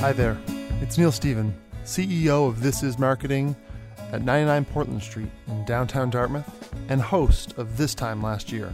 Hi 0.00 0.12
there, 0.12 0.38
it's 0.80 0.96
Neil 0.96 1.10
Stephen, 1.10 1.52
CEO 1.84 2.46
of 2.46 2.62
This 2.62 2.84
Is 2.84 3.00
Marketing 3.00 3.56
at 4.12 4.22
99 4.22 4.64
Portland 4.66 5.02
Street 5.02 5.28
in 5.48 5.64
downtown 5.64 6.08
Dartmouth 6.08 6.72
and 6.88 7.02
host 7.02 7.58
of 7.58 7.76
This 7.76 7.96
Time 7.96 8.22
Last 8.22 8.52
Year. 8.52 8.72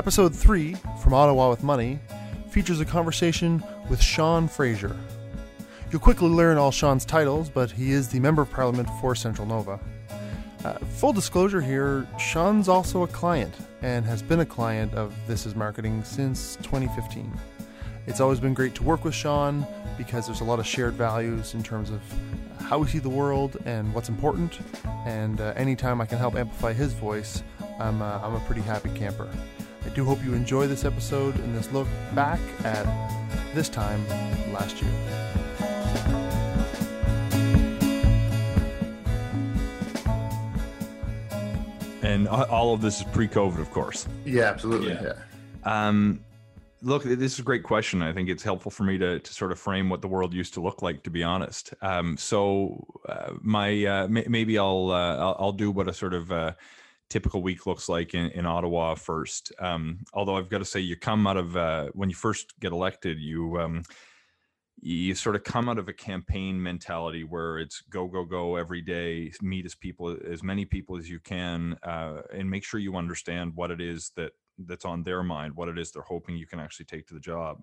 Episode 0.00 0.34
3 0.34 0.74
from 1.00 1.14
Ottawa 1.14 1.48
with 1.48 1.62
Money 1.62 2.00
features 2.50 2.80
a 2.80 2.84
conversation 2.84 3.62
with 3.88 4.02
Sean 4.02 4.48
Fraser. 4.48 4.96
You'll 5.92 6.00
quickly 6.00 6.28
learn 6.28 6.58
all 6.58 6.72
Sean's 6.72 7.04
titles, 7.04 7.48
but 7.48 7.70
he 7.70 7.92
is 7.92 8.08
the 8.08 8.18
Member 8.18 8.42
of 8.42 8.50
Parliament 8.50 8.88
for 9.00 9.14
Central 9.14 9.46
Nova. 9.46 9.78
Uh, 10.64 10.72
full 10.96 11.12
disclosure 11.12 11.60
here 11.60 12.04
Sean's 12.18 12.68
also 12.68 13.04
a 13.04 13.06
client 13.06 13.54
and 13.80 14.04
has 14.04 14.22
been 14.22 14.40
a 14.40 14.44
client 14.44 14.92
of 14.92 15.14
This 15.28 15.46
Is 15.46 15.54
Marketing 15.54 16.02
since 16.02 16.56
2015. 16.56 17.32
It's 18.06 18.20
always 18.20 18.40
been 18.40 18.54
great 18.54 18.74
to 18.76 18.82
work 18.82 19.04
with 19.04 19.14
Sean 19.14 19.66
because 19.98 20.26
there's 20.26 20.40
a 20.40 20.44
lot 20.44 20.58
of 20.58 20.66
shared 20.66 20.94
values 20.94 21.54
in 21.54 21.62
terms 21.62 21.90
of 21.90 22.00
how 22.58 22.78
we 22.78 22.88
see 22.88 22.98
the 22.98 23.10
world 23.10 23.56
and 23.66 23.92
what's 23.94 24.08
important. 24.08 24.58
And 25.06 25.40
uh, 25.40 25.52
anytime 25.56 26.00
I 26.00 26.06
can 26.06 26.18
help 26.18 26.34
amplify 26.34 26.72
his 26.72 26.92
voice, 26.92 27.42
I'm, 27.78 28.00
uh, 28.00 28.20
I'm 28.22 28.34
a 28.34 28.40
pretty 28.40 28.62
happy 28.62 28.90
camper. 28.90 29.28
I 29.84 29.88
do 29.90 30.04
hope 30.04 30.24
you 30.24 30.34
enjoy 30.34 30.66
this 30.66 30.84
episode 30.84 31.34
and 31.36 31.56
this 31.56 31.70
look 31.72 31.88
back 32.14 32.40
at 32.64 32.86
this 33.54 33.68
time 33.68 34.06
last 34.52 34.80
year. 34.80 34.90
And 42.02 42.26
all 42.28 42.74
of 42.74 42.80
this 42.80 42.98
is 43.00 43.04
pre-COVID, 43.12 43.60
of 43.60 43.70
course. 43.70 44.08
Yeah, 44.24 44.44
absolutely. 44.44 44.92
Yeah. 44.92 45.12
Yeah. 45.64 45.88
Um, 45.88 46.20
look, 46.82 47.02
this 47.02 47.34
is 47.34 47.38
a 47.38 47.42
great 47.42 47.62
question. 47.62 48.02
I 48.02 48.12
think 48.12 48.28
it's 48.28 48.42
helpful 48.42 48.70
for 48.70 48.84
me 48.84 48.98
to 48.98 49.18
to 49.18 49.32
sort 49.32 49.52
of 49.52 49.58
frame 49.58 49.88
what 49.88 50.02
the 50.02 50.08
world 50.08 50.34
used 50.34 50.54
to 50.54 50.60
look 50.60 50.82
like, 50.82 51.02
to 51.04 51.10
be 51.10 51.22
honest. 51.22 51.74
Um, 51.82 52.16
so 52.16 52.84
uh, 53.08 53.32
my 53.40 53.84
uh, 53.84 54.08
may- 54.08 54.26
maybe 54.28 54.58
I'll, 54.58 54.90
uh, 54.90 55.16
I'll 55.16 55.36
I'll 55.38 55.52
do 55.52 55.70
what 55.70 55.88
a 55.88 55.92
sort 55.92 56.14
of 56.14 56.32
uh, 56.32 56.52
typical 57.08 57.42
week 57.42 57.66
looks 57.66 57.88
like 57.88 58.14
in, 58.14 58.30
in 58.30 58.46
Ottawa 58.46 58.94
first. 58.94 59.52
Um, 59.58 59.98
although 60.14 60.36
I've 60.36 60.48
got 60.48 60.58
to 60.58 60.64
say, 60.64 60.80
you 60.80 60.96
come 60.96 61.26
out 61.26 61.36
of 61.36 61.56
uh, 61.56 61.88
when 61.92 62.08
you 62.08 62.14
first 62.14 62.58
get 62.60 62.72
elected, 62.72 63.18
you 63.18 63.60
um, 63.60 63.82
you 64.82 65.14
sort 65.14 65.36
of 65.36 65.44
come 65.44 65.68
out 65.68 65.78
of 65.78 65.88
a 65.88 65.92
campaign 65.92 66.60
mentality 66.62 67.22
where 67.24 67.58
it's 67.58 67.82
go 67.90 68.06
go 68.06 68.24
go 68.24 68.56
every 68.56 68.80
day 68.80 69.30
meet 69.42 69.66
as 69.66 69.74
people 69.74 70.16
as 70.26 70.42
many 70.42 70.64
people 70.64 70.96
as 70.96 71.08
you 71.08 71.20
can 71.20 71.76
uh, 71.82 72.22
and 72.32 72.48
make 72.48 72.64
sure 72.64 72.80
you 72.80 72.96
understand 72.96 73.52
what 73.54 73.70
it 73.70 73.80
is 73.80 74.10
that 74.16 74.32
that's 74.66 74.84
on 74.84 75.02
their 75.02 75.22
mind 75.22 75.54
what 75.54 75.68
it 75.68 75.78
is 75.78 75.90
they're 75.90 76.02
hoping 76.02 76.36
you 76.36 76.46
can 76.46 76.60
actually 76.60 76.86
take 76.86 77.06
to 77.06 77.14
the 77.14 77.20
job 77.20 77.62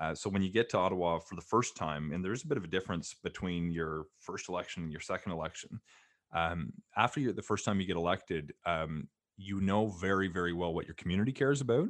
uh, 0.00 0.14
so 0.14 0.28
when 0.28 0.42
you 0.42 0.50
get 0.50 0.68
to 0.68 0.78
ottawa 0.78 1.18
for 1.18 1.36
the 1.36 1.42
first 1.42 1.76
time 1.76 2.12
and 2.12 2.24
there's 2.24 2.44
a 2.44 2.48
bit 2.48 2.58
of 2.58 2.64
a 2.64 2.68
difference 2.68 3.14
between 3.22 3.70
your 3.70 4.04
first 4.20 4.48
election 4.48 4.82
and 4.82 4.92
your 4.92 5.00
second 5.00 5.32
election 5.32 5.80
um, 6.34 6.72
after 6.96 7.20
you 7.20 7.32
the 7.32 7.42
first 7.42 7.64
time 7.64 7.80
you 7.80 7.86
get 7.86 7.96
elected 7.96 8.52
um, 8.66 9.08
you 9.36 9.60
know 9.60 9.88
very 9.88 10.28
very 10.28 10.52
well 10.52 10.74
what 10.74 10.86
your 10.86 10.94
community 10.94 11.32
cares 11.32 11.60
about 11.60 11.88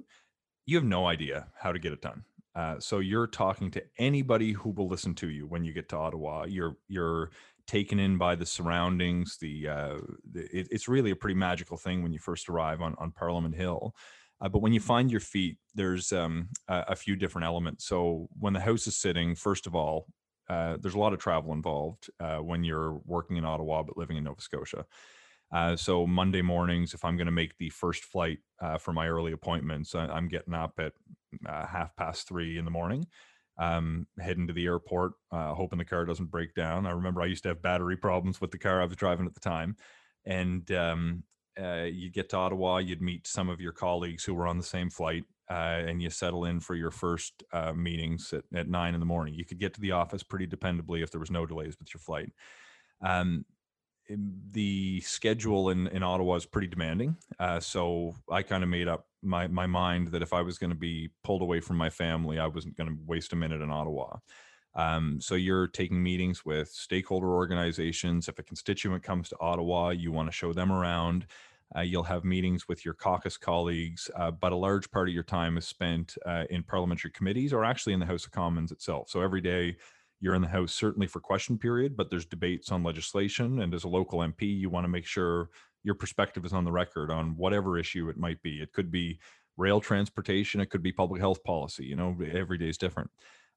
you 0.66 0.76
have 0.76 0.84
no 0.84 1.06
idea 1.06 1.46
how 1.58 1.72
to 1.72 1.78
get 1.78 1.92
it 1.92 2.02
done 2.02 2.24
uh, 2.56 2.80
so 2.80 3.00
you're 3.00 3.26
talking 3.26 3.70
to 3.70 3.82
anybody 3.98 4.52
who 4.52 4.70
will 4.70 4.88
listen 4.88 5.14
to 5.14 5.28
you 5.28 5.46
when 5.46 5.62
you 5.62 5.74
get 5.74 5.90
to 5.90 5.96
Ottawa. 5.96 6.44
You're 6.44 6.78
you're 6.88 7.30
taken 7.66 7.98
in 7.98 8.16
by 8.16 8.34
the 8.34 8.46
surroundings. 8.46 9.36
The, 9.38 9.68
uh, 9.68 9.98
the 10.32 10.44
it, 10.58 10.68
it's 10.70 10.88
really 10.88 11.10
a 11.10 11.16
pretty 11.16 11.34
magical 11.34 11.76
thing 11.76 12.02
when 12.02 12.14
you 12.14 12.18
first 12.18 12.48
arrive 12.48 12.80
on 12.80 12.94
on 12.98 13.12
Parliament 13.12 13.54
Hill. 13.54 13.94
Uh, 14.40 14.48
but 14.48 14.60
when 14.60 14.72
you 14.72 14.80
find 14.80 15.10
your 15.10 15.20
feet, 15.20 15.56
there's 15.74 16.12
um, 16.12 16.48
a, 16.68 16.84
a 16.88 16.96
few 16.96 17.16
different 17.16 17.46
elements. 17.46 17.86
So 17.86 18.28
when 18.38 18.52
the 18.52 18.60
house 18.60 18.86
is 18.86 18.96
sitting, 18.96 19.34
first 19.34 19.66
of 19.66 19.74
all, 19.74 20.06
uh, 20.48 20.76
there's 20.80 20.94
a 20.94 20.98
lot 20.98 21.12
of 21.12 21.18
travel 21.18 21.52
involved 21.52 22.10
uh, 22.20 22.36
when 22.36 22.62
you're 22.62 23.00
working 23.04 23.36
in 23.36 23.44
Ottawa 23.44 23.82
but 23.82 23.96
living 23.96 24.16
in 24.16 24.24
Nova 24.24 24.40
Scotia. 24.40 24.84
Uh, 25.52 25.76
so 25.76 26.06
Monday 26.06 26.42
mornings, 26.42 26.92
if 26.92 27.04
I'm 27.04 27.16
going 27.16 27.26
to 27.26 27.32
make 27.32 27.56
the 27.58 27.70
first 27.70 28.04
flight 28.04 28.38
uh, 28.60 28.78
for 28.78 28.92
my 28.92 29.08
early 29.08 29.32
appointments, 29.32 29.94
I, 29.94 30.06
I'm 30.06 30.28
getting 30.28 30.54
up 30.54 30.74
at 30.78 30.92
uh, 31.48 31.66
half 31.66 31.94
past 31.96 32.28
three 32.28 32.58
in 32.58 32.64
the 32.64 32.70
morning, 32.70 33.06
um, 33.58 34.06
heading 34.20 34.46
to 34.48 34.52
the 34.52 34.66
airport, 34.66 35.12
hoping 35.32 35.78
the 35.78 35.84
car 35.84 36.04
doesn't 36.04 36.30
break 36.30 36.54
down. 36.54 36.86
I 36.86 36.90
remember 36.90 37.22
I 37.22 37.26
used 37.26 37.44
to 37.44 37.50
have 37.50 37.62
battery 37.62 37.96
problems 37.96 38.40
with 38.40 38.50
the 38.50 38.58
car 38.58 38.82
I 38.82 38.86
was 38.86 38.96
driving 38.96 39.26
at 39.26 39.34
the 39.34 39.40
time, 39.40 39.76
and 40.24 40.70
um, 40.72 41.22
uh, 41.60 41.84
you 41.84 42.10
get 42.10 42.28
to 42.30 42.36
Ottawa, 42.36 42.78
you'd 42.78 43.02
meet 43.02 43.26
some 43.26 43.48
of 43.48 43.60
your 43.60 43.72
colleagues 43.72 44.24
who 44.24 44.34
were 44.34 44.46
on 44.46 44.58
the 44.58 44.64
same 44.64 44.90
flight. 44.90 45.24
Uh, 45.48 45.84
and 45.86 46.02
you 46.02 46.10
settle 46.10 46.44
in 46.44 46.58
for 46.58 46.74
your 46.74 46.90
first 46.90 47.44
uh, 47.52 47.72
meetings 47.72 48.32
at, 48.32 48.42
at 48.52 48.68
nine 48.68 48.94
in 48.94 49.00
the 49.00 49.06
morning. 49.06 49.32
You 49.32 49.44
could 49.44 49.60
get 49.60 49.74
to 49.74 49.80
the 49.80 49.92
office 49.92 50.24
pretty 50.24 50.48
dependably 50.48 51.04
if 51.04 51.12
there 51.12 51.20
was 51.20 51.30
no 51.30 51.46
delays 51.46 51.76
with 51.78 51.94
your 51.94 52.00
flight. 52.00 52.32
Um, 53.00 53.44
the 54.08 55.00
schedule 55.02 55.70
in, 55.70 55.86
in 55.88 56.02
Ottawa 56.02 56.34
is 56.34 56.46
pretty 56.46 56.66
demanding. 56.66 57.16
Uh, 57.38 57.60
so 57.60 58.14
I 58.28 58.42
kind 58.42 58.62
of 58.64 58.68
made 58.68 58.88
up 58.88 59.06
my, 59.22 59.46
my 59.46 59.66
mind 59.66 60.08
that 60.08 60.22
if 60.22 60.32
I 60.32 60.42
was 60.42 60.58
going 60.58 60.70
to 60.70 60.76
be 60.76 61.10
pulled 61.24 61.42
away 61.42 61.60
from 61.60 61.76
my 61.76 61.90
family, 61.90 62.40
I 62.40 62.46
wasn't 62.46 62.76
going 62.76 62.90
to 62.90 62.96
waste 63.06 63.32
a 63.32 63.36
minute 63.36 63.60
in 63.60 63.70
Ottawa. 63.70 64.16
Um, 64.76 65.20
so 65.20 65.34
you're 65.34 65.66
taking 65.66 66.02
meetings 66.02 66.44
with 66.44 66.68
stakeholder 66.68 67.32
organizations. 67.32 68.28
If 68.28 68.38
a 68.38 68.42
constituent 68.42 69.02
comes 69.02 69.30
to 69.30 69.36
Ottawa, 69.40 69.90
you 69.90 70.12
want 70.12 70.28
to 70.28 70.36
show 70.36 70.52
them 70.52 70.70
around. 70.70 71.26
Uh, 71.76 71.80
you'll 71.80 72.04
have 72.04 72.24
meetings 72.24 72.68
with 72.68 72.84
your 72.84 72.94
caucus 72.94 73.36
colleagues, 73.36 74.08
uh, 74.16 74.30
but 74.30 74.52
a 74.52 74.56
large 74.56 74.88
part 74.90 75.08
of 75.08 75.14
your 75.14 75.24
time 75.24 75.56
is 75.58 75.66
spent 75.66 76.16
uh, 76.24 76.44
in 76.50 76.62
parliamentary 76.62 77.10
committees 77.10 77.52
or 77.52 77.64
actually 77.64 77.92
in 77.92 77.98
the 77.98 78.06
House 78.06 78.24
of 78.24 78.30
Commons 78.30 78.70
itself. 78.70 79.08
So 79.08 79.20
every 79.20 79.40
day 79.40 79.76
you're 80.20 80.34
in 80.34 80.42
the 80.42 80.48
house 80.48 80.72
certainly 80.72 81.06
for 81.06 81.20
question 81.20 81.58
period 81.58 81.96
but 81.96 82.10
there's 82.10 82.24
debates 82.24 82.72
on 82.72 82.82
legislation 82.82 83.60
and 83.60 83.74
as 83.74 83.84
a 83.84 83.88
local 83.88 84.20
mp 84.20 84.40
you 84.40 84.70
want 84.70 84.84
to 84.84 84.88
make 84.88 85.06
sure 85.06 85.50
your 85.82 85.94
perspective 85.94 86.44
is 86.44 86.52
on 86.52 86.64
the 86.64 86.72
record 86.72 87.10
on 87.10 87.36
whatever 87.36 87.78
issue 87.78 88.08
it 88.08 88.16
might 88.16 88.40
be 88.42 88.60
it 88.62 88.72
could 88.72 88.90
be 88.90 89.18
rail 89.56 89.80
transportation 89.80 90.60
it 90.60 90.70
could 90.70 90.82
be 90.82 90.92
public 90.92 91.20
health 91.20 91.42
policy 91.44 91.84
you 91.84 91.96
know 91.96 92.16
every 92.32 92.58
day 92.58 92.68
is 92.68 92.78
different 92.78 93.10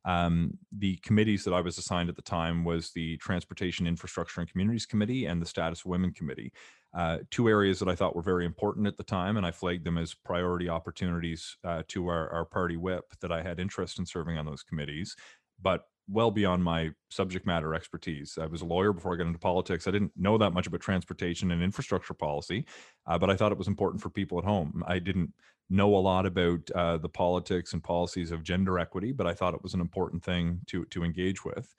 um, 0.05 0.57
the 0.71 0.97
committees 0.97 1.43
that 1.43 1.53
i 1.53 1.61
was 1.61 1.77
assigned 1.77 2.09
at 2.09 2.15
the 2.15 2.21
time 2.21 2.63
was 2.63 2.91
the 2.91 3.17
transportation 3.17 3.87
infrastructure 3.87 4.41
and 4.41 4.49
communities 4.49 4.85
committee 4.85 5.25
and 5.25 5.41
the 5.41 5.45
status 5.45 5.81
of 5.81 5.85
women 5.85 6.11
committee 6.11 6.51
uh, 6.97 7.17
two 7.31 7.47
areas 7.49 7.79
that 7.79 7.89
i 7.89 7.95
thought 7.95 8.15
were 8.15 8.21
very 8.21 8.45
important 8.45 8.87
at 8.87 8.97
the 8.97 9.03
time 9.03 9.37
and 9.37 9.45
i 9.45 9.51
flagged 9.51 9.85
them 9.85 9.97
as 9.97 10.13
priority 10.13 10.69
opportunities 10.69 11.57
uh, 11.63 11.83
to 11.87 12.07
our, 12.07 12.29
our 12.29 12.45
party 12.45 12.77
whip 12.77 13.05
that 13.21 13.31
i 13.31 13.41
had 13.41 13.59
interest 13.59 13.99
in 13.99 14.05
serving 14.05 14.37
on 14.37 14.45
those 14.45 14.63
committees 14.63 15.15
but 15.61 15.85
well 16.09 16.31
beyond 16.31 16.63
my 16.63 16.91
subject 17.09 17.45
matter 17.45 17.75
expertise. 17.75 18.37
I 18.41 18.47
was 18.47 18.61
a 18.61 18.65
lawyer 18.65 18.91
before 18.91 19.13
I 19.13 19.17
got 19.17 19.27
into 19.27 19.39
politics. 19.39 19.87
I 19.87 19.91
didn't 19.91 20.11
know 20.17 20.37
that 20.37 20.53
much 20.53 20.67
about 20.67 20.81
transportation 20.81 21.51
and 21.51 21.61
infrastructure 21.61 22.13
policy, 22.13 22.65
uh, 23.05 23.17
but 23.17 23.29
I 23.29 23.35
thought 23.35 23.51
it 23.51 23.57
was 23.57 23.67
important 23.67 24.01
for 24.01 24.09
people 24.09 24.39
at 24.39 24.45
home. 24.45 24.83
I 24.87 24.99
didn't 24.99 25.33
know 25.69 25.95
a 25.95 25.97
lot 25.97 26.25
about 26.25 26.69
uh, 26.71 26.97
the 26.97 27.09
politics 27.09 27.73
and 27.73 27.83
policies 27.83 28.31
of 28.31 28.43
gender 28.43 28.79
equity, 28.79 29.11
but 29.11 29.27
I 29.27 29.33
thought 29.33 29.53
it 29.53 29.63
was 29.63 29.73
an 29.73 29.81
important 29.81 30.23
thing 30.23 30.61
to 30.67 30.85
to 30.85 31.03
engage 31.03 31.45
with. 31.45 31.73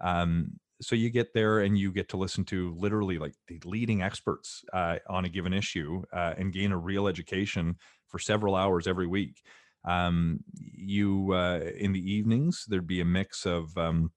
Um, 0.00 0.58
so 0.80 0.94
you 0.94 1.10
get 1.10 1.34
there 1.34 1.60
and 1.60 1.76
you 1.76 1.92
get 1.92 2.08
to 2.10 2.16
listen 2.16 2.44
to 2.44 2.74
literally 2.76 3.18
like 3.18 3.34
the 3.48 3.60
leading 3.64 4.02
experts 4.02 4.64
uh, 4.72 4.96
on 5.08 5.24
a 5.24 5.28
given 5.28 5.52
issue 5.52 6.02
uh, 6.12 6.34
and 6.38 6.52
gain 6.52 6.72
a 6.72 6.78
real 6.78 7.08
education 7.08 7.76
for 8.06 8.18
several 8.18 8.54
hours 8.54 8.86
every 8.86 9.06
week 9.06 9.42
um, 9.84 10.38
you 10.54 11.32
uh, 11.32 11.60
in 11.76 11.92
the 11.92 12.12
evenings 12.12 12.64
there'd 12.68 12.86
be 12.86 13.00
a 13.00 13.04
mix 13.04 13.44
of 13.44 13.76
um, 13.76 14.10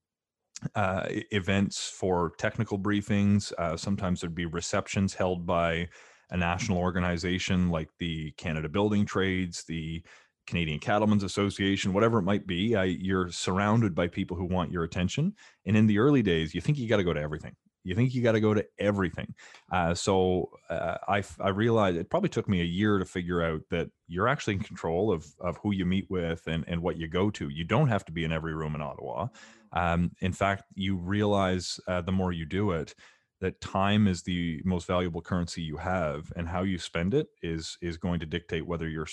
uh, 0.76 1.06
events 1.32 1.88
for 1.88 2.32
technical 2.38 2.78
briefings 2.78 3.52
uh, 3.58 3.76
sometimes 3.76 4.20
there'd 4.20 4.34
be 4.34 4.46
receptions 4.46 5.14
held 5.14 5.44
by 5.44 5.88
a 6.32 6.36
national 6.36 6.78
organization 6.78 7.70
like 7.70 7.88
the 7.98 8.32
canada 8.32 8.68
building 8.68 9.06
trades 9.06 9.64
the 9.64 10.02
canadian 10.46 10.80
cattlemen's 10.80 11.22
association 11.22 11.92
whatever 11.92 12.18
it 12.18 12.22
might 12.22 12.46
be 12.46 12.76
you're 13.00 13.30
surrounded 13.30 13.94
by 13.94 14.08
people 14.08 14.36
who 14.36 14.44
want 14.44 14.72
your 14.72 14.82
attention 14.82 15.32
and 15.66 15.76
in 15.76 15.86
the 15.86 15.98
early 15.98 16.22
days 16.22 16.54
you 16.54 16.60
think 16.60 16.76
you 16.76 16.88
got 16.88 16.96
to 16.96 17.04
go 17.04 17.12
to 17.12 17.20
everything 17.20 17.54
you 17.84 17.94
think 17.94 18.14
you 18.14 18.22
got 18.22 18.32
to 18.32 18.40
go 18.40 18.54
to 18.54 18.64
everything. 18.78 19.34
Uh, 19.70 19.94
so 19.94 20.50
uh, 20.70 20.96
I, 21.08 21.22
I 21.40 21.48
realized 21.48 21.96
it 21.96 22.10
probably 22.10 22.28
took 22.28 22.48
me 22.48 22.60
a 22.60 22.64
year 22.64 22.98
to 22.98 23.04
figure 23.04 23.42
out 23.42 23.62
that 23.70 23.90
you're 24.06 24.28
actually 24.28 24.54
in 24.54 24.60
control 24.60 25.12
of, 25.12 25.26
of 25.40 25.56
who 25.58 25.72
you 25.72 25.84
meet 25.84 26.08
with 26.08 26.46
and, 26.46 26.64
and 26.68 26.80
what 26.82 26.96
you 26.96 27.08
go 27.08 27.30
to. 27.30 27.48
You 27.48 27.64
don't 27.64 27.88
have 27.88 28.04
to 28.06 28.12
be 28.12 28.24
in 28.24 28.32
every 28.32 28.54
room 28.54 28.74
in 28.74 28.82
Ottawa. 28.82 29.28
Um, 29.72 30.12
in 30.20 30.32
fact, 30.32 30.64
you 30.74 30.96
realize 30.96 31.80
uh, 31.88 32.02
the 32.02 32.12
more 32.12 32.32
you 32.32 32.44
do 32.44 32.72
it, 32.72 32.94
that 33.42 33.60
time 33.60 34.06
is 34.06 34.22
the 34.22 34.62
most 34.64 34.86
valuable 34.86 35.20
currency 35.20 35.62
you 35.62 35.76
have, 35.76 36.32
and 36.36 36.48
how 36.48 36.62
you 36.62 36.78
spend 36.78 37.12
it 37.12 37.26
is 37.42 37.76
is 37.82 37.98
going 37.98 38.20
to 38.20 38.26
dictate 38.26 38.66
whether 38.66 38.88
you're 38.88 39.08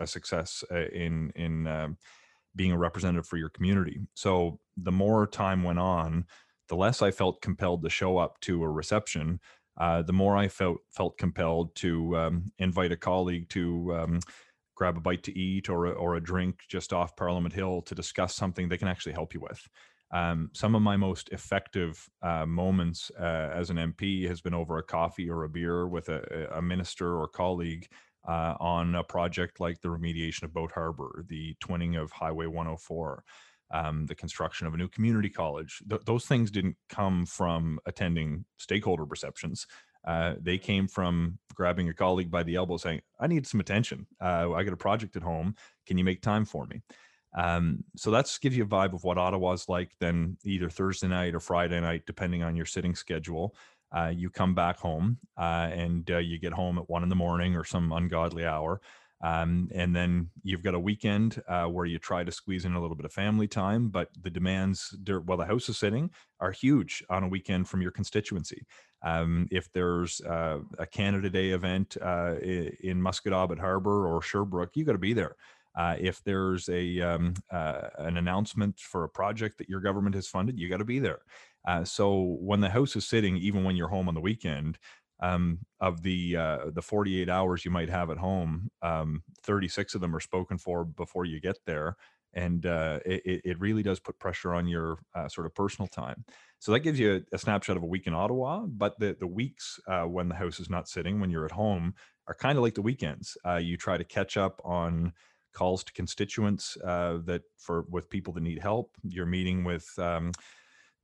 a 0.00 0.06
success 0.06 0.64
uh, 0.70 0.88
in 0.92 1.32
in 1.36 1.66
um, 1.66 1.96
being 2.56 2.72
a 2.72 2.78
representative 2.78 3.26
for 3.26 3.36
your 3.36 3.48
community. 3.50 4.00
So 4.14 4.58
the 4.76 4.92
more 4.92 5.28
time 5.28 5.62
went 5.62 5.78
on, 5.78 6.24
the 6.68 6.76
less 6.76 7.02
I 7.02 7.12
felt 7.12 7.40
compelled 7.40 7.82
to 7.84 7.90
show 7.90 8.18
up 8.18 8.40
to 8.40 8.64
a 8.64 8.68
reception, 8.68 9.38
uh, 9.78 10.02
the 10.02 10.12
more 10.12 10.36
I 10.36 10.48
felt 10.48 10.78
felt 10.90 11.16
compelled 11.16 11.74
to 11.76 12.16
um, 12.16 12.52
invite 12.58 12.92
a 12.92 12.96
colleague 12.96 13.48
to 13.50 13.94
um, 13.94 14.20
grab 14.74 14.96
a 14.96 15.00
bite 15.00 15.22
to 15.24 15.38
eat 15.38 15.68
or 15.68 15.86
a, 15.86 15.90
or 15.92 16.16
a 16.16 16.20
drink 16.20 16.62
just 16.68 16.92
off 16.92 17.16
Parliament 17.16 17.54
Hill 17.54 17.82
to 17.82 17.94
discuss 17.94 18.34
something 18.34 18.68
they 18.68 18.78
can 18.78 18.88
actually 18.88 19.12
help 19.12 19.34
you 19.34 19.40
with. 19.40 19.68
Um, 20.10 20.50
some 20.54 20.74
of 20.74 20.82
my 20.82 20.96
most 20.96 21.28
effective 21.30 22.08
uh, 22.22 22.46
moments 22.46 23.10
uh, 23.20 23.50
as 23.54 23.70
an 23.70 23.76
MP 23.76 24.26
has 24.26 24.40
been 24.40 24.54
over 24.54 24.78
a 24.78 24.82
coffee 24.82 25.28
or 25.28 25.44
a 25.44 25.48
beer 25.48 25.86
with 25.86 26.08
a, 26.08 26.48
a 26.56 26.62
minister 26.62 27.18
or 27.18 27.28
colleague 27.28 27.86
uh, 28.26 28.54
on 28.58 28.94
a 28.94 29.04
project 29.04 29.60
like 29.60 29.80
the 29.80 29.88
remediation 29.88 30.44
of 30.44 30.52
Boat 30.52 30.72
Harbor, 30.72 31.24
the 31.28 31.54
twinning 31.62 32.00
of 32.00 32.10
Highway 32.10 32.46
104, 32.46 33.24
um, 33.72 34.06
the 34.06 34.14
construction 34.14 34.66
of 34.66 34.74
a 34.74 34.76
new 34.78 34.88
community 34.88 35.28
college. 35.28 35.82
Th- 35.88 36.02
those 36.04 36.26
things 36.26 36.50
didn't 36.50 36.76
come 36.88 37.26
from 37.26 37.78
attending 37.86 38.44
stakeholder 38.56 39.04
receptions. 39.04 39.66
Uh, 40.06 40.34
they 40.40 40.56
came 40.56 40.88
from 40.88 41.38
grabbing 41.54 41.88
a 41.88 41.94
colleague 41.94 42.30
by 42.30 42.42
the 42.42 42.54
elbow 42.54 42.76
saying, 42.76 43.00
I 43.20 43.26
need 43.26 43.46
some 43.46 43.60
attention. 43.60 44.06
Uh, 44.20 44.52
I 44.52 44.62
got 44.62 44.72
a 44.72 44.76
project 44.76 45.16
at 45.16 45.22
home. 45.22 45.54
Can 45.86 45.98
you 45.98 46.04
make 46.04 46.22
time 46.22 46.44
for 46.44 46.66
me? 46.66 46.82
Um, 47.36 47.84
so 47.96 48.10
that 48.10 48.36
gives 48.40 48.56
you 48.56 48.64
a 48.64 48.68
vibe 48.68 48.94
of 48.94 49.04
what 49.04 49.18
Ottawa's 49.18 49.68
like. 49.68 49.90
Then 50.00 50.36
either 50.44 50.70
Thursday 50.70 51.08
night 51.08 51.34
or 51.34 51.40
Friday 51.40 51.80
night, 51.80 52.04
depending 52.06 52.42
on 52.42 52.56
your 52.56 52.66
sitting 52.66 52.94
schedule, 52.94 53.54
uh, 53.92 54.12
you 54.14 54.30
come 54.30 54.54
back 54.54 54.78
home 54.78 55.18
uh, 55.38 55.68
and 55.72 56.10
uh, 56.10 56.18
you 56.18 56.38
get 56.38 56.52
home 56.52 56.78
at 56.78 56.88
one 56.88 57.02
in 57.02 57.08
the 57.08 57.14
morning 57.14 57.56
or 57.56 57.64
some 57.64 57.92
ungodly 57.92 58.44
hour. 58.44 58.80
Um, 59.20 59.68
and 59.74 59.96
then 59.96 60.30
you've 60.44 60.62
got 60.62 60.74
a 60.74 60.80
weekend 60.80 61.42
uh, 61.48 61.64
where 61.64 61.86
you 61.86 61.98
try 61.98 62.22
to 62.22 62.30
squeeze 62.30 62.64
in 62.64 62.74
a 62.74 62.80
little 62.80 62.94
bit 62.94 63.04
of 63.04 63.12
family 63.12 63.48
time, 63.48 63.88
but 63.88 64.10
the 64.20 64.30
demands 64.30 64.96
while 65.24 65.38
the 65.38 65.44
house 65.44 65.68
is 65.68 65.76
sitting 65.76 66.10
are 66.38 66.52
huge 66.52 67.02
on 67.10 67.24
a 67.24 67.28
weekend 67.28 67.68
from 67.68 67.82
your 67.82 67.90
constituency. 67.90 68.64
Um, 69.02 69.48
if 69.50 69.72
there's 69.72 70.20
uh, 70.20 70.58
a 70.78 70.86
Canada 70.86 71.30
Day 71.30 71.50
event 71.50 71.96
uh, 72.00 72.36
in 72.40 73.00
Musquodoboit 73.00 73.58
Harbor 73.58 74.06
or 74.06 74.22
Sherbrooke, 74.22 74.76
you 74.76 74.84
got 74.84 74.92
to 74.92 74.98
be 74.98 75.14
there. 75.14 75.34
Uh, 75.76 75.96
if 75.98 76.22
there's 76.24 76.68
a 76.68 77.00
um, 77.00 77.34
uh, 77.52 77.82
an 77.98 78.16
announcement 78.16 78.78
for 78.80 79.04
a 79.04 79.08
project 79.08 79.58
that 79.58 79.68
your 79.68 79.80
government 79.80 80.14
has 80.14 80.26
funded, 80.26 80.58
you 80.58 80.68
got 80.68 80.78
to 80.78 80.84
be 80.84 80.98
there. 80.98 81.20
Uh, 81.66 81.84
so 81.84 82.36
when 82.40 82.60
the 82.60 82.68
house 82.68 82.96
is 82.96 83.06
sitting, 83.06 83.36
even 83.36 83.64
when 83.64 83.76
you're 83.76 83.88
home 83.88 84.08
on 84.08 84.14
the 84.14 84.20
weekend, 84.20 84.78
um, 85.20 85.58
of 85.80 86.02
the 86.02 86.36
uh, 86.36 86.58
the 86.72 86.82
48 86.82 87.28
hours 87.28 87.64
you 87.64 87.70
might 87.70 87.88
have 87.88 88.10
at 88.10 88.18
home, 88.18 88.70
um, 88.82 89.22
36 89.42 89.94
of 89.94 90.00
them 90.00 90.14
are 90.14 90.20
spoken 90.20 90.58
for 90.58 90.84
before 90.84 91.24
you 91.24 91.40
get 91.40 91.58
there, 91.66 91.96
and 92.34 92.66
uh, 92.66 93.00
it, 93.04 93.42
it 93.44 93.60
really 93.60 93.82
does 93.82 93.98
put 93.98 94.18
pressure 94.18 94.54
on 94.54 94.68
your 94.68 94.98
uh, 95.14 95.28
sort 95.28 95.46
of 95.46 95.54
personal 95.54 95.88
time. 95.88 96.24
So 96.60 96.72
that 96.72 96.80
gives 96.80 96.98
you 96.98 97.24
a, 97.32 97.38
snapshot 97.38 97.76
of 97.76 97.82
a 97.82 97.86
week 97.86 98.06
in 98.06 98.14
Ottawa. 98.14 98.64
But 98.66 98.98
the 98.98 99.16
the 99.18 99.26
weeks 99.26 99.78
when 100.06 100.28
the 100.28 100.36
house 100.36 100.60
is 100.60 100.70
not 100.70 100.88
sitting, 100.88 101.20
when 101.20 101.30
you're 101.30 101.44
at 101.44 101.52
home, 101.52 101.94
are 102.28 102.34
kind 102.34 102.56
of 102.56 102.62
like 102.62 102.74
the 102.74 102.82
weekends. 102.82 103.36
you 103.60 103.76
try 103.76 103.98
to 103.98 104.04
catch 104.04 104.36
up 104.36 104.60
on 104.64 105.12
calls 105.52 105.84
to 105.84 105.92
constituents 105.92 106.76
uh, 106.84 107.18
that 107.24 107.42
for 107.58 107.84
with 107.88 108.10
people 108.10 108.32
that 108.34 108.42
need 108.42 108.58
help. 108.58 108.90
You're 109.02 109.26
meeting 109.26 109.64
with 109.64 109.86
um, 109.98 110.32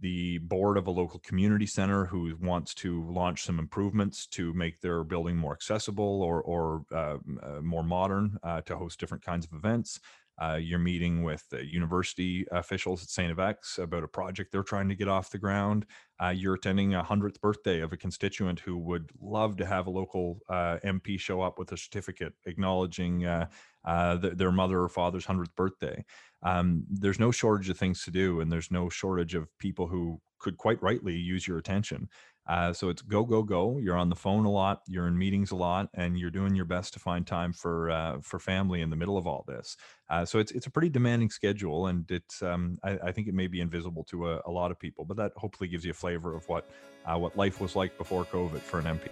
the 0.00 0.38
board 0.38 0.76
of 0.76 0.86
a 0.86 0.90
local 0.90 1.20
community 1.20 1.66
center 1.66 2.04
who 2.04 2.36
wants 2.40 2.74
to 2.74 3.08
launch 3.10 3.44
some 3.44 3.58
improvements 3.58 4.26
to 4.26 4.52
make 4.52 4.80
their 4.80 5.04
building 5.04 5.36
more 5.36 5.52
accessible 5.52 6.22
or, 6.22 6.42
or 6.42 6.82
uh, 6.92 7.16
uh, 7.42 7.60
more 7.62 7.82
modern 7.82 8.36
uh, 8.42 8.60
to 8.62 8.76
host 8.76 8.98
different 8.98 9.24
kinds 9.24 9.46
of 9.46 9.52
events. 9.52 10.00
Uh, 10.40 10.58
you're 10.60 10.78
meeting 10.78 11.22
with 11.22 11.44
university 11.62 12.46
officials 12.50 13.02
at 13.02 13.08
St. 13.08 13.36
FX 13.36 13.78
about 13.78 14.02
a 14.04 14.08
project 14.08 14.50
they're 14.50 14.62
trying 14.62 14.88
to 14.88 14.94
get 14.94 15.08
off 15.08 15.30
the 15.30 15.38
ground. 15.38 15.86
Uh, 16.22 16.28
you're 16.28 16.54
attending 16.54 16.94
a 16.94 17.02
100th 17.02 17.40
birthday 17.40 17.80
of 17.80 17.92
a 17.92 17.96
constituent 17.96 18.60
who 18.60 18.76
would 18.78 19.10
love 19.20 19.56
to 19.56 19.66
have 19.66 19.86
a 19.86 19.90
local 19.90 20.40
uh, 20.48 20.78
MP 20.84 21.18
show 21.18 21.40
up 21.40 21.58
with 21.58 21.72
a 21.72 21.76
certificate 21.76 22.32
acknowledging 22.46 23.24
uh, 23.24 23.46
uh, 23.84 24.18
th- 24.18 24.34
their 24.34 24.52
mother 24.52 24.80
or 24.80 24.88
father's 24.88 25.26
100th 25.26 25.54
birthday. 25.56 26.04
Um, 26.42 26.84
there's 26.90 27.20
no 27.20 27.30
shortage 27.30 27.70
of 27.70 27.78
things 27.78 28.04
to 28.04 28.10
do, 28.10 28.40
and 28.40 28.50
there's 28.50 28.70
no 28.70 28.88
shortage 28.88 29.34
of 29.34 29.48
people 29.58 29.86
who 29.86 30.20
could 30.38 30.58
quite 30.58 30.82
rightly 30.82 31.14
use 31.14 31.48
your 31.48 31.58
attention. 31.58 32.08
Uh, 32.46 32.72
so 32.74 32.90
it's 32.90 33.00
go 33.00 33.24
go 33.24 33.42
go. 33.42 33.78
You're 33.78 33.96
on 33.96 34.10
the 34.10 34.16
phone 34.16 34.44
a 34.44 34.50
lot. 34.50 34.82
You're 34.86 35.06
in 35.06 35.16
meetings 35.16 35.50
a 35.50 35.56
lot, 35.56 35.88
and 35.94 36.18
you're 36.18 36.30
doing 36.30 36.54
your 36.54 36.66
best 36.66 36.92
to 36.92 36.98
find 36.98 37.26
time 37.26 37.52
for 37.54 37.90
uh, 37.90 38.18
for 38.20 38.38
family 38.38 38.82
in 38.82 38.90
the 38.90 38.96
middle 38.96 39.16
of 39.16 39.26
all 39.26 39.44
this. 39.48 39.76
Uh, 40.10 40.24
so 40.26 40.38
it's 40.38 40.52
it's 40.52 40.66
a 40.66 40.70
pretty 40.70 40.90
demanding 40.90 41.30
schedule, 41.30 41.86
and 41.86 42.10
it's 42.10 42.42
um, 42.42 42.76
I, 42.84 42.98
I, 43.04 43.12
think 43.12 43.28
it 43.28 43.34
may 43.34 43.46
be 43.46 43.60
invisible 43.60 44.04
to 44.04 44.30
a, 44.30 44.42
a, 44.44 44.50
lot 44.50 44.70
of 44.70 44.78
people, 44.78 45.06
but 45.06 45.16
that 45.16 45.32
hopefully 45.36 45.68
gives 45.68 45.86
you 45.86 45.92
a 45.92 45.94
flavor 45.94 46.36
of 46.36 46.46
what 46.46 46.68
uh, 47.06 47.16
what 47.16 47.34
life 47.34 47.62
was 47.62 47.74
like 47.74 47.96
before 47.96 48.26
COVID 48.26 48.60
for 48.60 48.78
an 48.78 48.84
MP. 48.84 49.08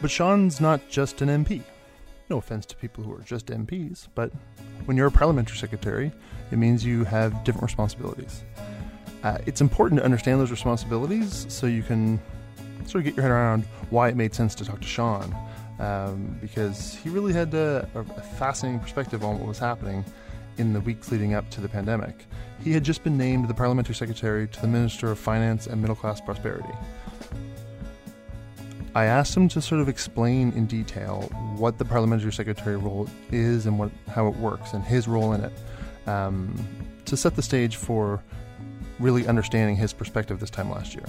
But 0.00 0.10
Sean's 0.10 0.60
not 0.60 0.88
just 0.88 1.22
an 1.22 1.28
MP. 1.28 1.62
No 2.28 2.38
offense 2.38 2.66
to 2.66 2.76
people 2.76 3.04
who 3.04 3.12
are 3.12 3.22
just 3.22 3.46
MPs, 3.46 4.08
but 4.16 4.32
when 4.86 4.96
you're 4.96 5.06
a 5.06 5.12
parliamentary 5.12 5.56
secretary, 5.56 6.10
it 6.50 6.58
means 6.58 6.84
you 6.84 7.04
have 7.04 7.44
different 7.44 7.62
responsibilities. 7.62 8.42
Uh, 9.26 9.38
it's 9.44 9.60
important 9.60 9.98
to 9.98 10.04
understand 10.04 10.40
those 10.40 10.52
responsibilities 10.52 11.46
so 11.48 11.66
you 11.66 11.82
can 11.82 12.20
sort 12.86 13.00
of 13.00 13.02
get 13.02 13.16
your 13.16 13.22
head 13.24 13.32
around 13.32 13.64
why 13.90 14.08
it 14.08 14.14
made 14.14 14.32
sense 14.32 14.54
to 14.54 14.64
talk 14.64 14.80
to 14.80 14.86
Sean, 14.86 15.34
um, 15.80 16.38
because 16.40 16.94
he 16.94 17.08
really 17.08 17.32
had 17.32 17.52
a, 17.52 17.88
a, 17.96 18.04
fascinating 18.38 18.78
perspective 18.78 19.24
on 19.24 19.40
what 19.40 19.48
was 19.48 19.58
happening 19.58 20.04
in 20.58 20.72
the 20.72 20.80
weeks 20.80 21.10
leading 21.10 21.34
up 21.34 21.50
to 21.50 21.60
the 21.60 21.68
pandemic. 21.68 22.24
He 22.62 22.70
had 22.70 22.84
just 22.84 23.02
been 23.02 23.18
named 23.18 23.48
the 23.48 23.54
parliamentary 23.54 23.96
secretary 23.96 24.46
to 24.46 24.60
the 24.60 24.68
Minister 24.68 25.10
of 25.10 25.18
Finance 25.18 25.66
and 25.66 25.80
Middle 25.80 25.96
Class 25.96 26.20
Prosperity. 26.20 26.72
I 28.94 29.06
asked 29.06 29.36
him 29.36 29.48
to 29.48 29.60
sort 29.60 29.80
of 29.80 29.88
explain 29.88 30.52
in 30.52 30.66
detail 30.66 31.22
what 31.56 31.78
the 31.78 31.84
parliamentary 31.84 32.32
secretary 32.32 32.76
role 32.76 33.08
is 33.32 33.66
and 33.66 33.76
what 33.76 33.90
how 34.06 34.28
it 34.28 34.36
works 34.36 34.72
and 34.72 34.84
his 34.84 35.08
role 35.08 35.32
in 35.32 35.40
it, 35.42 35.52
um, 36.08 36.54
to 37.06 37.16
set 37.16 37.34
the 37.34 37.42
stage 37.42 37.74
for 37.74 38.22
really 38.98 39.26
understanding 39.26 39.76
his 39.76 39.92
perspective 39.92 40.40
this 40.40 40.50
time 40.50 40.70
last 40.70 40.94
year. 40.94 41.06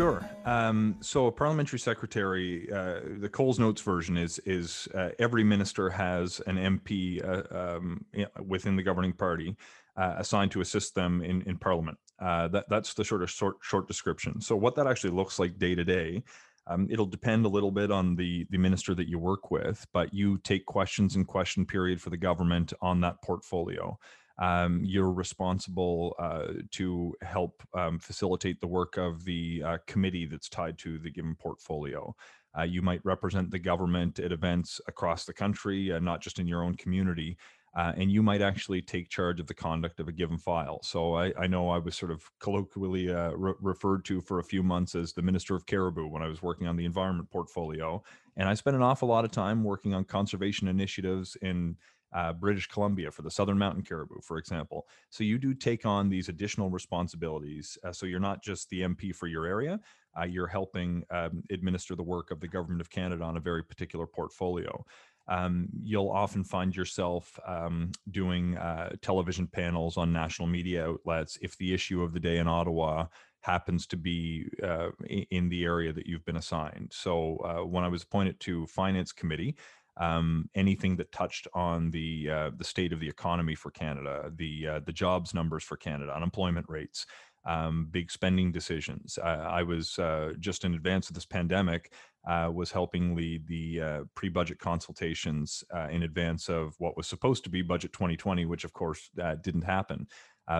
Sure. 0.00 0.24
Um, 0.46 0.96
so 1.00 1.26
a 1.26 1.32
parliamentary 1.32 1.78
secretary, 1.78 2.72
uh, 2.72 3.00
the 3.18 3.28
Coles 3.28 3.58
Notes 3.58 3.82
version 3.82 4.16
is 4.16 4.38
is 4.46 4.88
uh, 4.94 5.10
every 5.18 5.44
minister 5.44 5.90
has 5.90 6.40
an 6.46 6.56
MP 6.56 7.22
uh, 7.22 7.76
um, 7.76 8.04
within 8.46 8.76
the 8.76 8.82
governing 8.82 9.12
party 9.12 9.56
uh, 9.96 10.14
assigned 10.16 10.52
to 10.52 10.60
assist 10.60 10.94
them 10.94 11.22
in 11.22 11.42
in 11.42 11.58
Parliament. 11.58 11.98
Uh, 12.18 12.48
that 12.48 12.66
that's 12.68 12.94
the 12.94 13.04
sort 13.04 13.22
of 13.22 13.30
short 13.30 13.56
short 13.60 13.86
description. 13.88 14.40
So 14.40 14.56
what 14.56 14.74
that 14.76 14.86
actually 14.86 15.10
looks 15.10 15.38
like 15.38 15.58
day 15.58 15.74
to 15.74 15.84
day. 15.84 16.22
Um, 16.66 16.86
it'll 16.90 17.06
depend 17.06 17.46
a 17.46 17.48
little 17.48 17.70
bit 17.70 17.90
on 17.90 18.16
the 18.16 18.46
the 18.50 18.58
minister 18.58 18.94
that 18.94 19.08
you 19.08 19.18
work 19.18 19.50
with, 19.50 19.86
but 19.92 20.14
you 20.14 20.38
take 20.38 20.66
questions 20.66 21.16
in 21.16 21.24
question 21.24 21.66
period 21.66 22.00
for 22.00 22.10
the 22.10 22.16
government 22.16 22.72
on 22.80 23.00
that 23.00 23.22
portfolio 23.22 23.98
um, 24.40 24.80
you're 24.82 25.12
responsible 25.12 26.16
uh, 26.18 26.62
to 26.72 27.14
help 27.22 27.62
um, 27.74 27.98
facilitate 27.98 28.60
the 28.60 28.66
work 28.66 28.96
of 28.96 29.24
the 29.24 29.62
uh, 29.64 29.78
committee 29.86 30.26
that's 30.26 30.48
tied 30.48 30.78
to 30.78 30.98
the 30.98 31.10
given 31.10 31.34
portfolio. 31.34 32.14
Uh, 32.58 32.62
you 32.62 32.82
might 32.82 33.04
represent 33.04 33.50
the 33.50 33.58
government 33.58 34.18
at 34.18 34.32
events 34.32 34.80
across 34.88 35.24
the 35.24 35.32
country, 35.32 35.92
uh, 35.92 35.98
not 35.98 36.20
just 36.20 36.38
in 36.38 36.48
your 36.48 36.64
own 36.64 36.74
community. 36.74 37.36
Uh, 37.76 37.92
and 37.96 38.10
you 38.10 38.22
might 38.22 38.42
actually 38.42 38.82
take 38.82 39.08
charge 39.08 39.38
of 39.38 39.46
the 39.46 39.54
conduct 39.54 40.00
of 40.00 40.08
a 40.08 40.12
given 40.12 40.36
file. 40.36 40.80
So 40.82 41.14
I, 41.14 41.32
I 41.38 41.46
know 41.46 41.70
I 41.70 41.78
was 41.78 41.96
sort 41.96 42.10
of 42.10 42.28
colloquially 42.40 43.12
uh, 43.12 43.30
re- 43.30 43.54
referred 43.60 44.04
to 44.06 44.20
for 44.20 44.40
a 44.40 44.44
few 44.44 44.62
months 44.62 44.94
as 44.96 45.12
the 45.12 45.22
Minister 45.22 45.54
of 45.54 45.66
Caribou 45.66 46.08
when 46.08 46.22
I 46.22 46.26
was 46.26 46.42
working 46.42 46.66
on 46.66 46.76
the 46.76 46.84
environment 46.84 47.30
portfolio. 47.30 48.02
And 48.36 48.48
I 48.48 48.54
spent 48.54 48.74
an 48.74 48.82
awful 48.82 49.08
lot 49.08 49.24
of 49.24 49.30
time 49.30 49.62
working 49.62 49.94
on 49.94 50.04
conservation 50.04 50.66
initiatives 50.66 51.36
in 51.42 51.76
uh, 52.12 52.32
British 52.32 52.66
Columbia 52.66 53.10
for 53.10 53.22
the 53.22 53.30
Southern 53.30 53.58
Mountain 53.58 53.84
Caribou, 53.84 54.20
for 54.22 54.38
example. 54.38 54.86
So 55.10 55.22
you 55.24 55.38
do 55.38 55.54
take 55.54 55.86
on 55.86 56.08
these 56.08 56.28
additional 56.28 56.70
responsibilities. 56.70 57.78
Uh, 57.84 57.92
so 57.92 58.06
you're 58.06 58.18
not 58.20 58.42
just 58.42 58.68
the 58.70 58.80
MP 58.82 59.14
for 59.14 59.26
your 59.26 59.46
area, 59.46 59.78
uh, 60.18 60.24
you're 60.24 60.48
helping 60.48 61.04
um, 61.10 61.42
administer 61.50 61.94
the 61.94 62.02
work 62.02 62.30
of 62.30 62.40
the 62.40 62.48
Government 62.48 62.80
of 62.80 62.90
Canada 62.90 63.22
on 63.22 63.36
a 63.36 63.40
very 63.40 63.62
particular 63.62 64.06
portfolio. 64.06 64.84
Um, 65.28 65.68
you'll 65.82 66.10
often 66.10 66.44
find 66.44 66.74
yourself 66.74 67.38
um, 67.46 67.92
doing 68.10 68.56
uh, 68.56 68.90
television 69.00 69.46
panels 69.46 69.96
on 69.96 70.12
national 70.12 70.48
media 70.48 70.88
outlets 70.88 71.38
if 71.40 71.56
the 71.58 71.72
issue 71.72 72.02
of 72.02 72.12
the 72.12 72.20
day 72.20 72.38
in 72.38 72.48
Ottawa 72.48 73.06
happens 73.42 73.86
to 73.86 73.96
be 73.96 74.46
uh, 74.62 74.88
in 75.30 75.48
the 75.48 75.64
area 75.64 75.92
that 75.92 76.06
you've 76.06 76.24
been 76.24 76.36
assigned. 76.36 76.90
So 76.92 77.36
uh, 77.38 77.66
when 77.66 77.84
I 77.84 77.88
was 77.88 78.02
appointed 78.02 78.38
to 78.40 78.66
Finance 78.66 79.12
Committee, 79.12 79.56
um, 79.96 80.48
anything 80.54 80.96
that 80.96 81.12
touched 81.12 81.46
on 81.52 81.90
the 81.90 82.30
uh, 82.30 82.50
the 82.56 82.64
state 82.64 82.92
of 82.92 83.00
the 83.00 83.08
economy 83.08 83.54
for 83.54 83.70
Canada, 83.70 84.32
the 84.34 84.66
uh, 84.66 84.80
the 84.80 84.92
jobs 84.92 85.34
numbers 85.34 85.62
for 85.62 85.76
Canada, 85.76 86.14
unemployment 86.14 86.66
rates, 86.68 87.06
um, 87.44 87.88
big 87.90 88.10
spending 88.10 88.52
decisions. 88.52 89.18
I 89.22 89.62
was 89.62 89.98
uh, 89.98 90.32
just 90.38 90.64
in 90.64 90.74
advance 90.74 91.08
of 91.08 91.14
this 91.14 91.26
pandemic 91.26 91.92
uh, 92.28 92.50
was 92.52 92.70
helping 92.70 93.14
lead 93.14 93.46
the 93.46 93.80
uh, 93.80 94.00
pre-budget 94.14 94.58
consultations 94.58 95.64
uh, 95.74 95.88
in 95.90 96.02
advance 96.02 96.48
of 96.48 96.74
what 96.78 96.96
was 96.96 97.06
supposed 97.06 97.44
to 97.44 97.50
be 97.50 97.62
budget 97.62 97.92
2020, 97.92 98.44
which 98.44 98.64
of 98.64 98.72
course 98.72 99.10
didn't 99.42 99.64
happen. 99.64 100.06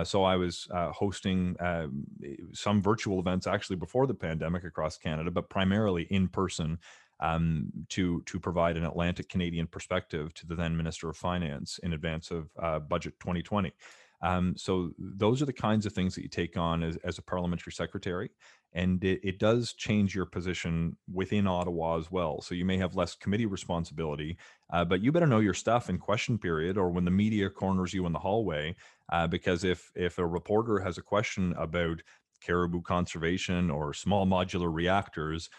so 0.03 0.23
I 0.23 0.35
was 0.37 0.67
hosting 0.71 1.55
um, 1.59 2.05
some 2.53 2.81
virtual 2.81 3.19
events 3.19 3.45
actually 3.47 3.75
before 3.75 4.07
the 4.07 4.13
pandemic 4.13 4.63
across 4.63 4.97
Canada, 4.97 5.29
but 5.29 5.49
primarily 5.49 6.03
in 6.03 6.27
person 6.27 6.79
um, 7.21 7.71
to 7.89 8.21
to 8.23 8.39
provide 8.39 8.77
an 8.77 8.85
Atlantic 8.85 9.29
Canadian 9.29 9.67
perspective 9.67 10.33
to 10.33 10.47
the 10.47 10.55
then 10.55 10.75
Minister 10.75 11.09
of 11.09 11.17
Finance 11.17 11.79
in 11.83 11.93
advance 11.93 12.31
of 12.31 12.49
uh, 12.61 12.79
Budget 12.79 13.13
2020. 13.19 13.71
Um, 14.21 14.53
so 14.55 14.91
those 14.97 15.41
are 15.41 15.45
the 15.45 15.53
kinds 15.53 15.85
of 15.85 15.93
things 15.93 16.15
that 16.15 16.21
you 16.21 16.29
take 16.29 16.57
on 16.57 16.83
as, 16.83 16.97
as 16.97 17.17
a 17.17 17.23
parliamentary 17.23 17.73
secretary, 17.73 18.29
and 18.73 19.03
it, 19.03 19.19
it, 19.23 19.39
does 19.39 19.73
change 19.73 20.13
your 20.15 20.25
position 20.25 20.95
within 21.11 21.47
Ottawa 21.47 21.97
as 21.97 22.11
well. 22.11 22.41
So 22.41 22.53
you 22.55 22.63
may 22.63 22.77
have 22.77 22.95
less 22.95 23.15
committee 23.15 23.47
responsibility, 23.47 24.37
uh, 24.71 24.85
but 24.85 25.01
you 25.01 25.11
better 25.11 25.27
know 25.27 25.39
your 25.39 25.53
stuff 25.53 25.89
in 25.89 25.97
question 25.97 26.37
period 26.37 26.77
or 26.77 26.89
when 26.89 27.05
the 27.05 27.11
media 27.11 27.49
corners 27.49 27.93
you 27.93 28.05
in 28.05 28.13
the 28.13 28.19
hallway, 28.19 28.75
uh, 29.11 29.27
because 29.27 29.63
if 29.63 29.91
if 29.95 30.17
a 30.19 30.25
reporter 30.25 30.79
has 30.79 30.97
a 30.97 31.03
question 31.03 31.53
about 31.57 32.01
caribou 32.41 32.81
conservation 32.81 33.69
or 33.69 33.93
small 33.93 34.25
modular 34.25 34.73
reactors, 34.73 35.49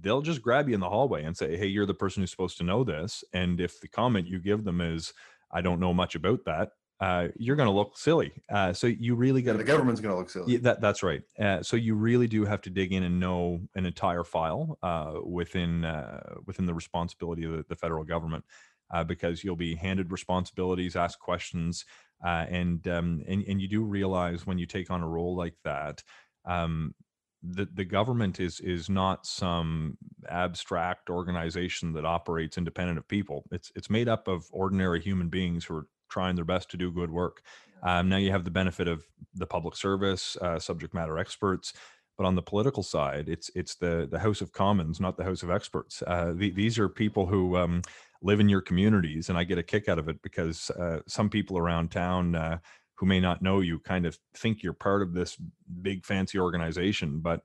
they'll 0.00 0.22
just 0.22 0.42
grab 0.42 0.68
you 0.68 0.74
in 0.74 0.80
the 0.80 0.88
hallway 0.88 1.24
and 1.24 1.36
say, 1.36 1.56
"Hey, 1.56 1.66
you're 1.66 1.86
the 1.86 1.94
person 1.94 2.22
who's 2.22 2.30
supposed 2.30 2.58
to 2.58 2.64
know 2.64 2.84
this." 2.84 3.24
And 3.32 3.60
if 3.60 3.80
the 3.80 3.88
comment 3.88 4.26
you 4.26 4.40
give 4.40 4.64
them 4.64 4.80
is, 4.80 5.12
"I 5.50 5.60
don't 5.60 5.80
know 5.80 5.94
much 5.94 6.14
about 6.14 6.44
that," 6.44 6.70
uh, 7.00 7.28
you're 7.36 7.56
going 7.56 7.68
to 7.68 7.74
look 7.74 7.96
silly. 7.96 8.30
Uh, 8.52 8.72
so 8.72 8.86
you 8.86 9.14
really 9.14 9.40
got 9.40 9.56
the 9.56 9.64
government's 9.64 10.00
going 10.00 10.14
to 10.14 10.18
look 10.18 10.28
silly. 10.28 10.52
Yeah, 10.52 10.58
that, 10.62 10.80
that's 10.82 11.02
right. 11.02 11.22
Uh, 11.38 11.62
so 11.62 11.76
you 11.76 11.94
really 11.94 12.26
do 12.26 12.44
have 12.44 12.60
to 12.62 12.70
dig 12.70 12.92
in 12.92 13.02
and 13.02 13.18
know 13.18 13.60
an 13.74 13.86
entire 13.86 14.24
file 14.24 14.78
uh, 14.82 15.14
within 15.24 15.84
uh, 15.84 16.34
within 16.46 16.66
the 16.66 16.74
responsibility 16.74 17.44
of 17.44 17.52
the, 17.52 17.64
the 17.70 17.76
federal 17.76 18.04
government, 18.04 18.44
uh, 18.92 19.02
because 19.02 19.42
you'll 19.42 19.56
be 19.56 19.74
handed 19.74 20.12
responsibilities, 20.12 20.94
asked 20.94 21.20
questions, 21.20 21.86
and 22.22 22.86
um, 22.86 23.22
and 23.26 23.44
and 23.48 23.62
you 23.62 23.68
do 23.68 23.82
realize 23.82 24.46
when 24.46 24.58
you 24.58 24.66
take 24.66 24.90
on 24.90 25.02
a 25.02 25.08
role 25.08 25.34
like 25.34 25.54
that. 25.64 26.02
Um, 26.44 26.94
the, 27.42 27.66
the 27.72 27.86
government 27.86 28.38
is 28.38 28.60
is 28.60 28.90
not 28.90 29.24
some 29.24 29.96
abstract 30.28 31.08
organization 31.08 31.94
that 31.94 32.04
operates 32.04 32.58
independent 32.58 32.98
of 32.98 33.08
people. 33.08 33.44
It's 33.50 33.72
it's 33.74 33.88
made 33.88 34.08
up 34.08 34.28
of 34.28 34.44
ordinary 34.50 35.00
human 35.00 35.30
beings 35.30 35.64
who 35.64 35.76
are 35.76 35.86
trying 36.10 36.36
their 36.36 36.44
best 36.44 36.70
to 36.70 36.76
do 36.76 36.92
good 36.92 37.10
work. 37.10 37.42
Um, 37.82 38.08
now 38.08 38.18
you 38.18 38.30
have 38.30 38.44
the 38.44 38.50
benefit 38.50 38.88
of 38.88 39.04
the 39.34 39.46
public 39.46 39.76
service, 39.76 40.36
uh, 40.42 40.58
subject 40.58 40.92
matter 40.92 41.18
experts, 41.18 41.72
but 42.18 42.26
on 42.26 42.34
the 42.34 42.42
political 42.42 42.82
side, 42.82 43.30
it's 43.30 43.50
it's 43.54 43.76
the 43.76 44.06
the 44.10 44.18
House 44.18 44.42
of 44.42 44.52
Commons, 44.52 45.00
not 45.00 45.16
the 45.16 45.24
House 45.24 45.42
of 45.42 45.50
Experts. 45.50 46.02
Uh, 46.06 46.32
the, 46.34 46.50
these 46.50 46.78
are 46.78 46.88
people 46.88 47.26
who 47.26 47.56
um, 47.56 47.80
live 48.20 48.40
in 48.40 48.48
your 48.50 48.60
communities, 48.60 49.30
and 49.30 49.38
I 49.38 49.44
get 49.44 49.56
a 49.56 49.62
kick 49.62 49.88
out 49.88 49.98
of 49.98 50.08
it 50.08 50.20
because 50.20 50.68
uh, 50.70 51.00
some 51.06 51.30
people 51.30 51.56
around 51.56 51.90
town 51.90 52.34
uh, 52.34 52.58
who 52.96 53.06
may 53.06 53.20
not 53.20 53.40
know 53.40 53.60
you 53.60 53.78
kind 53.78 54.04
of 54.04 54.18
think 54.36 54.62
you're 54.62 54.74
part 54.74 55.00
of 55.00 55.14
this 55.14 55.38
big 55.80 56.04
fancy 56.04 56.38
organization, 56.38 57.20
but 57.20 57.40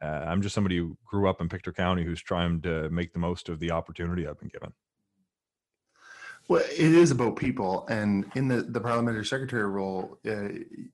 uh, 0.00 0.24
I'm 0.28 0.40
just 0.40 0.54
somebody 0.54 0.76
who 0.76 0.96
grew 1.04 1.28
up 1.28 1.40
in 1.40 1.48
Pictou 1.48 1.72
County 1.72 2.04
who's 2.04 2.22
trying 2.22 2.62
to 2.62 2.88
make 2.90 3.12
the 3.12 3.18
most 3.18 3.48
of 3.48 3.58
the 3.58 3.72
opportunity 3.72 4.26
I've 4.26 4.38
been 4.38 4.48
given. 4.48 4.72
Well, 6.50 6.64
it 6.68 6.80
is 6.80 7.12
about 7.12 7.36
people, 7.36 7.86
and 7.88 8.28
in 8.34 8.48
the, 8.48 8.62
the 8.62 8.80
parliamentary 8.80 9.24
secretary 9.24 9.68
role, 9.68 10.18
uh, 10.26 10.48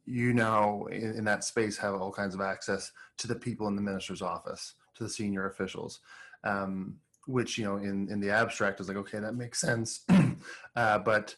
you 0.05 0.35
now 0.35 0.85
in, 0.93 1.15
in, 1.17 1.25
that 1.25 1.45
space 1.45 1.79
have 1.79 1.95
all 1.95 2.13
kinds 2.13 2.35
of 2.35 2.43
access 2.43 2.93
to 3.17 3.27
the 3.27 3.37
people 3.37 3.67
in 3.67 3.75
the 3.75 3.81
minister's 3.81 4.21
office, 4.21 4.75
to 4.97 5.05
the 5.05 5.09
senior 5.09 5.49
officials, 5.49 6.01
um, 6.45 6.97
which 7.27 7.57
you 7.57 7.65
know 7.65 7.79
in 7.79 8.07
in 8.11 8.21
the 8.21 8.29
abstract 8.29 8.81
is 8.81 8.89
like 8.89 8.99
okay, 8.99 9.19
that 9.19 9.35
makes 9.35 9.59
sense, 9.59 10.05
uh, 10.77 10.99
but 10.99 11.35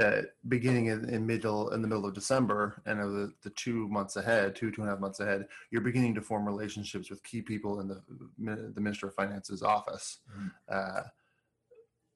uh, 0.00 0.22
beginning 0.48 0.86
in, 0.86 1.06
in 1.10 1.26
middle 1.26 1.68
in 1.74 1.82
the 1.82 1.88
middle 1.88 2.06
of 2.06 2.14
December 2.14 2.80
and 2.86 2.98
of 2.98 3.12
the, 3.12 3.34
the 3.42 3.50
two 3.50 3.86
months 3.90 4.16
ahead, 4.16 4.56
two 4.56 4.70
two 4.70 4.80
and 4.80 4.88
a 4.88 4.94
half 4.94 5.00
months 5.00 5.20
ahead, 5.20 5.46
you're 5.70 5.82
beginning 5.82 6.14
to 6.14 6.22
form 6.22 6.46
relationships 6.46 7.10
with 7.10 7.22
key 7.22 7.42
people 7.42 7.80
in 7.80 7.88
the 7.88 8.00
the 8.38 8.80
Minister 8.80 9.08
of 9.08 9.14
Finance's 9.14 9.62
office. 9.62 10.20
Mm-hmm 10.34 11.00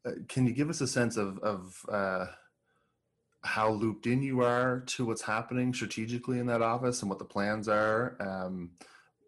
uh, 0.05 0.11
can 0.29 0.47
you 0.47 0.53
give 0.53 0.71
us 0.71 0.81
a 0.81 0.87
sense 0.87 1.17
of 1.17 1.39
of 1.39 1.85
uh, 1.91 2.27
how 3.45 3.71
looped 3.71 4.07
in 4.07 4.23
you 4.23 4.41
are 4.43 4.81
to 4.87 5.07
what's 5.07 5.23
happening 5.23 5.75
strategically 5.75 6.39
in 6.39 6.47
that 6.47 6.63
office 6.63 7.03
and 7.03 7.11
what 7.11 7.19
the 7.19 7.25
plans 7.25 7.69
are? 7.69 8.17
Um, 8.21 8.71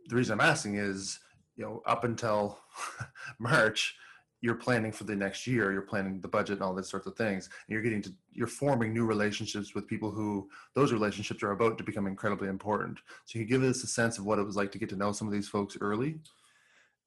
the 0.07 0.17
reason 0.17 0.39
I'm 0.39 0.47
asking 0.47 0.77
is, 0.77 1.19
you 1.57 1.65
know, 1.65 1.83
up 1.87 2.05
until 2.05 2.59
March, 3.39 3.97
you're 4.41 4.55
planning 4.55 4.93
for 4.93 5.05
the 5.05 5.17
next 5.17 5.47
year, 5.47 5.73
you're 5.73 5.83
planning 5.83 6.21
the 6.21 6.29
budget 6.29 6.59
and 6.59 6.63
all 6.63 6.75
those 6.75 6.91
sorts 6.91 7.07
of 7.07 7.17
things. 7.17 7.47
And 7.47 7.73
you're 7.73 7.83
getting 7.83 8.03
to, 8.03 8.13
you're 8.33 8.47
forming 8.47 8.93
new 8.93 9.07
relationships 9.07 9.75
with 9.75 9.89
people 9.89 10.11
who 10.11 10.49
those 10.75 10.93
relationships 10.93 11.43
are 11.43 11.53
about 11.53 11.79
to 11.79 11.85
become 11.85 12.07
incredibly 12.07 12.49
important. 12.49 12.99
So 13.25 13.33
can 13.33 13.41
you 13.41 13.47
give 13.47 13.63
us 13.63 13.83
a 13.83 13.87
sense 13.87 14.19
of 14.19 14.27
what 14.27 14.39
it 14.39 14.45
was 14.45 14.55
like 14.55 14.71
to 14.73 14.79
get 14.79 14.91
to 14.91 14.97
know 14.97 15.13
some 15.13 15.27
of 15.27 15.33
these 15.33 15.49
folks 15.49 15.79
early. 15.81 16.17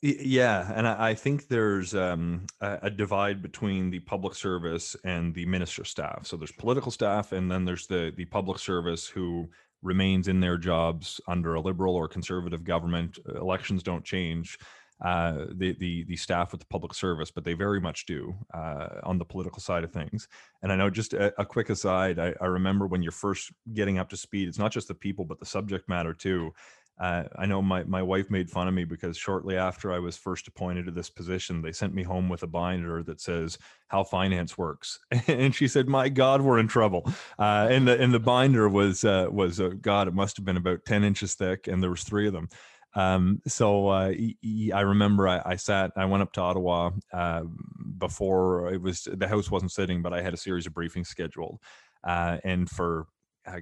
Yeah, 0.02 0.72
and 0.76 0.88
I 0.88 1.16
think 1.16 1.48
there's 1.48 1.96
um, 1.96 2.46
a 2.62 2.90
divide 2.90 3.42
between 3.42 3.90
the 3.90 4.00
public 4.02 4.36
service 4.36 4.96
and 5.04 5.34
the 5.34 5.46
minister 5.48 5.84
staff. 5.84 6.28
So 6.28 6.38
there's 6.38 6.52
political 6.52 6.92
staff, 6.92 7.32
and 7.32 7.50
then 7.50 7.66
there's 7.66 7.88
the 7.88 8.14
the 8.16 8.26
public 8.26 8.60
service 8.60 9.08
who 9.08 9.50
remains 9.82 10.28
in 10.28 10.40
their 10.40 10.58
jobs 10.58 11.20
under 11.28 11.56
a 11.56 11.62
liberal 11.62 11.96
or 11.96 12.08
conservative 12.08 12.64
government. 12.64 13.18
Elections 13.36 13.82
don't 13.82 14.06
change 14.06 14.60
uh, 15.04 15.46
the 15.56 15.76
the 15.80 16.04
the 16.06 16.16
staff 16.16 16.52
with 16.52 16.62
the 16.62 16.68
public 16.68 16.94
service, 16.94 17.30
but 17.30 17.44
they 17.44 17.54
very 17.54 17.80
much 17.80 18.06
do 18.06 18.36
uh, 18.54 18.88
on 19.04 19.18
the 19.18 19.26
political 19.26 19.62
side 19.62 19.84
of 19.84 19.92
things. 19.92 20.28
And 20.64 20.72
I 20.72 20.76
know 20.76 20.90
just 20.90 21.14
a, 21.14 21.34
a 21.40 21.46
quick 21.46 21.70
aside, 21.70 22.18
I, 22.18 22.34
I, 22.42 22.46
remember 22.46 22.88
when 22.88 23.04
you're 23.04 23.12
first 23.12 23.52
getting 23.74 24.00
up 24.00 24.10
to 24.10 24.18
speed, 24.18 24.48
it's 24.48 24.58
not 24.58 24.72
just 24.72 24.88
the 24.88 24.96
people, 24.96 25.24
but 25.24 25.40
the 25.40 25.46
subject 25.46 25.88
matter 25.88 26.14
too. 26.14 26.52
Uh, 27.00 27.24
I 27.36 27.46
know 27.46 27.62
my, 27.62 27.84
my 27.84 28.02
wife 28.02 28.32
made 28.32 28.50
fun 28.50 28.68
of 28.68 28.74
me 28.74 28.84
because 28.84 29.18
shortly 29.18 29.56
after 29.56 29.92
I 29.92 30.00
was 30.00 30.18
first 30.18 30.48
appointed 30.48 30.86
to 30.86 30.92
this 30.92 31.10
position, 31.10 31.62
they 31.62 31.72
sent 31.72 31.94
me 31.94 32.04
home 32.04 32.28
with 32.28 32.44
a 32.44 32.48
binder 32.48 33.04
that 33.04 33.22
says 33.22 33.58
how 33.88 34.04
finance 34.04 34.58
works, 34.58 35.00
and 35.28 35.54
she 35.54 35.68
said, 35.68 35.88
"My 35.88 36.10
God, 36.10 36.42
we're 36.42 36.60
in 36.60 36.68
trouble." 36.68 37.12
Uh, 37.38 37.68
and 37.70 37.88
the 37.88 38.00
and 38.02 38.14
the 38.14 38.20
binder 38.20 38.68
was 38.68 39.06
uh, 39.06 39.28
was 39.30 39.60
uh, 39.60 39.72
God, 39.80 40.08
it 40.08 40.14
must 40.14 40.38
have 40.38 40.46
been 40.46 40.58
about 40.58 40.86
ten 40.86 41.04
inches 41.04 41.36
thick, 41.36 41.68
and 41.68 41.84
there 41.84 41.92
was 41.92 42.04
three 42.04 42.28
of 42.28 42.34
them. 42.34 42.50
Um, 42.96 43.42
so 43.48 43.90
uh, 43.90 44.12
I 44.74 44.80
remember 44.82 45.28
I, 45.28 45.42
I, 45.46 45.56
sat, 45.56 45.92
I 45.96 46.06
went 46.06 46.24
up 46.24 46.34
to 46.34 46.42
Ottawa 46.42 46.92
uh, 47.14 47.44
before 48.00 48.74
it 48.74 48.82
was 48.82 49.08
the 49.12 49.28
house 49.28 49.52
wasn't 49.52 49.72
sitting, 49.72 50.02
but 50.02 50.14
I 50.14 50.22
had 50.24 50.34
a 50.34 50.38
series 50.38 50.66
of 50.66 50.74
briefings 50.74 51.06
scheduled, 51.06 51.60
uh, 52.04 52.38
and 52.44 52.68
for 52.68 53.06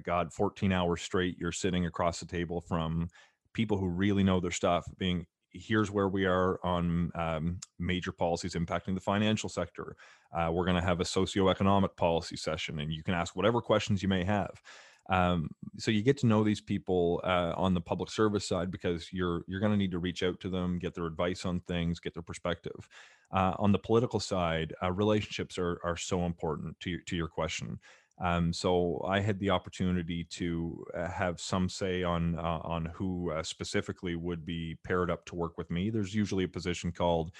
God, 0.04 0.32
14 0.32 0.72
hours 0.72 1.02
straight, 1.02 1.36
you're 1.38 1.52
sitting 1.52 1.86
across 1.86 2.20
the 2.20 2.26
table 2.26 2.60
from 2.60 3.08
people 3.52 3.78
who 3.78 3.88
really 3.88 4.22
know 4.22 4.40
their 4.40 4.50
stuff, 4.50 4.86
being 4.98 5.26
here's 5.52 5.90
where 5.90 6.08
we 6.08 6.26
are 6.26 6.60
on 6.64 7.10
um, 7.14 7.58
major 7.78 8.12
policies 8.12 8.54
impacting 8.54 8.94
the 8.94 9.00
financial 9.00 9.48
sector. 9.48 9.96
Uh, 10.36 10.50
we're 10.52 10.64
going 10.66 10.76
to 10.76 10.86
have 10.86 11.00
a 11.00 11.04
socioeconomic 11.04 11.96
policy 11.96 12.36
session, 12.36 12.80
and 12.80 12.92
you 12.92 13.02
can 13.02 13.14
ask 13.14 13.34
whatever 13.34 13.60
questions 13.60 14.02
you 14.02 14.08
may 14.08 14.24
have. 14.24 14.60
Um, 15.08 15.48
so 15.78 15.90
you 15.90 16.02
get 16.02 16.18
to 16.18 16.26
know 16.26 16.42
these 16.42 16.60
people 16.60 17.20
uh, 17.22 17.52
on 17.56 17.74
the 17.74 17.80
public 17.80 18.10
service 18.10 18.46
side 18.46 18.70
because 18.70 19.12
you're 19.12 19.42
you're 19.46 19.60
going 19.60 19.72
to 19.72 19.78
need 19.78 19.92
to 19.92 19.98
reach 19.98 20.22
out 20.22 20.40
to 20.40 20.48
them, 20.48 20.78
get 20.78 20.94
their 20.94 21.06
advice 21.06 21.44
on 21.44 21.60
things, 21.60 22.00
get 22.00 22.14
their 22.14 22.22
perspective. 22.22 22.88
Uh, 23.32 23.54
on 23.58 23.72
the 23.72 23.78
political 23.78 24.20
side, 24.20 24.74
uh, 24.82 24.90
relationships 24.90 25.58
are 25.58 25.78
are 25.84 25.96
so 25.96 26.24
important 26.24 26.78
to 26.80 26.98
to 27.06 27.16
your 27.16 27.28
question. 27.28 27.78
Um, 28.18 28.52
so 28.52 29.04
I 29.06 29.20
had 29.20 29.38
the 29.38 29.50
opportunity 29.50 30.24
to 30.24 30.84
uh, 30.94 31.08
have 31.08 31.40
some 31.40 31.68
say 31.68 32.02
on 32.02 32.38
uh, 32.38 32.60
on 32.62 32.86
who 32.94 33.30
uh, 33.30 33.42
specifically 33.42 34.16
would 34.16 34.46
be 34.46 34.76
paired 34.84 35.10
up 35.10 35.24
to 35.26 35.34
work 35.34 35.58
with 35.58 35.70
me. 35.70 35.90
There's 35.90 36.14
usually 36.14 36.44
a 36.44 36.48
position 36.48 36.92
called 36.92 37.32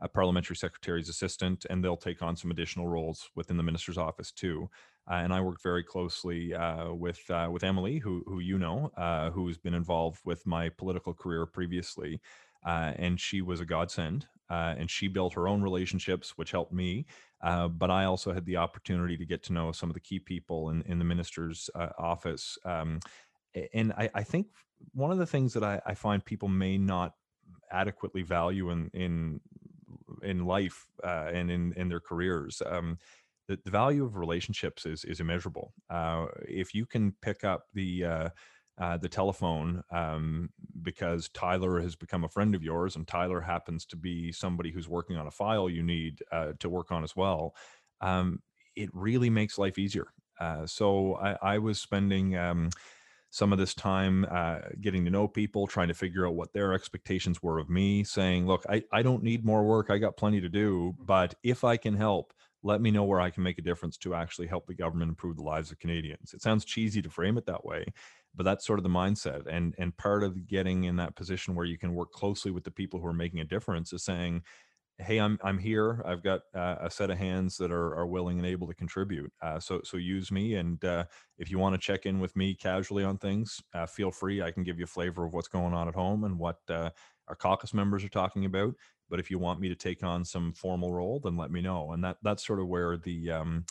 a 0.00 0.08
parliamentary 0.08 0.56
secretary's 0.56 1.08
assistant, 1.08 1.66
and 1.68 1.84
they'll 1.84 1.96
take 1.96 2.22
on 2.22 2.34
some 2.34 2.50
additional 2.50 2.88
roles 2.88 3.30
within 3.36 3.56
the 3.56 3.62
minister's 3.62 3.98
office 3.98 4.32
too. 4.32 4.68
Uh, 5.10 5.16
and 5.16 5.32
I 5.32 5.40
worked 5.40 5.62
very 5.62 5.84
closely 5.84 6.54
uh, 6.54 6.92
with 6.92 7.20
uh, 7.30 7.48
with 7.52 7.62
Emily, 7.62 7.98
who 7.98 8.22
who 8.26 8.40
you 8.40 8.58
know, 8.58 8.90
who's 9.34 9.58
been 9.58 9.74
involved 9.74 10.20
with 10.24 10.46
my 10.46 10.70
political 10.70 11.12
career 11.12 11.44
previously, 11.44 12.20
and 12.64 13.20
she 13.20 13.42
was 13.42 13.60
a 13.60 13.66
godsend. 13.66 14.26
and 14.50 14.90
she 14.90 15.08
built 15.08 15.34
her 15.34 15.48
own 15.48 15.62
relationships, 15.62 16.36
which 16.36 16.50
helped 16.50 16.72
me. 16.72 17.06
Uh, 17.42 17.66
but 17.68 17.90
I 17.90 18.04
also 18.04 18.32
had 18.32 18.46
the 18.46 18.56
opportunity 18.56 19.16
to 19.16 19.26
get 19.26 19.42
to 19.44 19.52
know 19.52 19.72
some 19.72 19.90
of 19.90 19.94
the 19.94 20.00
key 20.00 20.20
people 20.20 20.70
in, 20.70 20.82
in 20.82 20.98
the 20.98 21.04
minister's 21.04 21.68
uh, 21.74 21.88
office. 21.98 22.56
Um, 22.64 23.00
and 23.74 23.92
I, 23.92 24.08
I, 24.14 24.22
think 24.22 24.46
one 24.94 25.10
of 25.10 25.18
the 25.18 25.26
things 25.26 25.52
that 25.54 25.64
I, 25.64 25.80
I, 25.84 25.94
find 25.94 26.24
people 26.24 26.48
may 26.48 26.78
not 26.78 27.14
adequately 27.70 28.22
value 28.22 28.70
in 28.70 28.90
in 28.94 29.40
in 30.22 30.46
life 30.46 30.86
uh, 31.02 31.30
and 31.32 31.50
in 31.50 31.72
in 31.74 31.88
their 31.88 32.00
careers. 32.00 32.62
Um, 32.64 32.98
the, 33.48 33.58
the, 33.64 33.70
value 33.70 34.04
of 34.04 34.16
relationships 34.16 34.86
is 34.86 35.04
is 35.04 35.20
immeasurable. 35.20 35.74
Uh, 35.90 36.26
if 36.48 36.74
you 36.74 36.86
can 36.86 37.12
pick 37.20 37.44
up 37.44 37.66
the 37.74 38.30
uh, 38.78 38.96
the 38.96 39.08
telephone 39.08 39.82
um, 39.90 40.48
because 40.82 41.28
Tyler 41.30 41.80
has 41.80 41.94
become 41.94 42.24
a 42.24 42.28
friend 42.28 42.54
of 42.54 42.62
yours, 42.62 42.96
and 42.96 43.06
Tyler 43.06 43.40
happens 43.40 43.84
to 43.86 43.96
be 43.96 44.32
somebody 44.32 44.70
who's 44.70 44.88
working 44.88 45.16
on 45.16 45.26
a 45.26 45.30
file 45.30 45.68
you 45.68 45.82
need 45.82 46.22
uh, 46.32 46.52
to 46.58 46.68
work 46.68 46.90
on 46.90 47.04
as 47.04 47.14
well. 47.14 47.54
Um, 48.00 48.40
it 48.74 48.90
really 48.92 49.30
makes 49.30 49.58
life 49.58 49.78
easier. 49.78 50.06
Uh, 50.40 50.66
so 50.66 51.16
I, 51.16 51.36
I, 51.54 51.58
was 51.58 51.78
spending 51.78 52.36
um, 52.36 52.70
some 53.30 53.52
of 53.52 53.58
this 53.58 53.74
time 53.74 54.26
uh, 54.30 54.60
getting 54.80 55.04
to 55.04 55.10
know 55.10 55.28
people, 55.28 55.66
trying 55.66 55.88
to 55.88 55.94
figure 55.94 56.26
out 56.26 56.34
what 56.34 56.52
their 56.52 56.72
expectations 56.72 57.42
were 57.42 57.58
of 57.58 57.70
me, 57.70 58.02
saying, 58.02 58.46
look, 58.46 58.64
I, 58.68 58.82
I 58.90 59.02
don't 59.02 59.22
need 59.22 59.44
more 59.44 59.62
work. 59.62 59.90
I 59.90 59.98
got 59.98 60.16
plenty 60.16 60.40
to 60.40 60.48
do. 60.48 60.96
But 60.98 61.34
if 61.42 61.64
I 61.64 61.76
can 61.76 61.94
help, 61.94 62.32
let 62.62 62.80
me 62.80 62.90
know 62.90 63.04
where 63.04 63.20
I 63.20 63.30
can 63.30 63.42
make 63.42 63.58
a 63.58 63.62
difference 63.62 63.96
to 63.98 64.14
actually 64.14 64.46
help 64.46 64.66
the 64.66 64.74
government 64.74 65.08
improve 65.08 65.36
the 65.36 65.42
lives 65.42 65.70
of 65.70 65.78
Canadians. 65.78 66.32
It 66.32 66.42
sounds 66.42 66.64
cheesy 66.64 67.02
to 67.02 67.10
frame 67.10 67.36
it 67.36 67.46
that 67.46 67.64
way, 67.64 67.84
but 68.34 68.44
that's 68.44 68.66
sort 68.66 68.78
of 68.78 68.82
the 68.84 68.88
mindset. 68.88 69.46
And 69.46 69.74
and 69.78 69.96
part 69.96 70.22
of 70.22 70.46
getting 70.46 70.84
in 70.84 70.96
that 70.96 71.16
position 71.16 71.54
where 71.54 71.66
you 71.66 71.78
can 71.78 71.94
work 71.94 72.12
closely 72.12 72.50
with 72.50 72.64
the 72.64 72.70
people 72.70 73.00
who 73.00 73.06
are 73.06 73.12
making 73.12 73.40
a 73.40 73.44
difference 73.44 73.92
is 73.92 74.04
saying, 74.04 74.42
hey 74.98 75.18
i'm 75.18 75.38
i'm 75.42 75.58
here 75.58 76.02
i've 76.06 76.22
got 76.22 76.42
uh, 76.54 76.76
a 76.80 76.90
set 76.90 77.10
of 77.10 77.18
hands 77.18 77.56
that 77.56 77.72
are, 77.72 77.96
are 77.96 78.06
willing 78.06 78.38
and 78.38 78.46
able 78.46 78.66
to 78.66 78.74
contribute 78.74 79.32
uh, 79.42 79.58
so 79.58 79.80
so 79.84 79.96
use 79.96 80.30
me 80.30 80.54
and 80.54 80.84
uh, 80.84 81.04
if 81.38 81.50
you 81.50 81.58
want 81.58 81.74
to 81.74 81.80
check 81.80 82.06
in 82.06 82.20
with 82.20 82.36
me 82.36 82.54
casually 82.54 83.02
on 83.02 83.18
things 83.18 83.60
uh, 83.74 83.86
feel 83.86 84.10
free 84.10 84.42
i 84.42 84.50
can 84.50 84.62
give 84.62 84.78
you 84.78 84.84
a 84.84 84.88
flavor 84.88 85.24
of 85.24 85.32
what's 85.32 85.48
going 85.48 85.72
on 85.72 85.88
at 85.88 85.94
home 85.94 86.24
and 86.24 86.38
what 86.38 86.58
uh, 86.68 86.90
our 87.32 87.36
caucus 87.36 87.72
members 87.72 88.04
are 88.04 88.10
talking 88.10 88.44
about 88.44 88.74
but 89.08 89.18
if 89.18 89.30
you 89.30 89.38
want 89.38 89.58
me 89.58 89.70
to 89.70 89.74
take 89.74 90.04
on 90.04 90.22
some 90.22 90.52
formal 90.52 90.92
role 90.92 91.18
then 91.24 91.34
let 91.34 91.50
me 91.50 91.62
know 91.62 91.92
and 91.92 92.04
that 92.04 92.18
that's 92.22 92.46
sort 92.46 92.60
of 92.60 92.68
where 92.68 92.98
the 92.98 93.30
um, 93.30 93.64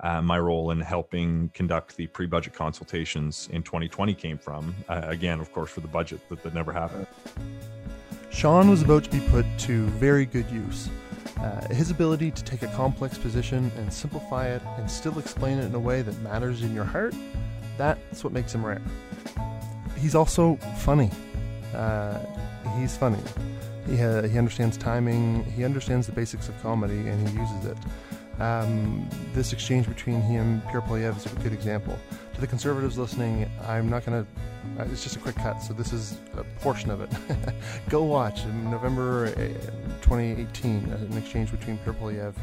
uh, 0.00 0.20
my 0.20 0.38
role 0.38 0.70
in 0.72 0.78
helping 0.78 1.48
conduct 1.54 1.96
the 1.96 2.06
pre-budget 2.08 2.52
consultations 2.52 3.48
in 3.50 3.62
2020 3.62 4.12
came 4.12 4.36
from 4.36 4.74
again 4.88 5.40
of 5.40 5.50
course 5.52 5.70
for 5.70 5.80
the 5.80 5.88
budget 5.88 6.20
that, 6.28 6.42
that 6.42 6.52
never 6.52 6.70
happened 6.70 7.06
Sean 8.30 8.68
was 8.68 8.82
about 8.82 9.04
to 9.04 9.10
be 9.10 9.20
put 9.30 9.46
to 9.58 9.86
very 9.86 10.26
good 10.26 10.48
use. 10.50 10.90
Uh, 11.40 11.66
his 11.72 11.90
ability 11.90 12.30
to 12.30 12.44
take 12.44 12.62
a 12.62 12.66
complex 12.68 13.16
position 13.16 13.72
and 13.76 13.92
simplify 13.92 14.48
it 14.48 14.60
and 14.76 14.90
still 14.90 15.18
explain 15.18 15.58
it 15.58 15.64
in 15.64 15.74
a 15.74 15.78
way 15.78 16.02
that 16.02 16.16
matters 16.20 16.62
in 16.62 16.74
your 16.74 16.84
heart, 16.84 17.14
that's 17.78 18.22
what 18.22 18.32
makes 18.32 18.54
him 18.54 18.64
rare. 18.64 18.82
He's 19.96 20.14
also 20.14 20.56
funny. 20.76 21.10
Uh, 22.68 22.80
he's 22.80 22.96
funny. 22.96 23.18
He, 23.86 23.96
ha- 23.96 24.22
he 24.22 24.38
understands 24.38 24.76
timing, 24.76 25.44
he 25.44 25.64
understands 25.64 26.06
the 26.06 26.12
basics 26.12 26.48
of 26.48 26.60
comedy, 26.62 27.08
and 27.08 27.28
he 27.28 27.38
uses 27.38 27.64
it. 27.64 27.78
Um, 28.40 29.08
this 29.32 29.52
exchange 29.52 29.88
between 29.88 30.22
he 30.22 30.36
and 30.36 30.62
Pierre 30.68 30.80
Poilievre 30.80 31.16
is 31.16 31.26
a 31.26 31.34
good 31.40 31.52
example. 31.52 31.98
To 32.34 32.40
the 32.40 32.46
conservatives 32.46 32.96
listening, 32.96 33.50
I'm 33.66 33.88
not 33.88 34.06
going 34.06 34.24
to, 34.24 34.80
uh, 34.80 34.86
it's 34.92 35.02
just 35.02 35.16
a 35.16 35.18
quick 35.18 35.34
cut, 35.34 35.58
so 35.58 35.72
this 35.72 35.92
is 35.92 36.18
a 36.36 36.44
portion 36.60 36.90
of 36.90 37.00
it. 37.00 37.10
Go 37.88 38.04
watch 38.04 38.44
in 38.44 38.70
November 38.70 39.26
uh, 39.26 39.32
2018 40.02 40.92
an 40.92 41.18
exchange 41.18 41.50
between 41.50 41.78
Pierre 41.78 41.94
Poilievre 41.94 42.34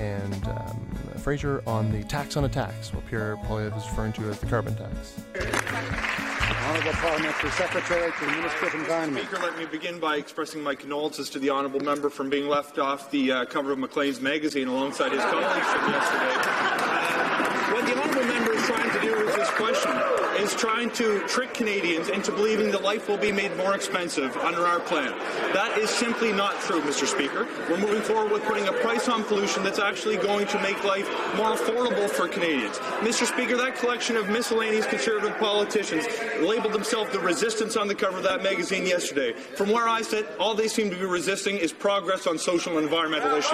and 0.00 0.48
um, 0.48 0.98
Fraser 1.18 1.62
on 1.66 1.92
the 1.92 2.02
tax 2.04 2.38
on 2.38 2.44
a 2.44 2.48
tax, 2.48 2.94
what 2.94 3.06
Pierre 3.06 3.36
Poilievre 3.44 3.76
is 3.76 3.84
referring 3.90 4.14
to 4.14 4.22
as 4.30 4.38
the 4.38 4.46
carbon 4.46 4.74
tax. 4.76 6.23
Honourable 6.64 6.92
Parliamentary 6.92 7.50
Secretary 7.50 8.10
to 8.10 8.24
the 8.24 8.32
Minister 8.32 8.66
of 8.66 8.74
Environment. 8.74 9.26
Speaker, 9.26 9.42
let 9.42 9.58
me 9.58 9.66
begin 9.66 10.00
by 10.00 10.16
expressing 10.16 10.62
my 10.62 10.74
condolences 10.74 11.28
to 11.30 11.38
the 11.38 11.50
honourable 11.50 11.80
member 11.80 12.08
from 12.08 12.30
being 12.30 12.48
left 12.48 12.78
off 12.78 13.10
the 13.10 13.32
uh, 13.32 13.44
cover 13.44 13.72
of 13.72 13.78
Maclean's 13.78 14.22
magazine 14.22 14.68
alongside 14.68 15.12
his 15.12 15.22
colleagues 15.24 15.66
from 15.66 15.90
yesterday. 15.90 16.34
Uh, 16.36 17.74
what 17.74 17.84
the 17.84 18.00
honourable 18.00 18.26
member 18.26 18.52
is 18.54 18.62
trying 18.62 18.90
to 18.90 19.00
do 19.02 19.24
with 19.24 19.34
this 19.36 19.50
question 19.50 20.13
is 20.44 20.54
trying 20.54 20.90
to 20.90 21.26
trick 21.26 21.54
Canadians 21.54 22.10
into 22.10 22.30
believing 22.30 22.70
that 22.70 22.82
life 22.82 23.08
will 23.08 23.16
be 23.16 23.32
made 23.32 23.56
more 23.56 23.74
expensive 23.74 24.36
under 24.36 24.66
our 24.66 24.78
plan. 24.78 25.10
That 25.54 25.78
is 25.78 25.88
simply 25.88 26.32
not 26.32 26.60
true, 26.60 26.82
Mr. 26.82 27.06
Speaker. 27.06 27.48
We're 27.70 27.78
moving 27.78 28.02
forward 28.02 28.30
with 28.30 28.44
putting 28.44 28.68
a 28.68 28.72
price 28.72 29.08
on 29.08 29.24
pollution 29.24 29.64
that's 29.64 29.78
actually 29.78 30.18
going 30.18 30.46
to 30.48 30.60
make 30.60 30.84
life 30.84 31.08
more 31.34 31.56
affordable 31.56 32.10
for 32.10 32.28
Canadians. 32.28 32.76
Mr. 33.00 33.24
Speaker, 33.24 33.56
that 33.56 33.76
collection 33.76 34.18
of 34.18 34.28
miscellaneous 34.28 34.84
conservative 34.84 35.38
politicians 35.38 36.04
labeled 36.40 36.74
themselves 36.74 37.10
the 37.10 37.20
resistance 37.20 37.74
on 37.76 37.88
the 37.88 37.94
cover 37.94 38.18
of 38.18 38.24
that 38.24 38.42
magazine 38.42 38.86
yesterday. 38.86 39.32
From 39.32 39.70
where 39.70 39.88
I 39.88 40.02
sit, 40.02 40.28
all 40.38 40.54
they 40.54 40.68
seem 40.68 40.90
to 40.90 40.96
be 40.96 41.06
resisting 41.06 41.56
is 41.56 41.72
progress 41.72 42.26
on 42.26 42.36
social 42.36 42.76
and 42.76 42.84
environmental 42.84 43.34
issues. 43.34 43.52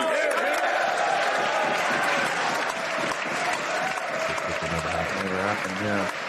Yeah. 5.83 6.20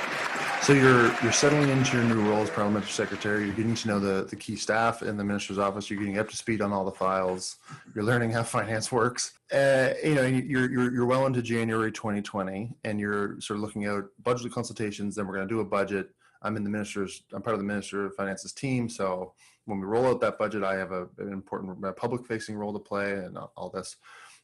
So 0.62 0.74
you're 0.74 1.08
you're 1.24 1.32
settling 1.32 1.70
into 1.70 1.98
your 1.98 2.06
new 2.06 2.22
role 2.30 2.44
as 2.44 2.52
parliamentary 2.52 2.92
secretary. 2.92 3.46
You're 3.46 3.56
getting 3.56 3.74
to 3.74 3.88
know 3.88 4.00
the, 4.00 4.28
the 4.30 4.36
key 4.36 4.56
staff 4.56 5.02
in 5.02 5.18
the 5.18 5.24
minister's 5.24 5.58
office. 5.58 5.90
You're 5.90 5.98
getting 5.98 6.20
up 6.20 6.30
to 6.30 6.38
speed 6.38 6.62
on 6.62 6.72
all 6.72 6.86
the 6.86 6.92
files. 6.92 7.56
You're 7.96 8.04
learning 8.04 8.30
how 8.30 8.44
finance 8.60 8.92
works. 8.92 9.34
Uh, 9.52 9.94
you 10.04 10.14
know, 10.14 10.22
you're, 10.22 10.70
you're 10.70 10.94
you're 10.94 11.06
well 11.08 11.26
into 11.26 11.42
January 11.42 11.92
2020, 11.92 12.76
and 12.84 13.00
you're 13.00 13.42
sort 13.42 13.58
of 13.58 13.64
looking 13.64 13.86
at 13.86 14.04
budget 14.22 14.52
consultations. 14.52 15.16
Then 15.16 15.26
we're 15.26 15.34
going 15.34 15.48
to 15.48 15.54
do 15.54 15.62
a 15.62 15.66
budget. 15.66 16.12
I'm 16.44 16.56
in 16.56 16.64
the 16.64 16.70
minister's. 16.70 17.24
I'm 17.34 17.42
part 17.42 17.56
of 17.56 17.60
the 17.60 17.66
minister 17.66 18.06
of 18.06 18.14
finance's 18.14 18.54
team. 18.54 18.88
So 18.88 19.34
when 19.66 19.80
we 19.80 19.88
roll 19.88 20.06
out 20.06 20.22
that 20.22 20.38
budget, 20.38 20.64
I 20.64 20.76
have 20.76 20.92
a, 20.92 21.08
an 21.18 21.34
important 21.34 21.84
public-facing 21.98 22.56
role 22.56 22.74
to 22.74 22.80
play, 22.80 23.14
and 23.14 23.36
all 23.36 23.72
this. 23.74 23.96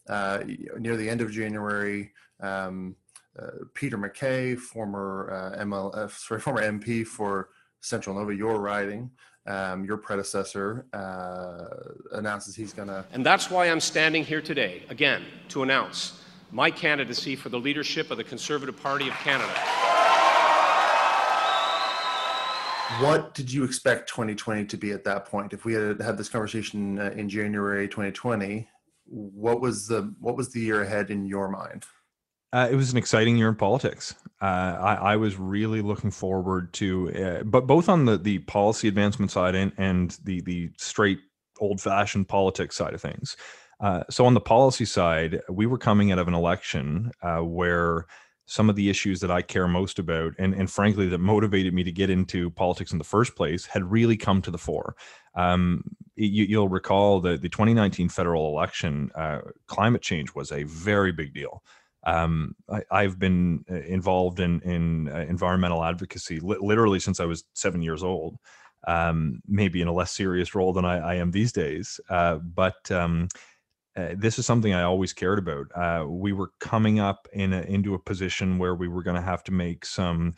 Uh, 0.09 0.39
near 0.79 0.97
the 0.97 1.07
end 1.07 1.21
of 1.21 1.31
January. 1.31 2.11
Um, 2.39 2.95
Peter 3.73 3.97
MacKay, 3.97 4.55
former 4.55 5.53
uh, 5.55 5.63
MLF, 5.63 6.11
sorry, 6.17 6.41
former 6.41 6.61
MP 6.61 7.05
for 7.05 7.49
Central 7.79 8.15
Nova, 8.15 8.35
your 8.35 8.59
riding, 8.59 9.11
um, 9.45 9.85
your 9.85 9.97
predecessor 9.97 10.85
uh, 10.93 12.17
announces 12.17 12.55
he's 12.55 12.73
going 12.73 12.89
to. 12.89 13.05
And 13.13 13.25
that's 13.25 13.49
why 13.49 13.67
I'm 13.67 13.79
standing 13.79 14.23
here 14.23 14.41
today, 14.41 14.83
again, 14.89 15.23
to 15.49 15.63
announce 15.63 16.23
my 16.51 16.71
candidacy 16.71 17.35
for 17.35 17.49
the 17.49 17.59
leadership 17.59 18.11
of 18.11 18.17
the 18.17 18.23
Conservative 18.23 18.81
Party 18.81 19.07
of 19.07 19.13
Canada. 19.15 19.53
What 23.01 23.33
did 23.33 23.51
you 23.51 23.63
expect 23.63 24.09
2020 24.09 24.65
to 24.65 24.77
be 24.77 24.91
at 24.91 25.03
that 25.03 25.25
point? 25.25 25.51
If 25.51 25.65
we 25.65 25.73
had 25.73 26.01
had 26.01 26.17
this 26.17 26.29
conversation 26.29 26.99
uh, 26.99 27.11
in 27.15 27.27
January 27.27 27.87
2020, 27.87 28.67
what 29.05 29.61
was 29.61 29.87
the 29.87 30.13
what 30.19 30.37
was 30.37 30.51
the 30.51 30.61
year 30.61 30.81
ahead 30.83 31.11
in 31.11 31.25
your 31.25 31.49
mind? 31.49 31.85
Uh, 32.53 32.67
it 32.71 32.75
was 32.75 32.91
an 32.91 32.97
exciting 32.97 33.37
year 33.37 33.49
in 33.49 33.55
politics. 33.55 34.15
Uh, 34.41 34.45
I, 34.45 34.93
I, 34.95 35.15
was 35.17 35.37
really 35.37 35.81
looking 35.81 36.11
forward 36.11 36.71
to, 36.73 37.11
uh, 37.13 37.43
but 37.43 37.67
both 37.67 37.89
on 37.89 38.05
the 38.05 38.17
the 38.17 38.39
policy 38.39 38.87
advancement 38.87 39.31
side 39.31 39.55
and 39.55 39.73
and 39.77 40.17
the 40.23 40.41
the 40.41 40.69
straight 40.77 41.19
old 41.59 41.81
fashioned 41.81 42.29
politics 42.29 42.75
side 42.75 42.93
of 42.93 43.01
things. 43.01 43.35
Uh, 43.79 44.03
so 44.09 44.25
on 44.25 44.33
the 44.33 44.39
policy 44.39 44.85
side, 44.85 45.41
we 45.49 45.65
were 45.65 45.77
coming 45.77 46.11
out 46.11 46.19
of 46.19 46.27
an 46.27 46.33
election 46.33 47.11
uh, 47.21 47.39
where 47.39 48.05
some 48.45 48.69
of 48.69 48.75
the 48.77 48.89
issues 48.89 49.19
that 49.19 49.29
I 49.29 49.41
care 49.41 49.67
most 49.67 49.99
about, 49.99 50.33
and 50.39 50.53
and 50.53 50.71
frankly 50.71 51.09
that 51.09 51.17
motivated 51.17 51.73
me 51.73 51.83
to 51.83 51.91
get 51.91 52.09
into 52.09 52.49
politics 52.51 52.93
in 52.93 52.97
the 52.97 53.03
first 53.03 53.35
place, 53.35 53.65
had 53.65 53.91
really 53.91 54.15
come 54.15 54.41
to 54.43 54.51
the 54.51 54.57
fore. 54.57 54.95
Um, 55.35 55.83
you, 56.15 56.59
will 56.59 56.69
recall 56.69 57.19
that 57.21 57.41
the 57.41 57.49
2019 57.49 58.09
federal 58.09 58.47
election, 58.47 59.11
uh, 59.13 59.39
climate 59.67 60.01
change 60.01 60.33
was 60.33 60.51
a 60.51 60.63
very 60.63 61.11
big 61.11 61.33
deal. 61.33 61.61
Um, 62.07 62.55
I, 62.89 63.03
have 63.03 63.19
been 63.19 63.65
uh, 63.69 63.81
involved 63.81 64.39
in 64.39 64.61
in 64.61 65.09
uh, 65.09 65.25
environmental 65.27 65.83
advocacy 65.83 66.39
li- 66.39 66.57
literally 66.61 67.01
since 67.01 67.19
I 67.19 67.25
was 67.25 67.43
seven 67.53 67.81
years 67.81 68.01
old. 68.01 68.37
Um, 68.87 69.41
maybe 69.45 69.81
in 69.81 69.89
a 69.89 69.93
less 69.93 70.11
serious 70.11 70.55
role 70.55 70.71
than 70.71 70.85
I, 70.85 70.99
I 70.99 71.15
am 71.15 71.31
these 71.31 71.51
days, 71.51 71.99
uh, 72.09 72.35
but 72.37 72.89
um, 72.89 73.27
uh, 73.97 74.13
this 74.15 74.39
is 74.39 74.45
something 74.45 74.73
I 74.73 74.83
always 74.83 75.11
cared 75.11 75.39
about. 75.39 75.65
Uh, 75.75 76.07
we 76.07 76.31
were 76.31 76.51
coming 76.61 77.01
up 77.01 77.27
in 77.33 77.51
a, 77.51 77.61
into 77.63 77.95
a 77.95 77.99
position 77.99 78.57
where 78.57 78.75
we 78.75 78.87
were 78.87 79.03
going 79.03 79.17
to 79.17 79.21
have 79.21 79.43
to 79.45 79.51
make 79.51 79.83
some 79.83 80.35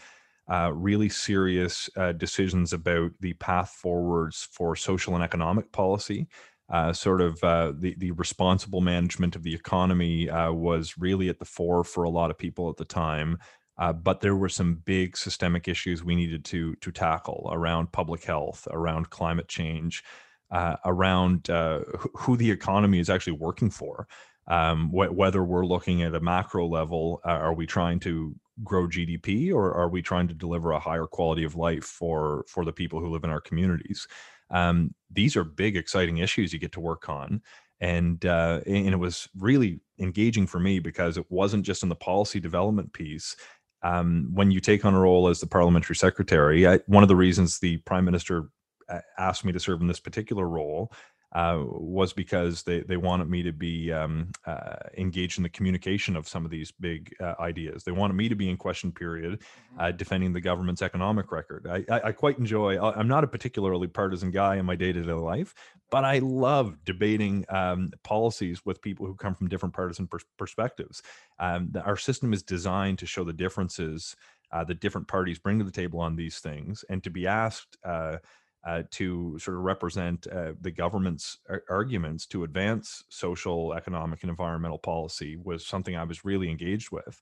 uh, 0.51 0.71
really 0.73 1.09
serious 1.09 1.87
decisions 2.17 2.73
about 2.73 3.11
the 3.19 3.33
path 3.33 3.69
forwards 3.69 4.47
for 4.51 4.75
social 4.75 5.13
and 5.13 5.23
economic 5.23 5.71
policy 5.71 6.27
uh, 6.69 6.93
sort 6.93 7.21
of 7.21 7.43
uh, 7.43 7.73
the 7.75 7.95
the 7.97 8.11
responsible 8.11 8.81
management 8.81 9.35
of 9.35 9.43
the 9.43 9.53
economy 9.53 10.29
uh, 10.29 10.51
was 10.51 10.97
really 10.97 11.29
at 11.29 11.39
the 11.39 11.45
fore 11.45 11.83
for 11.83 12.03
a 12.03 12.09
lot 12.09 12.29
of 12.29 12.37
people 12.37 12.69
at 12.69 12.77
the 12.77 12.85
time. 12.85 13.37
Uh, 13.77 13.93
but 13.93 14.19
there 14.19 14.35
were 14.35 14.49
some 14.49 14.75
big 14.85 15.15
systemic 15.15 15.67
issues 15.67 16.03
we 16.03 16.15
needed 16.15 16.45
to 16.45 16.75
to 16.75 16.91
tackle 16.91 17.49
around 17.51 17.91
public 17.91 18.23
health, 18.23 18.67
around 18.71 19.09
climate 19.09 19.47
change, 19.47 20.03
uh, 20.51 20.75
around 20.85 21.49
uh, 21.49 21.79
who 22.15 22.37
the 22.37 22.51
economy 22.51 22.99
is 22.99 23.09
actually 23.09 23.33
working 23.33 23.69
for. 23.69 24.07
Um, 24.47 24.89
wh- 24.89 25.15
whether 25.15 25.43
we're 25.43 25.65
looking 25.65 26.01
at 26.01 26.15
a 26.15 26.19
macro 26.19 26.67
level, 26.67 27.21
are 27.23 27.53
we 27.53 27.65
trying 27.67 27.99
to 28.01 28.35
grow 28.63 28.87
GDP, 28.87 29.53
or 29.53 29.73
are 29.73 29.89
we 29.89 30.01
trying 30.01 30.27
to 30.27 30.33
deliver 30.33 30.71
a 30.71 30.79
higher 30.79 31.05
quality 31.05 31.43
of 31.43 31.55
life 31.55 31.85
for 31.85 32.45
for 32.47 32.65
the 32.65 32.73
people 32.73 32.99
who 32.99 33.09
live 33.09 33.23
in 33.23 33.29
our 33.29 33.41
communities? 33.41 34.07
Um, 34.51 34.93
these 35.11 35.35
are 35.35 35.43
big, 35.43 35.75
exciting 35.75 36.17
issues 36.17 36.53
you 36.53 36.59
get 36.59 36.71
to 36.73 36.79
work 36.79 37.09
on. 37.09 37.41
And 37.81 38.25
uh, 38.25 38.59
and 38.65 38.89
it 38.89 38.99
was 38.99 39.29
really 39.37 39.79
engaging 39.99 40.47
for 40.47 40.59
me 40.59 40.79
because 40.79 41.17
it 41.17 41.25
wasn't 41.29 41.65
just 41.65 41.83
in 41.83 41.89
the 41.89 41.95
policy 41.95 42.39
development 42.39 42.91
piece. 42.91 43.35
Um, 43.83 44.29
when 44.33 44.51
you 44.51 44.59
take 44.59 44.83
on 44.83 44.93
a 44.93 44.99
role 44.99 45.29
as 45.29 45.39
the 45.39 45.47
parliamentary 45.47 45.95
secretary, 45.95 46.67
I, 46.67 46.79
one 46.87 47.03
of 47.03 47.07
the 47.07 47.15
reasons 47.15 47.57
the 47.57 47.77
prime 47.77 48.03
minister 48.03 48.49
uh, 48.89 48.99
asked 49.17 49.45
me 49.45 49.53
to 49.53 49.59
serve 49.59 49.79
in 49.79 49.87
this 49.87 50.01
particular 50.01 50.47
role 50.49 50.91
uh, 51.33 51.63
was 51.63 52.11
because 52.11 52.63
they, 52.63 52.79
they 52.81 52.97
wanted 52.97 53.29
me 53.29 53.43
to 53.43 53.51
be 53.51 53.91
um, 53.91 54.31
uh, 54.45 54.77
engaged 54.97 55.37
in 55.37 55.43
the 55.43 55.49
communication 55.49 56.15
of 56.15 56.27
some 56.27 56.43
of 56.43 56.51
these 56.51 56.71
big 56.71 57.13
uh, 57.21 57.35
ideas. 57.39 57.83
They 57.83 57.91
wanted 57.91 58.15
me 58.15 58.29
to 58.29 58.35
be 58.35 58.49
in 58.49 58.57
question 58.57 58.91
period, 58.91 59.39
mm-hmm. 59.39 59.79
uh, 59.79 59.91
defending 59.91 60.33
the 60.33 60.41
government's 60.41 60.81
economic 60.81 61.31
record. 61.31 61.67
I, 61.69 61.85
I, 61.93 62.01
I, 62.07 62.11
quite 62.13 62.39
enjoy, 62.39 62.79
I'm 62.79 63.07
not 63.07 63.23
a 63.23 63.27
particularly 63.27 63.87
partisan 63.87 64.31
guy 64.31 64.55
in 64.55 64.65
my 64.65 64.75
day 64.75 64.91
to 64.91 65.03
day 65.03 65.11
life, 65.11 65.53
but 65.91 66.03
I 66.03 66.19
love 66.19 66.83
debating 66.83 67.45
um, 67.49 67.91
policies 68.03 68.65
with 68.65 68.81
people 68.81 69.05
who 69.05 69.15
come 69.15 69.35
from 69.35 69.49
different 69.49 69.75
partisan 69.75 70.07
pers- 70.07 70.25
perspectives. 70.37 71.03
Um, 71.37 71.73
our 71.85 71.97
system 71.97 72.33
is 72.33 72.41
designed 72.41 72.99
to 72.99 73.05
show 73.05 73.23
the 73.23 73.33
differences 73.33 74.15
uh, 74.51 74.63
that 74.63 74.79
different 74.79 75.07
parties 75.07 75.39
bring 75.39 75.59
to 75.59 75.65
the 75.65 75.71
table 75.71 75.99
on 75.99 76.15
these 76.15 76.39
things 76.39 76.83
and 76.89 77.03
to 77.03 77.09
be 77.09 77.27
asked 77.27 77.77
uh, 77.83 78.17
uh, 78.65 78.83
to 78.91 79.37
sort 79.39 79.57
of 79.57 79.63
represent 79.63 80.27
uh, 80.27 80.53
the 80.59 80.71
government's 80.71 81.37
ar- 81.49 81.63
arguments 81.69 82.25
to 82.27 82.43
advance 82.43 83.03
social, 83.09 83.73
economic, 83.73 84.21
and 84.23 84.29
environmental 84.29 84.79
policy 84.79 85.37
was 85.37 85.65
something 85.65 85.95
I 85.95 86.03
was 86.03 86.25
really 86.25 86.49
engaged 86.49 86.91
with. 86.91 87.21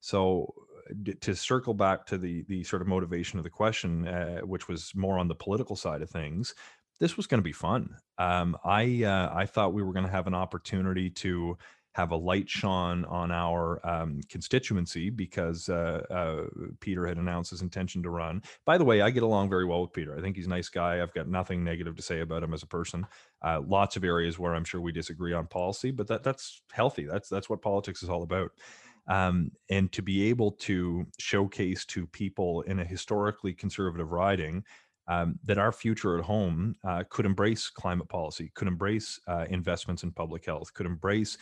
So, 0.00 0.54
d- 1.02 1.14
to 1.14 1.34
circle 1.34 1.74
back 1.74 2.06
to 2.06 2.18
the 2.18 2.44
the 2.48 2.64
sort 2.64 2.82
of 2.82 2.88
motivation 2.88 3.38
of 3.38 3.44
the 3.44 3.50
question, 3.50 4.06
uh, 4.06 4.40
which 4.40 4.68
was 4.68 4.94
more 4.94 5.18
on 5.18 5.28
the 5.28 5.34
political 5.34 5.76
side 5.76 6.02
of 6.02 6.10
things, 6.10 6.54
this 7.00 7.16
was 7.16 7.26
going 7.26 7.38
to 7.38 7.44
be 7.44 7.52
fun. 7.52 7.96
Um, 8.18 8.56
I 8.64 9.04
uh, 9.04 9.30
I 9.34 9.46
thought 9.46 9.72
we 9.72 9.82
were 9.82 9.92
going 9.92 10.06
to 10.06 10.12
have 10.12 10.26
an 10.26 10.34
opportunity 10.34 11.10
to 11.10 11.56
have 11.94 12.10
a 12.10 12.16
light 12.16 12.50
shone 12.50 13.04
on 13.04 13.30
our 13.30 13.80
um, 13.86 14.20
constituency 14.28 15.10
because 15.10 15.68
uh, 15.68 16.02
uh, 16.10 16.42
Peter 16.80 17.06
had 17.06 17.18
announced 17.18 17.52
his 17.52 17.62
intention 17.62 18.02
to 18.02 18.10
run. 18.10 18.42
By 18.64 18.78
the 18.78 18.84
way, 18.84 19.00
I 19.00 19.10
get 19.10 19.22
along 19.22 19.48
very 19.48 19.64
well 19.64 19.80
with 19.80 19.92
Peter. 19.92 20.16
I 20.16 20.20
think 20.20 20.34
he's 20.34 20.46
a 20.46 20.50
nice 20.50 20.68
guy. 20.68 21.00
I've 21.00 21.14
got 21.14 21.28
nothing 21.28 21.62
negative 21.62 21.94
to 21.96 22.02
say 22.02 22.20
about 22.20 22.42
him 22.42 22.52
as 22.52 22.64
a 22.64 22.66
person. 22.66 23.06
Uh, 23.42 23.60
lots 23.64 23.96
of 23.96 24.02
areas 24.02 24.38
where 24.38 24.54
I'm 24.54 24.64
sure 24.64 24.80
we 24.80 24.90
disagree 24.90 25.32
on 25.32 25.46
policy, 25.46 25.92
but 25.92 26.08
that 26.08 26.24
that's 26.24 26.62
healthy. 26.72 27.04
That's 27.04 27.28
that's 27.28 27.48
what 27.48 27.62
politics 27.62 28.02
is 28.02 28.10
all 28.10 28.24
about. 28.24 28.50
Um, 29.06 29.52
and 29.70 29.92
to 29.92 30.02
be 30.02 30.30
able 30.30 30.52
to 30.52 31.06
showcase 31.18 31.84
to 31.86 32.06
people 32.08 32.62
in 32.62 32.80
a 32.80 32.84
historically 32.84 33.52
conservative 33.52 34.10
riding 34.10 34.64
um, 35.06 35.38
that 35.44 35.58
our 35.58 35.72
future 35.72 36.18
at 36.18 36.24
home 36.24 36.74
uh, 36.84 37.04
could 37.10 37.26
embrace 37.26 37.68
climate 37.68 38.08
policy, 38.08 38.50
could 38.54 38.68
embrace 38.68 39.20
uh, 39.28 39.44
investments 39.50 40.02
in 40.02 40.10
public 40.10 40.46
health, 40.46 40.72
could 40.72 40.86
embrace 40.86 41.36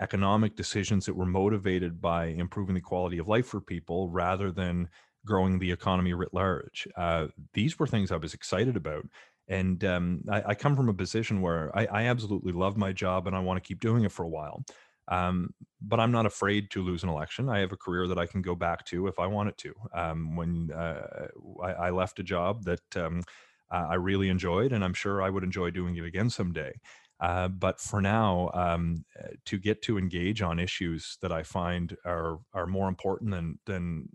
economic 0.00 0.56
decisions 0.56 1.06
that 1.06 1.16
were 1.16 1.26
motivated 1.26 2.00
by 2.00 2.26
improving 2.26 2.74
the 2.74 2.80
quality 2.80 3.18
of 3.18 3.28
life 3.28 3.46
for 3.46 3.60
people 3.60 4.08
rather 4.10 4.50
than 4.50 4.88
growing 5.24 5.58
the 5.58 5.70
economy 5.70 6.12
writ 6.12 6.34
large. 6.34 6.86
Uh, 6.96 7.28
these 7.54 7.78
were 7.78 7.86
things 7.86 8.12
I 8.12 8.16
was 8.16 8.34
excited 8.34 8.76
about. 8.76 9.06
And 9.48 9.84
um, 9.84 10.22
I, 10.30 10.42
I, 10.48 10.54
come 10.54 10.74
from 10.74 10.88
a 10.88 10.94
position 10.94 11.42
where 11.42 11.70
I, 11.76 11.86
I, 11.86 12.02
absolutely 12.04 12.52
love 12.52 12.78
my 12.78 12.92
job 12.92 13.26
and 13.26 13.36
I 13.36 13.40
want 13.40 13.62
to 13.62 13.66
keep 13.66 13.78
doing 13.78 14.04
it 14.04 14.12
for 14.12 14.22
a 14.24 14.28
while. 14.28 14.64
Um, 15.08 15.50
but 15.82 16.00
I'm 16.00 16.12
not 16.12 16.24
afraid 16.24 16.70
to 16.70 16.82
lose 16.82 17.02
an 17.02 17.10
election. 17.10 17.50
I 17.50 17.58
have 17.58 17.72
a 17.72 17.76
career 17.76 18.08
that 18.08 18.18
I 18.18 18.24
can 18.24 18.40
go 18.40 18.54
back 18.54 18.86
to 18.86 19.06
if 19.06 19.18
I 19.18 19.26
wanted 19.26 19.58
to. 19.58 19.74
Um, 19.94 20.34
when 20.34 20.70
uh, 20.72 21.26
I, 21.62 21.72
I, 21.72 21.90
left 21.90 22.18
a 22.20 22.22
job 22.22 22.64
that 22.64 22.96
um, 22.96 23.22
I 23.70 23.96
really 23.96 24.30
enjoyed, 24.30 24.72
and 24.72 24.82
I'm 24.82 24.94
sure 24.94 25.20
I 25.20 25.28
would 25.28 25.44
enjoy 25.44 25.70
doing 25.70 25.96
it 25.96 26.04
again 26.04 26.30
someday. 26.30 26.72
Uh, 27.20 27.48
but 27.48 27.80
for 27.80 28.00
now, 28.00 28.50
um, 28.54 29.04
uh, 29.18 29.28
to 29.44 29.58
get 29.58 29.82
to 29.82 29.98
engage 29.98 30.42
on 30.42 30.58
issues 30.58 31.16
that 31.22 31.32
I 31.32 31.42
find 31.42 31.96
are 32.04 32.40
are 32.52 32.66
more 32.66 32.88
important 32.88 33.30
than 33.30 33.58
than 33.66 34.08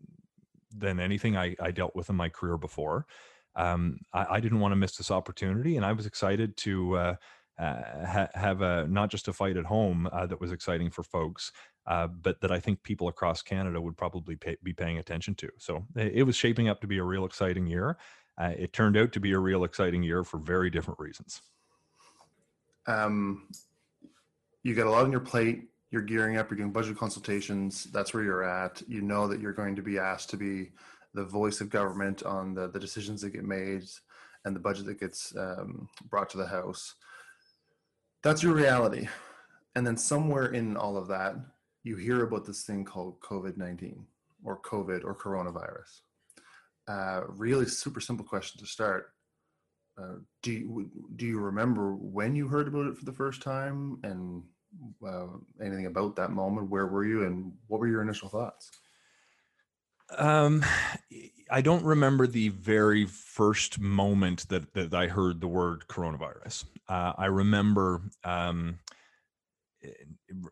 than 0.75 0.99
anything 0.99 1.37
I, 1.37 1.55
I 1.59 1.71
dealt 1.71 1.95
with 1.95 2.09
in 2.09 2.15
my 2.15 2.29
career 2.29 2.57
before, 2.57 3.07
um, 3.55 3.99
I, 4.13 4.25
I, 4.31 4.39
didn't 4.39 4.59
want 4.59 4.73
to 4.73 4.75
miss 4.75 4.95
this 4.95 5.09
opportunity, 5.09 5.77
and 5.77 5.85
I 5.85 5.93
was 5.93 6.05
excited 6.05 6.55
to 6.57 6.95
uh, 6.97 7.15
uh, 7.57 8.05
ha- 8.05 8.29
have 8.35 8.61
a 8.61 8.85
not 8.87 9.09
just 9.09 9.27
a 9.27 9.33
fight 9.33 9.57
at 9.57 9.65
home 9.65 10.07
uh, 10.11 10.27
that 10.27 10.39
was 10.39 10.51
exciting 10.51 10.91
for 10.91 11.03
folks, 11.03 11.51
but 11.87 12.39
that 12.41 12.51
I 12.51 12.59
think 12.59 12.83
people 12.83 13.07
across 13.07 13.41
Canada 13.41 13.81
would 13.81 13.97
probably 13.97 14.35
pay, 14.35 14.57
be 14.61 14.73
paying 14.73 14.97
attention 14.97 15.35
to. 15.35 15.49
So 15.57 15.85
it, 15.95 16.13
it, 16.15 16.23
was 16.23 16.35
shaping 16.35 16.69
up 16.69 16.81
to 16.81 16.87
be 16.87 16.99
a 16.99 17.03
real 17.03 17.25
exciting 17.25 17.65
year. 17.65 17.97
it 18.39 18.73
turned 18.73 18.97
out 18.97 19.13
to 19.13 19.19
be 19.19 19.31
a 19.31 19.39
real 19.39 19.63
exciting 19.63 20.03
year 20.03 20.23
for 20.23 20.37
very 20.37 20.69
different 20.69 20.99
reasons 20.99 21.41
um, 22.89 23.47
you 24.63 24.73
got 24.73 24.87
a 24.87 24.89
lot 24.89 25.03
on 25.03 25.11
your 25.11 25.21
plate. 25.21 25.69
You're 25.91 26.01
gearing 26.01 26.37
up. 26.37 26.49
You're 26.49 26.57
doing 26.57 26.71
budget 26.71 26.97
consultations. 26.97 27.85
That's 27.85 28.13
where 28.13 28.23
you're 28.23 28.43
at. 28.43 28.81
You 28.87 29.01
know 29.01 29.27
that 29.27 29.39
you're 29.39 29.53
going 29.53 29.75
to 29.75 29.81
be 29.81 29.97
asked 29.97 30.29
to 30.31 30.37
be 30.37 30.71
the 31.13 31.23
voice 31.23 31.61
of 31.61 31.69
government 31.69 32.23
on 32.23 32.53
the, 32.53 32.67
the 32.67 32.79
decisions 32.79 33.21
that 33.21 33.31
get 33.31 33.43
made 33.43 33.83
and 34.45 34.55
the 34.55 34.59
budget 34.59 34.85
that 34.85 34.99
gets 34.99 35.35
um, 35.37 35.89
brought 36.09 36.29
to 36.31 36.37
the 36.37 36.47
House. 36.47 36.95
That's 38.23 38.43
your 38.43 38.53
reality. 38.53 39.07
And 39.75 39.85
then 39.85 39.97
somewhere 39.97 40.47
in 40.47 40.75
all 40.75 40.97
of 40.97 41.07
that, 41.07 41.35
you 41.83 41.95
hear 41.95 42.23
about 42.23 42.45
this 42.45 42.63
thing 42.63 42.85
called 42.85 43.19
COVID 43.21 43.57
19 43.57 44.05
or 44.43 44.59
COVID 44.61 45.03
or 45.03 45.15
coronavirus. 45.15 46.01
Uh, 46.87 47.21
really 47.27 47.65
super 47.65 48.01
simple 48.01 48.25
question 48.25 48.59
to 48.59 48.67
start. 48.67 49.11
Uh, 49.99 50.15
do 50.43 50.51
you, 50.51 50.91
do 51.15 51.25
you 51.25 51.39
remember 51.39 51.93
when 51.93 52.35
you 52.35 52.47
heard 52.47 52.67
about 52.67 52.87
it 52.87 52.95
for 52.95 53.05
the 53.05 53.11
first 53.11 53.41
time 53.41 53.99
and 54.03 54.43
uh, 55.05 55.27
anything 55.61 55.87
about 55.87 56.15
that 56.15 56.31
moment? 56.31 56.69
Where 56.69 56.87
were 56.87 57.05
you 57.05 57.25
and 57.25 57.51
what 57.67 57.79
were 57.79 57.87
your 57.87 58.01
initial 58.01 58.29
thoughts? 58.29 58.69
Um, 60.17 60.63
I 61.51 61.61
don't 61.61 61.83
remember 61.83 62.27
the 62.27 62.49
very 62.49 63.05
first 63.05 63.79
moment 63.79 64.47
that 64.49 64.73
that 64.73 64.93
I 64.93 65.07
heard 65.07 65.39
the 65.39 65.47
word 65.47 65.85
coronavirus. 65.87 66.65
Uh, 66.87 67.13
I 67.17 67.25
remember 67.25 68.01
um, 68.23 68.79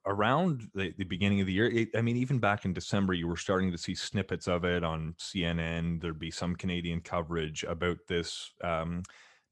around 0.06 0.70
the, 0.74 0.94
the, 0.98 1.04
beginning 1.04 1.42
of 1.42 1.48
the 1.48 1.54
year. 1.54 1.70
It, 1.70 1.90
I 1.96 2.02
mean, 2.02 2.18
even 2.18 2.40
back 2.40 2.66
in 2.66 2.74
December, 2.74 3.14
you 3.14 3.28
were 3.28 3.38
starting 3.38 3.72
to 3.72 3.78
see 3.78 3.96
snippets 3.96 4.48
of 4.48 4.64
it 4.64 4.84
on 4.84 5.16
CNN. 5.18 6.02
There'd 6.02 6.20
be 6.20 6.32
some 6.32 6.56
Canadian 6.56 7.02
coverage 7.02 7.64
about 7.64 7.98
this. 8.08 8.52
Um, 8.64 9.04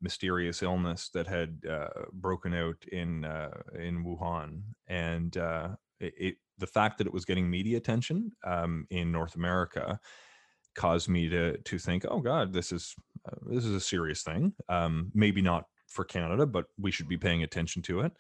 mysterious 0.02 0.62
illness 0.62 1.10
that 1.14 1.28
had 1.28 1.60
uh, 1.70 1.88
broken 2.14 2.54
out 2.54 2.84
in 2.92 3.26
uh, 3.26 3.62
in 3.78 4.04
Wuhan, 4.04 4.62
and 4.88 5.36
uh, 5.38 5.70
it, 6.00 6.14
it, 6.18 6.36
the 6.58 6.68
fact 6.68 6.98
that 6.98 7.08
it 7.08 7.14
was 7.14 7.26
getting 7.26 7.50
media 7.50 7.78
attention 7.78 8.32
um, 8.46 8.88
in 8.90 9.12
North 9.12 9.36
America 9.36 10.00
caused 10.76 11.10
me 11.10 11.30
to 11.30 11.58
to 11.58 11.80
think, 11.80 12.06
oh 12.10 12.20
God, 12.20 12.54
this 12.54 12.72
is 12.72 12.96
uh, 13.28 13.36
this 13.48 13.66
is 13.66 13.76
a 13.76 13.80
serious 13.80 14.24
thing. 14.24 14.54
Um, 14.70 15.12
maybe 15.14 15.42
not 15.42 15.66
for 15.88 16.04
Canada, 16.04 16.46
but 16.46 16.66
we 16.78 16.92
should 16.92 17.08
be 17.08 17.18
paying 17.18 17.44
attention 17.44 17.82
to 17.84 18.02
it. 18.02 18.12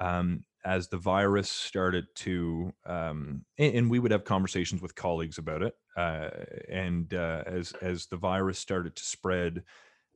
Um, 0.00 0.44
as 0.64 0.88
the 0.88 0.98
virus 0.98 1.50
started 1.50 2.06
to, 2.14 2.72
um, 2.86 3.44
and, 3.58 3.74
and, 3.74 3.90
we 3.90 3.98
would 3.98 4.10
have 4.10 4.24
conversations 4.24 4.82
with 4.82 4.94
colleagues 4.94 5.38
about 5.38 5.62
it, 5.62 5.74
uh, 5.96 6.28
and 6.70 7.12
uh, 7.14 7.42
as 7.46 7.72
as 7.80 8.06
the 8.06 8.16
virus 8.16 8.58
started 8.58 8.94
to 8.94 9.04
spread 9.04 9.64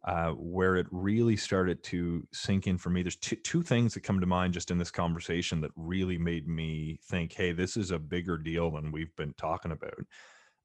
uh, 0.05 0.31
where 0.31 0.77
it 0.77 0.87
really 0.91 1.37
started 1.37 1.83
to 1.85 2.27
sink 2.33 2.67
in 2.67 2.77
for 2.77 2.91
me. 2.91 3.03
There's 3.03 3.17
two, 3.17 3.37
two 3.37 3.63
things 3.63 3.95
that 3.95 4.01
come 4.01 4.21
to 4.21 4.27
mind 4.27 4.53
just 4.53 4.71
in 4.71 4.79
this 4.79 4.91
conversation 4.91 5.61
that 5.61 5.71
really 5.77 6.19
made 6.19 6.49
me 6.49 6.99
think, 7.05 7.33
hey, 7.33 7.53
this 7.53 7.77
is 7.77 7.93
a 7.93 7.99
bigger 7.99 8.37
deal 8.37 8.71
than 8.73 8.91
we've 8.91 9.15
been 9.17 9.35
talking 9.35 9.73
about. 9.73 10.05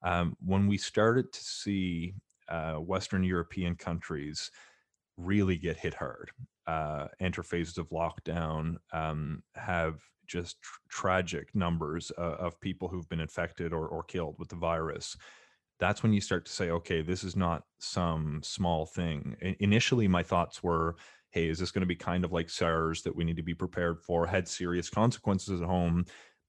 Um, 0.04 0.36
when 0.44 0.68
we 0.68 0.78
started 0.78 1.32
to 1.32 1.44
see 1.44 2.16
uh, 2.50 2.76
Western 2.76 3.24
European 3.24 3.76
countries 3.76 4.50
really 5.18 5.58
get 5.58 5.78
hit 5.78 5.94
hard, 5.94 6.32
uh, 6.66 7.08
enter 7.20 7.44
phases 7.44 7.78
of 7.78 7.90
lockdown, 7.90 8.76
um, 8.92 9.44
have 9.56 10.02
just 10.26 10.62
tr- 10.62 10.80
tragic 10.90 11.54
numbers 11.54 12.12
uh, 12.18 12.36
of 12.40 12.60
people 12.60 12.88
who've 12.88 13.10
been 13.10 13.20
infected 13.20 13.72
or, 13.72 13.88
or 13.88 14.04
killed 14.04 14.36
with 14.40 14.50
the 14.50 14.56
virus 14.56 15.16
that's 15.80 16.04
when 16.04 16.14
you 16.14 16.22
start 16.22 16.46
to 16.46 16.52
say, 16.52 16.70
okay, 16.70 17.02
this 17.02 17.24
is 17.24 17.36
not 17.36 17.64
some 17.80 18.42
small 18.44 18.86
thing. 18.86 19.36
initially, 19.60 20.08
my 20.08 20.24
thoughts 20.24 20.64
were, 20.64 20.96
hey, 21.32 21.50
is 21.50 21.60
this 21.60 21.72
going 21.72 21.82
to 21.82 21.88
be 21.88 21.96
kind 21.96 22.26
of 22.26 22.32
like 22.32 22.50
SARS 22.50 23.04
that 23.04 23.16
we 23.16 23.24
need 23.24 23.38
to 23.38 23.44
be 23.44 23.54
prepared 23.54 24.02
for, 24.02 24.26
had 24.26 24.48
serious 24.48 24.90
consequences 24.90 25.62
at 25.62 25.68
home, 25.68 26.06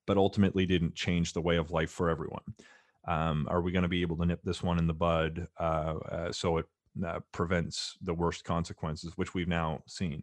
but 0.07 0.17
ultimately 0.17 0.64
didn't 0.64 0.95
change 0.95 1.33
the 1.33 1.41
way 1.41 1.57
of 1.57 1.71
life 1.71 1.91
for 1.91 2.09
everyone? 2.09 2.43
Um, 3.07 3.47
are 3.51 3.61
we 3.61 3.73
going 3.73 3.83
to 3.83 3.88
be 3.88 4.03
able 4.03 4.17
to 4.19 4.27
nip 4.27 4.41
this 4.45 4.62
one 4.62 4.79
in 4.79 4.87
the 4.87 4.95
bud 4.95 5.47
uh, 5.59 5.95
uh, 6.11 6.33
so 6.33 6.59
it 6.59 6.67
uh, 7.07 7.21
prevents 7.33 7.97
the 8.03 8.14
worst 8.14 8.45
consequences, 8.45 9.12
which 9.17 9.35
we've 9.35 9.49
now 9.49 9.83
seen? 9.87 10.23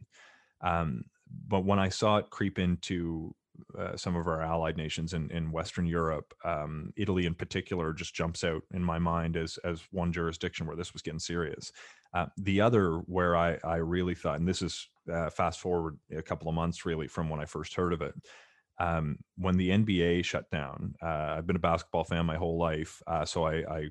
Um, 0.62 1.06
but 1.48 1.65
when 1.65 1.80
I 1.80 1.89
saw 1.89 2.18
it 2.18 2.30
creep 2.30 2.60
into 2.60 3.34
uh, 3.78 3.96
some 3.96 4.15
of 4.15 4.28
our 4.28 4.41
allied 4.41 4.78
nations 4.78 5.13
in, 5.13 5.30
in 5.32 5.52
Western 5.52 5.86
Europe, 5.86 6.34
um, 6.44 6.91
Italy 6.96 7.26
in 7.26 7.34
particular, 7.34 7.94
just 7.94 8.15
jumps 8.15 8.44
out 8.44 8.63
in 8.74 8.84
my 8.84 9.00
mind 9.00 9.38
as 9.38 9.58
as 9.63 9.82
one 9.91 10.12
jurisdiction 10.12 10.65
where 10.65 10.76
this 10.76 10.94
was 10.94 11.02
getting 11.02 11.20
serious. 11.20 11.72
Uh, 12.13 12.28
the 12.38 12.62
other 12.62 12.98
where 13.06 13.36
I 13.36 13.58
I 13.63 13.78
really 13.78 14.15
thought, 14.15 14.39
and 14.39 14.48
this 14.48 14.62
is 14.62 14.88
uh, 15.12 15.30
fast 15.30 15.60
forward 15.60 15.98
a 16.15 16.22
couple 16.22 16.50
of 16.50 16.56
months 16.56 16.86
really 16.86 17.08
from 17.08 17.30
when 17.30 17.39
I 17.39 17.46
first 17.46 17.76
heard 17.76 17.94
of 17.94 18.02
it. 18.02 18.13
Um, 18.80 19.18
when 19.38 19.56
the 19.58 19.70
NBA 19.70 20.26
shut 20.26 20.50
down, 20.52 20.96
uh, 21.02 21.36
I've 21.38 21.48
been 21.48 21.56
a 21.56 21.60
basketball 21.60 22.04
fan 22.04 22.26
my 22.26 22.36
whole 22.36 22.58
life, 22.58 23.02
uh, 23.08 23.24
so 23.24 23.46
I, 23.46 23.54
I 23.70 23.88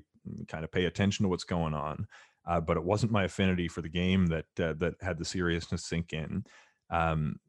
kind 0.47 0.63
of 0.63 0.71
pay 0.71 0.85
attention 0.85 1.23
to 1.23 1.29
what's 1.29 1.43
going 1.43 1.73
on. 1.73 2.07
but 2.45 2.77
it 2.77 2.83
wasn't 2.83 3.11
my 3.11 3.23
affinity 3.23 3.67
for 3.67 3.81
the 3.81 3.89
game 3.89 4.27
that 4.27 4.45
that 4.55 4.95
had 5.01 5.17
the 5.17 5.25
seriousness 5.25 5.85
sink 5.85 6.13
in 6.13 6.43
Um, 6.89 7.39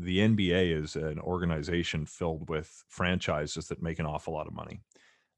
the 0.00 0.18
NBA 0.18 0.82
is 0.82 0.96
an 0.96 1.20
organization 1.20 2.06
filled 2.06 2.48
with 2.48 2.84
franchises 2.88 3.68
that 3.68 3.82
make 3.82 3.98
an 3.98 4.06
awful 4.06 4.32
lot 4.32 4.46
of 4.46 4.54
money. 4.54 4.80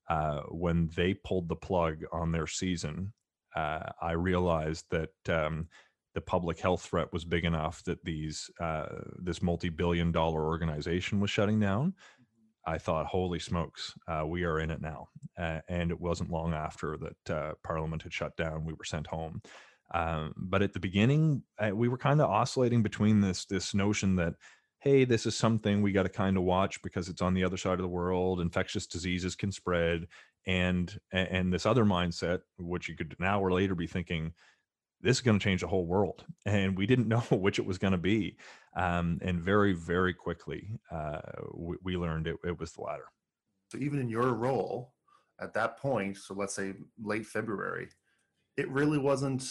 Uh, 0.09 0.41
when 0.51 0.91
they 0.95 1.15
pulled 1.15 1.49
the 1.49 1.57
plug 1.57 2.05
on 2.13 2.33
their 2.33 2.47
season, 2.47 3.13
uh, 3.57 3.91
I 4.01 4.13
realized 4.13 4.87
that 4.91 5.11
um, 5.29 5.69
the 6.15 6.21
public 6.21 6.61
health 6.61 6.83
threat 6.83 7.13
was 7.13 7.25
big 7.25 7.45
enough 7.45 7.83
that 7.85 8.05
these 8.05 8.51
uh, 8.61 8.87
this 9.19 9.43
multi-billion-dollar 9.43 10.45
organization 10.45 11.21
was 11.21 11.31
shutting 11.31 11.59
down. 11.59 11.95
I 12.65 12.79
thought, 12.79 13.07
holy 13.07 13.41
smokes, 13.41 13.95
uh, 14.07 14.25
we 14.25 14.45
are 14.45 14.61
in 14.61 14.71
it 14.71 14.81
now. 14.81 15.09
and 15.37 15.91
it 15.91 16.01
wasn't 16.01 16.31
long 16.31 16.55
after 16.55 16.97
that 16.99 17.35
uh, 17.35 17.53
Parliament 17.65 18.03
had 18.03 18.13
shut 18.13 18.37
down, 18.37 18.65
we 18.65 18.75
were 18.75 18.85
sent 18.85 19.09
home. 19.09 19.43
Um, 19.93 20.33
but 20.37 20.63
at 20.63 20.73
the 20.73 20.81
beginning, 20.81 21.43
uh, 21.59 21.71
we 21.75 21.89
were 21.89 21.99
kind 21.99 22.21
of 22.21 22.31
oscillating 22.31 22.83
between 22.83 23.21
this 23.21 23.45
this 23.45 23.75
notion 23.75 24.17
that 24.17 24.35
hey, 24.83 25.05
this 25.05 25.27
is 25.27 25.37
something 25.37 25.81
we 25.81 25.93
got 25.93 26.03
to 26.03 26.09
kind 26.09 26.37
of 26.37 26.43
watch 26.43 26.83
because 26.83 27.09
it's 27.09 27.23
on 27.23 27.35
the 27.35 27.45
other 27.45 27.57
side 27.57 27.75
of 27.75 27.83
the 27.83 27.89
world. 27.89 28.41
Infectious 28.41 28.87
diseases 28.87 29.37
can 29.37 29.53
spread, 29.53 30.07
and 30.47 30.99
and 31.13 31.53
this 31.53 31.67
other 31.67 31.85
mindset, 31.85 32.41
which 32.59 32.89
you 32.89 32.97
could 32.97 33.15
now 33.19 33.41
or 33.41 33.53
later 33.53 33.75
be 33.75 33.87
thinking, 33.87 34.33
this 35.01 35.19
is 35.19 35.21
going 35.21 35.39
to 35.39 35.43
change 35.43 35.61
the 35.61 35.67
whole 35.67 35.87
world, 35.87 36.25
and 36.47 36.77
we 36.77 36.87
didn't 36.87 37.09
know 37.15 37.21
which 37.31 37.59
it 37.59 37.67
was 37.67 37.79
going 37.79 37.93
to 37.93 37.99
be. 37.99 38.37
Um, 38.75 39.19
and 39.23 39.41
very 39.41 39.75
very 39.75 40.15
quickly, 40.15 40.81
uh, 40.91 41.21
we, 41.55 41.77
we, 41.83 41.97
learned 41.97 42.27
it, 42.27 42.37
it 42.45 42.59
was 42.59 42.73
the 42.73 42.83
latter. 42.83 43.05
So 43.71 43.79
even 43.79 43.99
in 43.99 44.09
your 44.09 44.33
role 44.33 44.95
at 45.41 45.55
that 45.55 45.79
point, 45.79 46.17
so 46.17 46.35
let's 46.35 46.55
say 46.55 46.75
late 47.03 47.27
February, 47.27 47.89
it 48.57 48.69
really 48.71 48.99
wasn't 48.99 49.45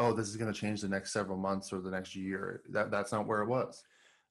oh, 0.00 0.12
this 0.14 0.28
is 0.28 0.36
going 0.36 0.52
to 0.52 0.58
change 0.58 0.80
the 0.80 0.88
next 0.88 1.12
several 1.12 1.36
months 1.38 1.72
or 1.72 1.80
the 1.80 1.90
next 1.90 2.16
year. 2.16 2.62
That 2.70 2.90
that's 2.90 3.12
not 3.12 3.26
where 3.26 3.42
it 3.42 3.48
was. 3.48 3.84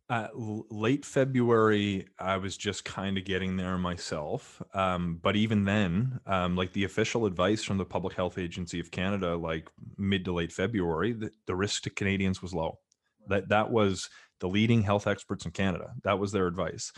Uh, 0.10 0.28
l- 0.34 0.66
late 0.72 1.06
February, 1.06 2.08
I 2.18 2.38
was 2.38 2.58
just 2.58 2.84
kind 2.84 3.16
of 3.16 3.26
getting 3.26 3.56
there 3.56 3.78
myself. 3.78 4.60
Um, 4.74 5.20
but 5.22 5.36
even 5.36 5.66
then, 5.66 6.20
um, 6.26 6.56
like 6.56 6.74
the 6.74 6.86
official 6.86 7.28
advice 7.28 7.64
from 7.64 7.78
the 7.78 7.86
Public 7.86 8.16
Health 8.16 8.40
Agency 8.40 8.80
of 8.80 8.90
Canada, 8.90 9.36
like 9.36 9.70
mid 9.98 10.26
to 10.26 10.34
late 10.34 10.52
February, 10.52 11.14
the, 11.14 11.30
the 11.46 11.56
risk 11.56 11.84
to 11.84 11.92
Canadians 11.92 12.42
was 12.42 12.56
low. 12.56 12.80
That 13.28 13.50
that 13.50 13.70
was 13.70 14.10
the 14.40 14.50
leading 14.50 14.82
health 14.82 15.06
experts 15.06 15.46
in 15.46 15.52
Canada. 15.52 15.92
That 16.04 16.18
was 16.18 16.32
their 16.32 16.48
advice. 16.48 16.92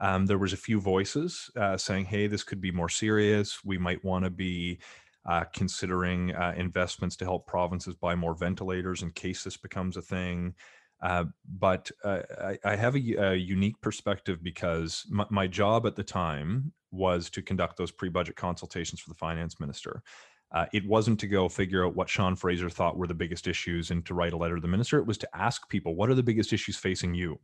Um, 0.00 0.26
there 0.26 0.38
was 0.38 0.52
a 0.52 0.56
few 0.56 0.80
voices 0.80 1.50
uh, 1.56 1.76
saying, 1.76 2.06
"Hey, 2.06 2.26
this 2.26 2.42
could 2.42 2.60
be 2.60 2.72
more 2.72 2.88
serious. 2.88 3.64
We 3.64 3.78
might 3.78 4.04
want 4.04 4.24
to 4.24 4.30
be." 4.30 4.80
Uh, 5.26 5.44
considering 5.54 6.34
uh, 6.34 6.54
investments 6.56 7.14
to 7.14 7.24
help 7.24 7.46
provinces 7.46 7.94
buy 7.94 8.14
more 8.14 8.34
ventilators 8.34 9.02
in 9.02 9.10
case 9.10 9.44
this 9.44 9.58
becomes 9.58 9.98
a 9.98 10.00
thing. 10.00 10.54
Uh, 11.02 11.24
but 11.58 11.90
uh, 12.02 12.20
I, 12.40 12.58
I, 12.64 12.76
have 12.76 12.96
a, 12.96 13.14
a, 13.18 13.34
unique 13.34 13.78
perspective 13.82 14.42
because 14.42 15.04
my, 15.10 15.26
my, 15.28 15.46
job 15.46 15.86
at 15.86 15.96
the 15.96 16.02
time 16.02 16.72
was 16.90 17.30
to 17.30 17.42
conduct 17.42 17.76
those 17.76 17.90
pre-budget 17.90 18.36
consultations 18.36 19.00
for 19.00 19.10
the 19.10 19.16
finance 19.16 19.60
minister. 19.60 20.02
Uh, 20.50 20.66
it 20.72 20.86
wasn't 20.86 21.20
to 21.20 21.26
go 21.26 21.48
figure 21.48 21.84
out 21.84 21.94
what 21.94 22.08
Sean 22.08 22.34
Fraser 22.34 22.70
thought 22.70 22.96
were 22.96 23.06
the 23.06 23.14
biggest 23.14 23.46
issues 23.46 23.90
and 23.90 24.04
to 24.06 24.14
write 24.14 24.32
a 24.32 24.36
letter 24.36 24.54
to 24.54 24.62
the 24.62 24.68
minister. 24.68 24.98
It 24.98 25.06
was 25.06 25.18
to 25.18 25.36
ask 25.36 25.68
people, 25.68 25.94
what 25.94 26.08
are 26.08 26.14
the 26.14 26.22
biggest 26.22 26.52
issues 26.52 26.76
facing 26.76 27.14
you? 27.14 27.38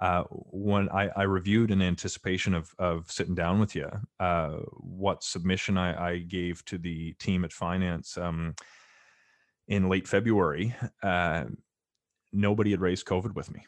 Uh, 0.00 0.24
when 0.30 0.88
I, 0.88 1.10
I, 1.14 1.22
reviewed 1.24 1.70
in 1.70 1.82
anticipation 1.82 2.54
of, 2.54 2.74
of 2.78 3.10
sitting 3.10 3.34
down 3.34 3.60
with 3.60 3.74
you, 3.74 3.90
uh, 4.18 4.56
what 4.78 5.22
submission 5.22 5.76
I, 5.76 6.12
I, 6.12 6.18
gave 6.18 6.64
to 6.66 6.78
the 6.78 7.12
team 7.14 7.44
at 7.44 7.52
finance 7.52 8.16
um, 8.16 8.54
in 9.68 9.90
late 9.90 10.08
February, 10.08 10.74
uh, 11.02 11.44
nobody 12.32 12.70
had 12.70 12.80
raised 12.80 13.06
COVID 13.06 13.34
with 13.34 13.52
me. 13.52 13.66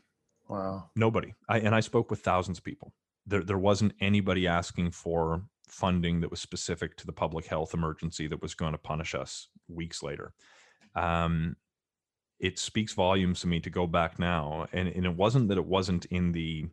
Wow. 0.49 0.91
Nobody. 0.97 1.35
I, 1.51 1.59
and 1.61 1.75
I 1.75 1.81
spoke 1.81 2.11
with 2.11 2.21
thousands 2.21 2.59
of 2.59 2.65
people. 2.65 2.95
There, 3.27 3.43
there 3.43 3.59
wasn't 3.59 3.93
anybody 4.01 4.47
asking 4.47 4.93
for 4.93 5.43
funding 5.69 6.21
that 6.21 6.31
was 6.31 6.41
specific 6.41 6.97
to 6.97 7.07
the 7.07 7.13
public 7.13 7.47
health 7.47 7.75
emergency 7.75 8.27
that 8.27 8.43
was 8.43 8.55
going 8.55 8.73
to 8.73 8.79
punish 8.79 9.15
us 9.15 9.49
weeks 9.69 10.03
later. 10.03 10.33
Um, 10.95 11.57
it 12.43 12.59
speaks 12.59 12.93
volumes 12.93 13.41
to 13.41 13.47
me 13.47 13.61
to 13.61 13.71
go 13.71 13.87
back 13.87 14.19
now, 14.19 14.67
and, 14.73 14.89
and 14.89 15.07
it 15.07 15.17
wasn't 15.17 15.49
that 15.49 15.57
it 15.57 15.65
wasn't 15.65 16.05
in 16.07 16.33
the 16.33 16.67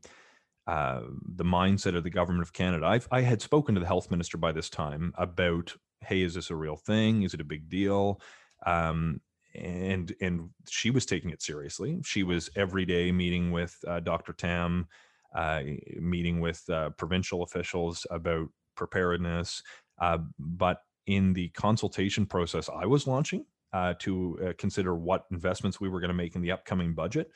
uh, 0.67 1.01
the 1.35 1.43
mindset 1.43 1.95
of 1.95 2.03
the 2.03 2.09
government 2.09 2.43
of 2.43 2.53
Canada. 2.53 2.85
I've, 2.85 3.07
I 3.11 3.21
had 3.21 3.41
spoken 3.41 3.73
to 3.73 3.81
the 3.81 3.87
health 3.87 4.11
minister 4.11 4.37
by 4.37 4.51
this 4.51 4.69
time 4.69 5.13
about, 5.17 5.75
hey, 6.01 6.21
is 6.21 6.35
this 6.35 6.51
a 6.51 6.55
real 6.55 6.75
thing? 6.75 7.23
Is 7.23 7.33
it 7.33 7.41
a 7.41 7.45
big 7.45 7.69
deal? 7.69 8.21
Um, 8.67 9.19
and 9.55 10.13
and 10.21 10.49
she 10.67 10.91
was 10.91 11.05
taking 11.05 11.31
it 11.31 11.41
seriously. 11.41 11.99
She 12.03 12.23
was 12.23 12.49
every 12.55 12.85
day 12.85 13.11
meeting 13.11 13.51
with 13.51 13.75
uh, 13.87 13.99
Dr. 13.99 14.33
Tam, 14.33 14.87
uh, 15.35 15.61
meeting 15.99 16.39
with 16.39 16.67
uh, 16.69 16.91
provincial 16.91 17.43
officials 17.43 18.05
about 18.11 18.49
preparedness. 18.75 19.63
Uh, 19.99 20.19
but 20.37 20.81
in 21.07 21.33
the 21.33 21.49
consultation 21.49 22.25
process 22.25 22.69
I 22.69 22.85
was 22.85 23.07
launching, 23.07 23.45
uh, 23.73 23.93
to 23.99 24.39
uh, 24.43 24.53
consider 24.57 24.95
what 24.95 25.25
investments 25.31 25.79
we 25.79 25.89
were 25.89 25.99
going 25.99 26.09
to 26.09 26.13
make 26.13 26.35
in 26.35 26.41
the 26.41 26.51
upcoming 26.51 26.93
budget. 26.93 27.31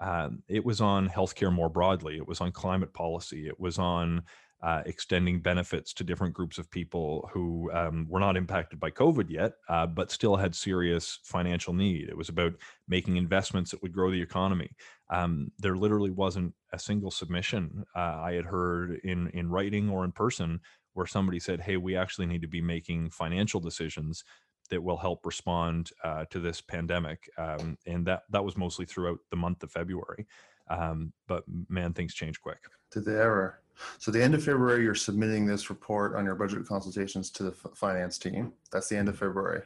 Um, 0.00 0.42
it 0.48 0.64
was 0.64 0.80
on 0.80 1.08
healthcare 1.08 1.52
more 1.52 1.68
broadly. 1.68 2.16
It 2.16 2.28
was 2.28 2.40
on 2.40 2.52
climate 2.52 2.92
policy. 2.92 3.46
It 3.46 3.58
was 3.58 3.78
on 3.78 4.22
uh, 4.62 4.82
extending 4.86 5.40
benefits 5.40 5.92
to 5.92 6.04
different 6.04 6.34
groups 6.34 6.58
of 6.58 6.70
people 6.70 7.28
who 7.32 7.70
um, 7.72 8.06
were 8.08 8.20
not 8.20 8.36
impacted 8.36 8.80
by 8.80 8.90
COVID 8.90 9.28
yet, 9.28 9.52
uh, 9.68 9.86
but 9.86 10.10
still 10.10 10.36
had 10.36 10.54
serious 10.54 11.20
financial 11.24 11.74
need. 11.74 12.08
It 12.08 12.16
was 12.16 12.30
about 12.30 12.54
making 12.88 13.16
investments 13.16 13.70
that 13.70 13.82
would 13.82 13.92
grow 13.92 14.10
the 14.10 14.20
economy. 14.20 14.70
Um, 15.10 15.52
there 15.58 15.76
literally 15.76 16.10
wasn't 16.10 16.54
a 16.72 16.78
single 16.78 17.10
submission 17.10 17.84
uh, 17.94 18.20
I 18.22 18.32
had 18.32 18.46
heard 18.46 18.98
in 19.04 19.28
in 19.28 19.50
writing 19.50 19.90
or 19.90 20.04
in 20.04 20.12
person 20.12 20.60
where 20.94 21.06
somebody 21.06 21.38
said, 21.38 21.60
"Hey, 21.60 21.76
we 21.76 21.94
actually 21.94 22.26
need 22.26 22.42
to 22.42 22.48
be 22.48 22.62
making 22.62 23.10
financial 23.10 23.60
decisions 23.60 24.24
that 24.68 24.82
will 24.82 24.96
help 24.96 25.24
respond 25.24 25.90
uh, 26.04 26.24
to 26.30 26.40
this 26.40 26.60
pandemic. 26.60 27.28
Um, 27.38 27.78
and 27.86 28.06
that 28.06 28.24
that 28.30 28.44
was 28.44 28.56
mostly 28.56 28.86
throughout 28.86 29.18
the 29.30 29.36
month 29.36 29.62
of 29.62 29.70
February. 29.70 30.26
Um, 30.68 31.12
but 31.28 31.44
man, 31.68 31.92
things 31.92 32.14
change 32.14 32.40
quick. 32.40 32.58
Did 32.92 33.04
they 33.04 33.12
ever? 33.12 33.60
So 33.98 34.10
the 34.10 34.22
end 34.22 34.34
of 34.34 34.42
February, 34.42 34.82
you're 34.82 34.94
submitting 34.94 35.46
this 35.46 35.68
report 35.70 36.14
on 36.14 36.24
your 36.24 36.34
budget 36.34 36.66
consultations 36.66 37.30
to 37.32 37.42
the 37.42 37.52
finance 37.52 38.18
team. 38.18 38.52
That's 38.72 38.88
the 38.88 38.96
end 38.96 39.08
of 39.08 39.18
February. 39.18 39.62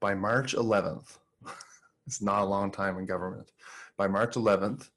By 0.00 0.14
March 0.14 0.54
11th, 0.54 1.18
it's 2.06 2.22
not 2.22 2.42
a 2.42 2.46
long 2.46 2.70
time 2.70 2.98
in 2.98 3.06
government. 3.06 3.50
By 3.96 4.06
March 4.06 4.36
11th, 4.36 4.90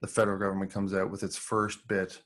the 0.00 0.06
federal 0.06 0.38
government 0.38 0.70
comes 0.70 0.92
out 0.92 1.10
with 1.10 1.22
its 1.22 1.36
first 1.36 1.88
bit 1.88 2.20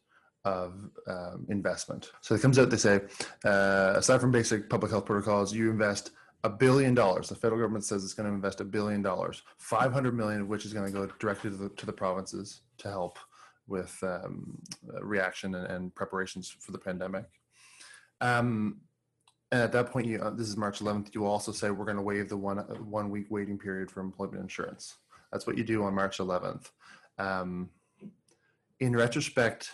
of 0.44 0.74
um, 1.06 1.46
investment. 1.48 2.10
So 2.22 2.34
it 2.34 2.40
comes 2.40 2.58
out, 2.58 2.70
they 2.70 2.76
say, 2.76 3.00
uh, 3.44 3.92
aside 3.96 4.20
from 4.20 4.32
basic 4.32 4.68
public 4.68 4.90
health 4.90 5.06
protocols, 5.06 5.54
you 5.54 5.70
invest 5.70 6.10
a 6.44 6.50
billion 6.50 6.94
dollars. 6.94 7.28
The 7.28 7.34
federal 7.34 7.60
government 7.60 7.84
says 7.84 8.04
it's 8.04 8.14
going 8.14 8.28
to 8.28 8.34
invest 8.34 8.60
a 8.60 8.64
billion 8.64 9.02
dollars, 9.02 9.42
500 9.58 10.16
million 10.16 10.42
of 10.42 10.48
which 10.48 10.64
is 10.64 10.72
going 10.72 10.86
to 10.86 10.92
go 10.92 11.06
directly 11.18 11.50
to 11.50 11.56
the, 11.56 11.68
to 11.70 11.86
the 11.86 11.92
provinces 11.92 12.62
to 12.78 12.88
help 12.88 13.18
with 13.66 13.96
um, 14.02 14.58
reaction 15.00 15.54
and, 15.54 15.66
and, 15.66 15.94
preparations 15.94 16.48
for 16.48 16.72
the 16.72 16.78
pandemic. 16.78 17.26
Um, 18.20 18.80
and 19.52 19.60
at 19.60 19.72
that 19.72 19.90
point, 19.90 20.06
you, 20.06 20.18
uh, 20.18 20.30
this 20.30 20.48
is 20.48 20.56
March 20.56 20.80
11th, 20.80 21.14
you 21.14 21.26
also 21.26 21.52
say 21.52 21.70
we're 21.70 21.84
going 21.84 21.96
to 21.96 22.02
waive 22.02 22.28
the 22.28 22.36
one, 22.36 22.58
one 22.58 23.10
week 23.10 23.26
waiting 23.30 23.58
period 23.58 23.90
for 23.90 24.00
employment 24.00 24.40
insurance. 24.40 24.96
That's 25.32 25.46
what 25.46 25.58
you 25.58 25.64
do 25.64 25.84
on 25.84 25.94
March 25.94 26.18
11th. 26.18 26.70
Um, 27.18 27.68
in 28.80 28.96
retrospect, 28.96 29.70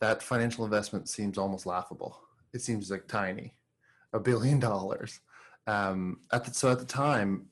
that 0.00 0.22
financial 0.22 0.64
investment 0.64 1.08
seems 1.08 1.38
almost 1.38 1.66
laughable. 1.66 2.20
It 2.52 2.60
seems 2.60 2.90
like 2.90 3.06
tiny, 3.06 3.54
a 4.12 4.18
billion 4.18 4.58
dollars 4.58 5.20
um, 5.66 6.20
at 6.32 6.44
the, 6.44 6.54
so 6.54 6.70
at 6.70 6.78
the 6.78 6.84
time, 6.84 7.46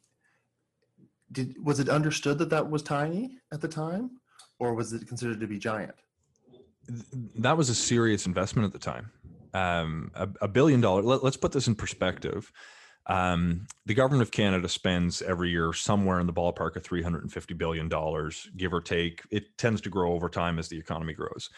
did 1.33 1.55
was 1.65 1.79
it 1.81 1.89
understood 1.89 2.39
that 2.39 2.51
that 2.51 2.69
was 2.69 2.83
tiny 2.83 3.39
at 3.53 3.61
the 3.61 3.69
time, 3.69 4.11
or 4.59 4.75
was 4.75 4.93
it 4.93 5.07
considered 5.07 5.41
to 5.41 5.47
be 5.47 5.59
giant? 5.59 5.95
That 7.37 7.57
was 7.57 7.69
a 7.69 7.75
serious 7.75 8.27
investment 8.27 8.67
at 8.67 8.73
the 8.73 8.79
time. 8.79 9.13
Um, 9.55 10.11
a, 10.15 10.29
a, 10.43 10.49
billion 10.49 10.81
dollars. 10.81 11.05
Let, 11.05 11.23
us 11.25 11.37
put 11.37 11.53
this 11.53 11.69
in 11.69 11.75
perspective. 11.75 12.53
Um, 13.07 13.67
the 13.87 13.95
government 13.95 14.23
of 14.23 14.31
Canada 14.31 14.69
spends 14.69 15.23
every 15.23 15.51
year 15.51 15.73
somewhere 15.73 16.21
in 16.21 16.27
the 16.27 16.33
ballpark 16.33 16.77
of 16.77 16.85
three 16.85 17.03
hundred 17.03 17.23
and 17.23 17.33
fifty 17.33 17.55
billion 17.55 17.89
dollars, 17.89 18.49
give 18.57 18.73
or 18.73 18.81
take. 18.81 19.23
It 19.31 19.57
tends 19.57 19.81
to 19.83 19.89
grow 19.89 20.13
over 20.13 20.29
time 20.29 20.59
as 20.59 20.69
the 20.69 20.79
economy 20.79 21.15
grows. 21.15 21.49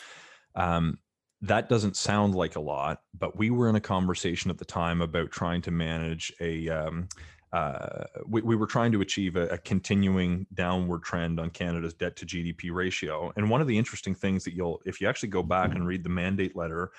Um, 0.55 0.99
that 1.43 1.69
doesn't 1.69 1.97
sound 1.97 2.35
like 2.35 2.55
a 2.55 2.61
lot, 2.61 3.03
but 3.19 3.37
we 3.37 3.51
were 3.51 3.69
in 3.69 3.75
a 3.75 3.81
conversation 3.81 4.51
at 4.51 4.59
the 4.59 4.65
time 4.65 5.03
about 5.03 5.31
trying 5.31 5.61
to 5.63 5.71
manage 5.71 6.33
a. 6.41 6.69
Um, 6.69 7.09
uh, 7.53 8.05
we, 8.27 8.41
we, 8.41 8.57
were 8.57 8.67
trying 8.67 8.91
to 8.91 9.03
achieve 9.03 9.37
a, 9.37 9.47
a, 9.49 9.59
continuing 9.59 10.47
downward 10.55 11.03
trend 11.03 11.39
on 11.39 11.51
Canada's 11.51 11.93
debt 11.93 12.17
to 12.17 12.25
GDP 12.25 12.73
ratio. 12.73 13.31
And 13.37 13.51
one 13.51 13.61
of 13.61 13.67
the 13.67 13.77
interesting 13.77 14.15
things 14.15 14.43
that 14.45 14.55
you'll, 14.55 14.81
if 14.87 15.03
you 15.03 15.07
actually 15.07 15.29
go 15.29 15.43
back 15.43 15.75
and 15.75 15.87
read 15.87 16.03
the 16.03 16.09
mandate 16.09 16.57
letter 16.57 16.93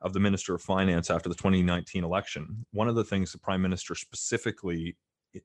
of 0.00 0.14
the 0.14 0.20
Minister 0.20 0.54
of 0.54 0.62
Finance 0.62 1.10
after 1.10 1.28
the 1.28 1.34
2019 1.34 2.02
election, 2.02 2.64
one 2.72 2.88
of 2.88 2.94
the 2.94 3.04
things 3.04 3.30
the 3.30 3.36
Prime 3.38 3.60
Minister 3.60 3.94
specifically 3.94 4.96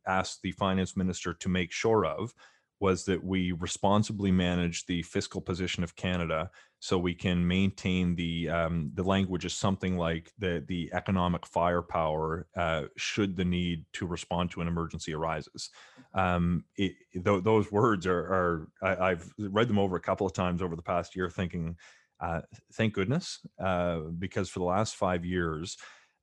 asked 0.07 0.41
the 0.41 0.53
Finance 0.53 0.95
Minister 0.95 1.33
to 1.33 1.49
make 1.49 1.73
sure 1.73 2.05
of 2.05 2.33
was 2.79 3.05
that 3.05 3.23
we 3.23 3.51
responsibly 3.53 4.31
manage 4.31 4.85
the 4.85 5.01
fiscal 5.03 5.41
position 5.41 5.83
of 5.83 5.95
Canada 5.95 6.49
so 6.79 6.97
we 6.99 7.15
can 7.15 7.47
maintain 7.47 8.15
the 8.15 8.49
um, 8.49 8.91
the 8.93 9.03
language 9.03 9.45
is 9.45 9.53
something 9.53 9.97
like 9.97 10.31
the 10.37 10.63
the 10.67 10.91
economic 10.93 11.45
firepower 11.45 12.47
uh, 12.55 12.83
should 12.97 13.35
the 13.35 13.45
need 13.45 13.85
to 13.93 14.05
respond 14.05 14.51
to 14.51 14.61
an 14.61 14.67
emergency 14.67 15.13
arises. 15.13 15.69
Um, 16.13 16.65
it, 16.75 16.93
th- 17.13 17.43
those 17.43 17.71
words 17.71 18.05
are, 18.05 18.19
are 18.19 18.67
I, 18.83 19.09
have 19.09 19.27
read 19.39 19.67
them 19.67 19.79
over 19.79 19.95
a 19.95 20.01
couple 20.01 20.27
of 20.27 20.33
times 20.33 20.61
over 20.61 20.75
the 20.75 20.81
past 20.81 21.15
year, 21.15 21.29
thinking, 21.29 21.75
uh, 22.19 22.41
thank 22.73 22.93
goodness, 22.93 23.39
uh, 23.59 24.01
because 24.19 24.49
for 24.49 24.59
the 24.59 24.65
last 24.65 24.95
five 24.95 25.25
years. 25.25 25.77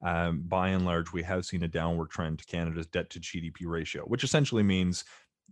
Um, 0.04 0.42
by 0.48 0.70
and 0.70 0.84
large, 0.84 1.12
we 1.12 1.22
have 1.22 1.44
seen 1.44 1.62
a 1.62 1.68
downward 1.68 2.10
trend 2.10 2.40
to 2.40 2.46
Canada's 2.46 2.88
debt 2.88 3.08
to 3.10 3.20
GDP 3.20 3.66
ratio, 3.66 4.02
which 4.02 4.24
essentially 4.24 4.64
means 4.64 5.04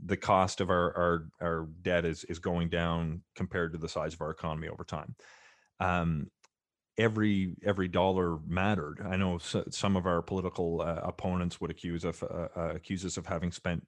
the 0.05 0.17
cost 0.17 0.61
of 0.61 0.71
our, 0.71 0.97
our, 0.97 1.27
our 1.41 1.69
debt 1.83 2.05
is, 2.05 2.25
is 2.25 2.39
going 2.39 2.69
down 2.69 3.23
compared 3.35 3.73
to 3.73 3.79
the 3.79 3.89
size 3.89 4.15
of 4.15 4.21
our 4.21 4.31
economy 4.31 4.69
over 4.69 4.85
time. 4.85 5.15
Um, 5.79 6.31
every 7.01 7.57
every 7.65 7.89
dollar 7.89 8.39
mattered. 8.47 8.99
I 9.05 9.17
know 9.17 9.39
some 9.39 9.97
of 9.97 10.07
our 10.07 10.23
political 10.23 10.83
uh, 10.83 11.01
opponents 11.03 11.61
would 11.61 11.71
accuse 11.71 12.05
of 12.05 12.23
uh, 12.23 12.49
uh, 12.57 12.73
accuse 12.75 13.05
us 13.05 13.17
of 13.17 13.27
having 13.27 13.53
spent 13.53 13.87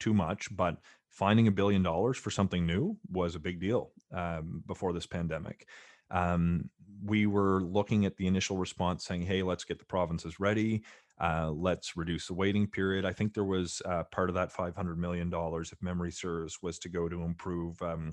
too 0.00 0.14
much, 0.14 0.54
but 0.54 0.76
finding 1.10 1.46
a 1.46 1.52
billion 1.52 1.82
dollars 1.82 2.16
for 2.16 2.30
something 2.30 2.66
new 2.66 2.96
was 3.10 3.34
a 3.34 3.40
big 3.40 3.60
deal 3.60 3.92
um, 4.12 4.62
before 4.66 4.92
this 4.92 5.06
pandemic. 5.06 5.66
Um, 6.10 6.70
we 7.04 7.26
were 7.26 7.62
looking 7.62 8.06
at 8.06 8.16
the 8.16 8.26
initial 8.26 8.56
response 8.56 9.04
saying, 9.04 9.22
"Hey, 9.22 9.42
let's 9.42 9.64
get 9.64 9.78
the 9.78 9.84
provinces 9.84 10.40
ready. 10.40 10.82
Uh, 11.20 11.50
let's 11.50 11.96
reduce 11.96 12.26
the 12.26 12.34
waiting 12.34 12.66
period. 12.66 13.04
I 13.04 13.12
think 13.12 13.34
there 13.34 13.44
was 13.44 13.80
uh, 13.84 14.04
part 14.04 14.28
of 14.28 14.34
that 14.34 14.52
$500 14.52 14.96
million, 14.96 15.30
if 15.32 15.82
memory 15.82 16.10
serves, 16.10 16.60
was 16.62 16.78
to 16.80 16.88
go 16.88 17.08
to 17.08 17.22
improve 17.22 17.80
um, 17.82 18.10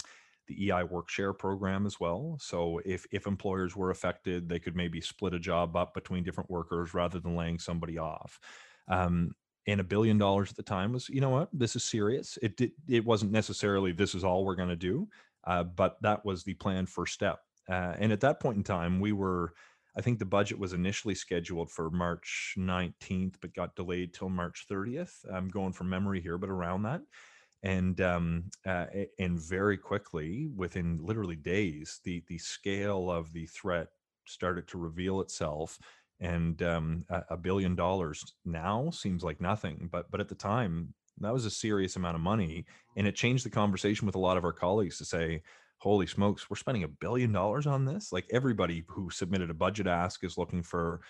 the 0.48 0.70
EI 0.70 0.84
work 0.84 1.10
share 1.10 1.34
program 1.34 1.86
as 1.86 2.00
well. 2.00 2.38
So 2.40 2.80
if, 2.86 3.06
if 3.12 3.26
employers 3.26 3.76
were 3.76 3.90
affected, 3.90 4.48
they 4.48 4.60
could 4.60 4.76
maybe 4.76 5.02
split 5.02 5.34
a 5.34 5.40
job 5.40 5.76
up 5.76 5.94
between 5.94 6.24
different 6.24 6.50
workers 6.50 6.94
rather 6.94 7.20
than 7.20 7.36
laying 7.36 7.60
somebody 7.60 7.98
off. 7.98 8.40
Um, 8.88 9.32
and 9.68 9.80
a 9.80 9.84
billion 9.84 10.18
dollars 10.18 10.50
at 10.50 10.56
the 10.56 10.64
time 10.64 10.94
was, 10.94 11.10
you 11.10 11.22
know 11.22 11.30
what, 11.30 11.50
this 11.54 11.76
is 11.76 11.84
serious. 11.84 12.38
It 12.42 12.58
did, 12.58 12.72
it 12.88 13.06
wasn't 13.06 13.32
necessarily 13.32 13.92
this 13.92 14.16
is 14.16 14.24
all 14.24 14.44
we're 14.44 14.56
going 14.56 14.70
to 14.70 14.76
do, 14.76 15.08
uh, 15.46 15.64
but 15.64 15.98
that 16.02 16.26
was 16.26 16.44
the 16.44 16.56
planned 16.56 16.90
first 16.90 17.14
step. 17.14 17.40
Uh, 17.70 17.94
and 18.00 18.12
at 18.12 18.22
that 18.22 18.40
point 18.40 18.58
in 18.58 18.64
time, 18.64 19.00
we 19.00 19.12
were 19.12 19.54
I 19.96 20.02
think 20.02 20.20
the 20.20 20.26
budget 20.26 20.58
was 20.58 20.74
initially 20.74 21.16
scheduled 21.16 21.70
for 21.70 21.90
March 21.90 22.56
19th, 22.58 23.36
but 23.42 23.54
got 23.54 23.76
delayed 23.76 24.14
till 24.14 24.30
March 24.30 24.66
30th. 24.70 25.26
I'm 25.32 25.50
going 25.50 25.74
from 25.74 25.90
memory 25.90 26.22
here, 26.22 26.38
but 26.38 26.50
around 26.50 26.84
that. 26.84 27.02
And 27.64 28.00
um, 28.02 28.46
uh, 28.66 28.88
and 29.20 29.40
very 29.40 29.78
quickly, 29.78 30.50
within 30.56 31.00
literally 31.02 31.36
days, 31.36 32.00
the 32.04 32.24
the 32.28 32.40
scale 32.40 33.12
of 33.12 33.32
the 33.34 33.46
threat 33.46 33.90
started 34.26 34.68
to 34.70 34.80
reveal 34.80 35.22
itself. 35.22 35.78
And 36.20 36.62
um, 36.64 37.06
a, 37.10 37.24
a 37.32 37.38
billion 37.38 37.76
dollars 37.76 38.24
now 38.46 38.90
seems 38.92 39.24
like 39.24 39.42
nothing, 39.42 39.90
but 39.92 40.10
but 40.10 40.20
at 40.20 40.28
the 40.28 40.36
time, 40.36 40.94
that 41.20 41.34
was 41.34 41.46
a 41.46 41.52
serious 41.52 41.96
amount 41.96 42.16
of 42.16 42.22
money, 42.22 42.66
and 42.98 43.06
it 43.06 43.16
changed 43.16 43.46
the 43.46 43.50
conversation 43.50 44.06
with 44.08 44.16
a 44.16 44.20
lot 44.20 44.38
of 44.38 44.44
our 44.44 44.54
colleagues 44.54 44.98
to 44.98 45.06
say, 45.06 45.44
holy 45.82 46.06
smokes, 46.06 46.48
we're 46.48 46.56
spending 46.58 46.84
a 46.84 46.88
billion 46.88 47.32
dollars 47.32 47.66
on 47.66 47.86
this. 47.86 48.12
Like 48.12 48.28
everybody 48.32 48.84
who 48.88 49.10
submitted 49.10 49.50
a 49.50 49.56
budget 49.56 49.88
ask 49.88 50.24
is 50.24 50.38
looking 50.38 50.62
for 50.62 51.02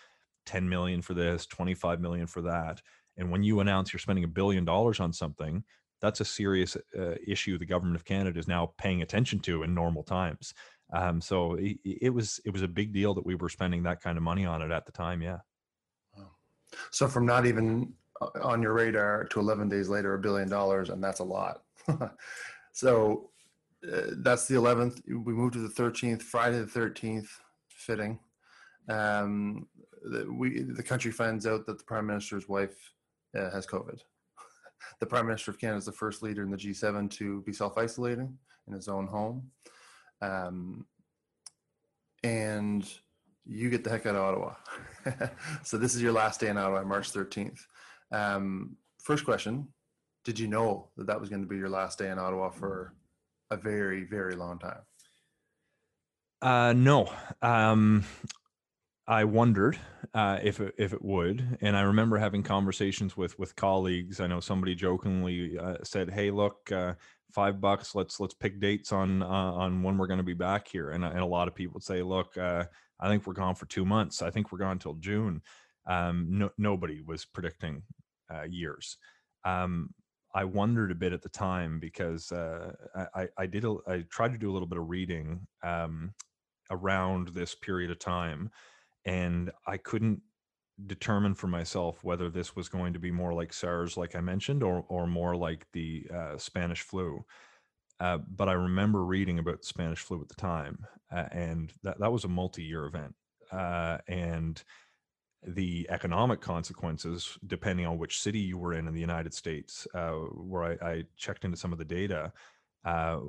10 0.46 0.68
million 0.68 1.02
for 1.02 1.14
this, 1.14 1.46
25 1.46 2.00
million 2.00 2.26
for 2.26 2.42
that. 2.44 2.82
And 3.18 3.30
when 3.30 3.44
you 3.44 3.60
announce 3.60 3.92
you're 3.92 4.00
spending 4.00 4.24
a 4.24 4.30
billion 4.30 4.64
dollars 4.64 5.02
on 5.02 5.12
something, 5.12 5.66
that's 6.00 6.22
a 6.22 6.26
serious 6.26 6.78
uh, 6.98 7.16
issue 7.28 7.58
the 7.58 7.66
government 7.66 7.98
of 7.98 8.06
Canada 8.06 8.40
is 8.40 8.48
now 8.48 8.74
paying 8.78 9.02
attention 9.02 9.40
to 9.42 9.64
in 9.64 9.76
normal 9.76 10.04
times. 10.04 10.54
Um, 10.94 11.20
so 11.20 11.56
it, 11.56 11.78
it, 11.84 12.14
was 12.14 12.40
it 12.46 12.52
was 12.52 12.62
a 12.62 12.68
big 12.68 12.94
deal 12.94 13.14
that 13.14 13.26
we 13.26 13.36
were 13.36 13.50
spending 13.50 13.84
that 13.84 14.02
kind 14.02 14.18
of 14.18 14.24
money 14.24 14.46
on 14.46 14.62
it 14.62 14.72
at 14.72 14.86
the 14.86 14.92
time. 14.94 15.22
Yeah. 15.22 15.40
So 16.92 17.10
from 17.10 17.26
not 17.26 17.46
even 17.46 17.92
uh, 18.22 18.30
on 18.42 18.62
your 18.62 18.74
radar 18.74 19.26
to 19.26 19.40
11 19.42 19.68
days 19.68 19.90
later, 19.90 20.14
a 20.14 20.20
billion 20.20 20.50
dollars, 20.50 20.90
and 20.90 21.04
that's 21.04 21.20
a 21.20 21.26
lot. 21.26 21.64
so 22.72 23.32
uh, 23.90 24.02
that's 24.18 24.48
the 24.48 24.56
11th. 24.56 25.02
We 25.08 25.34
moved 25.34 25.54
to 25.54 25.60
the 25.60 25.82
13th, 25.82 26.22
Friday 26.22 26.60
the 26.60 26.66
13th, 26.66 27.28
fitting. 27.70 28.20
Um, 28.90 29.68
the, 30.04 30.32
we 30.32 30.64
the 30.64 30.84
country 30.84 31.12
finds 31.12 31.46
out 31.46 31.66
that 31.66 31.78
the 31.78 31.84
prime 31.84 32.08
minister's 32.08 32.48
wife 32.48 32.76
uh, 33.38 33.50
has 33.52 33.66
COVID. 33.66 34.00
the 35.00 35.06
prime 35.06 35.28
minister 35.28 35.52
of 35.52 35.60
Canada 35.60 35.80
is 35.80 35.86
the 35.86 35.92
first 35.92 36.22
leader 36.24 36.44
in 36.44 36.52
the 36.52 36.58
G7 36.58 37.10
to 37.12 37.42
be 37.42 37.54
self 37.54 37.78
isolating 37.78 38.38
in 38.68 38.74
his 38.74 38.88
own 38.88 39.08
home. 39.08 39.50
Um, 40.22 40.86
and 42.24 42.88
you 43.46 43.70
get 43.70 43.84
the 43.84 43.90
heck 43.90 44.06
out 44.06 44.16
of 44.16 44.22
Ottawa. 44.22 44.54
so 45.64 45.78
this 45.78 45.96
is 45.96 46.02
your 46.02 46.12
last 46.12 46.40
day 46.40 46.50
in 46.50 46.58
Ottawa, 46.58 46.84
March 46.84 47.12
13th. 47.12 47.60
Um, 48.12 48.76
first 49.02 49.26
question: 49.26 49.68
Did 50.24 50.40
you 50.40 50.48
know 50.48 50.90
that 50.98 51.08
that 51.08 51.20
was 51.20 51.30
going 51.30 51.42
to 51.42 51.48
be 51.48 51.58
your 51.58 51.70
last 51.70 51.98
day 51.98 52.12
in 52.12 52.20
Ottawa 52.20 52.50
for 52.50 52.94
a 53.52 53.58
very 53.58 54.06
very 54.06 54.36
long 54.36 54.58
time? 54.58 54.82
Uh, 56.42 56.74
no. 56.74 57.12
Um, 57.42 58.04
I 59.08 59.26
wondered 59.26 59.78
uh, 60.14 60.40
if 60.42 60.60
it, 60.60 60.74
if 60.78 60.94
it 60.94 61.04
would, 61.04 61.58
and 61.62 61.76
I 61.76 61.82
remember 61.82 62.18
having 62.18 62.44
conversations 62.44 63.18
with 63.18 63.38
with 63.38 63.56
colleagues. 63.56 64.20
I 64.20 64.28
know 64.28 64.40
somebody 64.40 64.74
jokingly 64.74 65.58
uh, 65.58 65.78
said, 65.84 66.10
"Hey, 66.10 66.32
look, 66.32 66.72
uh, 66.72 66.94
five 67.32 67.60
bucks. 67.60 67.94
Let's 67.94 68.20
let's 68.20 68.34
pick 68.34 68.60
dates 68.60 68.92
on 68.92 69.22
uh, 69.22 69.26
on 69.26 69.84
when 69.84 69.98
we're 69.98 70.08
going 70.08 70.20
to 70.20 70.24
be 70.24 70.34
back 70.34 70.68
here." 70.68 70.92
And, 70.92 71.04
and 71.04 71.20
a 71.20 71.26
lot 71.26 71.48
of 71.48 71.56
people 71.56 71.74
would 71.74 71.84
say, 71.84 72.02
"Look, 72.02 72.38
uh, 72.38 72.66
I 73.00 73.10
think 73.10 73.28
we're 73.28 73.34
gone 73.34 73.56
for 73.56 73.66
two 73.66 73.86
months. 73.86 74.22
I 74.22 74.30
think 74.32 74.52
we're 74.52 74.60
gone 74.60 74.74
until 74.74 74.94
June." 74.96 75.42
Um, 75.88 76.28
no, 76.30 76.50
nobody 76.58 77.02
was 77.02 77.26
predicting 77.26 77.84
uh, 78.34 78.44
years. 78.44 78.98
Um, 79.44 79.94
I 80.34 80.46
wondered 80.46 80.92
a 80.92 80.96
bit 80.96 81.14
at 81.14 81.22
the 81.22 81.30
time 81.30 81.80
because 81.80 82.32
uh, 82.32 82.74
I, 83.14 83.28
I 83.38 83.46
did 83.46 83.66
a, 83.66 83.76
I 83.88 84.06
tried 84.10 84.32
to 84.32 84.38
do 84.38 84.50
a 84.50 84.54
little 84.54 84.68
bit 84.68 84.78
of 84.78 84.90
reading 84.90 85.48
um, 85.64 86.14
around 86.70 87.30
this 87.30 87.56
period 87.56 87.92
of 87.92 88.00
time, 88.00 88.50
and 89.06 89.52
I 89.68 89.78
couldn't 89.78 90.22
determine 90.88 91.36
for 91.36 91.48
myself 91.48 92.04
whether 92.04 92.30
this 92.30 92.56
was 92.56 92.70
going 92.70 92.94
to 92.94 93.00
be 93.00 93.12
more 93.12 93.34
like 93.34 93.54
SARS, 93.54 93.98
like 93.98 94.16
I 94.16 94.22
mentioned, 94.22 94.64
or 94.64 94.86
or 94.88 95.08
more 95.08 95.36
like 95.36 95.68
the 95.74 96.08
uh, 96.14 96.38
Spanish 96.38 96.82
flu. 96.82 97.26
Uh, 98.00 98.18
but 98.18 98.50
I 98.50 98.54
remember 98.54 99.06
reading 99.06 99.38
about 99.38 99.62
the 99.62 99.68
Spanish 99.68 100.00
flu 100.00 100.22
at 100.22 100.30
the 100.30 100.36
time, 100.36 100.86
uh, 101.12 101.28
and 101.32 101.72
that 101.84 102.00
that 102.00 102.12
was 102.12 102.24
a 102.24 102.30
multi-year 102.30 102.86
event, 102.86 103.16
uh, 103.52 103.98
and 104.08 104.64
the 105.46 105.88
economic 105.90 106.40
consequences, 106.40 107.38
depending 107.48 107.86
on 107.86 107.98
which 107.98 108.22
city 108.22 108.40
you 108.40 108.58
were 108.58 108.74
in 108.74 108.88
in 108.88 108.94
the 108.94 109.00
United 109.00 109.34
States, 109.34 109.88
uh, 109.96 110.12
where 110.12 110.64
I, 110.64 110.88
I, 110.88 111.04
checked 111.18 111.46
into 111.46 111.58
some 111.58 111.74
of 111.74 111.80
the 111.80 111.86
data, 111.86 112.32
uh, 112.86 113.20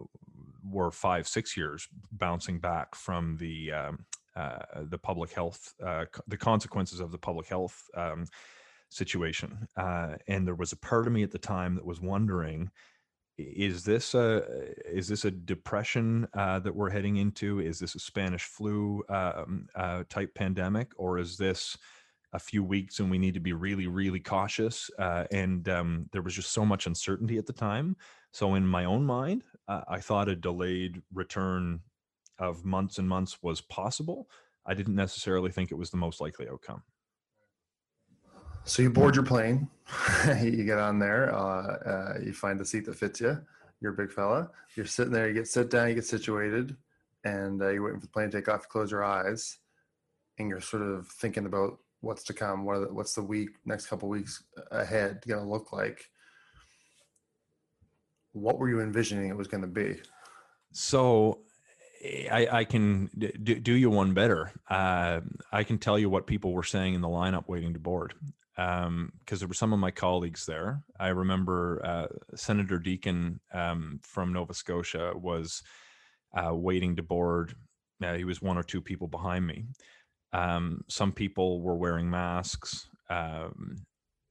were 0.70 0.90
five, 0.90 1.27
six 1.27 1.57
years 1.57 1.88
bouncing 2.12 2.59
back 2.59 2.94
from 2.94 3.37
the 3.38 3.72
um, 3.72 4.05
uh, 4.35 4.59
the 4.85 4.98
public 4.98 5.31
health, 5.33 5.75
uh, 5.85 6.07
the 6.27 6.37
consequences 6.37 7.01
of 7.01 7.12
the 7.12 7.18
public 7.18 7.46
health 7.46 7.88
um, 7.94 8.25
situation. 8.88 9.68
Uh, 9.77 10.14
and 10.27 10.46
there 10.46 10.55
was 10.55 10.72
a 10.72 10.77
part 10.77 11.07
of 11.07 11.12
me 11.12 11.22
at 11.22 11.31
the 11.31 11.38
time 11.38 11.75
that 11.75 11.85
was 11.85 12.01
wondering. 12.01 12.70
Is 13.38 13.85
this 13.85 14.14
a 14.14 14.44
is 14.87 15.09
this 15.09 15.25
a 15.25 15.31
depression 15.31 16.29
uh, 16.35 16.59
that 16.61 16.75
we're 16.75 16.90
heading 16.90 17.16
into? 17.16 17.61
Is 17.61 17.79
this 17.79 17.94
a 17.94 17.98
Spanish 17.98 18.44
flu 18.44 19.03
um, 19.09 19.66
type 20.09 20.35
pandemic, 20.35 20.92
or 20.96 21.18
is 21.18 21.37
this 21.37 21.77
a 22.33 22.38
few 22.38 22.64
weeks 22.64 22.99
and 22.99 23.11
we 23.11 23.18
need 23.18 23.35
to 23.35 23.40
be 23.40 23.53
really 23.53 23.87
really 23.87 24.21
cautious 24.21 24.90
uh, 24.99 25.25
and 25.31 25.68
um, 25.68 26.07
there 26.12 26.23
was 26.23 26.35
just 26.35 26.53
so 26.53 26.64
much 26.64 26.87
uncertainty 26.87 27.38
at 27.38 27.47
the 27.47 27.53
time. 27.53 27.97
So 28.33 28.55
in 28.55 28.66
my 28.66 28.85
own 28.85 29.05
mind 29.05 29.45
uh, 29.68 29.83
i 29.88 30.01
thought 30.01 30.29
a 30.29 30.37
delayed 30.37 31.03
return 31.12 31.81
of 32.38 32.64
months 32.64 32.99
and 32.99 33.09
months 33.09 33.43
was 33.43 33.61
possible. 33.61 34.28
I 34.66 34.74
didn't 34.74 34.95
necessarily 34.95 35.51
think 35.51 35.70
it 35.70 35.76
was 35.76 35.91
the 35.91 35.97
most 35.97 36.20
likely 36.20 36.49
outcome. 36.49 36.83
So 38.64 38.83
you 38.83 38.91
board 38.91 39.16
your 39.16 39.24
plane 39.24 39.68
you 40.41 40.64
get 40.64 40.78
on 40.78 40.99
there 40.99 41.35
uh, 41.35 41.76
uh, 41.85 42.14
you 42.24 42.33
find 42.33 42.59
the 42.59 42.64
seat 42.64 42.85
that 42.87 42.97
fits 42.97 43.20
you 43.20 43.41
you're 43.80 43.93
a 43.93 43.97
big 43.97 44.12
fella 44.12 44.51
you're 44.76 44.87
sitting 44.87 45.12
there 45.12 45.26
you 45.26 45.35
get 45.35 45.49
sit 45.49 45.68
down 45.68 45.89
you 45.89 45.95
get 45.95 46.05
situated 46.05 46.76
and 47.24 47.61
uh, 47.61 47.68
you're 47.68 47.83
waiting 47.83 47.99
for 47.99 48.07
the 48.07 48.12
plane 48.12 48.30
to 48.30 48.39
take 48.39 48.49
off 48.49 48.62
you 48.62 48.68
close 48.68 48.91
your 48.91 49.03
eyes 49.03 49.59
and 50.39 50.49
you're 50.49 50.61
sort 50.61 50.83
of 50.83 51.09
thinking 51.09 51.47
about 51.47 51.78
what's 52.03 52.24
to 52.24 52.34
come 52.34 52.64
what 52.64 52.80
the, 52.80 52.92
what's 52.92 53.14
the 53.14 53.22
week 53.22 53.50
next 53.64 53.86
couple 53.86 54.09
weeks 54.09 54.44
ahead 54.70 55.22
going 55.26 55.42
to 55.42 55.48
look 55.48 55.72
like 55.72 56.11
what 58.32 58.59
were 58.59 58.68
you 58.68 58.80
envisioning 58.80 59.28
it 59.28 59.36
was 59.36 59.48
going 59.48 59.62
to 59.62 59.66
be 59.66 59.96
so 60.72 61.38
I, 62.05 62.48
I 62.50 62.64
can 62.64 63.11
do, 63.16 63.55
do 63.55 63.72
you 63.72 63.90
one 63.90 64.12
better. 64.12 64.53
Uh, 64.68 65.20
I 65.53 65.62
can 65.62 65.78
tell 65.78 65.98
you 65.98 66.11
what 66.11 66.26
people 66.26 66.53
were 66.53 66.64
saying 66.64 66.94
in 66.94 67.00
the 67.00 67.09
lineup 67.09 67.46
waiting 67.46 67.74
to 67.74 67.78
board. 67.78 68.14
Because 68.57 68.86
um, 68.86 69.12
there 69.28 69.48
were 69.48 69.55
some 69.55 69.72
of 69.72 69.78
my 69.78 69.90
colleagues 69.90 70.44
there. 70.44 70.82
I 70.98 71.09
remember 71.09 71.80
uh, 71.84 72.07
Senator 72.34 72.78
Deacon 72.78 73.40
um, 73.55 74.00
from 74.03 74.32
Nova 74.32 74.53
Scotia 74.53 75.12
was 75.14 75.62
uh, 76.36 76.55
waiting 76.55 76.96
to 76.96 77.03
board. 77.03 77.55
He 78.16 78.24
was 78.24 78.42
one 78.42 78.59
or 78.59 78.64
two 78.64 78.80
people 78.80 79.07
behind 79.07 79.46
me. 79.46 79.64
Um, 80.33 80.83
some 80.89 81.12
people 81.12 81.61
were 81.61 81.76
wearing 81.76 82.09
masks. 82.09 82.89
Um, 83.11 83.85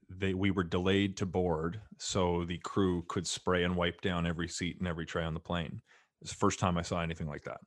they 0.09 0.33
we 0.33 0.51
were 0.51 0.63
delayed 0.63 1.17
to 1.17 1.25
board, 1.25 1.81
so 1.97 2.43
the 2.45 2.57
crew 2.57 3.03
could 3.07 3.27
spray 3.27 3.63
and 3.63 3.75
wipe 3.75 4.01
down 4.01 4.25
every 4.25 4.47
seat 4.47 4.77
and 4.79 4.87
every 4.87 5.05
tray 5.05 5.23
on 5.23 5.33
the 5.33 5.39
plane. 5.39 5.81
It's 6.21 6.31
the 6.31 6.37
first 6.37 6.59
time 6.59 6.77
I 6.77 6.81
saw 6.81 7.01
anything 7.01 7.27
like 7.27 7.43
that. 7.43 7.59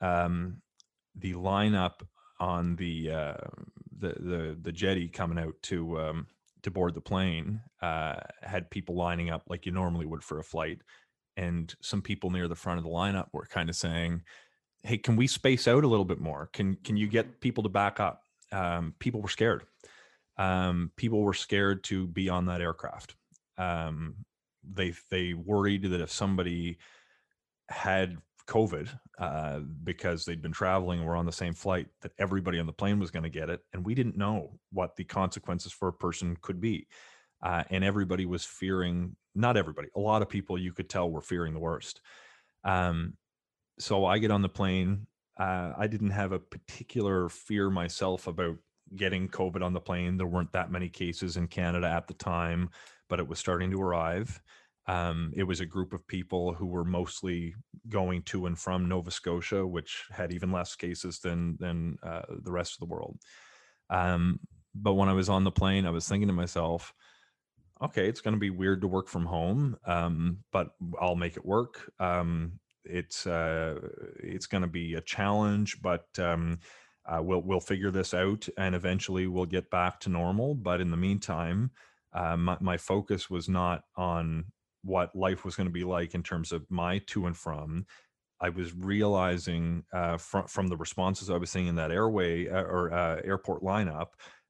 Um, 0.00 0.62
the 1.16 1.34
lineup 1.34 2.02
on 2.40 2.76
the 2.76 3.10
uh, 3.10 3.46
the 3.98 4.08
the 4.08 4.58
the 4.60 4.72
jetty 4.72 5.08
coming 5.08 5.38
out 5.38 5.54
to 5.62 5.98
um, 6.00 6.26
to 6.62 6.70
board 6.70 6.94
the 6.94 7.00
plane 7.00 7.60
uh, 7.82 8.16
had 8.42 8.70
people 8.70 8.96
lining 8.96 9.30
up 9.30 9.42
like 9.48 9.66
you 9.66 9.72
normally 9.72 10.06
would 10.06 10.22
for 10.22 10.38
a 10.38 10.44
flight, 10.44 10.82
and 11.36 11.74
some 11.82 12.02
people 12.02 12.30
near 12.30 12.48
the 12.48 12.54
front 12.54 12.78
of 12.78 12.84
the 12.84 12.90
lineup 12.90 13.28
were 13.32 13.46
kind 13.46 13.68
of 13.68 13.76
saying, 13.76 14.22
"Hey, 14.82 14.98
can 14.98 15.16
we 15.16 15.26
space 15.26 15.68
out 15.68 15.84
a 15.84 15.88
little 15.88 16.04
bit 16.04 16.20
more? 16.20 16.48
Can 16.52 16.76
can 16.76 16.96
you 16.96 17.08
get 17.08 17.40
people 17.40 17.62
to 17.64 17.68
back 17.68 18.00
up?" 18.00 18.22
Um, 18.52 18.94
people 18.98 19.20
were 19.20 19.28
scared. 19.28 19.64
Um, 20.36 20.92
people 20.96 21.22
were 21.22 21.34
scared 21.34 21.84
to 21.84 22.06
be 22.06 22.28
on 22.28 22.46
that 22.46 22.60
aircraft. 22.60 23.16
Um, 23.56 24.24
they 24.62 24.94
they 25.10 25.34
worried 25.34 25.82
that 25.84 26.00
if 26.00 26.10
somebody 26.10 26.78
had 27.68 28.18
COVID 28.48 28.88
uh, 29.18 29.60
because 29.84 30.24
they'd 30.24 30.42
been 30.42 30.52
traveling 30.52 31.00
and 31.00 31.08
were 31.08 31.16
on 31.16 31.26
the 31.26 31.32
same 31.32 31.54
flight, 31.54 31.86
that 32.00 32.12
everybody 32.18 32.58
on 32.58 32.66
the 32.66 32.72
plane 32.72 32.98
was 32.98 33.10
going 33.10 33.22
to 33.22 33.28
get 33.28 33.50
it. 33.50 33.60
And 33.72 33.84
we 33.84 33.94
didn't 33.94 34.16
know 34.16 34.58
what 34.72 34.96
the 34.96 35.04
consequences 35.04 35.70
for 35.70 35.88
a 35.88 35.92
person 35.92 36.36
could 36.40 36.60
be. 36.60 36.88
Uh, 37.42 37.62
and 37.70 37.84
everybody 37.84 38.26
was 38.26 38.44
fearing, 38.44 39.14
not 39.34 39.56
everybody, 39.56 39.88
a 39.94 40.00
lot 40.00 40.22
of 40.22 40.28
people 40.28 40.58
you 40.58 40.72
could 40.72 40.88
tell 40.88 41.10
were 41.10 41.20
fearing 41.20 41.52
the 41.52 41.60
worst. 41.60 42.00
Um, 42.64 43.14
so 43.78 44.04
I 44.04 44.18
get 44.18 44.30
on 44.30 44.42
the 44.42 44.48
plane. 44.48 45.06
Uh, 45.38 45.72
I 45.76 45.86
didn't 45.86 46.10
have 46.10 46.32
a 46.32 46.38
particular 46.38 47.28
fear 47.28 47.70
myself 47.70 48.26
about 48.26 48.56
getting 48.96 49.28
COVID 49.28 49.62
on 49.62 49.72
the 49.72 49.80
plane. 49.80 50.16
There 50.16 50.26
weren't 50.26 50.52
that 50.52 50.70
many 50.70 50.88
cases 50.88 51.36
in 51.36 51.46
Canada 51.46 51.88
at 51.88 52.08
the 52.08 52.14
time, 52.14 52.70
but 53.08 53.20
it 53.20 53.28
was 53.28 53.38
starting 53.38 53.70
to 53.70 53.80
arrive. 53.80 54.40
Um, 54.86 55.32
it 55.36 55.44
was 55.44 55.60
a 55.60 55.66
group 55.66 55.92
of 55.92 56.06
people 56.06 56.54
who 56.54 56.66
were 56.66 56.84
mostly 56.84 57.54
going 57.88 58.22
to 58.22 58.46
and 58.46 58.58
from 58.58 58.88
Nova 58.88 59.10
Scotia, 59.10 59.66
which 59.66 60.04
had 60.10 60.32
even 60.32 60.50
less 60.50 60.74
cases 60.74 61.18
than 61.18 61.56
than 61.60 61.98
uh, 62.02 62.22
the 62.42 62.50
rest 62.50 62.74
of 62.74 62.80
the 62.80 62.92
world. 62.92 63.18
Um, 63.90 64.40
but 64.74 64.94
when 64.94 65.08
I 65.08 65.12
was 65.12 65.28
on 65.28 65.44
the 65.44 65.50
plane, 65.50 65.86
I 65.86 65.90
was 65.90 66.08
thinking 66.08 66.28
to 66.28 66.34
myself, 66.34 66.94
okay, 67.82 68.08
it's 68.08 68.22
going 68.22 68.34
to 68.34 68.40
be 68.40 68.50
weird 68.50 68.80
to 68.80 68.88
work 68.88 69.08
from 69.08 69.26
home, 69.26 69.76
um, 69.84 70.38
but 70.52 70.70
I'll 71.00 71.16
make 71.16 71.36
it 71.36 71.44
work. 71.44 71.92
Um, 72.00 72.58
it's 72.88 73.26
uh, 73.26 73.78
it's 74.18 74.46
going 74.46 74.62
to 74.62 74.68
be 74.68 74.94
a 74.94 75.00
challenge, 75.00 75.80
but 75.82 76.06
um, 76.18 76.58
uh, 77.06 77.22
we'll 77.22 77.42
we'll 77.42 77.60
figure 77.60 77.90
this 77.90 78.14
out, 78.14 78.48
and 78.56 78.74
eventually 78.74 79.26
we'll 79.26 79.46
get 79.46 79.70
back 79.70 80.00
to 80.00 80.08
normal. 80.08 80.54
But 80.54 80.80
in 80.80 80.90
the 80.90 80.96
meantime, 80.96 81.70
uh, 82.12 82.36
my, 82.36 82.56
my 82.60 82.76
focus 82.76 83.30
was 83.30 83.48
not 83.48 83.82
on 83.96 84.46
what 84.82 85.14
life 85.14 85.44
was 85.44 85.56
going 85.56 85.66
to 85.66 85.72
be 85.72 85.84
like 85.84 86.14
in 86.14 86.22
terms 86.22 86.52
of 86.52 86.64
my 86.70 86.98
to 87.06 87.26
and 87.26 87.36
from 87.36 87.84
i 88.40 88.48
was 88.48 88.74
realizing 88.74 89.84
uh, 89.92 90.16
from, 90.16 90.46
from 90.46 90.68
the 90.68 90.76
responses 90.76 91.30
i 91.30 91.36
was 91.36 91.50
seeing 91.50 91.66
in 91.66 91.74
that 91.74 91.90
airway 91.90 92.48
uh, 92.48 92.62
or 92.62 92.92
uh, 92.92 93.20
airport 93.24 93.62
lineup 93.62 94.08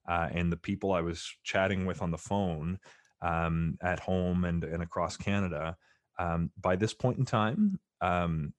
uh, 0.08 0.28
and 0.32 0.52
the 0.52 0.56
people 0.56 0.92
i 0.92 1.00
was 1.00 1.30
chatting 1.42 1.86
with 1.86 2.02
on 2.02 2.10
the 2.10 2.18
phone 2.18 2.78
um, 3.22 3.76
at 3.82 3.98
home 4.00 4.44
and, 4.44 4.64
and 4.64 4.82
across 4.82 5.16
canada 5.16 5.76
um, 6.18 6.50
by 6.60 6.76
this 6.76 6.94
point 6.94 7.18
in 7.18 7.24
time 7.24 7.78
um, 8.00 8.52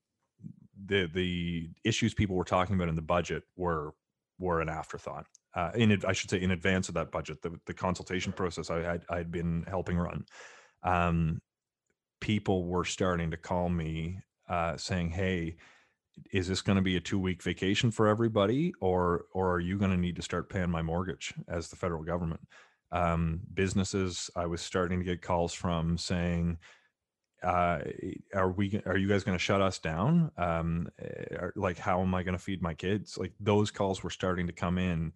the 0.86 1.10
the 1.14 1.70
issues 1.84 2.14
people 2.14 2.36
were 2.36 2.44
talking 2.44 2.76
about 2.76 2.90
in 2.90 2.96
the 2.96 3.02
budget 3.02 3.44
were 3.56 3.94
were 4.38 4.62
an 4.62 4.70
afterthought 4.70 5.26
uh, 5.56 5.72
in 5.76 6.00
I 6.06 6.14
should 6.14 6.30
say 6.30 6.42
in 6.42 6.52
advance 6.52 6.90
of 6.90 6.96
that 6.96 7.12
budget, 7.12 7.42
the, 7.42 7.60
the 7.66 7.74
consultation 7.74 8.32
process 8.32 8.70
I 8.70 8.82
had 8.82 9.04
I'd 9.10 9.32
been 9.32 9.66
helping 9.68 9.98
run. 9.98 10.26
Um, 10.84 11.42
people 12.22 12.66
were 12.66 12.86
starting 12.86 13.32
to 13.32 13.38
call 13.38 13.70
me 13.70 14.20
uh, 14.48 14.78
saying, 14.78 15.10
"Hey, 15.10 15.56
is 16.32 16.48
this 16.48 16.62
going 16.62 16.76
to 16.76 16.82
be 16.84 16.98
a 16.98 17.02
two 17.02 17.20
week 17.20 17.42
vacation 17.42 17.90
for 17.90 18.08
everybody, 18.08 18.74
or 18.80 19.26
or 19.34 19.52
are 19.54 19.60
you 19.60 19.78
going 19.78 19.92
to 19.92 19.98
need 19.98 20.16
to 20.18 20.22
start 20.22 20.50
paying 20.50 20.70
my 20.70 20.82
mortgage 20.82 21.34
as 21.48 21.70
the 21.70 21.76
federal 21.76 22.04
government?" 22.04 22.42
Um, 22.92 23.42
businesses, 23.54 24.30
I 24.36 24.46
was 24.46 24.62
starting 24.62 25.00
to 25.00 25.06
get 25.06 25.22
calls 25.22 25.54
from 25.54 25.98
saying, 25.98 26.58
uh, 27.44 27.80
"Are 28.34 28.52
we? 28.52 28.82
Are 28.86 28.98
you 28.98 29.08
guys 29.08 29.24
going 29.24 29.38
to 29.38 29.44
shut 29.44 29.62
us 29.62 29.80
down? 29.80 30.32
Um, 30.38 30.90
eh, 31.00 31.36
are, 31.36 31.54
like, 31.56 31.78
how 31.78 32.02
am 32.02 32.14
I 32.14 32.24
going 32.24 32.38
to 32.38 32.44
feed 32.44 32.62
my 32.62 32.74
kids?" 32.74 33.18
Like 33.18 33.34
those 33.40 33.72
calls 33.72 34.04
were 34.04 34.10
starting 34.10 34.48
to 34.48 34.54
come 34.54 34.78
in 34.78 35.14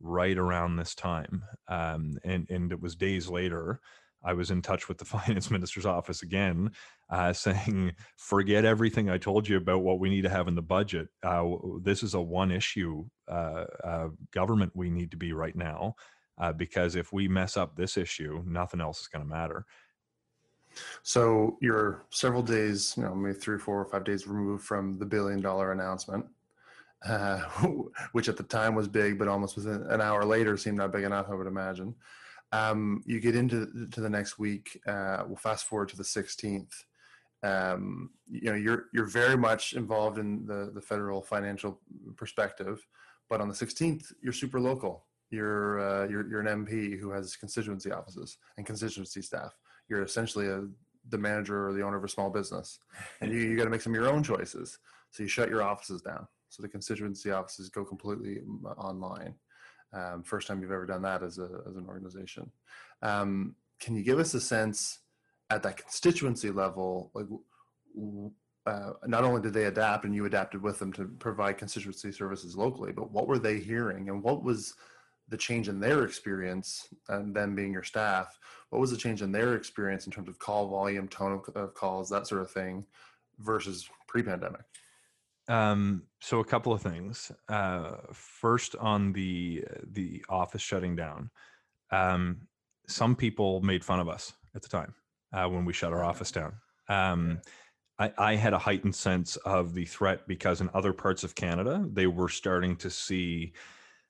right 0.00 0.36
around 0.36 0.76
this 0.76 0.94
time, 0.94 1.44
um, 1.68 2.18
and 2.24 2.48
and 2.50 2.72
it 2.72 2.80
was 2.80 2.96
days 2.96 3.28
later 3.28 3.80
I 4.24 4.32
was 4.32 4.50
in 4.50 4.60
touch 4.60 4.88
with 4.88 4.98
the 4.98 5.04
finance 5.16 5.50
minister's 5.50 5.86
office 5.86 6.22
again, 6.22 6.72
uh, 7.10 7.32
saying, 7.32 7.92
"Forget 8.16 8.64
everything 8.64 9.08
I 9.08 9.18
told 9.18 9.48
you 9.48 9.56
about 9.56 9.82
what 9.82 10.00
we 10.00 10.10
need 10.10 10.22
to 10.22 10.30
have 10.30 10.48
in 10.48 10.54
the 10.54 10.62
budget. 10.62 11.08
Uh, 11.22 11.44
this 11.82 12.02
is 12.02 12.14
a 12.14 12.20
one-issue 12.20 13.04
uh, 13.28 13.64
uh 13.84 14.08
government 14.32 14.72
we 14.74 14.90
need 14.90 15.10
to 15.10 15.16
be 15.16 15.32
right 15.32 15.56
now, 15.56 15.94
because 16.56 16.96
if 16.96 17.12
we 17.12 17.28
mess 17.28 17.56
up 17.56 17.76
this 17.76 17.96
issue, 17.96 18.42
nothing 18.46 18.80
else 18.80 19.00
is 19.00 19.08
going 19.08 19.24
to 19.24 19.30
matter." 19.30 19.64
So 21.02 21.58
you're 21.60 22.04
several 22.10 22.42
days, 22.42 22.94
you 22.96 23.02
know, 23.02 23.14
maybe 23.14 23.38
three, 23.38 23.58
four, 23.58 23.80
or 23.80 23.84
five 23.86 24.04
days 24.04 24.26
removed 24.26 24.64
from 24.64 24.98
the 24.98 25.06
billion-dollar 25.06 25.72
announcement. 25.72 26.26
Uh, 27.06 27.38
which 28.12 28.28
at 28.28 28.36
the 28.36 28.42
time 28.42 28.74
was 28.74 28.88
big, 28.88 29.18
but 29.18 29.28
almost 29.28 29.54
within 29.54 29.86
an 29.90 30.00
hour 30.00 30.24
later 30.24 30.56
seemed 30.56 30.78
not 30.78 30.92
big 30.92 31.04
enough, 31.04 31.26
I 31.30 31.34
would 31.34 31.46
imagine. 31.46 31.94
Um, 32.52 33.02
you 33.06 33.20
get 33.20 33.36
into 33.36 33.88
to 33.90 34.00
the 34.00 34.08
next 34.08 34.38
week. 34.38 34.80
Uh, 34.86 35.24
we'll 35.26 35.36
fast 35.36 35.66
forward 35.66 35.88
to 35.90 35.96
the 35.96 36.02
16th. 36.02 36.72
Um, 37.42 38.10
you 38.28 38.50
know, 38.50 38.56
you're 38.56 38.86
you're 38.92 39.06
very 39.06 39.36
much 39.36 39.74
involved 39.74 40.18
in 40.18 40.46
the 40.46 40.70
the 40.74 40.80
federal 40.80 41.22
financial 41.22 41.80
perspective, 42.16 42.86
but 43.28 43.40
on 43.40 43.48
the 43.48 43.54
16th, 43.54 44.12
you're 44.22 44.32
super 44.32 44.60
local. 44.60 45.04
You're 45.30 45.80
uh, 45.80 46.08
you're 46.08 46.28
you're 46.28 46.40
an 46.40 46.64
MP 46.64 46.98
who 46.98 47.10
has 47.10 47.36
constituency 47.36 47.90
offices 47.92 48.38
and 48.56 48.64
constituency 48.64 49.22
staff. 49.22 49.54
You're 49.88 50.02
essentially 50.02 50.48
a 50.48 50.66
the 51.08 51.18
manager 51.18 51.68
or 51.68 51.72
the 51.72 51.82
owner 51.82 51.96
of 51.96 52.04
a 52.04 52.08
small 52.08 52.30
business, 52.30 52.78
and 53.20 53.32
you 53.32 53.38
you 53.48 53.56
got 53.56 53.64
to 53.64 53.70
make 53.70 53.80
some 53.80 53.94
of 53.94 54.00
your 54.00 54.08
own 54.08 54.22
choices. 54.22 54.78
So 55.10 55.22
you 55.22 55.28
shut 55.28 55.48
your 55.48 55.62
offices 55.62 56.02
down. 56.02 56.26
So 56.48 56.62
the 56.62 56.68
constituency 56.68 57.30
offices 57.30 57.68
go 57.68 57.84
completely 57.84 58.40
mm, 58.46 58.78
online. 58.78 59.34
Um, 59.92 60.22
first 60.22 60.48
time 60.48 60.60
you've 60.60 60.72
ever 60.72 60.86
done 60.86 61.02
that 61.02 61.22
as, 61.22 61.38
a, 61.38 61.48
as 61.68 61.76
an 61.76 61.86
organization. 61.86 62.50
Um, 63.02 63.54
can 63.80 63.94
you 63.94 64.02
give 64.02 64.18
us 64.18 64.34
a 64.34 64.40
sense 64.40 65.00
at 65.50 65.62
that 65.62 65.76
constituency 65.76 66.50
level, 66.50 67.10
like 67.14 67.26
uh, 68.66 68.92
not 69.06 69.24
only 69.24 69.40
did 69.40 69.54
they 69.54 69.64
adapt 69.64 70.04
and 70.04 70.14
you 70.14 70.24
adapted 70.24 70.60
with 70.60 70.78
them 70.78 70.92
to 70.92 71.04
provide 71.18 71.56
constituency 71.56 72.10
services 72.10 72.56
locally, 72.56 72.92
but 72.92 73.12
what 73.12 73.28
were 73.28 73.38
they 73.38 73.58
hearing 73.58 74.08
and 74.08 74.22
what 74.22 74.42
was 74.42 74.74
the 75.28 75.36
change 75.36 75.68
in 75.68 75.80
their 75.80 76.04
experience 76.04 76.88
and 77.08 77.34
them 77.34 77.54
being 77.54 77.72
your 77.72 77.82
staff? 77.82 78.38
What 78.70 78.80
was 78.80 78.90
the 78.90 78.96
change 78.96 79.22
in 79.22 79.32
their 79.32 79.54
experience 79.54 80.06
in 80.06 80.12
terms 80.12 80.28
of 80.28 80.38
call 80.38 80.68
volume, 80.68 81.08
tone 81.08 81.32
of, 81.32 81.56
of 81.56 81.74
calls, 81.74 82.08
that 82.10 82.26
sort 82.26 82.42
of 82.42 82.50
thing 82.50 82.86
versus 83.38 83.88
pre-pandemic? 84.06 84.62
Um, 85.48 86.02
so 86.20 86.40
a 86.40 86.44
couple 86.44 86.72
of 86.72 86.82
things. 86.82 87.30
Uh, 87.48 87.96
first, 88.12 88.74
on 88.76 89.12
the 89.12 89.64
the 89.92 90.24
office 90.28 90.62
shutting 90.62 90.96
down, 90.96 91.30
um, 91.90 92.48
some 92.88 93.14
people 93.14 93.60
made 93.60 93.84
fun 93.84 94.00
of 94.00 94.08
us 94.08 94.32
at 94.54 94.62
the 94.62 94.68
time 94.68 94.94
uh, 95.32 95.46
when 95.48 95.64
we 95.64 95.72
shut 95.72 95.92
our 95.92 96.04
office 96.04 96.32
down. 96.32 96.54
Um, 96.88 97.40
I, 97.98 98.12
I, 98.18 98.34
had 98.36 98.52
a 98.52 98.58
heightened 98.58 98.94
sense 98.94 99.36
of 99.36 99.74
the 99.74 99.86
threat 99.86 100.28
because 100.28 100.60
in 100.60 100.70
other 100.74 100.92
parts 100.92 101.24
of 101.24 101.34
Canada, 101.34 101.84
they 101.92 102.06
were 102.06 102.28
starting 102.28 102.76
to 102.76 102.90
see 102.90 103.52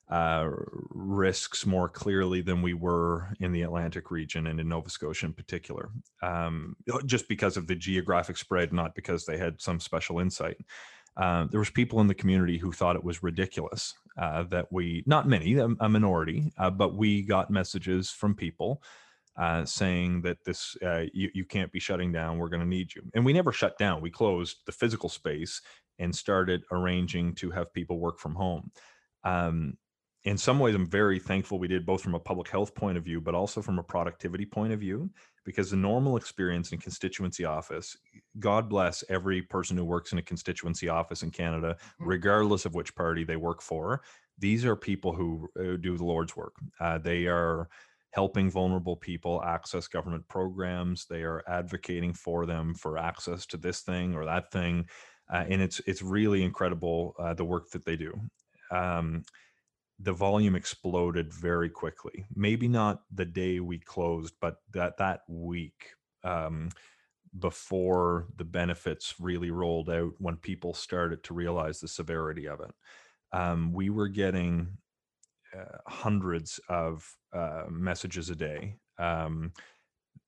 uh, 0.09 0.49
risks 0.89 1.65
more 1.65 1.89
clearly 1.89 2.41
than 2.41 2.61
we 2.61 2.73
were 2.73 3.27
in 3.41 3.51
the 3.51 3.63
Atlantic 3.63 4.09
region 4.09 4.47
and 4.47 4.59
in 4.59 4.69
Nova 4.69 4.89
Scotia 4.89 5.25
in 5.25 5.33
particular, 5.33 5.89
um, 6.21 6.77
just 7.05 7.27
because 7.27 7.57
of 7.57 7.67
the 7.67 7.75
geographic 7.75 8.37
spread, 8.37 8.71
not 8.71 8.95
because 8.95 9.25
they 9.25 9.37
had 9.37 9.59
some 9.61 9.79
special 9.79 10.19
insight. 10.19 10.57
Uh, 11.17 11.47
there 11.49 11.59
was 11.59 11.69
people 11.69 11.99
in 11.99 12.07
the 12.07 12.13
community 12.13 12.57
who 12.57 12.71
thought 12.71 12.95
it 12.95 13.03
was 13.03 13.23
ridiculous 13.23 13.95
uh, 14.17 14.43
that 14.43 14.71
we 14.71 15.03
not 15.07 15.27
many 15.27 15.57
a, 15.57 15.89
minority 15.89 16.51
uh, 16.57 16.69
but 16.69 16.95
we 16.95 17.23
got 17.23 17.49
messages 17.49 18.09
from 18.11 18.35
people 18.35 18.81
uh, 19.35 19.65
saying 19.65 20.21
that 20.21 20.37
this 20.45 20.77
you, 21.13 21.29
you 21.33 21.43
can't 21.43 21.71
be 21.71 21.79
shutting 21.79 22.11
down 22.11 22.37
we're 22.37 22.49
going 22.49 22.61
to 22.61 22.67
need 22.67 22.93
you 22.93 23.01
and 23.15 23.25
we 23.25 23.33
never 23.33 23.51
shut 23.51 23.77
down 23.79 23.99
we 23.99 24.11
closed 24.11 24.57
the 24.67 24.71
physical 24.71 25.09
space 25.09 25.59
and 25.97 26.15
started 26.15 26.63
arranging 26.71 27.33
to 27.33 27.49
have 27.49 27.73
people 27.73 27.99
work 27.99 28.19
from 28.19 28.35
home 28.35 28.71
um, 29.23 29.75
in 30.27 30.37
some 30.37 30.59
ways, 30.59 30.75
I'm 30.75 30.85
very 30.85 31.19
thankful 31.19 31.57
we 31.57 31.69
did 31.69 31.85
both 31.85 32.01
from 32.01 32.13
a 32.13 32.19
public 32.19 32.49
health 32.49 32.75
point 32.75 32.97
of 32.97 33.03
view, 33.05 33.21
but 33.21 33.33
also 33.33 33.61
from 33.61 33.79
a 33.79 33.83
productivity 33.83 34.45
point 34.45 34.73
of 34.73 34.79
view, 34.81 35.09
because 35.45 35.71
the 35.71 35.77
normal 35.77 36.17
experience 36.17 36.73
in 36.73 36.79
constituency 36.79 37.45
office, 37.45 37.95
God 38.37 38.67
bless 38.67 39.05
every 39.07 39.41
person 39.41 39.77
who 39.77 39.85
works 39.85 40.11
in 40.11 40.17
a 40.17 40.21
constituency 40.21 40.89
office 40.89 41.23
in 41.23 41.31
Canada, 41.31 41.77
mm-hmm. 41.79 42.09
regardless 42.09 42.65
of 42.65 42.75
which 42.75 42.93
party 42.93 43.23
they 43.23 43.37
work 43.37 43.61
for. 43.61 44.01
These 44.37 44.65
are 44.65 44.75
people 44.75 45.13
who 45.13 45.47
uh, 45.57 45.77
do 45.77 45.95
the 45.95 46.03
Lord's 46.03 46.35
work. 46.35 46.55
Uh, 46.77 46.97
they 46.97 47.27
are 47.27 47.69
helping 48.11 48.51
vulnerable 48.51 48.97
people 48.97 49.41
access 49.43 49.87
government 49.87 50.27
programs. 50.27 51.05
They 51.05 51.23
are 51.23 51.41
advocating 51.47 52.13
for 52.13 52.45
them 52.45 52.75
for 52.75 52.97
access 52.97 53.45
to 53.45 53.57
this 53.57 53.79
thing 53.79 54.13
or 54.13 54.25
that 54.25 54.51
thing, 54.51 54.89
uh, 55.33 55.45
and 55.49 55.61
it's 55.61 55.79
it's 55.87 56.01
really 56.01 56.43
incredible 56.43 57.15
uh, 57.17 57.33
the 57.33 57.45
work 57.45 57.69
that 57.71 57.85
they 57.85 57.95
do. 57.95 58.19
Um, 58.71 59.23
the 59.99 60.13
volume 60.13 60.55
exploded 60.55 61.33
very 61.33 61.69
quickly. 61.69 62.25
Maybe 62.35 62.67
not 62.67 63.01
the 63.11 63.25
day 63.25 63.59
we 63.59 63.79
closed, 63.79 64.35
but 64.39 64.57
that 64.73 64.97
that 64.97 65.21
week 65.27 65.91
um, 66.23 66.69
before 67.37 68.27
the 68.35 68.45
benefits 68.45 69.15
really 69.19 69.51
rolled 69.51 69.89
out, 69.89 70.13
when 70.19 70.37
people 70.37 70.73
started 70.73 71.23
to 71.23 71.33
realize 71.33 71.79
the 71.79 71.87
severity 71.87 72.47
of 72.47 72.59
it, 72.61 72.71
um, 73.33 73.73
we 73.73 73.89
were 73.89 74.07
getting 74.07 74.77
uh, 75.57 75.77
hundreds 75.87 76.59
of 76.69 77.09
uh, 77.33 77.63
messages 77.69 78.29
a 78.29 78.35
day. 78.35 78.75
Um, 78.99 79.51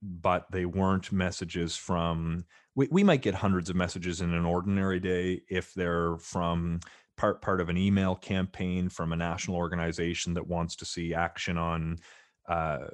but 0.01 0.45
they 0.51 0.65
weren't 0.65 1.11
messages 1.11 1.75
from 1.75 2.45
we, 2.75 2.87
we 2.91 3.03
might 3.03 3.21
get 3.21 3.35
hundreds 3.35 3.69
of 3.69 3.75
messages 3.75 4.21
in 4.21 4.33
an 4.33 4.45
ordinary 4.45 4.99
day 4.99 5.41
if 5.49 5.73
they're 5.73 6.17
from 6.17 6.79
part 7.19 7.41
part 7.41 7.59
of 7.59 7.67
an 7.67 7.77
email 7.77 8.15
campaign 8.15 8.87
from 8.87 9.11
a 9.11 9.15
national 9.15 9.57
organization 9.57 10.33
that 10.33 10.47
wants 10.47 10.75
to 10.77 10.85
see 10.85 11.13
action 11.13 11.57
on 11.57 11.97
uh, 12.47 12.87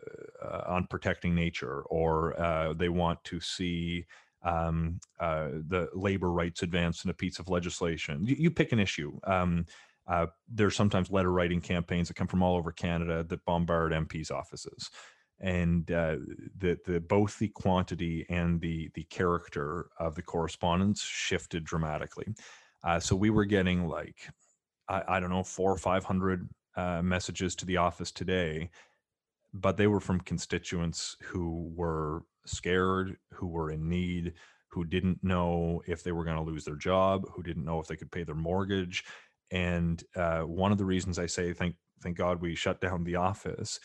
uh, 0.44 0.64
on 0.68 0.88
protecting 0.88 1.36
nature, 1.36 1.84
or 1.84 2.38
uh, 2.42 2.74
they 2.74 2.90
want 2.90 3.24
to 3.24 3.40
see 3.40 4.06
um, 4.44 5.00
uh, 5.20 5.50
the 5.68 5.88
labor 5.94 6.32
rights 6.32 6.64
advanced 6.64 7.06
in 7.06 7.12
a 7.12 7.14
piece 7.14 7.40
of 7.40 7.50
legislation. 7.50 8.26
You, 8.26 8.36
you 8.38 8.52
pick 8.52 8.72
an 8.72 8.80
issue. 8.80 9.18
Um, 9.26 9.66
uh, 10.08 10.28
there's 10.50 10.76
sometimes 10.76 11.10
letter 11.10 11.32
writing 11.32 11.62
campaigns 11.62 12.08
that 12.08 12.16
come 12.16 12.28
from 12.28 12.44
all 12.44 12.58
over 12.58 12.72
Canada 12.72 13.24
that 13.30 13.46
bombard 13.46 13.92
MPs' 13.92 14.32
offices, 14.32 14.90
and 15.40 15.90
uh, 15.92 16.18
the 16.58 16.80
the 16.86 17.00
both 17.00 17.38
the 17.38 17.50
quantity 17.50 18.26
and 18.30 18.60
the 18.60 18.90
the 18.96 19.04
character 19.04 19.88
of 20.00 20.16
the 20.16 20.24
correspondence 20.24 21.04
shifted 21.04 21.64
dramatically. 21.64 22.26
Uh, 22.84 23.00
so 23.00 23.16
we 23.16 23.30
were 23.30 23.46
getting 23.46 23.88
like, 23.88 24.16
I, 24.88 25.04
I 25.08 25.20
don't 25.20 25.30
know, 25.30 25.44
four 25.44 25.72
or 25.72 25.78
500 25.78 26.48
uh, 26.76 27.02
messages 27.02 27.56
to 27.56 27.66
the 27.66 27.78
office 27.78 28.12
today, 28.12 28.70
but 29.54 29.78
they 29.78 29.88
were 29.88 30.00
from 30.00 30.20
constituents 30.20 31.16
who 31.22 31.72
were 31.76 32.24
scared, 32.46 33.18
who 33.32 33.48
were 33.48 33.72
in 33.72 33.90
need, 33.90 34.34
who 34.70 34.84
didn't 34.84 35.24
know 35.24 35.82
if 35.88 36.04
they 36.04 36.12
were 36.12 36.26
going 36.26 36.38
to 36.38 36.44
lose 36.44 36.66
their 36.66 36.76
job, 36.76 37.26
who 37.34 37.42
didn't 37.42 37.66
know 37.66 37.80
if 37.80 37.88
they 37.88 37.96
could 37.96 38.12
pay 38.12 38.24
their 38.24 38.36
mortgage. 38.36 39.04
And 39.52 40.04
uh, 40.16 40.42
one 40.42 40.72
of 40.72 40.78
the 40.78 40.86
reasons 40.86 41.18
I 41.18 41.28
say, 41.28 41.54
thank, 41.54 41.76
thank 42.02 42.18
God 42.18 42.42
we 42.42 42.56
shut 42.56 42.82
down 42.82 43.04
the 43.04 43.16
office 43.16 43.80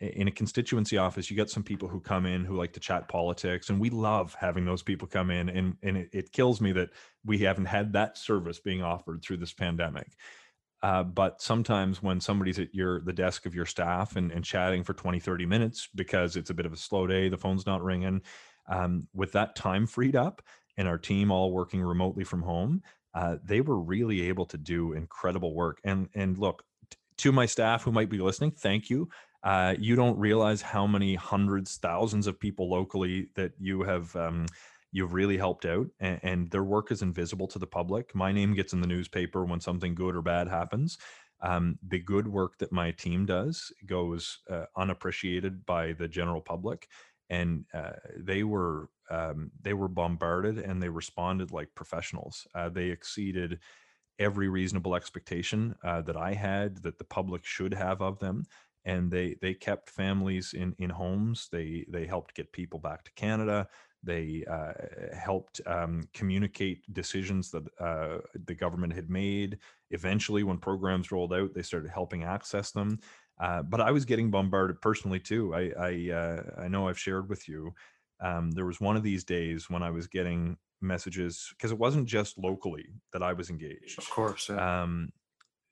in 0.00 0.28
a 0.28 0.32
constituency 0.32 0.98
office, 0.98 1.30
you 1.30 1.36
get 1.36 1.50
some 1.50 1.62
people 1.62 1.88
who 1.88 2.00
come 2.00 2.26
in 2.26 2.44
who 2.44 2.56
like 2.56 2.72
to 2.74 2.80
chat 2.80 3.08
politics, 3.08 3.70
and 3.70 3.80
we 3.80 3.90
love 3.90 4.34
having 4.38 4.64
those 4.64 4.82
people 4.82 5.08
come 5.08 5.30
in. 5.30 5.48
And 5.48 5.76
and 5.82 5.96
it, 5.96 6.10
it 6.12 6.32
kills 6.32 6.60
me 6.60 6.72
that 6.72 6.90
we 7.24 7.38
haven't 7.38 7.66
had 7.66 7.92
that 7.94 8.18
service 8.18 8.60
being 8.60 8.82
offered 8.82 9.22
through 9.22 9.38
this 9.38 9.52
pandemic. 9.52 10.08
Uh, 10.82 11.02
but 11.02 11.40
sometimes 11.40 12.02
when 12.02 12.20
somebody's 12.20 12.58
at 12.58 12.74
your 12.74 13.00
the 13.00 13.12
desk 13.12 13.46
of 13.46 13.54
your 13.54 13.64
staff 13.64 14.16
and, 14.16 14.30
and 14.30 14.44
chatting 14.44 14.84
for 14.84 14.92
20 14.92 15.18
30 15.18 15.46
minutes 15.46 15.88
because 15.94 16.36
it's 16.36 16.50
a 16.50 16.54
bit 16.54 16.66
of 16.66 16.72
a 16.72 16.76
slow 16.76 17.06
day 17.06 17.28
the 17.28 17.38
phone's 17.38 17.66
not 17.66 17.82
ringing 17.82 18.20
um, 18.68 19.08
with 19.14 19.32
that 19.32 19.56
time 19.56 19.86
freed 19.86 20.14
up 20.14 20.42
and 20.76 20.86
our 20.86 20.98
team 20.98 21.32
all 21.32 21.50
working 21.50 21.82
remotely 21.82 22.24
from 22.24 22.42
home 22.42 22.82
uh, 23.14 23.36
they 23.42 23.62
were 23.62 23.80
really 23.80 24.28
able 24.28 24.44
to 24.44 24.58
do 24.58 24.92
incredible 24.92 25.54
work 25.54 25.78
and 25.82 26.08
and 26.14 26.36
look 26.36 26.62
to 27.16 27.32
my 27.32 27.46
staff 27.46 27.82
who 27.82 27.90
might 27.90 28.10
be 28.10 28.18
listening 28.18 28.50
thank 28.50 28.90
you 28.90 29.08
uh, 29.46 29.76
you 29.78 29.94
don't 29.94 30.18
realize 30.18 30.60
how 30.60 30.88
many 30.88 31.14
hundreds, 31.14 31.76
thousands 31.76 32.26
of 32.26 32.38
people 32.38 32.68
locally 32.68 33.28
that 33.36 33.52
you 33.60 33.84
have 33.84 34.14
um, 34.16 34.44
you've 34.90 35.12
really 35.12 35.38
helped 35.38 35.64
out, 35.64 35.86
and, 36.00 36.18
and, 36.24 36.50
their 36.50 36.64
work 36.64 36.90
is 36.90 37.00
invisible 37.00 37.46
to 37.46 37.60
the 37.60 37.66
public. 37.66 38.12
My 38.12 38.32
name 38.32 38.54
gets 38.54 38.72
in 38.72 38.80
the 38.80 38.88
newspaper 38.88 39.44
when 39.44 39.60
something 39.60 39.94
good 39.94 40.16
or 40.16 40.22
bad 40.22 40.48
happens. 40.48 40.98
Um, 41.42 41.78
the 41.86 42.00
good 42.00 42.26
work 42.26 42.58
that 42.58 42.72
my 42.72 42.90
team 42.90 43.24
does 43.24 43.72
goes 43.86 44.38
uh, 44.50 44.64
unappreciated 44.76 45.64
by 45.64 45.92
the 45.92 46.08
general 46.08 46.40
public, 46.40 46.88
and 47.30 47.66
uh, 47.72 47.92
they 48.18 48.42
were 48.42 48.88
um, 49.10 49.52
they 49.62 49.74
were 49.74 49.86
bombarded 49.86 50.58
and 50.58 50.82
they 50.82 50.88
responded 50.88 51.52
like 51.52 51.68
professionals. 51.76 52.48
Uh, 52.52 52.68
they 52.68 52.86
exceeded 52.86 53.60
every 54.18 54.48
reasonable 54.48 54.96
expectation 54.96 55.76
uh, 55.84 56.00
that 56.02 56.16
I 56.16 56.32
had 56.34 56.82
that 56.82 56.98
the 56.98 57.04
public 57.04 57.44
should 57.44 57.74
have 57.74 58.02
of 58.02 58.18
them 58.18 58.44
and 58.86 59.10
they 59.10 59.36
they 59.42 59.52
kept 59.52 59.90
families 59.90 60.54
in 60.54 60.74
in 60.78 60.88
homes. 60.88 61.48
They 61.52 61.84
they 61.88 62.06
helped 62.06 62.34
get 62.34 62.52
people 62.52 62.78
back 62.78 63.04
to 63.04 63.12
Canada. 63.12 63.68
They 64.02 64.44
uh, 64.48 64.72
helped 65.14 65.60
um, 65.66 66.08
communicate 66.14 66.80
decisions 66.94 67.50
that 67.50 67.64
uh, 67.80 68.18
the 68.46 68.54
government 68.54 68.92
had 68.94 69.10
made. 69.10 69.58
Eventually, 69.90 70.44
when 70.44 70.58
programs 70.58 71.10
rolled 71.10 71.34
out, 71.34 71.52
they 71.52 71.62
started 71.62 71.90
helping 71.90 72.22
access 72.22 72.70
them. 72.70 73.00
Uh, 73.40 73.62
but 73.62 73.80
I 73.80 73.90
was 73.90 74.04
getting 74.04 74.30
bombarded 74.30 74.80
personally 74.80 75.18
too. 75.20 75.52
I 75.54 75.72
I, 75.78 76.10
uh, 76.12 76.42
I 76.62 76.68
know 76.68 76.88
I've 76.88 76.98
shared 76.98 77.28
with 77.28 77.48
you. 77.48 77.74
Um, 78.20 78.52
there 78.52 78.64
was 78.64 78.80
one 78.80 78.96
of 78.96 79.02
these 79.02 79.24
days 79.24 79.68
when 79.68 79.82
I 79.82 79.90
was 79.90 80.06
getting 80.06 80.56
messages 80.80 81.52
because 81.56 81.72
it 81.72 81.78
wasn't 81.78 82.06
just 82.06 82.38
locally 82.38 82.86
that 83.12 83.22
I 83.22 83.32
was 83.32 83.50
engaged. 83.50 83.98
Of 83.98 84.08
course. 84.08 84.48
Yeah. 84.48 84.82
Um, 84.82 85.10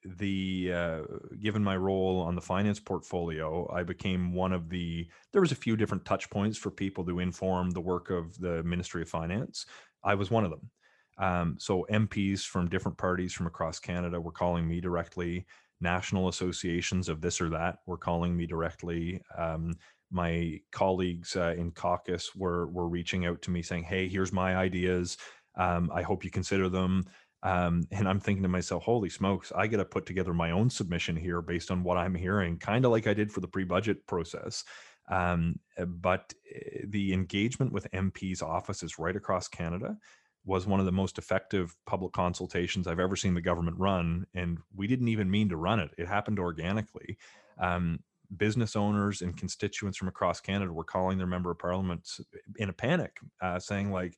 the 0.04 0.72
uh, 0.72 1.00
given 1.40 1.64
my 1.64 1.76
role 1.76 2.20
on 2.20 2.34
the 2.34 2.40
finance 2.40 2.78
portfolio, 2.80 3.70
I 3.72 3.82
became 3.82 4.32
one 4.34 4.52
of 4.52 4.68
the. 4.68 5.08
There 5.32 5.40
was 5.40 5.52
a 5.52 5.56
few 5.56 5.76
different 5.76 6.04
touch 6.04 6.28
points 6.30 6.58
for 6.58 6.70
people 6.70 7.04
to 7.06 7.20
inform 7.20 7.70
the 7.70 7.80
work 7.80 8.10
of 8.10 8.38
the 8.38 8.62
Ministry 8.64 9.02
of 9.02 9.08
Finance. 9.08 9.66
I 10.02 10.14
was 10.14 10.30
one 10.30 10.44
of 10.44 10.50
them. 10.50 10.70
Um, 11.16 11.56
so 11.58 11.86
MPs 11.90 12.44
from 12.44 12.68
different 12.68 12.98
parties 12.98 13.32
from 13.32 13.46
across 13.46 13.78
Canada 13.78 14.20
were 14.20 14.32
calling 14.32 14.68
me 14.68 14.80
directly. 14.80 15.46
National 15.80 16.28
associations 16.28 17.08
of 17.08 17.20
this 17.20 17.40
or 17.40 17.48
that 17.50 17.78
were 17.86 17.98
calling 17.98 18.36
me 18.36 18.46
directly. 18.46 19.20
Um, 19.36 19.74
my 20.10 20.60
colleagues 20.70 21.34
uh, 21.36 21.54
in 21.58 21.72
caucus 21.72 22.34
were 22.34 22.68
were 22.68 22.88
reaching 22.88 23.26
out 23.26 23.42
to 23.42 23.50
me 23.50 23.62
saying, 23.62 23.84
"Hey, 23.84 24.08
here's 24.08 24.32
my 24.32 24.56
ideas. 24.56 25.16
Um, 25.56 25.90
I 25.94 26.02
hope 26.02 26.24
you 26.24 26.30
consider 26.30 26.68
them." 26.68 27.04
Um, 27.44 27.86
and 27.92 28.08
I'm 28.08 28.20
thinking 28.20 28.42
to 28.42 28.48
myself, 28.48 28.82
holy 28.82 29.10
smokes, 29.10 29.52
I 29.54 29.66
got 29.66 29.76
to 29.76 29.84
put 29.84 30.06
together 30.06 30.32
my 30.32 30.50
own 30.50 30.70
submission 30.70 31.14
here 31.14 31.42
based 31.42 31.70
on 31.70 31.84
what 31.84 31.98
I'm 31.98 32.14
hearing, 32.14 32.58
kind 32.58 32.86
of 32.86 32.90
like 32.90 33.06
I 33.06 33.12
did 33.12 33.30
for 33.30 33.40
the 33.40 33.48
pre 33.48 33.64
budget 33.64 34.06
process. 34.06 34.64
Um, 35.10 35.58
eh, 35.76 35.84
but 35.84 36.32
eh, 36.50 36.80
the 36.86 37.12
engagement 37.12 37.70
with 37.70 37.90
MPs' 37.92 38.42
offices 38.42 38.98
right 38.98 39.14
across 39.14 39.46
Canada 39.46 39.98
was 40.46 40.66
one 40.66 40.80
of 40.80 40.86
the 40.86 40.92
most 40.92 41.18
effective 41.18 41.76
public 41.86 42.12
consultations 42.12 42.86
I've 42.86 43.00
ever 43.00 43.16
seen 43.16 43.34
the 43.34 43.40
government 43.42 43.78
run. 43.78 44.26
And 44.34 44.58
we 44.74 44.86
didn't 44.86 45.08
even 45.08 45.30
mean 45.30 45.50
to 45.50 45.56
run 45.56 45.80
it, 45.80 45.90
it 45.98 46.08
happened 46.08 46.38
organically. 46.38 47.18
Um, 47.58 48.00
business 48.38 48.74
owners 48.74 49.20
and 49.20 49.36
constituents 49.36 49.98
from 49.98 50.08
across 50.08 50.40
Canada 50.40 50.72
were 50.72 50.84
calling 50.84 51.18
their 51.18 51.26
member 51.26 51.50
of 51.50 51.58
parliament 51.58 52.08
in 52.56 52.70
a 52.70 52.72
panic, 52.72 53.18
uh, 53.42 53.58
saying, 53.58 53.92
like, 53.92 54.16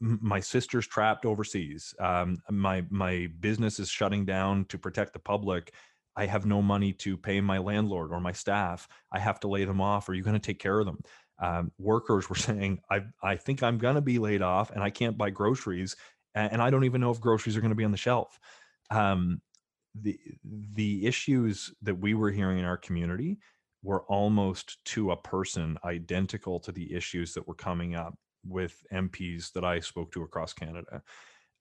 my 0.00 0.40
sister's 0.40 0.86
trapped 0.86 1.26
overseas. 1.26 1.94
Um, 2.00 2.38
my 2.50 2.84
my 2.90 3.28
business 3.40 3.78
is 3.78 3.88
shutting 3.88 4.24
down 4.24 4.64
to 4.66 4.78
protect 4.78 5.12
the 5.12 5.18
public. 5.18 5.72
I 6.16 6.26
have 6.26 6.46
no 6.46 6.62
money 6.62 6.92
to 6.94 7.16
pay 7.16 7.40
my 7.40 7.58
landlord 7.58 8.10
or 8.10 8.20
my 8.20 8.32
staff. 8.32 8.88
I 9.12 9.18
have 9.18 9.38
to 9.40 9.48
lay 9.48 9.64
them 9.64 9.80
off. 9.80 10.08
Are 10.08 10.14
you 10.14 10.22
going 10.22 10.34
to 10.34 10.40
take 10.40 10.58
care 10.58 10.80
of 10.80 10.86
them? 10.86 11.00
Um, 11.38 11.72
workers 11.78 12.28
were 12.30 12.36
saying, 12.36 12.80
I 12.90 13.02
I 13.22 13.36
think 13.36 13.62
I'm 13.62 13.78
going 13.78 13.96
to 13.96 14.00
be 14.00 14.18
laid 14.18 14.42
off, 14.42 14.70
and 14.70 14.82
I 14.82 14.90
can't 14.90 15.18
buy 15.18 15.30
groceries, 15.30 15.96
and, 16.34 16.52
and 16.54 16.62
I 16.62 16.70
don't 16.70 16.84
even 16.84 17.00
know 17.00 17.10
if 17.10 17.20
groceries 17.20 17.56
are 17.56 17.60
going 17.60 17.70
to 17.70 17.76
be 17.76 17.84
on 17.84 17.92
the 17.92 17.96
shelf. 17.96 18.38
Um, 18.90 19.40
the 19.94 20.18
the 20.72 21.06
issues 21.06 21.72
that 21.82 21.98
we 21.98 22.14
were 22.14 22.30
hearing 22.30 22.58
in 22.58 22.64
our 22.64 22.76
community 22.76 23.38
were 23.82 24.02
almost 24.04 24.84
to 24.84 25.12
a 25.12 25.16
person 25.16 25.78
identical 25.84 26.58
to 26.60 26.72
the 26.72 26.92
issues 26.92 27.34
that 27.34 27.46
were 27.46 27.54
coming 27.54 27.94
up 27.94 28.18
with 28.48 28.84
MPs 28.92 29.52
that 29.52 29.64
I 29.64 29.80
spoke 29.80 30.12
to 30.12 30.22
across 30.22 30.52
Canada. 30.52 31.02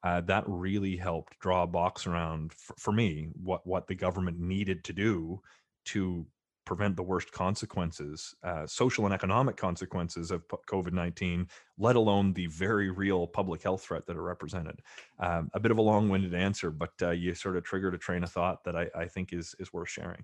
Uh, 0.06 0.22
that 0.22 0.44
really 0.46 0.96
helped 0.96 1.38
draw 1.40 1.64
a 1.64 1.68
box 1.68 2.06
around 2.06 2.54
for, 2.54 2.76
for, 2.78 2.92
me 2.92 3.30
what 3.42 3.66
what 3.66 3.88
the 3.88 3.96
government 3.96 4.40
needed 4.40 4.84
to 4.84 4.94
do 4.94 5.42
to 5.84 6.28
prevent 6.64 6.96
the 6.96 7.04
worst 7.04 7.32
consequences, 7.32 8.36
uh, 8.44 8.68
social 8.68 9.06
and 9.06 9.14
economic 9.14 9.58
consequences 9.58 10.30
of 10.30 10.44
COVID 10.70 10.94
nineteen, 10.94 11.48
let 11.80 11.96
alone 11.96 12.34
the 12.34 12.46
very 12.48 12.92
real 12.92 13.26
public 13.26 13.64
health 13.64 13.84
threat 13.84 14.06
that 14.06 14.16
are 14.16 14.22
represented. 14.22 14.80
Um, 15.20 15.50
a 15.56 15.60
bit 15.60 15.72
of 15.72 15.80
a 15.80 15.82
long 15.82 16.08
winded 16.08 16.36
answer, 16.36 16.70
but 16.70 16.94
uh, 17.02 17.10
you 17.10 17.34
sort 17.34 17.58
of 17.58 17.64
triggered 17.64 17.96
a 17.96 18.00
train 18.00 18.24
of 18.24 18.32
thought 18.32 18.64
that 18.66 18.76
I, 18.76 18.88
I 18.96 19.06
think 19.06 19.34
is 19.34 19.56
is 19.60 19.74
worth 19.74 19.90
sharing. 19.90 20.24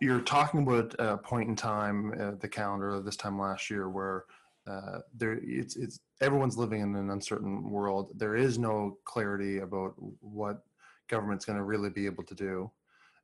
you're 0.00 0.20
talking 0.20 0.62
about 0.66 0.94
a 0.98 1.18
point 1.18 1.48
in 1.48 1.54
time, 1.54 2.12
uh, 2.20 2.32
the 2.40 2.48
calendar 2.48 3.00
this 3.00 3.16
time 3.16 3.38
last 3.38 3.70
year, 3.70 3.88
where 3.88 4.24
uh, 4.66 5.00
there 5.14 5.38
it's 5.42 5.76
it's 5.76 6.00
everyone's 6.20 6.56
living 6.56 6.80
in 6.80 6.94
an 6.94 7.10
uncertain 7.10 7.70
world. 7.70 8.12
There 8.16 8.36
is 8.36 8.58
no 8.58 8.98
clarity 9.04 9.58
about 9.58 9.94
what 10.20 10.62
government's 11.08 11.44
going 11.44 11.58
to 11.58 11.64
really 11.64 11.90
be 11.90 12.06
able 12.06 12.24
to 12.24 12.34
do. 12.34 12.70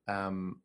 Um, 0.06 0.60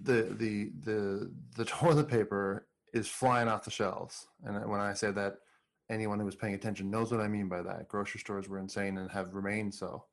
the 0.00 0.34
the 0.38 0.70
the 0.84 1.30
the 1.56 1.64
toilet 1.66 2.08
paper 2.08 2.66
is 2.92 3.08
flying 3.08 3.48
off 3.48 3.64
the 3.64 3.70
shelves, 3.70 4.26
and 4.44 4.68
when 4.68 4.80
I 4.80 4.92
say 4.92 5.10
that, 5.12 5.36
anyone 5.90 6.18
who 6.18 6.26
was 6.26 6.36
paying 6.36 6.54
attention 6.54 6.90
knows 6.90 7.10
what 7.10 7.20
I 7.20 7.28
mean 7.28 7.48
by 7.48 7.62
that. 7.62 7.88
Grocery 7.88 8.20
stores 8.20 8.48
were 8.48 8.58
insane 8.58 8.98
and 8.98 9.10
have 9.10 9.34
remained 9.34 9.74
so. 9.74 10.04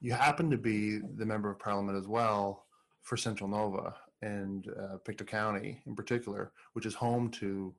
You 0.00 0.12
happen 0.12 0.50
to 0.50 0.58
be 0.58 0.98
the 1.16 1.26
member 1.26 1.50
of 1.50 1.58
parliament 1.58 1.98
as 1.98 2.06
well 2.06 2.66
for 3.02 3.16
Central 3.16 3.48
Nova 3.48 3.94
and 4.22 4.68
uh, 4.68 4.96
Pictou 5.04 5.24
County 5.24 5.82
in 5.86 5.94
particular, 5.94 6.52
which 6.72 6.86
is 6.86 6.94
home 6.94 7.30
to 7.30 7.74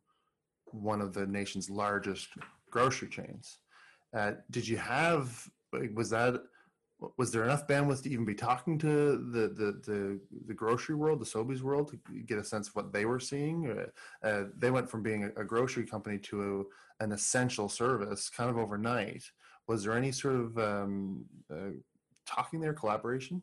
one 0.65 1.01
of 1.01 1.13
the 1.13 1.25
nation's 1.25 1.69
largest 1.69 2.29
grocery 2.69 3.09
chains. 3.09 3.59
Uh, 4.15 4.33
did 4.51 4.67
you 4.67 4.77
have 4.77 5.49
was 5.93 6.09
that 6.09 6.41
was 7.17 7.31
there 7.31 7.43
enough 7.43 7.67
bandwidth 7.67 8.03
to 8.03 8.09
even 8.09 8.25
be 8.25 8.35
talking 8.35 8.77
to 8.79 9.17
the 9.31 9.47
the 9.49 9.81
the, 9.85 10.19
the 10.47 10.53
grocery 10.53 10.95
world, 10.95 11.19
the 11.19 11.25
Sobeys 11.25 11.61
world, 11.61 11.89
to 11.89 11.97
get 12.25 12.37
a 12.37 12.43
sense 12.43 12.69
of 12.69 12.75
what 12.75 12.93
they 12.93 13.05
were 13.05 13.19
seeing? 13.19 13.69
Uh, 13.69 14.27
uh, 14.27 14.43
they 14.57 14.71
went 14.71 14.89
from 14.89 15.03
being 15.03 15.31
a, 15.35 15.43
grocery 15.43 15.85
company 15.85 16.17
to 16.19 16.67
a, 17.01 17.03
an 17.03 17.11
essential 17.11 17.67
service 17.67 18.29
kind 18.29 18.49
of 18.49 18.57
overnight. 18.57 19.23
Was 19.67 19.83
there 19.83 19.93
any 19.93 20.11
sort 20.11 20.35
of 20.35 20.57
um, 20.57 21.25
uh, 21.51 21.75
talking 22.25 22.61
there, 22.61 22.73
collaboration? 22.73 23.41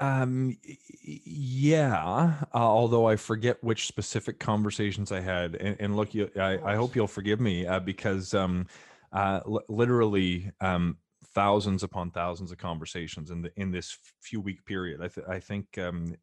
Um, 0.00 0.56
yeah. 1.02 2.34
Uh, 2.52 2.58
although 2.58 3.06
I 3.06 3.16
forget 3.16 3.62
which 3.62 3.86
specific 3.86 4.38
conversations 4.38 5.12
I 5.12 5.20
had, 5.20 5.54
and, 5.54 5.76
and 5.78 5.96
look, 5.96 6.14
you, 6.14 6.30
I, 6.36 6.58
I, 6.72 6.74
hope 6.74 6.96
you'll 6.96 7.06
forgive 7.06 7.40
me 7.40 7.66
uh, 7.66 7.78
because 7.78 8.34
um, 8.34 8.66
uh, 9.12 9.40
l- 9.46 9.62
literally 9.68 10.50
um, 10.60 10.96
thousands 11.34 11.82
upon 11.82 12.10
thousands 12.10 12.50
of 12.50 12.58
conversations 12.58 13.30
in 13.30 13.42
the 13.42 13.52
in 13.56 13.70
this 13.70 13.96
few 14.20 14.40
week 14.40 14.64
period. 14.64 15.00
I, 15.00 15.08
th- 15.08 15.26
I 15.28 15.38
think 15.38 15.78
um, 15.78 16.14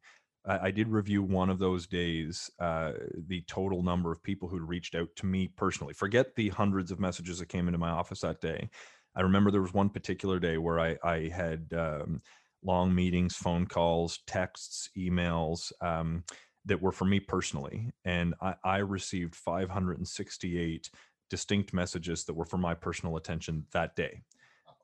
I, 0.46 0.66
I, 0.66 0.70
did 0.70 0.88
review 0.88 1.22
one 1.22 1.48
of 1.48 1.58
those 1.58 1.86
days 1.86 2.50
uh, 2.60 2.92
the 3.26 3.42
total 3.46 3.82
number 3.82 4.12
of 4.12 4.22
people 4.22 4.48
who'd 4.48 4.68
reached 4.68 4.94
out 4.94 5.08
to 5.16 5.26
me 5.26 5.48
personally. 5.48 5.94
Forget 5.94 6.34
the 6.36 6.50
hundreds 6.50 6.90
of 6.90 7.00
messages 7.00 7.38
that 7.38 7.48
came 7.48 7.68
into 7.68 7.78
my 7.78 7.90
office 7.90 8.20
that 8.20 8.42
day. 8.42 8.68
I 9.16 9.22
remember 9.22 9.50
there 9.50 9.62
was 9.62 9.74
one 9.74 9.88
particular 9.88 10.38
day 10.38 10.58
where 10.58 10.78
I 10.78 10.98
I 11.02 11.30
had 11.34 11.72
um, 11.72 12.20
long 12.64 12.94
meetings, 12.94 13.34
phone 13.36 13.66
calls, 13.66 14.20
texts, 14.26 14.88
emails 14.96 15.72
um, 15.80 16.24
that 16.64 16.80
were 16.80 16.92
for 16.92 17.04
me 17.04 17.20
personally. 17.20 17.90
And 18.04 18.34
I, 18.40 18.54
I, 18.64 18.76
received 18.78 19.34
568 19.34 20.90
distinct 21.28 21.72
messages 21.72 22.24
that 22.24 22.34
were 22.34 22.44
for 22.44 22.58
my 22.58 22.74
personal 22.74 23.16
attention 23.16 23.66
that 23.72 23.96
day. 23.96 24.22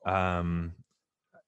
Um, 0.05 0.73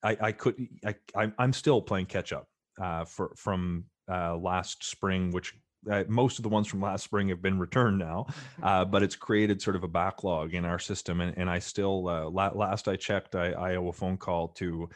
I, 0.03 0.17
I, 0.21 0.31
could, 0.31 0.67
I, 0.85 1.31
I'm 1.37 1.53
still 1.53 1.81
playing 1.81 2.07
catch 2.07 2.33
up 2.33 2.47
uh, 2.81 3.05
for, 3.05 3.33
from 3.35 3.85
uh, 4.09 4.35
last 4.37 4.83
spring, 4.83 5.31
which 5.31 5.53
uh, 5.89 6.03
most 6.07 6.37
of 6.37 6.43
the 6.43 6.49
ones 6.49 6.67
from 6.67 6.81
last 6.81 7.03
spring 7.03 7.29
have 7.29 7.41
been 7.41 7.57
returned 7.57 7.97
now, 7.97 8.27
uh, 8.61 8.85
but 8.85 9.01
it's 9.01 9.15
created 9.15 9.61
sort 9.61 9.75
of 9.75 9.83
a 9.83 9.87
backlog 9.87 10.53
in 10.53 10.65
our 10.65 10.79
system. 10.79 11.21
And, 11.21 11.37
and 11.37 11.49
I 11.49 11.59
still, 11.59 12.07
uh, 12.07 12.29
la- 12.29 12.53
last 12.53 12.87
I 12.87 12.95
checked, 12.95 13.35
I, 13.35 13.51
I, 13.51 13.75
owe 13.75 13.87
a 13.87 13.93
phone 13.93 14.17
call 14.17 14.49
to 14.49 14.89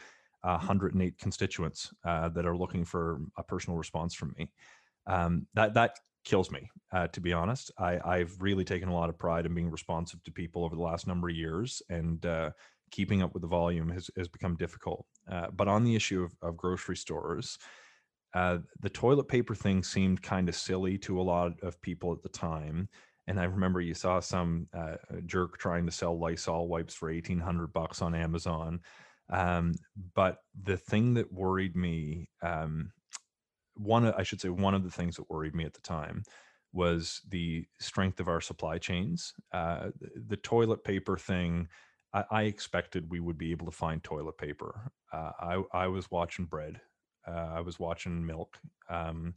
108 0.52 1.18
constituents 1.18 1.92
uh, 2.04 2.28
that 2.30 2.46
are 2.46 2.56
looking 2.56 2.84
for 2.84 3.20
a 3.36 3.42
personal 3.42 3.76
response 3.76 4.14
from 4.14 4.34
me. 4.38 4.50
Um, 5.06 5.46
that 5.54 5.74
that 5.74 5.96
kills 6.24 6.50
me, 6.50 6.68
uh, 6.92 7.06
to 7.08 7.20
be 7.20 7.32
honest. 7.32 7.70
I, 7.78 7.98
I've 8.04 8.36
really 8.40 8.64
taken 8.64 8.88
a 8.88 8.94
lot 8.94 9.08
of 9.08 9.18
pride 9.18 9.46
in 9.46 9.54
being 9.54 9.70
responsive 9.70 10.22
to 10.24 10.32
people 10.32 10.64
over 10.64 10.74
the 10.74 10.82
last 10.82 11.06
number 11.06 11.28
of 11.28 11.36
years, 11.36 11.80
and 11.88 12.24
uh, 12.26 12.50
keeping 12.90 13.22
up 13.22 13.32
with 13.32 13.42
the 13.42 13.48
volume 13.48 13.88
has, 13.90 14.10
has 14.16 14.28
become 14.28 14.56
difficult. 14.56 15.06
Uh, 15.30 15.46
but 15.54 15.68
on 15.68 15.84
the 15.84 15.94
issue 15.94 16.22
of, 16.22 16.34
of 16.42 16.56
grocery 16.56 16.96
stores, 16.96 17.58
uh, 18.34 18.58
the 18.80 18.90
toilet 18.90 19.28
paper 19.28 19.54
thing 19.54 19.82
seemed 19.82 20.20
kind 20.20 20.48
of 20.48 20.54
silly 20.54 20.98
to 20.98 21.20
a 21.20 21.22
lot 21.22 21.52
of 21.62 21.80
people 21.80 22.12
at 22.12 22.22
the 22.22 22.28
time. 22.28 22.88
And 23.28 23.40
I 23.40 23.44
remember 23.44 23.80
you 23.80 23.94
saw 23.94 24.20
some 24.20 24.68
uh, 24.76 24.96
jerk 25.24 25.58
trying 25.58 25.86
to 25.86 25.92
sell 25.92 26.18
Lysol 26.18 26.68
wipes 26.68 26.94
for 26.94 27.10
eighteen 27.10 27.40
hundred 27.40 27.72
bucks 27.72 28.02
on 28.02 28.14
Amazon. 28.14 28.80
Um, 29.30 29.74
but 30.14 30.38
the 30.60 30.76
thing 30.76 31.14
that 31.14 31.32
worried 31.32 31.76
me, 31.76 32.30
um, 32.42 32.92
one 33.74 34.06
I 34.12 34.22
should 34.22 34.40
say, 34.40 34.48
one 34.48 34.74
of 34.74 34.84
the 34.84 34.90
things 34.90 35.16
that 35.16 35.30
worried 35.30 35.54
me 35.54 35.64
at 35.64 35.74
the 35.74 35.80
time 35.80 36.22
was 36.72 37.22
the 37.28 37.64
strength 37.80 38.20
of 38.20 38.28
our 38.28 38.40
supply 38.40 38.78
chains. 38.78 39.32
Uh, 39.52 39.88
the, 40.28 40.36
toilet 40.36 40.84
paper 40.84 41.16
thing, 41.16 41.68
I, 42.12 42.24
I, 42.30 42.42
expected 42.42 43.10
we 43.10 43.20
would 43.20 43.38
be 43.38 43.50
able 43.50 43.66
to 43.66 43.72
find 43.72 44.02
toilet 44.02 44.36
paper. 44.36 44.92
Uh, 45.12 45.30
I, 45.40 45.62
I 45.72 45.86
was 45.86 46.10
watching 46.10 46.44
bread. 46.44 46.80
Uh, 47.26 47.48
I 47.54 47.60
was 47.60 47.78
watching 47.78 48.24
milk. 48.24 48.58
Um, 48.90 49.34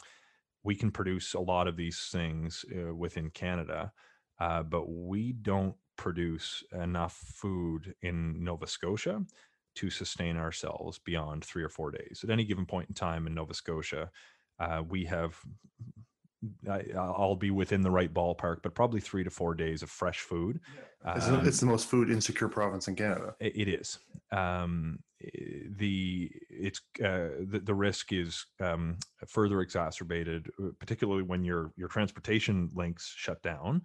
we 0.64 0.76
can 0.76 0.92
produce 0.92 1.34
a 1.34 1.40
lot 1.40 1.68
of 1.68 1.78
these 1.78 2.10
things 2.12 2.66
uh, 2.76 2.94
within 2.94 3.30
Canada, 3.30 3.94
uh, 4.40 4.64
but 4.64 4.90
we 4.90 5.32
don't 5.32 5.76
produce 5.98 6.64
enough 6.74 7.14
food 7.14 7.94
in 8.02 8.44
Nova 8.44 8.68
Scotia 8.68 9.22
to 9.76 9.90
sustain 9.90 10.38
ourselves 10.38 11.00
beyond 11.00 11.44
three 11.44 11.64
or 11.64 11.70
four 11.70 11.92
days. 11.92 12.22
At 12.24 12.30
any 12.30 12.44
given 12.44 12.66
point 12.66 12.90
in 12.90 12.96
time 12.96 13.28
in 13.28 13.34
Nova 13.34 13.54
Scotia, 13.54 14.10
uh, 14.60 14.84
we 14.88 15.06
have 15.06 15.40
I, 16.70 16.84
will 16.96 17.36
be 17.36 17.52
within 17.52 17.82
the 17.82 17.92
right 17.92 18.14
ballpark, 18.14 18.58
but 18.64 18.74
probably 18.74 19.02
three 19.02 19.24
to 19.24 19.30
four 19.30 19.54
days 19.54 19.84
of 19.84 19.90
fresh 19.90 20.20
food. 20.20 20.60
It's, 21.16 21.28
um, 21.28 21.46
it's 21.46 21.60
the 21.60 21.66
most 21.66 21.88
food 21.88 22.10
insecure 22.10 22.48
province 22.48 22.88
in 22.88 22.96
Canada. 22.96 23.36
it, 23.40 23.56
it 23.56 23.68
is. 23.68 24.00
Um, 24.32 25.00
the 25.20 26.32
it's 26.50 26.82
uh, 27.04 27.30
the, 27.42 27.62
the 27.64 27.74
risk 27.74 28.14
is 28.14 28.46
um, 28.62 28.98
further 29.28 29.62
exacerbated, 29.62 30.50
uh, 30.62 30.70
particularly 30.80 31.24
when 31.24 31.44
your 31.44 31.74
your 31.76 31.90
transportation 31.90 32.70
links 32.74 33.14
shut 33.16 33.42
down. 33.44 33.82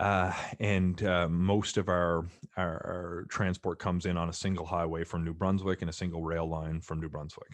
Uh, 0.00 0.32
and 0.58 1.02
uh, 1.04 1.28
most 1.28 1.76
of 1.76 1.88
our, 1.88 2.24
our, 2.56 2.66
our 2.66 3.26
transport 3.28 3.78
comes 3.78 4.06
in 4.06 4.16
on 4.16 4.30
a 4.30 4.32
single 4.32 4.66
highway 4.66 5.04
from 5.04 5.24
New 5.24 5.34
Brunswick 5.34 5.82
and 5.82 5.90
a 5.90 5.92
single 5.92 6.22
rail 6.22 6.48
line 6.48 6.80
from 6.80 7.00
New 7.00 7.08
Brunswick. 7.08 7.52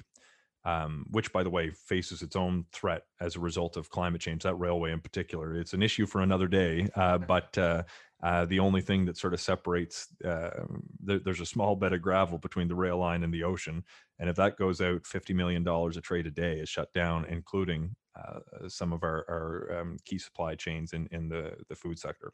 Um, 0.65 1.07
which, 1.11 1.33
by 1.33 1.45
the 1.45 1.51
way, 1.51 1.71
faces 1.71 2.23
its 2.23 2.35
own 2.35 2.65
threat 2.73 3.03
as 3.21 3.37
a 3.37 3.41
result 3.41 3.77
of 3.77 3.89
climate 3.89 4.21
change. 4.21 4.43
That 4.43 4.57
railway, 4.57 4.91
in 4.91 5.01
particular, 5.01 5.55
it's 5.55 5.75
an 5.75 5.83
issue 5.83 6.07
for 6.07 6.23
another 6.23 6.49
day. 6.49 6.89
Uh, 6.97 7.19
but 7.19 7.57
uh, 7.57 7.85
uh, 8.21 8.47
the 8.47 8.59
only 8.59 8.81
thing 8.81 9.05
that 9.05 9.17
sort 9.17 9.33
of 9.33 9.41
separates 9.41 10.09
uh, 10.25 10.65
there, 11.01 11.21
there's 11.21 11.41
a 11.41 11.47
small 11.47 11.77
bed 11.77 11.93
of 11.93 12.03
gravel 12.03 12.39
between 12.39 12.67
the 12.67 12.75
rail 12.75 12.99
line 12.99 13.23
and 13.23 13.33
the 13.33 13.45
ocean, 13.45 13.85
and 14.19 14.29
if 14.29 14.37
that 14.37 14.57
goes 14.57 14.81
out, 14.81 15.07
fifty 15.07 15.35
million 15.35 15.63
dollars 15.63 15.97
a 15.97 16.01
trade 16.01 16.27
a 16.27 16.33
day 16.33 16.55
is 16.59 16.69
shut 16.69 16.93
down, 16.93 17.27
including 17.27 17.95
uh, 18.17 18.69
some 18.69 18.93
of 18.93 19.03
our, 19.03 19.25
our 19.29 19.81
um, 19.81 19.97
key 20.05 20.19
supply 20.19 20.55
chains 20.55 20.93
in, 20.93 21.09
in 21.11 21.29
the, 21.29 21.53
the 21.69 21.75
food 21.75 21.99
sector. 21.99 22.33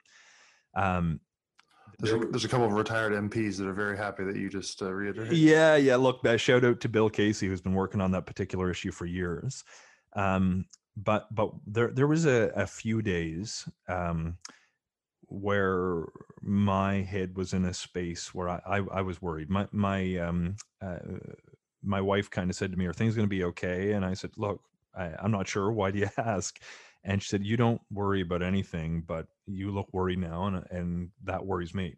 Um, 0.75 1.21
there's, 1.99 2.23
a, 2.23 2.27
there's 2.27 2.45
a 2.45 2.49
couple 2.49 2.67
of 2.67 2.73
retired 2.73 3.13
MPs 3.13 3.57
that 3.59 3.67
are 3.67 3.73
very 3.73 3.97
happy 3.97 4.25
that 4.25 4.37
you 4.37 4.49
just 4.49 4.81
uh, 4.83 4.91
reiterated. 4.93 5.37
Yeah, 5.37 5.77
yeah. 5.77 5.97
Look, 5.97 6.25
uh, 6.25 6.37
shout 6.37 6.65
out 6.65 6.81
to 6.81 6.89
Bill 6.89 7.11
Casey, 7.11 7.47
who's 7.49 7.61
been 7.61 7.75
working 7.75 8.01
on 8.01 8.11
that 8.13 8.27
particular 8.27 8.71
issue 8.71 8.91
for 8.91 9.07
years. 9.07 9.63
Um, 10.15 10.67
but 10.97 11.35
but 11.35 11.53
there 11.67 11.89
there 11.89 12.07
was 12.07 12.27
a, 12.27 12.53
a 12.55 12.67
few 12.67 13.03
days 13.03 13.69
um, 13.89 14.37
where 15.27 16.05
my 16.43 16.97
head 16.97 17.37
was 17.37 17.55
in 17.55 17.65
a 17.65 17.75
space 17.75 18.35
where 18.35 18.49
I 18.49 18.61
I, 18.67 18.77
I 18.93 19.03
was 19.03 19.23
worried. 19.23 19.49
My 19.49 19.69
my 19.73 20.17
um, 20.19 20.57
uh, 20.83 20.99
my 21.83 22.01
wife 22.01 22.31
kind 22.31 22.51
of 22.51 22.57
said 22.57 22.73
to 22.73 22.79
me, 22.79 22.87
"Are 22.87 22.93
things 22.93 23.15
going 23.15 23.27
to 23.27 23.31
be 23.31 23.45
okay?" 23.45 23.93
And 23.93 24.05
I 24.05 24.15
said, 24.15 24.33
"Look, 24.37 24.61
I, 24.97 25.13
I'm 25.21 25.31
not 25.31 25.49
sure. 25.49 25.71
Why 25.73 25.91
do 25.91 25.99
you 25.99 26.09
ask? 26.17 26.59
And 27.05 27.23
she 27.23 27.29
said, 27.29 27.45
You 27.45 27.57
don't 27.57 27.81
worry 27.91 28.21
about 28.21 28.43
anything, 28.43 29.03
but 29.07 29.27
you 29.47 29.71
look 29.71 29.89
worried 29.93 30.19
now, 30.19 30.47
and, 30.47 30.65
and 30.71 31.11
that 31.25 31.45
worries 31.45 31.75
me. 31.75 31.95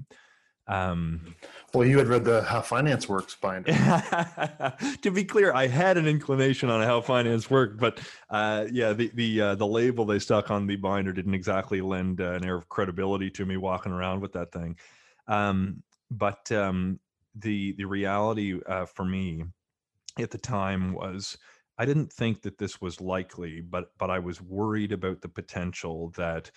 Um, 0.66 1.34
well, 1.74 1.86
you 1.86 1.98
had 1.98 2.06
read 2.06 2.24
the 2.24 2.42
How 2.42 2.62
Finance 2.62 3.06
Works 3.06 3.34
binder. 3.34 3.72
to 5.02 5.10
be 5.10 5.24
clear, 5.24 5.52
I 5.52 5.66
had 5.66 5.98
an 5.98 6.06
inclination 6.06 6.70
on 6.70 6.82
how 6.82 7.02
finance 7.02 7.50
worked, 7.50 7.78
but 7.78 8.00
uh, 8.30 8.66
yeah, 8.72 8.94
the 8.94 9.10
the 9.14 9.40
uh, 9.40 9.54
the 9.56 9.66
label 9.66 10.06
they 10.06 10.18
stuck 10.18 10.50
on 10.50 10.66
the 10.66 10.76
binder 10.76 11.12
didn't 11.12 11.34
exactly 11.34 11.82
lend 11.82 12.20
uh, 12.20 12.32
an 12.32 12.46
air 12.46 12.56
of 12.56 12.68
credibility 12.68 13.30
to 13.32 13.44
me 13.44 13.58
walking 13.58 13.92
around 13.92 14.20
with 14.20 14.32
that 14.32 14.52
thing. 14.52 14.76
Um, 15.28 15.82
but 16.10 16.50
um, 16.50 16.98
the 17.34 17.72
the 17.72 17.84
reality 17.84 18.58
uh, 18.66 18.86
for 18.86 19.04
me 19.04 19.44
at 20.18 20.30
the 20.30 20.38
time 20.38 20.94
was 20.94 21.36
I 21.78 21.84
didn't 21.84 22.12
think 22.12 22.42
that 22.42 22.58
this 22.58 22.80
was 22.80 23.00
likely, 23.00 23.60
but 23.60 23.90
but 23.98 24.10
I 24.10 24.18
was 24.18 24.40
worried 24.40 24.92
about 24.92 25.20
the 25.20 25.28
potential 25.28 26.12
that 26.16 26.50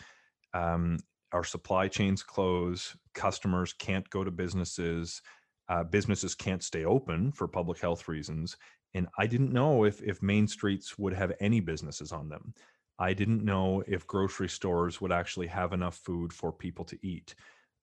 um, 0.54 1.00
our 1.32 1.44
supply 1.44 1.88
chains 1.88 2.24
close, 2.24 2.96
customers 3.14 3.74
can't 3.74 4.10
go 4.10 4.24
to 4.24 4.32
businesses, 4.32 5.22
uh, 5.70 5.84
businesses 5.84 6.36
can't 6.36 6.64
stay 6.64 6.86
open 6.86 7.32
for 7.32 7.48
public 7.48 7.80
health 7.80 8.08
reasons, 8.08 8.58
and 8.94 9.08
I 9.18 9.28
didn't 9.28 9.54
know 9.54 9.86
if 9.86 10.02
if 10.02 10.22
main 10.22 10.48
streets 10.48 10.98
would 10.98 11.14
have 11.14 11.34
any 11.40 11.60
businesses 11.60 12.12
on 12.12 12.30
them. 12.30 12.54
I 13.00 13.14
didn't 13.14 13.44
know 13.44 13.84
if 13.88 14.08
grocery 14.08 14.50
stores 14.50 15.00
would 15.02 15.12
actually 15.12 15.48
have 15.48 15.74
enough 15.74 15.96
food 15.98 16.34
for 16.34 16.52
people 16.52 16.86
to 16.86 16.98
eat. 17.06 17.36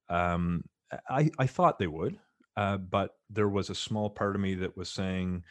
Um, 0.08 0.64
I, 1.08 1.30
I 1.38 1.46
thought 1.46 1.78
they 1.78 1.86
would, 1.86 2.18
uh, 2.56 2.78
but 2.78 3.16
there 3.30 3.48
was 3.48 3.70
a 3.70 3.74
small 3.74 4.10
part 4.10 4.34
of 4.34 4.40
me 4.40 4.54
that 4.56 4.76
was 4.76 4.90
saying 4.90 5.44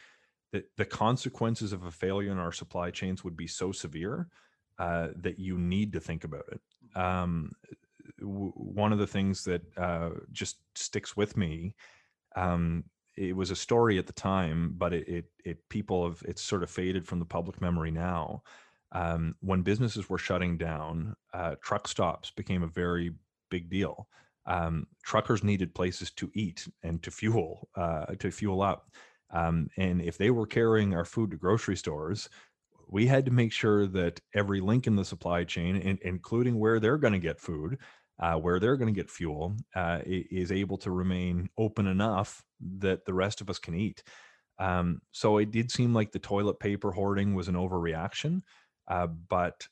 that 0.54 0.70
the 0.76 0.84
consequences 0.84 1.72
of 1.72 1.84
a 1.84 1.90
failure 1.90 2.32
in 2.32 2.38
our 2.38 2.52
supply 2.52 2.90
chains 2.90 3.24
would 3.24 3.36
be 3.36 3.46
so 3.46 3.72
severe 3.72 4.28
uh, 4.78 5.08
that 5.16 5.38
you 5.38 5.58
need 5.58 5.92
to 5.92 6.00
think 6.00 6.24
about 6.24 6.44
it. 6.52 6.60
Um, 6.96 7.50
w- 8.20 8.52
one 8.54 8.92
of 8.92 8.98
the 8.98 9.06
things 9.06 9.44
that 9.44 9.62
uh, 9.76 10.10
just 10.32 10.58
sticks 10.74 11.16
with 11.16 11.36
me 11.36 11.74
um, 12.36 12.84
it 13.16 13.36
was 13.36 13.50
a 13.50 13.56
story 13.56 13.98
at 13.98 14.06
the 14.06 14.12
time, 14.12 14.74
but 14.76 14.92
it, 14.92 15.08
it, 15.08 15.24
it 15.44 15.68
people 15.68 16.04
have 16.04 16.22
it's 16.26 16.42
sort 16.42 16.62
of 16.62 16.70
faded 16.70 17.06
from 17.06 17.18
the 17.18 17.24
public 17.24 17.60
memory 17.60 17.90
now. 17.90 18.42
Um, 18.92 19.34
when 19.40 19.62
businesses 19.62 20.08
were 20.08 20.18
shutting 20.18 20.56
down, 20.56 21.16
uh, 21.32 21.54
truck 21.62 21.88
stops 21.88 22.30
became 22.30 22.62
a 22.62 22.68
very 22.68 23.12
big 23.50 23.68
deal. 23.70 24.08
Um, 24.46 24.86
truckers 25.02 25.42
needed 25.42 25.74
places 25.74 26.10
to 26.12 26.30
eat 26.34 26.68
and 26.82 27.02
to 27.02 27.10
fuel 27.10 27.68
uh, 27.76 28.06
to 28.18 28.30
fuel 28.30 28.62
up, 28.62 28.90
um, 29.30 29.68
and 29.76 30.00
if 30.00 30.18
they 30.18 30.30
were 30.30 30.46
carrying 30.46 30.94
our 30.94 31.04
food 31.04 31.30
to 31.30 31.36
grocery 31.36 31.76
stores, 31.76 32.28
we 32.88 33.06
had 33.06 33.24
to 33.24 33.30
make 33.30 33.52
sure 33.52 33.86
that 33.86 34.20
every 34.34 34.60
link 34.60 34.86
in 34.86 34.96
the 34.96 35.04
supply 35.04 35.44
chain, 35.44 35.76
in, 35.76 35.98
including 36.02 36.58
where 36.58 36.78
they're 36.78 36.98
going 36.98 37.12
to 37.12 37.18
get 37.18 37.40
food, 37.40 37.78
uh, 38.20 38.34
where 38.34 38.60
they're 38.60 38.76
going 38.76 38.92
to 38.92 39.00
get 39.00 39.10
fuel, 39.10 39.56
uh, 39.74 40.00
is 40.04 40.52
able 40.52 40.78
to 40.78 40.90
remain 40.90 41.48
open 41.58 41.86
enough 41.86 42.44
that 42.78 43.04
the 43.04 43.14
rest 43.14 43.40
of 43.40 43.50
us 43.50 43.58
can 43.58 43.74
eat. 43.74 44.02
Um, 44.58 45.00
so 45.10 45.38
it 45.38 45.50
did 45.50 45.70
seem 45.70 45.92
like 45.94 46.12
the 46.12 46.18
toilet 46.18 46.60
paper 46.60 46.92
hoarding 46.92 47.34
was 47.34 47.48
an 47.48 47.56
overreaction, 47.56 48.42
uh, 48.86 49.08
but 49.08 49.66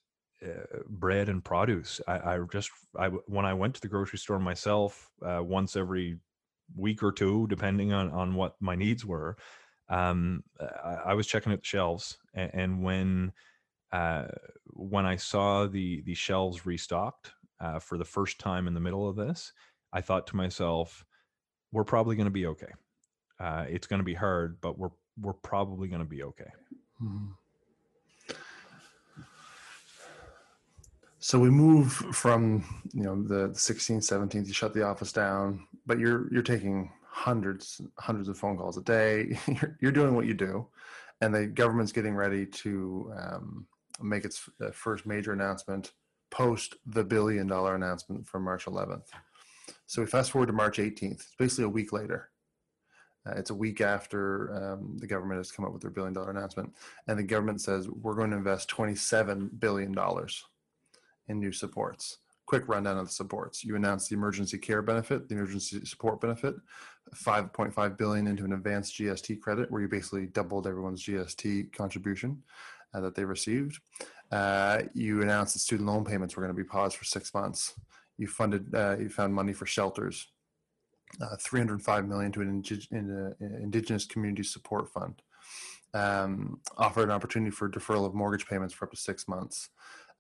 uh, 0.44 0.80
bread 0.88 1.28
and 1.28 1.44
produce, 1.44 2.00
I, 2.08 2.34
I, 2.34 2.38
just 2.50 2.70
I 2.98 3.06
when 3.06 3.46
I 3.46 3.54
went 3.54 3.74
to 3.76 3.80
the 3.80 3.88
grocery 3.88 4.18
store 4.18 4.40
myself 4.40 5.08
uh, 5.24 5.40
once 5.40 5.76
every 5.76 6.16
week 6.76 7.02
or 7.02 7.12
two, 7.12 7.46
depending 7.48 7.92
on 7.92 8.10
on 8.10 8.34
what 8.34 8.56
my 8.60 8.74
needs 8.74 9.04
were, 9.04 9.36
um, 9.88 10.42
I, 10.60 10.94
I, 11.06 11.14
was 11.14 11.26
checking 11.26 11.52
at 11.52 11.60
the 11.60 11.66
shelves, 11.66 12.18
and, 12.34 12.50
and 12.54 12.82
when 12.82 13.32
uh, 13.92 14.28
when 14.66 15.04
I 15.04 15.16
saw 15.16 15.66
the 15.66 16.02
the 16.02 16.14
shelves 16.14 16.64
restocked 16.64 17.32
uh, 17.60 17.78
for 17.78 17.98
the 17.98 18.04
first 18.04 18.38
time 18.38 18.66
in 18.66 18.74
the 18.74 18.80
middle 18.80 19.08
of 19.08 19.16
this, 19.16 19.52
I 19.92 20.00
thought 20.00 20.26
to 20.28 20.36
myself, 20.36 21.04
we're 21.72 21.84
probably 21.84 22.16
going 22.16 22.26
to 22.26 22.30
be 22.30 22.46
okay. 22.46 22.72
Uh, 23.38 23.66
it's 23.68 23.86
going 23.86 24.00
to 24.00 24.04
be 24.04 24.14
hard, 24.14 24.60
but 24.60 24.78
we're 24.78 24.90
we're 25.20 25.34
probably 25.34 25.88
going 25.88 26.02
to 26.02 26.08
be 26.08 26.22
okay. 26.22 26.50
Hmm. 26.98 27.32
So 31.18 31.38
we 31.38 31.50
move 31.50 31.92
from 31.92 32.64
you 32.92 33.02
know 33.02 33.22
the 33.22 33.50
16th, 33.50 34.10
17th. 34.10 34.46
You 34.46 34.52
shut 34.52 34.74
the 34.74 34.84
office 34.84 35.12
down, 35.12 35.66
but 35.86 35.98
you're 35.98 36.32
you're 36.32 36.42
taking 36.42 36.92
hundreds 37.08 37.80
hundreds 37.98 38.28
of 38.28 38.38
phone 38.38 38.56
calls 38.56 38.76
a 38.76 38.82
day. 38.82 39.38
you're, 39.46 39.76
you're 39.80 39.92
doing 39.92 40.14
what 40.14 40.26
you 40.26 40.34
do, 40.34 40.66
and 41.20 41.34
the 41.34 41.46
government's 41.46 41.92
getting 41.92 42.14
ready 42.14 42.46
to 42.46 43.12
um, 43.16 43.66
make 44.00 44.24
its 44.24 44.48
uh, 44.60 44.70
first 44.70 45.06
major 45.06 45.32
announcement 45.32 45.92
post 46.30 46.76
the 46.86 47.04
billion 47.04 47.46
dollar 47.46 47.74
announcement 47.74 48.26
from 48.26 48.42
March 48.42 48.64
11th. 48.64 49.08
So 49.86 50.00
we 50.00 50.06
fast 50.06 50.30
forward 50.30 50.46
to 50.46 50.54
March 50.54 50.78
18th. 50.78 51.12
It's 51.12 51.34
basically 51.38 51.64
a 51.64 51.68
week 51.68 51.92
later. 51.92 52.30
Uh, 53.26 53.34
it's 53.36 53.50
a 53.50 53.54
week 53.54 53.80
after 53.80 54.52
um, 54.54 54.96
the 54.98 55.06
government 55.06 55.38
has 55.38 55.52
come 55.52 55.64
up 55.64 55.72
with 55.72 55.82
their 55.82 55.90
billion 55.90 56.14
dollar 56.14 56.30
announcement, 56.30 56.72
and 57.06 57.18
the 57.18 57.22
government 57.22 57.60
says 57.60 57.88
we're 57.88 58.14
going 58.14 58.30
to 58.30 58.36
invest 58.36 58.68
27 58.68 59.50
billion 59.58 59.92
dollars 59.92 60.44
in 61.28 61.38
new 61.38 61.52
supports. 61.52 62.18
Quick 62.52 62.68
rundown 62.68 62.98
of 62.98 63.06
the 63.06 63.12
supports. 63.12 63.64
You 63.64 63.76
announced 63.76 64.10
the 64.10 64.14
emergency 64.14 64.58
care 64.58 64.82
benefit, 64.82 65.26
the 65.26 65.36
emergency 65.36 65.86
support 65.86 66.20
benefit, 66.20 66.54
5.5 67.16 67.96
billion 67.96 68.26
into 68.26 68.44
an 68.44 68.52
advanced 68.52 68.94
GST 68.94 69.40
credit, 69.40 69.70
where 69.70 69.80
you 69.80 69.88
basically 69.88 70.26
doubled 70.26 70.66
everyone's 70.66 71.02
GST 71.02 71.72
contribution 71.72 72.42
uh, 72.92 73.00
that 73.00 73.14
they 73.14 73.24
received. 73.24 73.80
Uh, 74.30 74.82
you 74.92 75.22
announced 75.22 75.54
that 75.54 75.60
student 75.60 75.88
loan 75.88 76.04
payments 76.04 76.36
were 76.36 76.42
going 76.42 76.54
to 76.54 76.62
be 76.62 76.68
paused 76.68 76.98
for 76.98 77.06
six 77.06 77.32
months. 77.32 77.72
You 78.18 78.26
funded, 78.26 78.74
uh, 78.74 78.98
you 78.98 79.08
found 79.08 79.32
money 79.32 79.54
for 79.54 79.64
shelters, 79.64 80.28
uh, 81.22 81.36
305 81.40 82.06
million 82.06 82.32
to 82.32 82.42
an 82.42 83.34
uh, 83.40 83.46
indigenous 83.62 84.04
community 84.04 84.42
support 84.42 84.90
fund. 84.90 85.22
Um, 85.94 86.60
offered 86.76 87.04
an 87.04 87.12
opportunity 87.12 87.50
for 87.50 87.70
deferral 87.70 88.04
of 88.04 88.12
mortgage 88.12 88.46
payments 88.46 88.74
for 88.74 88.84
up 88.84 88.90
to 88.90 88.96
six 88.98 89.26
months. 89.26 89.70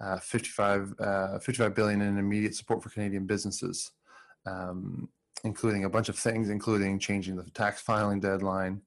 Uh, 0.02 0.18
55, 0.18 0.94
uh, 0.98 1.38
55 1.38 1.74
billion 1.76 2.02
in 2.02 2.18
immediate 2.18 2.56
support 2.56 2.82
for 2.82 2.90
Canadian 2.90 3.24
businesses, 3.24 3.92
um, 4.46 5.08
including 5.44 5.84
a 5.84 5.88
bunch 5.88 6.08
of 6.08 6.18
things, 6.18 6.50
including 6.50 6.98
changing 6.98 7.36
the 7.36 7.48
tax 7.50 7.80
filing 7.80 8.18
deadline, 8.18 8.80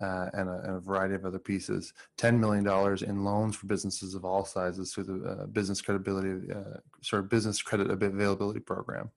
uh, 0.00 0.30
and, 0.32 0.48
a, 0.48 0.60
and, 0.64 0.76
a, 0.76 0.80
variety 0.80 1.14
of 1.14 1.26
other 1.26 1.38
pieces. 1.38 1.92
$10 2.18 2.38
million 2.38 2.66
in 3.04 3.22
loans 3.22 3.54
for 3.54 3.66
businesses 3.66 4.14
of 4.14 4.24
all 4.24 4.44
sizes 4.46 4.92
through 4.92 5.04
the 5.04 5.28
uh, 5.28 5.46
business 5.46 5.82
credibility, 5.82 6.50
uh, 6.50 6.78
sort 7.02 7.22
of 7.22 7.28
business 7.28 7.60
credit 7.60 7.90
availability 7.90 8.58
program. 8.58 9.10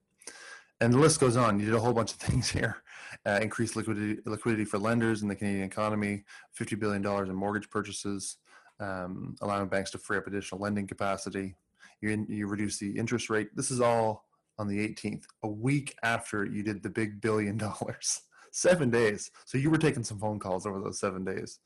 And 0.82 0.93
the 0.93 0.99
list 0.99 1.22
goes 1.22 1.38
on. 1.38 1.58
You 1.58 1.68
did 1.68 1.76
a 1.76 1.80
whole 1.80 1.93
bunch 1.93 2.12
of 2.12 2.18
things 2.20 2.49
here. 2.49 2.84
Increased 3.26 3.78
liquidity, 3.78 4.22
liquidity 4.26 4.66
for 4.66 4.78
lenders 4.78 5.22
in 5.22 5.30
the 5.30 5.36
Canadian 5.36 5.64
economy, 5.64 6.26
$50 6.60 6.78
billion 6.78 7.30
in 7.30 7.36
mortgage 7.36 7.70
purchases, 7.70 8.38
um, 8.80 9.36
allowing 9.41 9.67
banks 9.67 9.91
to 9.91 9.97
free 9.97 10.17
up 10.17 10.28
additional 10.28 10.61
lending 10.61 10.88
capacity. 10.88 11.55
You, 12.01 12.26
you 12.28 12.47
reduce 12.47 12.78
the 12.78 12.91
interest 12.97 13.30
rate. 13.30 13.49
This 13.55 13.71
is 13.71 13.82
all 13.82 14.26
on 14.57 14.67
the 14.67 14.88
18th, 14.88 15.23
a 15.43 15.47
week 15.47 15.95
after 16.03 16.45
you 16.45 16.63
did 16.63 16.82
the 16.82 16.89
big 16.89 17.21
billion 17.21 17.57
dollars 17.57 18.21
seven 18.51 18.89
days. 18.89 19.32
So 19.45 19.57
you 19.57 19.69
were 19.69 19.78
taking 19.78 20.03
some 20.03 20.19
phone 20.19 20.39
calls 20.39 20.65
over 20.65 20.80
those 20.80 20.99
seven 20.99 21.23
days. 21.23 21.59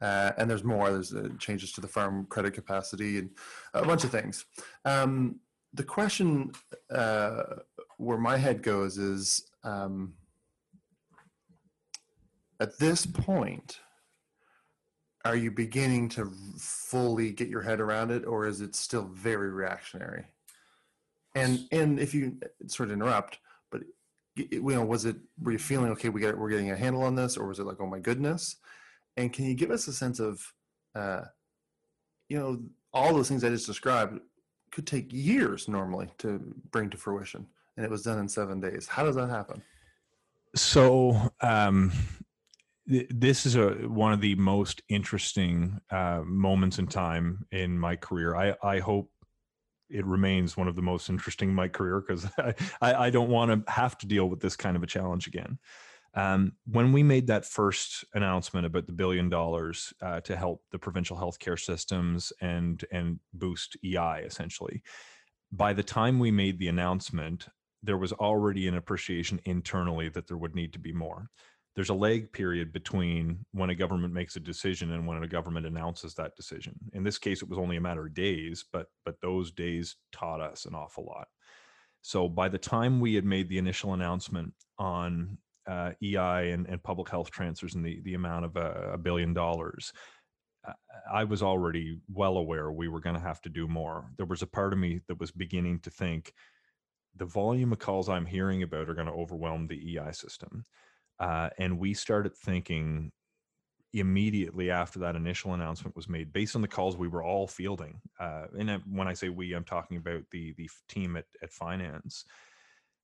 Uh, 0.00 0.32
and 0.38 0.48
there's 0.48 0.64
more. 0.64 0.90
There's 0.90 1.12
uh, 1.12 1.28
changes 1.38 1.72
to 1.72 1.82
the 1.82 1.88
firm 1.88 2.26
credit 2.30 2.54
capacity 2.54 3.18
and 3.18 3.30
a 3.74 3.84
bunch 3.84 4.04
of 4.04 4.10
things. 4.10 4.46
Um, 4.86 5.40
the 5.74 5.84
question 5.84 6.52
uh, 6.90 7.42
where 7.98 8.18
my 8.18 8.38
head 8.38 8.62
goes 8.62 8.96
is 8.96 9.50
um, 9.62 10.14
at 12.60 12.78
this 12.78 13.04
point, 13.04 13.78
are 15.24 15.36
you 15.36 15.50
beginning 15.50 16.08
to 16.10 16.32
fully 16.56 17.30
get 17.30 17.48
your 17.48 17.62
head 17.62 17.80
around 17.80 18.10
it, 18.10 18.24
or 18.26 18.46
is 18.46 18.60
it 18.60 18.74
still 18.74 19.04
very 19.04 19.50
reactionary? 19.50 20.24
And 21.34 21.66
and 21.70 22.00
if 22.00 22.14
you 22.14 22.38
sort 22.66 22.88
of 22.88 22.94
interrupt, 22.94 23.38
but 23.70 23.82
you 24.34 24.60
know, 24.62 24.84
was 24.84 25.04
it 25.04 25.16
were 25.42 25.52
you 25.52 25.58
feeling 25.58 25.90
okay? 25.92 26.08
We 26.08 26.20
get 26.20 26.36
we're 26.36 26.50
getting 26.50 26.70
a 26.70 26.76
handle 26.76 27.02
on 27.02 27.14
this, 27.14 27.36
or 27.36 27.46
was 27.46 27.58
it 27.58 27.66
like, 27.66 27.80
oh 27.80 27.86
my 27.86 27.98
goodness? 27.98 28.56
And 29.16 29.32
can 29.32 29.44
you 29.44 29.54
give 29.54 29.70
us 29.70 29.88
a 29.88 29.92
sense 29.92 30.20
of, 30.20 30.54
uh, 30.94 31.22
you 32.28 32.38
know, 32.38 32.62
all 32.94 33.12
those 33.12 33.28
things 33.28 33.44
I 33.44 33.48
just 33.50 33.66
described 33.66 34.20
could 34.70 34.86
take 34.86 35.12
years 35.12 35.68
normally 35.68 36.08
to 36.18 36.54
bring 36.70 36.88
to 36.90 36.96
fruition, 36.96 37.46
and 37.76 37.84
it 37.84 37.90
was 37.90 38.02
done 38.02 38.18
in 38.18 38.28
seven 38.28 38.60
days. 38.60 38.86
How 38.86 39.04
does 39.04 39.16
that 39.16 39.28
happen? 39.28 39.62
So, 40.56 41.30
um, 41.40 41.92
this 42.90 43.46
is 43.46 43.54
a 43.54 43.70
one 43.88 44.12
of 44.12 44.20
the 44.20 44.34
most 44.34 44.82
interesting 44.88 45.80
uh, 45.90 46.22
moments 46.24 46.78
in 46.78 46.86
time 46.86 47.46
in 47.52 47.78
my 47.78 47.96
career. 47.96 48.34
I, 48.34 48.54
I 48.62 48.78
hope 48.80 49.10
it 49.88 50.04
remains 50.04 50.56
one 50.56 50.68
of 50.68 50.76
the 50.76 50.82
most 50.82 51.08
interesting 51.08 51.50
in 51.50 51.54
my 51.54 51.68
career 51.68 52.00
because 52.00 52.26
I, 52.80 52.94
I, 53.06 53.10
don't 53.10 53.28
want 53.28 53.66
to 53.66 53.72
have 53.72 53.98
to 53.98 54.06
deal 54.06 54.28
with 54.28 54.40
this 54.40 54.56
kind 54.56 54.76
of 54.76 54.82
a 54.82 54.86
challenge 54.86 55.26
again. 55.26 55.58
Um, 56.14 56.52
when 56.66 56.92
we 56.92 57.02
made 57.02 57.28
that 57.28 57.44
first 57.44 58.04
announcement 58.14 58.66
about 58.66 58.86
the 58.86 58.92
billion 58.92 59.28
dollars 59.28 59.92
uh, 60.02 60.20
to 60.22 60.36
help 60.36 60.62
the 60.72 60.78
provincial 60.78 61.16
healthcare 61.16 61.58
systems 61.58 62.32
and 62.40 62.84
and 62.90 63.20
boost 63.32 63.76
EI 63.84 64.22
essentially, 64.24 64.82
by 65.52 65.72
the 65.72 65.84
time 65.84 66.18
we 66.18 66.32
made 66.32 66.58
the 66.58 66.68
announcement, 66.68 67.46
there 67.82 67.98
was 67.98 68.12
already 68.12 68.66
an 68.66 68.76
appreciation 68.76 69.40
internally 69.44 70.08
that 70.08 70.26
there 70.26 70.36
would 70.36 70.56
need 70.56 70.72
to 70.72 70.80
be 70.80 70.92
more 70.92 71.30
there's 71.80 71.88
a 71.88 71.94
lag 71.94 72.30
period 72.30 72.74
between 72.74 73.38
when 73.52 73.70
a 73.70 73.74
government 73.74 74.12
makes 74.12 74.36
a 74.36 74.40
decision 74.40 74.92
and 74.92 75.06
when 75.06 75.22
a 75.22 75.26
government 75.26 75.64
announces 75.64 76.12
that 76.12 76.36
decision. 76.36 76.74
In 76.92 77.02
this 77.02 77.16
case, 77.16 77.40
it 77.40 77.48
was 77.48 77.58
only 77.58 77.78
a 77.78 77.80
matter 77.80 78.04
of 78.04 78.12
days, 78.12 78.66
but 78.70 78.88
but 79.06 79.14
those 79.22 79.50
days 79.50 79.96
taught 80.12 80.42
us 80.42 80.66
an 80.66 80.74
awful 80.74 81.06
lot. 81.06 81.26
So 82.02 82.28
by 82.28 82.50
the 82.50 82.58
time 82.58 83.00
we 83.00 83.14
had 83.14 83.24
made 83.24 83.48
the 83.48 83.56
initial 83.56 83.94
announcement 83.94 84.52
on 84.78 85.38
uh, 85.66 85.92
EI 86.02 86.50
and, 86.50 86.66
and 86.66 86.82
public 86.82 87.08
health 87.08 87.30
transfers 87.30 87.74
and 87.74 87.82
the 87.82 88.02
the 88.02 88.12
amount 88.12 88.44
of 88.44 88.56
a, 88.56 88.90
a 88.92 88.98
billion 88.98 89.32
dollars, 89.32 89.90
I 91.10 91.24
was 91.24 91.42
already 91.42 91.98
well 92.12 92.36
aware 92.36 92.70
we 92.70 92.88
were 92.88 93.00
going 93.00 93.16
to 93.16 93.22
have 93.22 93.40
to 93.40 93.48
do 93.48 93.66
more. 93.66 94.10
There 94.18 94.26
was 94.26 94.42
a 94.42 94.46
part 94.46 94.74
of 94.74 94.78
me 94.78 95.00
that 95.08 95.18
was 95.18 95.30
beginning 95.30 95.80
to 95.80 95.88
think 95.88 96.34
the 97.16 97.24
volume 97.24 97.72
of 97.72 97.78
calls 97.78 98.10
I'm 98.10 98.26
hearing 98.26 98.64
about 98.64 98.90
are 98.90 98.94
going 98.94 99.06
to 99.06 99.14
overwhelm 99.14 99.66
the 99.66 99.96
EI 99.96 100.12
system 100.12 100.66
uh, 101.20 101.50
and 101.58 101.78
we 101.78 101.94
started 101.94 102.34
thinking 102.34 103.12
immediately 103.92 104.70
after 104.70 104.98
that 105.00 105.16
initial 105.16 105.54
announcement 105.54 105.94
was 105.94 106.08
made, 106.08 106.32
based 106.32 106.56
on 106.56 106.62
the 106.62 106.68
calls 106.68 106.96
we 106.96 107.08
were 107.08 107.22
all 107.22 107.46
fielding, 107.46 108.00
uh, 108.18 108.46
and 108.58 108.80
when 108.90 109.06
I 109.06 109.12
say 109.12 109.28
we, 109.28 109.52
I'm 109.52 109.64
talking 109.64 109.98
about 109.98 110.22
the 110.32 110.54
the 110.56 110.68
team 110.88 111.16
at 111.16 111.26
at 111.42 111.52
finance. 111.52 112.24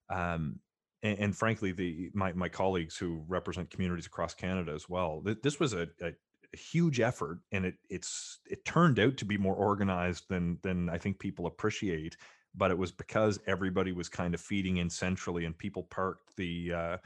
Um, 0.08 0.60
and, 1.02 1.18
and, 1.18 1.36
frankly, 1.36 1.72
the 1.72 2.10
my 2.14 2.32
my 2.32 2.48
colleagues 2.48 2.96
who 2.96 3.22
represent 3.28 3.70
communities 3.70 4.06
across 4.06 4.34
Canada 4.34 4.72
as 4.72 4.88
well. 4.88 5.22
Th- 5.24 5.38
this 5.42 5.60
was 5.60 5.72
a, 5.72 5.88
a, 6.00 6.08
a, 6.08 6.56
huge 6.56 7.00
effort, 7.00 7.40
and 7.52 7.66
it 7.66 7.74
it's 7.90 8.38
it 8.46 8.64
turned 8.64 8.98
out 8.98 9.16
to 9.18 9.24
be 9.24 9.36
more 9.36 9.54
organized 9.54 10.24
than 10.28 10.58
than 10.62 10.88
I 10.88 10.98
think 10.98 11.18
people 11.18 11.46
appreciate. 11.46 12.16
But 12.54 12.70
it 12.70 12.78
was 12.78 12.90
because 12.90 13.38
everybody 13.46 13.92
was 13.92 14.08
kind 14.08 14.32
of 14.32 14.40
feeding 14.40 14.78
in 14.78 14.88
centrally, 14.88 15.44
and 15.44 15.56
people 15.56 15.82
parked 15.84 16.34
the 16.36 16.72
uh, 16.72 16.96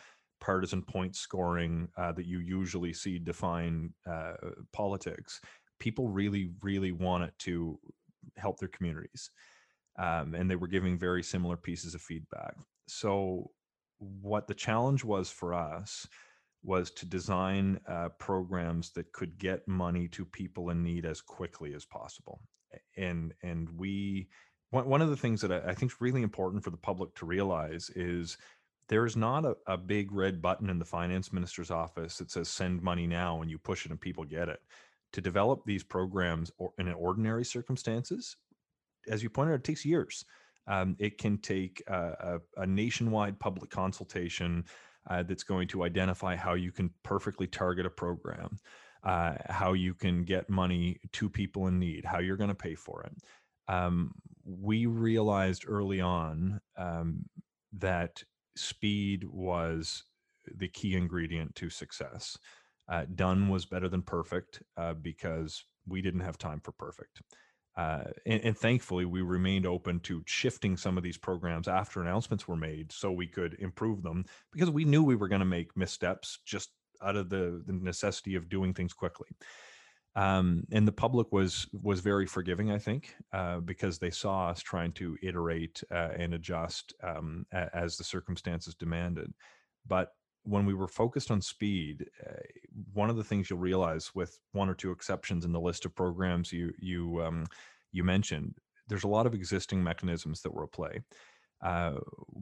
partisan 0.41 0.83
point 0.83 1.15
scoring 1.17 1.89
uh, 1.97 2.13
that 2.13 2.27
you 2.27 2.39
usually 2.41 2.93
see 2.93 3.19
define 3.19 3.93
uh, 4.11 4.33
politics. 4.73 5.41
People 5.79 6.09
really, 6.09 6.51
really 6.63 6.93
wanted 6.93 7.33
to 7.41 7.79
help 8.37 8.59
their 8.59 8.69
communities. 8.69 9.31
Um, 9.99 10.35
and 10.35 10.51
they 10.51 10.57
were 10.57 10.69
giving 10.69 10.99
very 10.99 11.23
similar 11.23 11.57
pieces 11.57 11.95
of 11.95 12.01
feedback. 12.01 12.55
So 12.87 13.51
what 13.99 14.47
the 14.47 14.55
challenge 14.55 15.05
was 15.05 15.31
for 15.31 15.53
us 15.55 16.07
was 16.63 16.91
to 16.91 17.07
design 17.07 17.81
uh, 17.89 18.11
programs 18.19 18.91
that 18.93 19.13
could 19.13 19.39
get 19.39 19.67
money 19.67 20.09
to 20.09 20.25
people 20.25 20.71
in 20.71 20.83
need 20.83 21.07
as 21.07 21.21
quickly 21.21 21.75
as 21.75 21.85
possible. 21.85 22.41
And 22.97 23.35
and 23.43 23.69
we 23.77 24.29
one, 24.71 25.03
of 25.03 25.11
the 25.11 25.17
things 25.17 25.41
that 25.41 25.51
I 25.51 25.75
think 25.75 25.91
is 25.91 26.01
really 26.01 26.23
important 26.23 26.63
for 26.63 26.71
the 26.71 26.77
public 26.77 27.13
to 27.17 27.27
realize 27.27 27.91
is 27.97 28.39
there 28.91 29.07
is 29.07 29.17
not 29.17 29.45
a, 29.45 29.57
a 29.67 29.79
big 29.79 30.13
red 30.13 30.43
button 30.43 30.69
in 30.69 30.79
the 30.79 30.85
finance 30.85 31.33
minister's 31.33 31.71
office 31.71 32.19
that 32.19 32.31
says 32.31 32.49
send 32.49 32.83
money 32.83 33.07
now 33.07 33.41
and 33.41 33.51
you 33.51 33.57
push 33.57 33.87
it 33.87 33.93
and 33.93 34.01
people 34.01 34.25
get 34.25 34.49
it. 34.49 34.61
To 35.13 35.21
develop 35.21 35.63
these 35.65 35.85
programs 35.85 36.51
or 36.59 36.73
in 36.79 36.93
ordinary 36.93 37.45
circumstances, 37.45 38.37
as 39.09 39.23
you 39.23 39.31
pointed 39.31 39.53
out, 39.53 39.61
it 39.61 39.65
takes 39.65 39.85
years. 39.85 40.25
Um, 40.67 40.97
it 40.99 41.19
can 41.19 41.39
take 41.39 41.83
a, 41.89 42.41
a, 42.57 42.67
nationwide 42.67 43.39
public 43.41 43.71
consultation 43.71 44.65
uh, 45.09 45.23
that's 45.23 45.43
going 45.43 45.69
to 45.69 45.85
identify 45.85 46.37
how 46.37 46.55
you 46.55 46.71
can 46.71 46.91
perfectly 47.03 47.47
target 47.47 47.87
a 47.87 47.91
program, 47.91 48.59
uh, 49.05 49.35
how 49.49 49.73
you 49.73 49.95
can 49.95 50.25
get 50.25 50.51
money 50.51 51.01
to 51.13 51.29
people 51.29 51.67
in 51.69 51.79
need, 51.79 52.05
how 52.05 52.19
you're 52.19 52.37
going 52.37 52.51
to 52.51 52.55
pay 52.55 52.75
for 52.75 53.05
it. 53.05 53.13
Um, 53.73 54.13
we 54.45 54.87
realized 54.87 55.65
early 55.67 56.01
on 56.01 56.61
um, 56.77 57.25
that 57.79 58.23
speed 58.61 59.25
was 59.25 60.05
the 60.57 60.69
key 60.69 60.95
ingredient 60.95 61.55
to 61.57 61.71
success. 61.71 62.39
Uh, 62.89 63.05
done 63.15 63.49
was 63.49 63.65
better 63.65 63.89
than 63.89 64.03
perfect 64.03 64.63
uh, 64.77 64.95
because 64.95 65.65
we 65.87 66.03
didn't 66.03 66.21
have 66.21 66.39
time 66.39 66.61
for 66.61 66.73
perfect. 66.73 67.23
Uh, 67.77 68.05
and, 68.27 68.41
and, 68.43 68.59
thankfully, 68.59 69.05
we 69.05 69.23
remained 69.23 69.65
open 69.65 70.01
to 70.01 70.23
shifting 70.27 70.77
some 70.77 70.99
of 70.99 71.05
these 71.05 71.17
programs 71.17 71.69
after 71.69 72.01
announcements 72.01 72.49
were 72.49 72.57
made 72.57 72.91
so 72.91 73.13
we 73.13 73.29
could 73.29 73.55
improve 73.61 74.03
them 74.03 74.25
because 74.53 74.71
we 74.71 74.85
knew 74.85 75.05
we 75.05 75.15
were 75.15 75.29
going 75.29 75.41
to 75.41 75.47
make 75.47 75.77
missteps 75.77 76.41
just 76.45 76.71
out 77.01 77.17
of 77.17 77.31
the, 77.31 77.63
the 77.67 77.73
necessity 77.73 78.35
of 78.35 78.49
doing 78.49 78.75
things 78.75 78.93
quickly. 78.93 79.29
Um, 80.17 80.65
and 80.73 80.89
the 80.89 80.93
public 80.93 81.31
was 81.33 81.69
was 81.73 82.01
very 82.01 82.27
forgiving, 82.27 82.71
I 82.71 82.79
think, 82.79 83.15
uh, 83.33 83.61
because 83.61 83.99
they 83.99 84.11
saw 84.11 84.49
us 84.49 84.61
trying 84.61 84.93
to 84.95 85.17
iterate 85.23 85.83
uh, 85.91 86.11
and 86.19 86.35
adjust 86.35 86.95
um, 87.03 87.47
as 87.53 87.97
the 87.97 88.05
circumstances 88.05 88.75
demanded. 88.75 89.33
But 89.87 90.13
when 90.43 90.67
we 90.67 90.75
were 90.75 90.89
focused 90.89 91.31
on 91.31 91.41
speed, 91.41 92.07
uh, 92.27 92.41
one 92.93 93.11
of 93.11 93.17
the 93.17 93.25
things 93.25 93.49
you'll 93.49 93.61
realize, 93.61 94.15
with 94.15 94.39
one 94.53 94.69
or 94.69 94.75
two 94.75 94.91
exceptions 94.91 95.45
in 95.45 95.53
the 95.53 95.61
list 95.61 95.85
of 95.85 95.95
programs 95.95 96.53
you 96.53 96.73
you 96.79 97.23
um, 97.23 97.47
you 97.93 98.03
mentioned, 98.03 98.57
there's 98.89 99.05
a 99.05 99.09
lot 99.09 99.27
of 99.27 99.35
existing 99.35 99.83
mechanisms 99.83 100.43
that 100.43 100.53
were 100.53 100.65
at 100.65 100.73
play. 100.73 101.01
Uh, 101.63 101.97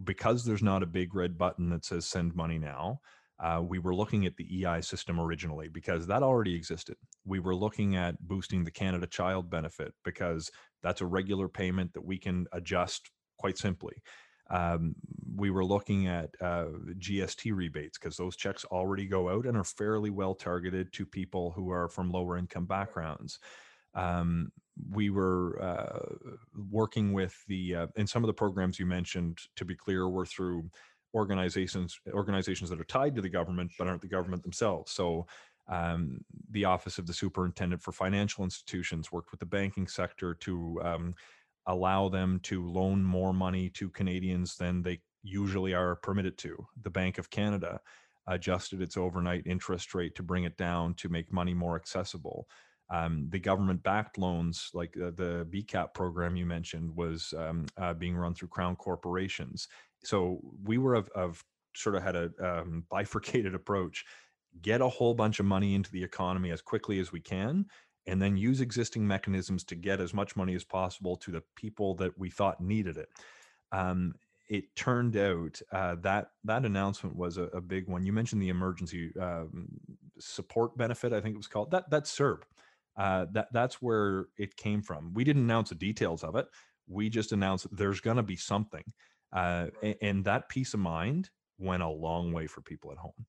because 0.05 0.45
there's 0.45 0.63
not 0.63 0.83
a 0.83 0.87
big 0.87 1.13
red 1.13 1.37
button 1.37 1.71
that 1.71 1.85
says 1.85 2.07
send 2.07 2.37
money 2.37 2.57
now, 2.57 3.01
uh, 3.41 3.63
we 3.65 3.79
were 3.79 3.95
looking 3.95 4.27
at 4.27 4.37
the 4.37 4.65
EI 4.65 4.81
system 4.81 5.21
originally 5.21 5.69
because 5.69 6.07
that 6.07 6.23
already 6.23 6.55
existed. 6.55 6.97
We 7.25 7.39
were 7.39 7.55
looking 7.55 7.97
at 7.97 8.21
boosting 8.21 8.65
the 8.65 8.71
Canada 8.71 9.07
Child 9.07 9.49
Benefit 9.49 9.95
because 10.05 10.51
that's 10.83 11.01
a 11.01 11.07
regular 11.07 11.49
payment 11.49 11.93
that 11.95 12.05
we 12.05 12.19
can 12.19 12.47
adjust 12.53 13.11
quite 13.39 13.57
simply. 13.57 14.03
Um, 14.51 14.95
we 15.37 15.51
were 15.51 15.65
looking 15.65 16.07
at 16.07 16.31
uh, 16.41 16.67
GST 16.99 17.55
rebates 17.55 17.99
because 17.99 18.17
those 18.17 18.35
checks 18.35 18.65
already 18.65 19.07
go 19.07 19.29
out 19.29 19.47
and 19.47 19.57
are 19.57 19.65
fairly 19.65 20.11
well 20.11 20.35
targeted 20.35 20.93
to 20.95 21.07
people 21.07 21.53
who 21.53 21.71
are 21.71 21.89
from 21.89 22.11
lower 22.11 22.39
income 22.39 22.67
backgrounds. 22.67 23.39
Um, 23.95 24.51
we 24.91 25.11
were 25.11 25.61
uh, 25.61 26.31
working 26.71 27.13
with 27.13 27.37
the 27.47 27.75
uh, 27.75 27.87
and 27.97 28.09
some 28.09 28.23
of 28.23 28.29
the 28.29 28.35
programs 28.35 28.79
you 28.79 28.87
mentioned. 28.87 29.39
To 29.57 29.65
be 29.65 29.75
clear, 29.75 30.09
were 30.09 30.27
through 30.27 30.71
organizations 31.15 31.99
organizations 32.13 32.71
that 32.71 32.81
are 32.81 32.85
tied 32.85 33.15
to 33.17 33.23
the 33.23 33.29
government 33.29 33.71
but 33.79 33.87
aren't 33.87 34.03
the 34.03 34.09
government 34.09 34.43
themselves. 34.43 34.93
So. 34.93 35.27
Um, 35.71 36.25
the 36.51 36.65
Office 36.65 36.97
of 36.97 37.07
the 37.07 37.13
Superintendent 37.13 37.83
for 37.83 37.93
Financial 37.93 38.43
Institutions 38.43 39.13
worked 39.13 39.33
with 39.33 39.41
the 39.41 39.45
banking 39.45 39.87
sector 39.87 40.33
to 40.37 40.81
um, 40.83 41.15
allow 41.67 42.09
them 42.09 42.41
to 42.45 42.67
loan 42.67 43.05
more 43.05 43.35
money 43.35 43.69
to 43.69 43.91
Canadians 43.91 44.57
than 44.57 44.81
they 44.81 44.99
usually 45.23 45.75
are 45.75 45.97
permitted 45.97 46.39
to. 46.39 46.67
The 46.83 46.91
Bank 46.91 47.19
of 47.19 47.31
Canada 47.31 47.81
adjusted 48.27 48.81
its 48.83 48.97
overnight 48.97 49.47
interest 49.47 49.95
rate 49.95 50.15
to 50.15 50.23
bring 50.23 50.45
it 50.45 50.57
down 50.57 50.95
to 50.95 51.09
make 51.09 51.33
money 51.33 51.55
more 51.55 51.77
accessible. 51.77 52.49
Um, 52.91 53.27
the 53.29 53.39
government 53.39 53.83
backed 53.83 54.17
loans, 54.17 54.71
like 54.73 54.97
uh, 54.97 55.11
the 55.15 55.47
BCAP 55.51 55.93
program 55.93 56.37
you 56.37 56.47
mentioned, 56.47 56.95
was 56.97 57.35
um, 57.37 57.67
uh, 57.77 57.93
being 57.93 58.17
run 58.17 58.35
through 58.35 58.49
Crown 58.49 58.77
corporations. 58.77 59.69
So 60.05 60.41
we 60.65 60.79
were 60.79 60.95
of, 60.95 61.09
of 61.15 61.45
sort 61.75 61.97
of 61.97 62.03
had 62.03 62.17
a 62.17 62.31
um, 62.41 62.85
bifurcated 62.91 63.55
approach 63.55 64.05
get 64.63 64.81
a 64.81 64.89
whole 64.89 65.15
bunch 65.15 65.39
of 65.41 65.47
money 65.47 65.75
into 65.75 65.91
the 65.93 66.03
economy 66.03 66.51
as 66.51 66.61
quickly 66.61 66.99
as 66.99 67.13
we 67.13 67.21
can 67.21 67.67
and 68.07 68.21
then 68.21 68.37
use 68.37 68.61
existing 68.61 69.07
mechanisms 69.07 69.63
to 69.65 69.75
get 69.75 70.01
as 70.01 70.15
much 70.15 70.35
money 70.35 70.55
as 70.55 70.65
possible 70.65 71.15
to 71.17 71.31
the 71.31 71.43
people 71.55 71.95
that 71.95 72.19
we 72.19 72.31
thought 72.31 72.61
needed 72.61 72.97
it. 72.97 73.09
Um, 73.71 74.15
it 74.49 74.75
turned 74.75 75.15
out 75.17 75.61
uh, 75.73 75.97
that 76.01 76.31
that 76.45 76.65
announcement 76.65 77.15
was 77.15 77.37
a, 77.37 77.45
a, 77.45 77.61
big 77.61 77.87
one. 77.87 78.07
You 78.07 78.15
mentioned 78.15 78.41
the 78.41 78.49
emergency 78.49 79.13
um, 79.21 79.69
support 80.19 80.75
benefit. 80.79 81.13
I 81.13 81.21
think 81.21 81.35
it 81.35 81.37
was 81.37 81.47
called 81.47 81.71
that. 81.73 81.91
That's 81.91 82.17
CERB. 82.17 82.45
Uh, 82.97 83.27
that 83.33 83.49
that's 83.53 83.83
where 83.83 84.29
it 84.39 84.57
came 84.57 84.81
from. 84.81 85.13
We 85.13 85.23
didn't 85.23 85.43
announce 85.43 85.69
the 85.69 85.75
details 85.75 86.25
of 86.25 86.35
it. 86.35 86.47
We 86.89 87.11
just 87.11 87.33
announced 87.33 87.67
there's 87.71 88.01
going 88.01 88.17
to 88.17 88.23
be 88.23 88.37
something, 88.37 88.85
uh, 89.33 89.67
and, 89.83 89.97
and 90.01 90.25
that 90.25 90.49
peace 90.49 90.75
of 90.75 90.81
mind 90.81 91.31
went 91.59 91.83
a 91.83 91.89
long 91.89 92.33
way 92.33 92.47
for 92.47 92.61
people 92.61 92.93
at 92.93 92.99
home 92.99 93.27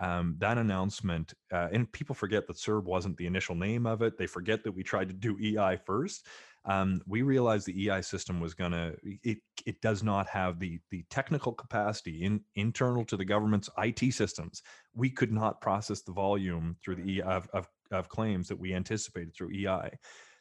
um, 0.00 0.36
that 0.38 0.58
announcement, 0.58 1.34
uh, 1.52 1.68
and 1.72 1.90
people 1.90 2.14
forget 2.14 2.46
that 2.46 2.56
CERB 2.56 2.84
wasn't 2.84 3.16
the 3.16 3.26
initial 3.26 3.54
name 3.54 3.86
of 3.86 4.02
it. 4.02 4.16
They 4.16 4.26
forget 4.26 4.62
that 4.64 4.72
we 4.72 4.82
tried 4.82 5.08
to 5.08 5.14
do 5.14 5.36
EI 5.40 5.78
first. 5.84 6.26
Um, 6.64 7.00
we 7.06 7.22
realized 7.22 7.66
the 7.66 7.88
EI 7.88 8.02
system 8.02 8.40
was 8.40 8.54
going 8.54 8.72
to, 8.72 8.94
it, 9.02 9.38
it 9.66 9.80
does 9.80 10.02
not 10.02 10.28
have 10.28 10.58
the, 10.58 10.78
the 10.90 11.04
technical 11.10 11.52
capacity 11.52 12.24
in, 12.24 12.42
internal 12.54 13.04
to 13.06 13.16
the 13.16 13.24
government's 13.24 13.70
IT 13.78 14.12
systems. 14.12 14.62
We 14.94 15.10
could 15.10 15.32
not 15.32 15.60
process 15.60 16.02
the 16.02 16.12
volume 16.12 16.76
through 16.82 16.96
the 16.96 17.18
EI 17.18 17.22
of, 17.22 17.48
of, 17.52 17.68
of 17.90 18.08
claims 18.08 18.48
that 18.48 18.58
we 18.58 18.74
anticipated 18.74 19.34
through 19.34 19.52
EI. 19.52 19.90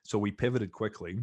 So 0.03 0.19
we 0.19 0.31
pivoted 0.31 0.71
quickly 0.71 1.19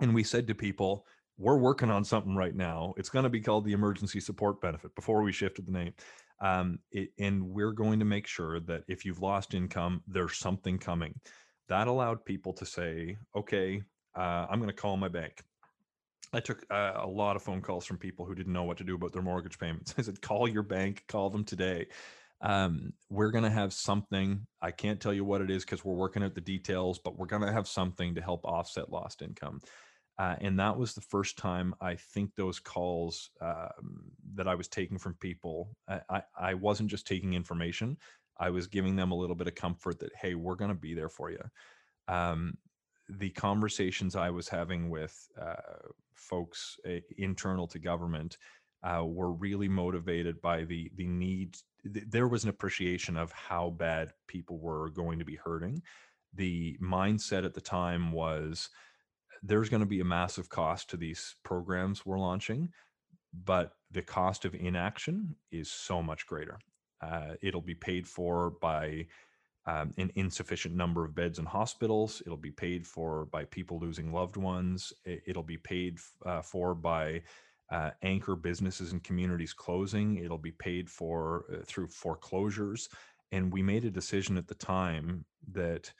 and 0.00 0.14
we 0.14 0.22
said 0.22 0.46
to 0.48 0.54
people, 0.54 1.06
we're 1.38 1.58
working 1.58 1.90
on 1.90 2.04
something 2.04 2.34
right 2.34 2.54
now. 2.54 2.94
It's 2.96 3.08
going 3.08 3.24
to 3.24 3.28
be 3.28 3.40
called 3.40 3.64
the 3.64 3.72
emergency 3.72 4.20
support 4.20 4.60
benefit 4.60 4.94
before 4.94 5.22
we 5.22 5.32
shifted 5.32 5.66
the 5.66 5.72
name. 5.72 5.92
Um, 6.40 6.78
it, 6.90 7.10
and 7.18 7.42
we're 7.48 7.72
going 7.72 7.98
to 7.98 8.04
make 8.04 8.26
sure 8.26 8.60
that 8.60 8.82
if 8.88 9.04
you've 9.04 9.20
lost 9.20 9.54
income, 9.54 10.02
there's 10.06 10.36
something 10.36 10.78
coming. 10.78 11.18
That 11.68 11.88
allowed 11.88 12.24
people 12.24 12.52
to 12.54 12.66
say, 12.66 13.16
okay, 13.34 13.82
uh, 14.14 14.46
I'm 14.48 14.58
going 14.58 14.70
to 14.70 14.76
call 14.76 14.96
my 14.96 15.08
bank. 15.08 15.42
I 16.32 16.40
took 16.40 16.64
uh, 16.70 16.92
a 16.96 17.06
lot 17.06 17.36
of 17.36 17.42
phone 17.42 17.62
calls 17.62 17.86
from 17.86 17.98
people 17.98 18.26
who 18.26 18.34
didn't 18.34 18.52
know 18.52 18.64
what 18.64 18.78
to 18.78 18.84
do 18.84 18.94
about 18.94 19.12
their 19.12 19.22
mortgage 19.22 19.58
payments. 19.58 19.94
I 19.98 20.02
said, 20.02 20.20
call 20.20 20.48
your 20.48 20.62
bank, 20.62 21.04
call 21.08 21.30
them 21.30 21.44
today. 21.44 21.86
Um, 22.42 22.92
we're 23.08 23.30
going 23.30 23.44
to 23.44 23.50
have 23.50 23.72
something. 23.72 24.46
I 24.60 24.70
can't 24.70 25.00
tell 25.00 25.14
you 25.14 25.24
what 25.24 25.40
it 25.40 25.50
is 25.50 25.64
because 25.64 25.84
we're 25.84 25.94
working 25.94 26.22
out 26.22 26.34
the 26.34 26.40
details, 26.40 26.98
but 26.98 27.18
we're 27.18 27.26
going 27.26 27.42
to 27.42 27.52
have 27.52 27.66
something 27.66 28.14
to 28.14 28.20
help 28.20 28.44
offset 28.44 28.90
lost 28.90 29.22
income. 29.22 29.60
Uh, 30.18 30.36
and 30.40 30.58
that 30.58 30.76
was 30.76 30.94
the 30.94 31.00
first 31.00 31.36
time 31.36 31.74
I 31.80 31.94
think 31.94 32.34
those 32.34 32.58
calls 32.58 33.30
um, 33.40 34.10
that 34.34 34.48
I 34.48 34.54
was 34.54 34.68
taking 34.68 34.98
from 34.98 35.14
people, 35.14 35.76
I, 36.08 36.22
I 36.38 36.54
wasn't 36.54 36.90
just 36.90 37.06
taking 37.06 37.34
information, 37.34 37.98
I 38.38 38.50
was 38.50 38.66
giving 38.66 38.96
them 38.96 39.12
a 39.12 39.16
little 39.16 39.36
bit 39.36 39.46
of 39.46 39.54
comfort 39.54 39.98
that, 40.00 40.14
hey, 40.14 40.34
we're 40.34 40.54
going 40.54 40.70
to 40.70 40.74
be 40.74 40.94
there 40.94 41.08
for 41.08 41.30
you. 41.30 41.42
Um, 42.08 42.56
the 43.08 43.30
conversations 43.30 44.16
I 44.16 44.30
was 44.30 44.48
having 44.48 44.90
with 44.90 45.28
uh, 45.40 45.54
folks 46.14 46.78
uh, 46.86 47.00
internal 47.18 47.66
to 47.68 47.78
government 47.78 48.38
uh, 48.82 49.04
were 49.04 49.32
really 49.32 49.68
motivated 49.68 50.40
by 50.40 50.64
the 50.64 50.90
the 50.96 51.06
need. 51.06 51.56
Th- 51.92 52.06
there 52.08 52.28
was 52.28 52.44
an 52.44 52.50
appreciation 52.50 53.16
of 53.16 53.32
how 53.32 53.70
bad 53.70 54.12
people 54.26 54.58
were 54.58 54.90
going 54.90 55.18
to 55.18 55.24
be 55.24 55.36
hurting. 55.36 55.82
The 56.34 56.76
mindset 56.82 57.44
at 57.44 57.54
the 57.54 57.60
time 57.60 58.12
was 58.12 58.68
there's 59.42 59.68
going 59.68 59.80
to 59.80 59.86
be 59.86 60.00
a 60.00 60.04
massive 60.04 60.48
cost 60.48 60.90
to 60.90 60.96
these 60.96 61.36
programs 61.44 62.04
we're 62.04 62.18
launching, 62.18 62.70
but 63.44 63.72
the 63.90 64.02
cost 64.02 64.44
of 64.44 64.54
inaction 64.54 65.36
is 65.50 65.70
so 65.70 66.02
much 66.02 66.26
greater. 66.26 66.58
Uh, 67.00 67.34
it'll 67.42 67.60
be 67.60 67.74
paid 67.74 68.06
for 68.06 68.50
by 68.60 69.06
um, 69.66 69.92
an 69.98 70.10
insufficient 70.14 70.74
number 70.74 71.04
of 71.04 71.14
beds 71.14 71.38
in 71.38 71.44
hospitals. 71.44 72.22
It'll 72.24 72.36
be 72.36 72.52
paid 72.52 72.86
for 72.86 73.26
by 73.26 73.44
people 73.44 73.78
losing 73.78 74.12
loved 74.12 74.36
ones. 74.36 74.92
It'll 75.04 75.42
be 75.42 75.58
paid 75.58 75.98
uh, 76.24 76.42
for 76.42 76.74
by 76.74 77.22
uh, 77.70 77.90
anchor 78.02 78.36
businesses 78.36 78.92
and 78.92 79.02
communities 79.02 79.52
closing. 79.52 80.18
It'll 80.18 80.38
be 80.38 80.52
paid 80.52 80.88
for 80.88 81.46
uh, 81.52 81.64
through 81.66 81.88
foreclosures. 81.88 82.88
And 83.32 83.52
we 83.52 83.60
made 83.60 83.84
a 83.84 83.90
decision 83.90 84.38
at 84.38 84.46
the 84.46 84.54
time 84.54 85.24
that 85.52 85.92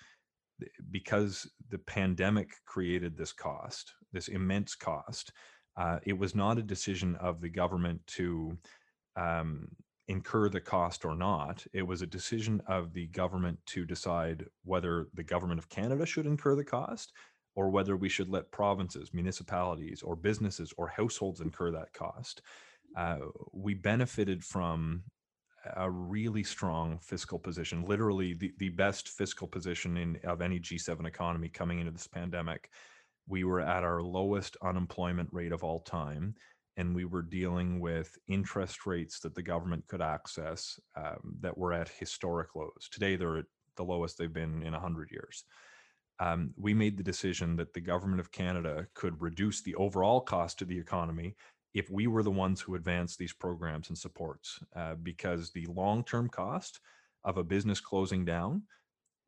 because 0.91 1.51
the 1.71 1.79
pandemic 1.79 2.51
created 2.65 3.17
this 3.17 3.33
cost, 3.33 3.93
this 4.13 4.29
immense 4.29 4.75
cost, 4.75 5.33
uh, 5.77 5.99
it 6.05 6.19
was 6.19 6.35
not 6.35 6.59
a 6.59 6.63
decision 6.63 7.17
of 7.17 7.41
the 7.41 7.49
government 7.49 8.01
to 8.07 8.57
um, 9.17 9.69
incur 10.09 10.49
the 10.49 10.61
cost 10.61 11.05
or 11.05 11.15
not. 11.15 11.67
It 11.73 11.83
was 11.83 12.03
a 12.03 12.07
decision 12.07 12.63
of 12.67 12.93
the 12.93 13.07
government 13.09 13.59
to 13.67 13.85
decide 13.85 14.47
whether 14.65 15.09
the 15.15 15.25
government 15.25 15.59
of 15.59 15.69
Canada 15.69 16.07
should 16.07 16.27
incur 16.27 16.55
the 16.55 16.65
cost 16.65 17.13
or 17.55 17.71
whether 17.71 17.97
we 17.97 18.09
should 18.09 18.29
let 18.29 18.53
provinces, 18.53 19.13
municipalities, 19.13 20.03
or 20.03 20.15
businesses 20.15 20.73
or 20.77 20.89
households 20.89 21.41
incur 21.41 21.73
that 21.73 21.93
cost. 21.93 22.43
Uh, 22.97 23.19
we 23.53 23.75
benefited 23.75 24.45
from 24.45 25.03
a 25.77 25.91
really 25.91 26.43
strong 26.43 26.99
fiscal 26.99 27.39
position, 27.39 27.85
literally 27.85 28.35
the, 28.35 28.53
the 28.59 28.69
best 28.71 29.09
fiscal 29.09 29.47
position 29.47 29.97
in 29.97 30.19
of 30.25 30.41
any 30.41 30.61
G7 30.61 31.07
economy 31.07 31.49
coming 31.49 31.81
into 31.81 31.93
this 31.93 32.07
pandemic. 32.07 32.71
We 33.29 33.45
were 33.45 33.61
at 33.61 33.83
our 33.83 34.03
lowest 34.03 34.57
unemployment 34.63 35.29
rate 35.33 35.53
of 35.53 35.65
all 35.65 35.81
time, 35.81 36.35
and 36.77 36.95
we 36.95 37.05
were 37.05 37.23
dealing 37.23 37.81
with 37.81 38.17
interest 38.29 38.87
rates 38.87 39.19
that 39.21 39.35
the 39.35 39.43
government 39.43 39.87
could 39.89 40.03
access 40.03 40.79
um, 40.97 41.37
that 41.41 41.57
were 41.57 41.73
at 41.73 41.89
historic 41.89 42.55
lows. 42.55 42.89
Today, 42.91 43.17
they're 43.17 43.39
at 43.39 43.47
the 43.77 43.85
lowest 43.85 44.19
they've 44.19 44.33
been 44.33 44.63
in 44.63 44.73
100 44.73 45.11
years. 45.11 45.45
Um, 46.19 46.55
we 46.57 46.73
made 46.73 46.97
the 46.97 47.03
decision 47.03 47.57
that 47.57 47.75
the 47.75 47.81
government 47.81 48.21
of 48.21 48.33
Canada 48.33 48.87
could 48.95 49.21
reduce 49.21 49.61
the 49.61 49.75
overall 49.75 50.21
cost 50.21 50.59
to 50.59 50.65
the 50.65 50.79
economy 50.79 51.35
if 51.77 51.91
we 51.91 52.07
were 52.07 52.23
the 52.23 52.31
ones 52.31 52.59
who 52.59 52.75
advanced 52.75 53.19
these 53.19 53.35
programs 53.35 53.91
and 53.91 53.99
supports, 53.99 54.59
uh, 54.75 54.95
because 54.95 55.51
the 55.51 55.67
long 55.67 56.03
term 56.03 56.27
cost 56.27 56.81
of 57.23 57.37
a 57.37 57.45
business 57.45 57.81
closing 57.81 58.25
down 58.25 58.63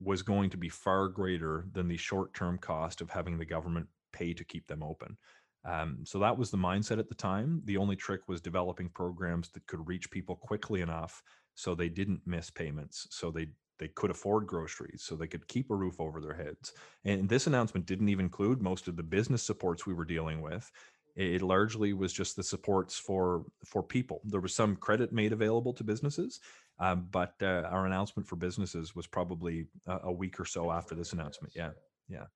was 0.00 0.22
going 0.22 0.48
to 0.48 0.56
be 0.56 0.70
far 0.70 1.08
greater 1.08 1.66
than 1.72 1.88
the 1.88 1.96
short 1.98 2.32
term 2.32 2.56
cost 2.56 3.02
of 3.02 3.10
having 3.10 3.36
the 3.36 3.44
government 3.44 3.86
pay 4.14 4.32
to 4.32 4.44
keep 4.44 4.66
them 4.66 4.82
open. 4.82 5.18
Um, 5.66 5.98
so 6.04 6.18
that 6.20 6.38
was 6.38 6.50
the 6.50 6.56
mindset 6.56 6.98
at 6.98 7.10
the 7.10 7.14
time. 7.14 7.60
The 7.66 7.76
only 7.76 7.96
trick 7.96 8.22
was 8.28 8.40
developing 8.40 8.88
programs 8.88 9.50
that 9.50 9.66
could 9.66 9.86
reach 9.86 10.10
people 10.10 10.36
quickly 10.36 10.80
enough 10.80 11.22
so 11.54 11.74
they 11.74 11.90
didn't 11.90 12.22
miss 12.24 12.48
payments, 12.48 13.08
so 13.10 13.30
they 13.30 13.48
they 13.78 13.88
could 13.88 14.10
afford 14.10 14.46
groceries, 14.46 15.02
so 15.04 15.14
they 15.14 15.26
could 15.26 15.46
keep 15.48 15.70
a 15.70 15.74
roof 15.74 16.00
over 16.00 16.20
their 16.20 16.34
heads. 16.34 16.72
And 17.04 17.28
this 17.28 17.46
announcement 17.46 17.86
didn't 17.86 18.08
even 18.08 18.24
include 18.24 18.62
most 18.62 18.88
of 18.88 18.96
the 18.96 19.02
business 19.02 19.42
supports 19.42 19.86
we 19.86 19.94
were 19.94 20.06
dealing 20.06 20.40
with 20.40 20.70
it 21.18 21.42
largely 21.42 21.92
was 21.92 22.12
just 22.12 22.36
the 22.36 22.44
supports 22.44 22.96
for 22.96 23.44
for 23.64 23.82
people. 23.82 24.20
There 24.24 24.40
was 24.40 24.54
some 24.54 24.76
credit 24.76 25.12
made 25.12 25.32
available 25.32 25.72
to 25.74 25.82
businesses, 25.82 26.38
um, 26.78 27.08
but 27.10 27.34
uh, 27.42 27.66
our 27.70 27.86
announcement 27.86 28.28
for 28.28 28.36
businesses 28.36 28.94
was 28.94 29.08
probably 29.08 29.66
a, 29.88 29.98
a, 30.04 30.12
week 30.12 30.38
or 30.38 30.44
so 30.44 30.70
after 30.70 30.94
this 30.94 31.12
announcement. 31.12 31.52
Yeah, 31.56 31.70
yeah. 32.08 32.26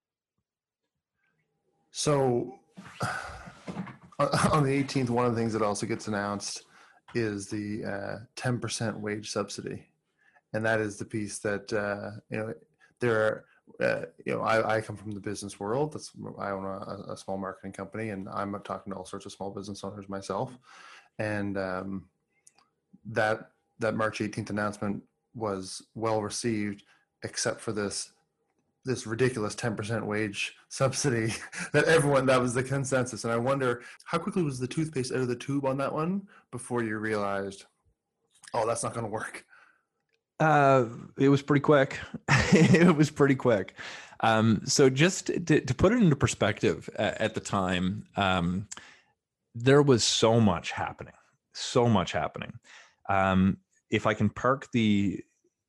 So 1.92 2.58
on 4.18 4.64
the 4.64 4.82
18th, 4.82 5.10
one 5.10 5.26
of 5.26 5.34
the 5.34 5.40
things 5.40 5.52
that 5.52 5.62
also 5.62 5.86
gets 5.86 6.08
announced 6.08 6.64
is 7.14 7.48
the 7.48 7.84
uh, 7.84 8.16
10% 8.36 8.98
wage 8.98 9.30
subsidy, 9.30 9.86
and 10.54 10.66
that 10.66 10.80
is 10.80 10.96
the 10.96 11.04
piece 11.04 11.38
that 11.38 11.72
uh, 11.72 12.18
you 12.30 12.38
know 12.38 12.54
there 12.98 13.22
are 13.22 13.44
uh, 13.80 14.02
you 14.24 14.34
know, 14.34 14.42
I, 14.42 14.76
I 14.76 14.80
come 14.80 14.96
from 14.96 15.12
the 15.12 15.20
business 15.20 15.58
world. 15.58 15.92
That's 15.92 16.12
I 16.38 16.50
own 16.50 16.64
a, 16.64 17.12
a, 17.12 17.16
small 17.16 17.38
marketing 17.38 17.72
company, 17.72 18.10
and 18.10 18.28
I'm 18.28 18.52
talking 18.64 18.92
to 18.92 18.98
all 18.98 19.04
sorts 19.04 19.26
of 19.26 19.32
small 19.32 19.50
business 19.50 19.82
owners 19.82 20.08
myself. 20.08 20.56
And 21.18 21.56
um, 21.58 22.04
that 23.06 23.50
that 23.78 23.94
March 23.94 24.18
18th 24.20 24.50
announcement 24.50 25.02
was 25.34 25.82
well 25.94 26.22
received, 26.22 26.84
except 27.24 27.60
for 27.60 27.72
this 27.72 28.12
this 28.84 29.06
ridiculous 29.06 29.54
10% 29.54 30.04
wage 30.04 30.56
subsidy 30.68 31.32
that 31.72 31.84
everyone 31.84 32.26
that 32.26 32.40
was 32.40 32.54
the 32.54 32.62
consensus. 32.62 33.24
And 33.24 33.32
I 33.32 33.36
wonder 33.36 33.82
how 34.04 34.18
quickly 34.18 34.42
was 34.42 34.58
the 34.58 34.66
toothpaste 34.66 35.12
out 35.12 35.18
of 35.20 35.28
the 35.28 35.36
tube 35.36 35.64
on 35.64 35.78
that 35.78 35.92
one 35.92 36.26
before 36.50 36.82
you 36.82 36.98
realized, 36.98 37.64
oh, 38.54 38.66
that's 38.66 38.82
not 38.82 38.92
going 38.92 39.06
to 39.06 39.10
work. 39.10 39.44
Uh, 40.42 40.86
it 41.18 41.28
was 41.28 41.40
pretty 41.40 41.60
quick. 41.60 42.00
it 42.28 42.96
was 42.96 43.10
pretty 43.10 43.36
quick. 43.36 43.74
Um, 44.24 44.62
so 44.64 44.90
just 44.90 45.26
to, 45.26 45.60
to, 45.60 45.74
put 45.74 45.92
it 45.92 46.02
into 46.02 46.16
perspective, 46.16 46.90
at, 46.96 47.20
at 47.20 47.34
the 47.34 47.40
time, 47.40 48.06
um, 48.16 48.66
there 49.54 49.82
was 49.82 50.02
so 50.02 50.40
much 50.40 50.72
happening, 50.72 51.14
so 51.54 51.88
much 51.88 52.10
happening. 52.10 52.54
Um, 53.08 53.58
if 53.88 54.04
I 54.04 54.14
can 54.14 54.30
park 54.30 54.66
the 54.72 55.22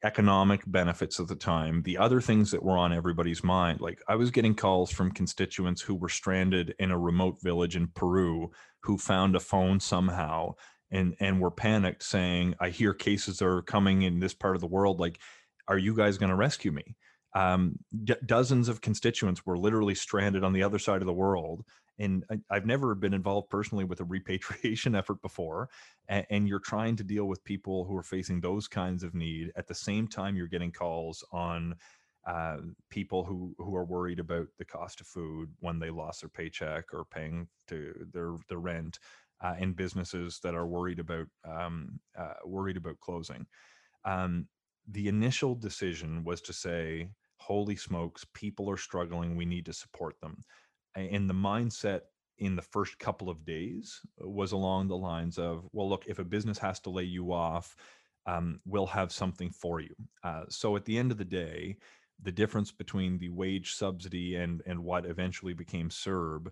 economic 0.04 0.64
benefits 0.66 1.20
of 1.20 1.28
the 1.28 1.36
time, 1.36 1.84
the 1.84 2.00
other 2.00 2.20
things 2.20 2.50
that 2.50 2.64
were 2.64 2.78
on 2.78 2.94
everybody's 2.94 3.44
mind, 3.44 3.80
like 3.80 4.02
I 4.08 4.16
was 4.16 4.32
getting 4.32 4.56
calls 4.56 4.92
from 4.92 5.12
constituents 5.12 5.84
who 5.84 5.94
were 5.94 6.10
stranded 6.10 6.74
in 6.80 6.90
a 6.90 6.98
remote 6.98 7.38
village 7.44 7.76
in 7.76 7.90
Peru 7.90 8.50
who 8.82 8.98
found 8.98 9.36
a 9.36 9.40
phone 9.40 9.80
somehow 9.80 10.56
and 10.94 11.16
and 11.20 11.42
were 11.42 11.52
panicked 11.52 12.04
saying 12.04 12.56
i 12.62 12.70
hear 12.70 12.94
cases 12.94 13.42
are 13.42 13.62
coming 13.64 14.04
in 14.04 14.20
this 14.20 14.34
part 14.34 14.56
of 14.56 14.62
the 14.62 14.68
world 14.68 15.00
like 15.00 15.20
are 15.68 15.78
you 15.78 15.96
guys 15.96 16.18
going 16.18 16.30
to 16.30 16.36
rescue 16.36 16.72
me? 16.72 16.96
Um, 17.36 17.80
d- 18.04 18.16
dozens 18.26 18.70
of 18.70 18.82
constituents 18.82 19.46
were 19.46 19.58
literally 19.58 19.96
stranded 19.96 20.44
on 20.44 20.54
the 20.54 20.62
other 20.62 20.78
side 20.78 21.02
of 21.02 21.08
the 21.08 21.14
world 21.14 21.64
and 21.98 22.24
I, 22.30 22.54
have 22.54 22.66
never 22.66 22.94
been 22.94 23.14
involved 23.14 23.50
personally 23.50 23.86
with 23.86 24.00
a 24.02 24.04
repatriation 24.06 24.94
effort 24.94 25.22
before 25.22 25.70
and, 26.08 26.26
and, 26.30 26.48
you're 26.48 26.60
trying 26.60 26.96
to 26.98 27.04
deal 27.04 27.26
with 27.26 27.44
people 27.44 27.86
who 27.86 27.98
are 27.98 28.04
facing 28.04 28.40
those 28.40 28.68
kinds 28.68 29.02
of 29.02 29.16
need. 29.16 29.52
At 29.56 29.68
the 29.68 29.74
same 29.74 30.08
time 30.08 30.36
you're 30.36 30.48
getting 30.48 30.72
calls 30.72 31.24
on 31.32 31.76
uh, 32.28 32.58
people 32.90 33.24
who 33.24 33.56
who 33.58 33.76
are 33.76 33.84
worried 33.84 34.20
about 34.20 34.48
the 34.58 34.66
cost 34.66 35.02
of 35.02 35.08
food 35.08 35.50
when 35.60 35.80
they 35.80 35.90
lost 35.90 36.22
their 36.22 36.30
paycheck 36.30 36.94
or 36.94 37.04
paying 37.04 37.48
to 37.68 37.94
their 38.14 38.36
their 38.48 38.60
rent 38.60 39.00
uh, 39.44 39.56
in 39.60 39.74
businesses 39.74 40.40
that 40.44 40.56
are 40.56 40.66
worried 40.66 41.00
about 41.00 41.28
um, 41.46 42.00
uh, 42.18 42.34
worried 42.46 42.78
about 42.78 43.00
closing. 43.00 43.46
Um, 44.06 44.48
the 44.88 45.08
initial 45.08 45.56
decision 45.56 46.24
was 46.24 46.42
to 46.42 46.54
say, 46.54 47.10
"Holy 47.38 47.76
smokes, 47.76 48.26
people 48.34 48.70
are 48.70 48.78
struggling. 48.78 49.36
We 49.36 49.46
need 49.46 49.66
to 49.68 49.74
support 49.74 50.20
them." 50.22 50.44
And 50.96 51.30
the 51.30 51.34
mindset 51.34 52.02
in 52.38 52.56
the 52.56 52.62
first 52.62 53.00
couple 53.00 53.30
of 53.30 53.46
days 53.46 54.02
was 54.18 54.52
along 54.52 54.88
the 54.88 54.98
lines 54.98 55.38
of, 55.38 55.68
"Well, 55.72 55.90
look, 55.90 56.06
if 56.08 56.20
a 56.20 56.24
business 56.24 56.58
has 56.60 56.80
to 56.82 56.90
lay 56.90 57.04
you 57.04 57.34
off, 57.34 57.76
um, 58.26 58.62
we'll 58.66 58.88
have 58.88 59.12
something 59.12 59.52
for 59.52 59.80
you." 59.80 59.96
Uh, 60.24 60.44
so 60.50 60.76
at 60.76 60.86
the 60.86 60.98
end 60.98 61.12
of 61.12 61.18
the 61.18 61.26
day, 61.26 61.78
the 62.22 62.32
difference 62.32 62.72
between 62.72 63.18
the 63.18 63.30
wage 63.30 63.74
subsidy 63.74 64.36
and 64.36 64.62
and 64.66 64.84
what 64.84 65.06
eventually 65.06 65.54
became 65.54 65.90
CERB 65.90 66.52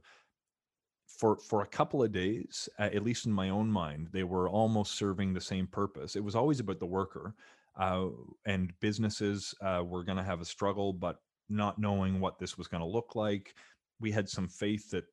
for 1.22 1.38
for 1.38 1.62
a 1.62 1.68
couple 1.68 2.02
of 2.02 2.12
days, 2.12 2.68
uh, 2.80 2.90
at 2.94 3.04
least 3.04 3.28
in 3.28 3.32
my 3.32 3.50
own 3.50 3.70
mind, 3.70 4.10
they 4.12 4.24
were 4.24 4.50
almost 4.50 4.96
serving 4.96 5.34
the 5.34 5.40
same 5.40 5.68
purpose. 5.68 6.16
It 6.16 6.24
was 6.24 6.36
always 6.36 6.60
about 6.60 6.80
the 6.80 6.88
worker, 6.88 7.36
uh, 7.80 8.08
and 8.48 8.74
businesses 8.80 9.54
uh, 9.62 9.84
were 9.86 10.04
going 10.04 10.18
to 10.18 10.24
have 10.24 10.42
a 10.42 10.46
struggle, 10.46 10.94
but 10.94 11.18
not 11.48 11.78
knowing 11.78 12.20
what 12.20 12.40
this 12.40 12.58
was 12.58 12.68
going 12.68 12.82
to 12.82 12.88
look 12.88 13.16
like. 13.16 13.54
We 14.00 14.12
had 14.12 14.28
some 14.28 14.48
faith 14.48 14.90
that 14.90 15.04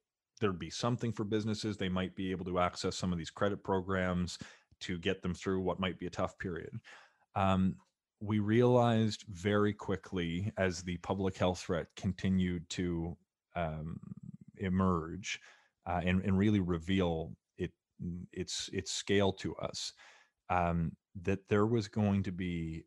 there'd 0.40 0.58
be 0.58 0.70
something 0.70 1.12
for 1.12 1.24
businesses. 1.24 1.76
They 1.76 1.90
might 1.90 2.16
be 2.16 2.30
able 2.30 2.46
to 2.46 2.58
access 2.58 2.96
some 2.96 3.12
of 3.12 3.18
these 3.18 3.30
credit 3.30 3.62
programs 3.62 4.38
to 4.80 4.98
get 4.98 5.20
them 5.20 5.34
through 5.34 5.60
what 5.60 5.80
might 5.80 5.98
be 5.98 6.06
a 6.06 6.10
tough 6.10 6.38
period. 6.38 6.70
Um, 7.34 7.76
we 8.20 8.38
realized 8.38 9.24
very 9.28 9.74
quickly 9.74 10.52
as 10.56 10.82
the 10.82 10.96
public 10.98 11.36
health 11.36 11.60
threat 11.60 11.88
continued 11.96 12.66
to 12.70 13.14
um, 13.54 14.00
emerge 14.56 15.38
uh, 15.88 16.00
and, 16.04 16.22
and 16.24 16.38
really 16.38 16.60
reveal 16.60 17.32
it 17.58 17.72
its 18.32 18.70
its 18.72 18.92
scale 18.92 19.32
to 19.32 19.56
us 19.56 19.92
um, 20.50 20.92
that 21.22 21.48
there 21.48 21.66
was 21.66 21.88
going 21.88 22.22
to 22.24 22.32
be 22.32 22.84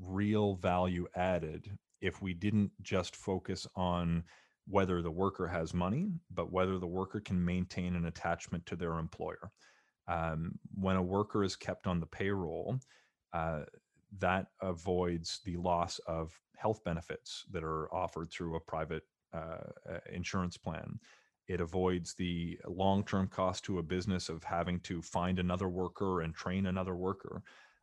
real 0.00 0.56
value 0.56 1.06
added 1.16 1.70
if 2.02 2.22
we 2.22 2.34
didn't 2.34 2.70
just 2.82 3.16
focus 3.16 3.66
on 3.76 4.24
whether 4.68 5.02
the 5.02 5.10
worker 5.10 5.48
has 5.48 5.74
money 5.74 6.08
but 6.32 6.52
whether 6.52 6.78
the 6.78 6.86
worker 6.86 7.20
can 7.20 7.44
maintain 7.44 7.94
an 7.96 8.06
attachment 8.06 8.66
to 8.66 8.76
their 8.76 8.98
employer 8.98 9.50
Um, 10.08 10.58
when 10.74 10.96
a 10.96 11.02
worker 11.02 11.44
is 11.44 11.56
kept 11.56 11.86
on 11.86 12.00
the 12.00 12.06
payroll, 12.06 12.78
uh, 13.32 13.64
that 14.20 14.48
avoids 14.62 15.40
the 15.44 15.56
loss 15.56 16.00
of 16.06 16.38
health 16.56 16.84
benefits 16.84 17.44
that 17.52 17.64
are 17.64 17.92
offered 17.94 18.30
through 18.30 18.56
a 18.56 18.60
private 18.60 19.04
uh, 19.34 19.70
uh 19.90 20.00
insurance 20.12 20.58
plan. 20.58 21.00
It 21.48 21.60
avoids 21.60 22.14
the 22.14 22.58
long 22.66 23.04
term 23.04 23.28
cost 23.28 23.64
to 23.64 23.78
a 23.78 23.82
business 23.82 24.28
of 24.28 24.42
having 24.44 24.80
to 24.80 25.02
find 25.02 25.38
another 25.38 25.68
worker 25.68 26.22
and 26.22 26.34
train 26.34 26.66
another 26.66 26.94
worker. 26.94 27.42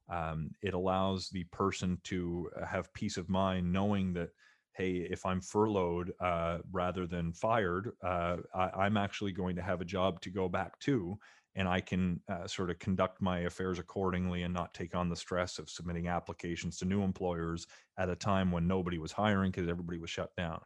Um, 0.09 0.51
it 0.61 0.73
allows 0.73 1.29
the 1.29 1.45
person 1.45 1.97
to 2.05 2.49
have 2.67 2.93
peace 2.93 3.17
of 3.17 3.29
mind 3.29 3.71
knowing 3.71 4.13
that 4.13 4.29
hey, 4.73 5.07
if 5.09 5.25
I'm 5.25 5.41
furloughed 5.41 6.13
uh, 6.19 6.59
rather 6.71 7.05
than 7.05 7.33
fired, 7.33 7.91
uh, 8.03 8.37
I, 8.55 8.85
am 8.85 8.97
actually 8.97 9.33
going 9.33 9.55
to 9.57 9.61
have 9.61 9.81
a 9.81 9.85
job 9.85 10.21
to 10.21 10.29
go 10.29 10.47
back 10.47 10.79
to, 10.79 11.17
and 11.55 11.67
I 11.67 11.81
can 11.81 12.21
uh, 12.29 12.47
sort 12.47 12.69
of 12.69 12.79
conduct 12.79 13.21
my 13.21 13.39
affairs 13.39 13.79
accordingly 13.79 14.43
and 14.43 14.53
not 14.53 14.73
take 14.73 14.95
on 14.95 15.09
the 15.09 15.15
stress 15.15 15.59
of 15.59 15.69
submitting 15.69 16.07
applications 16.07 16.77
to 16.77 16.85
new 16.85 17.03
employers 17.03 17.67
at 17.97 18.09
a 18.09 18.15
time 18.15 18.51
when 18.51 18.67
nobody 18.67 18.97
was 18.97 19.11
hiring 19.11 19.51
because 19.51 19.67
everybody 19.67 19.99
was 19.99 20.09
shut 20.09 20.33
down. 20.37 20.61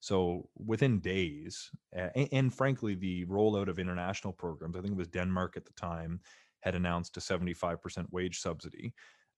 So 0.00 0.48
within 0.56 1.00
days, 1.00 1.70
and, 1.92 2.28
and 2.32 2.54
frankly, 2.54 2.94
the 2.94 3.26
rollout 3.26 3.68
of 3.68 3.78
international 3.78 4.32
programs, 4.32 4.76
I 4.76 4.80
think 4.80 4.92
it 4.92 4.98
was 4.98 5.08
Denmark 5.08 5.56
at 5.56 5.66
the 5.66 5.72
time, 5.72 6.20
had 6.60 6.74
announced 6.74 7.16
a 7.16 7.20
75% 7.20 8.06
wage 8.10 8.40
subsidy. 8.40 8.94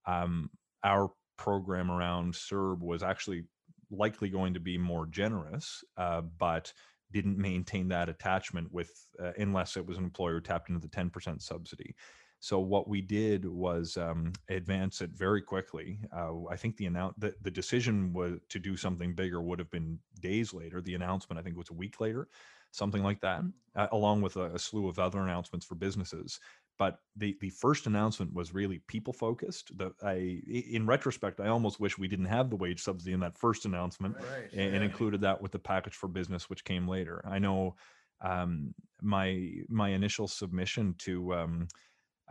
Um, 0.06 0.50
our 0.84 1.10
program 1.36 1.90
around 1.90 2.34
CERB 2.34 2.80
was 2.80 3.02
actually 3.02 3.44
likely 3.90 4.30
going 4.30 4.54
to 4.54 4.60
be 4.60 4.78
more 4.78 5.06
generous, 5.06 5.84
uh, 5.96 6.22
but 6.38 6.72
didn't 7.12 7.38
maintain 7.38 7.88
that 7.88 8.08
attachment 8.08 8.72
with 8.72 8.90
uh, 9.22 9.32
unless 9.36 9.76
it 9.76 9.86
was 9.86 9.98
an 9.98 10.04
employer 10.04 10.40
tapped 10.40 10.68
into 10.68 10.80
the 10.80 10.88
10% 10.88 11.42
subsidy. 11.42 11.94
So 12.42 12.58
what 12.58 12.88
we 12.88 13.00
did 13.00 13.44
was 13.44 13.96
um, 13.96 14.32
advance 14.48 15.00
it 15.00 15.10
very 15.10 15.40
quickly. 15.40 16.00
Uh, 16.12 16.44
I 16.50 16.56
think 16.56 16.76
the 16.76 16.86
announce 16.86 17.14
the, 17.16 17.32
the 17.40 17.52
decision 17.52 18.12
was 18.12 18.40
to 18.48 18.58
do 18.58 18.76
something 18.76 19.14
bigger 19.14 19.40
would 19.40 19.60
have 19.60 19.70
been 19.70 20.00
days 20.20 20.52
later. 20.52 20.80
The 20.80 20.96
announcement 20.96 21.38
I 21.38 21.42
think 21.44 21.56
was 21.56 21.70
a 21.70 21.74
week 21.74 22.00
later, 22.00 22.26
something 22.72 23.00
like 23.00 23.20
that, 23.20 23.42
uh, 23.76 23.86
along 23.92 24.22
with 24.22 24.34
a, 24.34 24.54
a, 24.54 24.58
slew 24.58 24.88
of 24.88 24.98
other 24.98 25.20
announcements 25.20 25.64
for 25.64 25.76
businesses 25.76 26.40
but 26.78 26.98
the 27.16 27.36
the 27.40 27.50
first 27.50 27.86
announcement 27.86 28.32
was 28.32 28.54
really 28.54 28.78
people 28.88 29.12
focused 29.12 29.76
the 29.76 29.92
i 30.02 30.40
in 30.48 30.86
retrospect 30.86 31.38
i 31.38 31.48
almost 31.48 31.78
wish 31.78 31.98
we 31.98 32.08
didn't 32.08 32.24
have 32.24 32.48
the 32.48 32.56
wage 32.56 32.82
subsidy 32.82 33.12
in 33.12 33.20
that 33.20 33.36
first 33.36 33.66
announcement 33.66 34.16
right, 34.16 34.50
and, 34.54 34.76
and, 34.76 34.82
included 34.82 35.20
that 35.20 35.40
with 35.40 35.52
the 35.52 35.58
package 35.58 35.94
for 35.94 36.08
business 36.08 36.48
which 36.48 36.64
came 36.64 36.88
later 36.88 37.22
i 37.28 37.38
know 37.38 37.76
um, 38.22 38.72
my 39.02 39.50
my 39.68 39.90
initial 39.90 40.26
submission 40.28 40.94
to 40.98 41.34
um, 41.34 41.68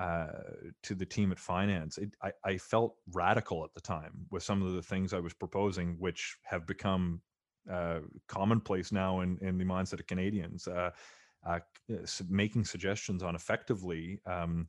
uh, 0.02 0.28
to 0.84 0.96
the 0.96 1.06
team 1.06 1.32
at 1.32 1.40
finance 1.40 1.98
it, 1.98 2.12
I, 2.22 2.32
I 2.44 2.58
felt 2.58 2.96
radical 3.14 3.64
at 3.64 3.74
the 3.74 3.82
time 3.82 4.14
with 4.32 4.44
some 4.44 4.62
of 4.62 4.74
the 4.74 4.82
things 4.82 5.14
i 5.14 5.20
was 5.20 5.34
proposing 5.34 5.96
which 6.00 6.38
have 6.44 6.66
become 6.66 7.22
uh, 7.72 8.00
commonplace 8.28 8.92
now 8.92 9.22
in, 9.22 9.38
in 9.42 9.58
the 9.58 9.66
mindset 9.66 10.00
of 10.00 10.08
canadians 10.08 10.68
uh, 10.68 10.92
uh, 11.48 11.60
uh 11.92 12.06
making 12.30 12.66
suggestions 12.66 13.24
on 13.24 13.36
effectively 13.36 14.20
um, 14.26 14.68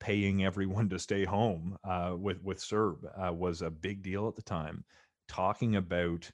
paying 0.00 0.44
everyone 0.44 0.88
to 0.90 0.98
stay 0.98 1.24
home 1.24 1.76
uh, 1.84 2.14
with 2.16 2.42
with 2.42 2.58
CERB 2.58 2.96
uh, 3.28 3.32
was 3.32 3.62
a 3.62 3.70
big 3.70 4.02
deal 4.02 4.28
at 4.28 4.36
the 4.36 4.42
time. 4.42 4.84
Talking 5.28 5.76
about 5.76 6.30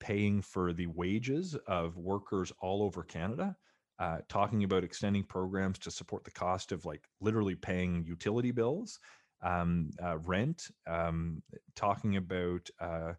paying 0.00 0.42
for 0.42 0.72
the 0.72 0.86
wages 0.86 1.56
of 1.66 1.96
workers 1.96 2.52
all 2.60 2.82
over 2.82 3.02
Canada, 3.02 3.56
uh, 3.98 4.18
talking 4.28 4.64
about 4.64 4.84
extending 4.84 5.24
programs 5.24 5.78
to 5.80 5.90
support 5.90 6.24
the 6.24 6.30
cost 6.30 6.72
of 6.72 6.84
like 6.84 7.02
literally 7.20 7.54
paying 7.54 8.04
utility 8.06 8.50
bills, 8.50 8.98
um, 9.42 9.90
uh, 10.02 10.18
rent, 10.18 10.68
um, 10.86 11.42
talking 11.74 12.16
about 12.16 12.68
uh, 12.80 13.12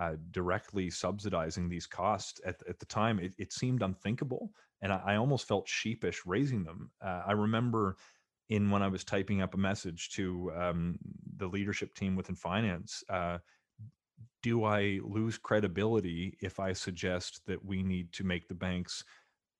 uh, 0.00 0.14
directly 0.30 0.88
subsidizing 0.88 1.68
these 1.68 1.86
costs 1.86 2.40
at, 2.46 2.56
at 2.68 2.78
the 2.78 2.86
time, 2.86 3.18
it, 3.18 3.32
it 3.38 3.52
seemed 3.52 3.82
unthinkable 3.82 4.50
and 4.82 4.92
I, 4.92 5.00
I 5.04 5.16
almost 5.16 5.46
felt 5.46 5.68
sheepish 5.68 6.22
raising 6.26 6.64
them. 6.64 6.90
Uh, 7.00 7.22
I 7.26 7.32
remember 7.32 7.96
in 8.48 8.70
when 8.70 8.82
I 8.82 8.88
was 8.88 9.04
typing 9.04 9.40
up 9.40 9.54
a 9.54 9.58
message 9.58 10.10
to 10.10 10.52
um, 10.54 10.98
the 11.36 11.46
leadership 11.46 11.94
team 11.94 12.16
within 12.16 12.34
finance. 12.34 13.02
Uh, 13.08 13.38
do 14.42 14.64
I 14.64 15.00
lose 15.04 15.38
credibility 15.38 16.36
if 16.40 16.58
I 16.58 16.72
suggest 16.72 17.40
that 17.46 17.64
we 17.64 17.82
need 17.82 18.12
to 18.14 18.24
make 18.24 18.48
the 18.48 18.54
banks 18.54 19.04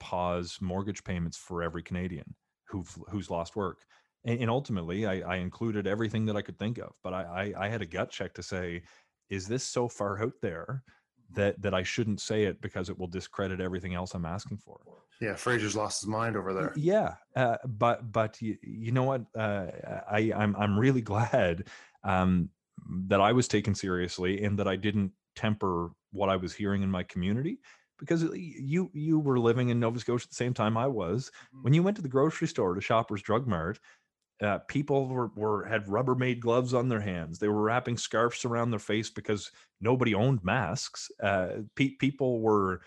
pause 0.02 0.58
mortgage 0.60 1.04
payments 1.04 1.36
for 1.36 1.62
every 1.62 1.82
Canadian 1.82 2.34
who 2.66 2.84
who's 3.08 3.30
lost 3.30 3.54
work? 3.54 3.84
And, 4.24 4.40
and 4.40 4.50
ultimately, 4.50 5.06
I, 5.06 5.20
I, 5.20 5.36
included 5.36 5.86
everything 5.86 6.26
that 6.26 6.36
I 6.36 6.42
could 6.42 6.58
think 6.58 6.78
of, 6.78 6.92
but 7.04 7.12
I, 7.12 7.52
I, 7.56 7.64
I 7.66 7.68
had 7.68 7.82
a 7.82 7.86
gut 7.86 8.10
check 8.10 8.34
to 8.34 8.42
say, 8.42 8.82
is 9.30 9.46
this 9.46 9.62
so 9.64 9.88
far 9.88 10.20
out 10.20 10.34
there 10.42 10.82
that 11.34 11.62
that 11.62 11.72
I 11.72 11.84
shouldn't 11.84 12.20
say 12.20 12.44
it 12.44 12.60
because 12.60 12.90
it 12.90 12.98
will 12.98 13.06
discredit 13.06 13.60
everything 13.60 13.94
else 13.94 14.14
I'm 14.14 14.26
asking 14.26 14.58
for. 14.58 14.80
Yeah, 15.20 15.36
Fraser's 15.36 15.76
lost 15.76 16.02
his 16.02 16.08
mind 16.08 16.36
over 16.36 16.52
there. 16.52 16.72
Yeah, 16.74 17.14
uh, 17.36 17.58
but 17.64 18.10
but 18.10 18.42
you, 18.42 18.58
you 18.60 18.90
know 18.90 19.04
what? 19.04 19.22
Uh, 19.38 19.66
I 20.10 20.32
I'm 20.34 20.56
I'm 20.56 20.76
really 20.76 21.00
glad 21.12 21.68
um, 22.02 22.50
that 23.06 23.20
I 23.20 23.30
was 23.30 23.46
taken 23.46 23.74
seriously 23.74 24.42
and 24.42 24.58
that 24.58 24.66
I 24.66 24.74
didn't 24.74 25.12
temper 25.36 25.90
what 26.10 26.28
I 26.28 26.36
was 26.36 26.52
hearing 26.52 26.82
in 26.82 26.90
my 26.90 27.04
community 27.04 27.58
because 27.98 28.22
you 28.34 28.90
you 28.92 29.18
were 29.18 29.38
living 29.38 29.68
in 29.68 29.80
Nova 29.80 29.98
Scotia 29.98 30.24
at 30.24 30.30
the 30.30 30.34
same 30.34 30.54
time 30.54 30.76
I 30.76 30.86
was. 30.86 31.30
Mm-hmm. 31.30 31.62
When 31.62 31.74
you 31.74 31.82
went 31.82 31.96
to 31.96 32.02
the 32.02 32.08
grocery 32.08 32.48
store 32.48 32.74
to 32.74 32.80
Shoppers 32.80 33.22
Drug 33.22 33.46
Mart, 33.46 33.78
uh, 34.42 34.58
people 34.68 35.08
were, 35.08 35.30
were 35.36 35.64
had 35.64 35.86
Rubbermaid 35.86 36.40
gloves 36.40 36.74
on 36.74 36.88
their 36.88 37.00
hands. 37.00 37.38
They 37.38 37.48
were 37.48 37.62
wrapping 37.62 37.96
scarves 37.96 38.44
around 38.44 38.70
their 38.70 38.80
face 38.80 39.10
because 39.10 39.50
nobody 39.80 40.14
owned 40.14 40.42
masks. 40.42 41.10
Uh, 41.22 41.48
pe- 41.76 41.96
people 41.96 42.40
were. 42.40 42.82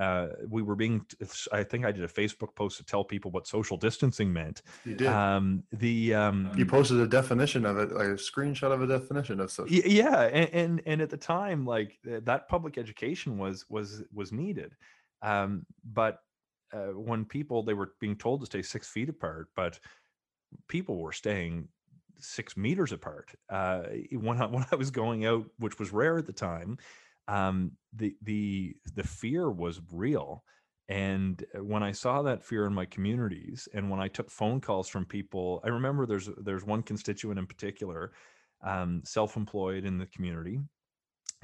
Uh, 0.00 0.28
we 0.48 0.62
were 0.62 0.74
being. 0.74 1.04
I 1.52 1.62
think 1.62 1.84
I 1.84 1.92
did 1.92 2.04
a 2.04 2.08
Facebook 2.08 2.54
post 2.54 2.78
to 2.78 2.84
tell 2.84 3.04
people 3.04 3.30
what 3.30 3.46
social 3.46 3.76
distancing 3.76 4.32
meant. 4.32 4.62
You 4.86 4.94
did. 4.94 5.08
Um, 5.08 5.62
the 5.72 6.14
um, 6.14 6.50
you 6.56 6.64
posted 6.64 6.98
a 7.00 7.06
definition 7.06 7.66
of 7.66 7.76
it, 7.76 7.92
like 7.92 8.06
a 8.06 8.14
screenshot 8.14 8.72
of 8.72 8.80
a 8.80 8.86
definition 8.86 9.40
of 9.40 9.50
social. 9.50 9.76
Yeah, 9.76 10.22
and 10.22 10.50
and, 10.54 10.82
and 10.86 11.00
at 11.02 11.10
the 11.10 11.18
time, 11.18 11.66
like 11.66 11.98
that 12.04 12.48
public 12.48 12.78
education 12.78 13.36
was 13.36 13.66
was 13.68 14.02
was 14.10 14.32
needed. 14.32 14.74
Um, 15.20 15.66
but 15.84 16.20
uh, 16.72 16.94
when 16.94 17.26
people 17.26 17.62
they 17.62 17.74
were 17.74 17.92
being 18.00 18.16
told 18.16 18.40
to 18.40 18.46
stay 18.46 18.62
six 18.62 18.88
feet 18.88 19.10
apart, 19.10 19.48
but 19.54 19.78
people 20.66 20.96
were 20.96 21.12
staying 21.12 21.68
six 22.18 22.56
meters 22.56 22.92
apart. 22.92 23.30
Uh, 23.50 23.82
when 24.12 24.40
I, 24.40 24.46
when 24.54 24.64
I 24.72 24.76
was 24.76 24.90
going 24.90 25.26
out, 25.26 25.44
which 25.58 25.78
was 25.78 25.92
rare 25.92 26.16
at 26.16 26.26
the 26.26 26.32
time, 26.32 26.78
um, 27.30 27.72
the 27.94 28.16
the 28.22 28.76
the 28.94 29.04
fear 29.04 29.50
was 29.50 29.80
real. 29.92 30.44
And 30.88 31.44
uh, 31.56 31.62
when 31.62 31.84
I 31.84 31.92
saw 31.92 32.22
that 32.22 32.42
fear 32.42 32.66
in 32.66 32.74
my 32.74 32.84
communities, 32.84 33.68
and 33.72 33.88
when 33.88 34.00
I 34.00 34.08
took 34.08 34.28
phone 34.28 34.60
calls 34.60 34.88
from 34.88 35.04
people, 35.04 35.60
I 35.64 35.68
remember 35.68 36.04
there's 36.04 36.28
there's 36.38 36.64
one 36.64 36.82
constituent 36.82 37.38
in 37.38 37.46
particular, 37.46 38.12
um, 38.62 39.02
self-employed 39.04 39.84
in 39.84 39.96
the 39.96 40.06
community, 40.06 40.58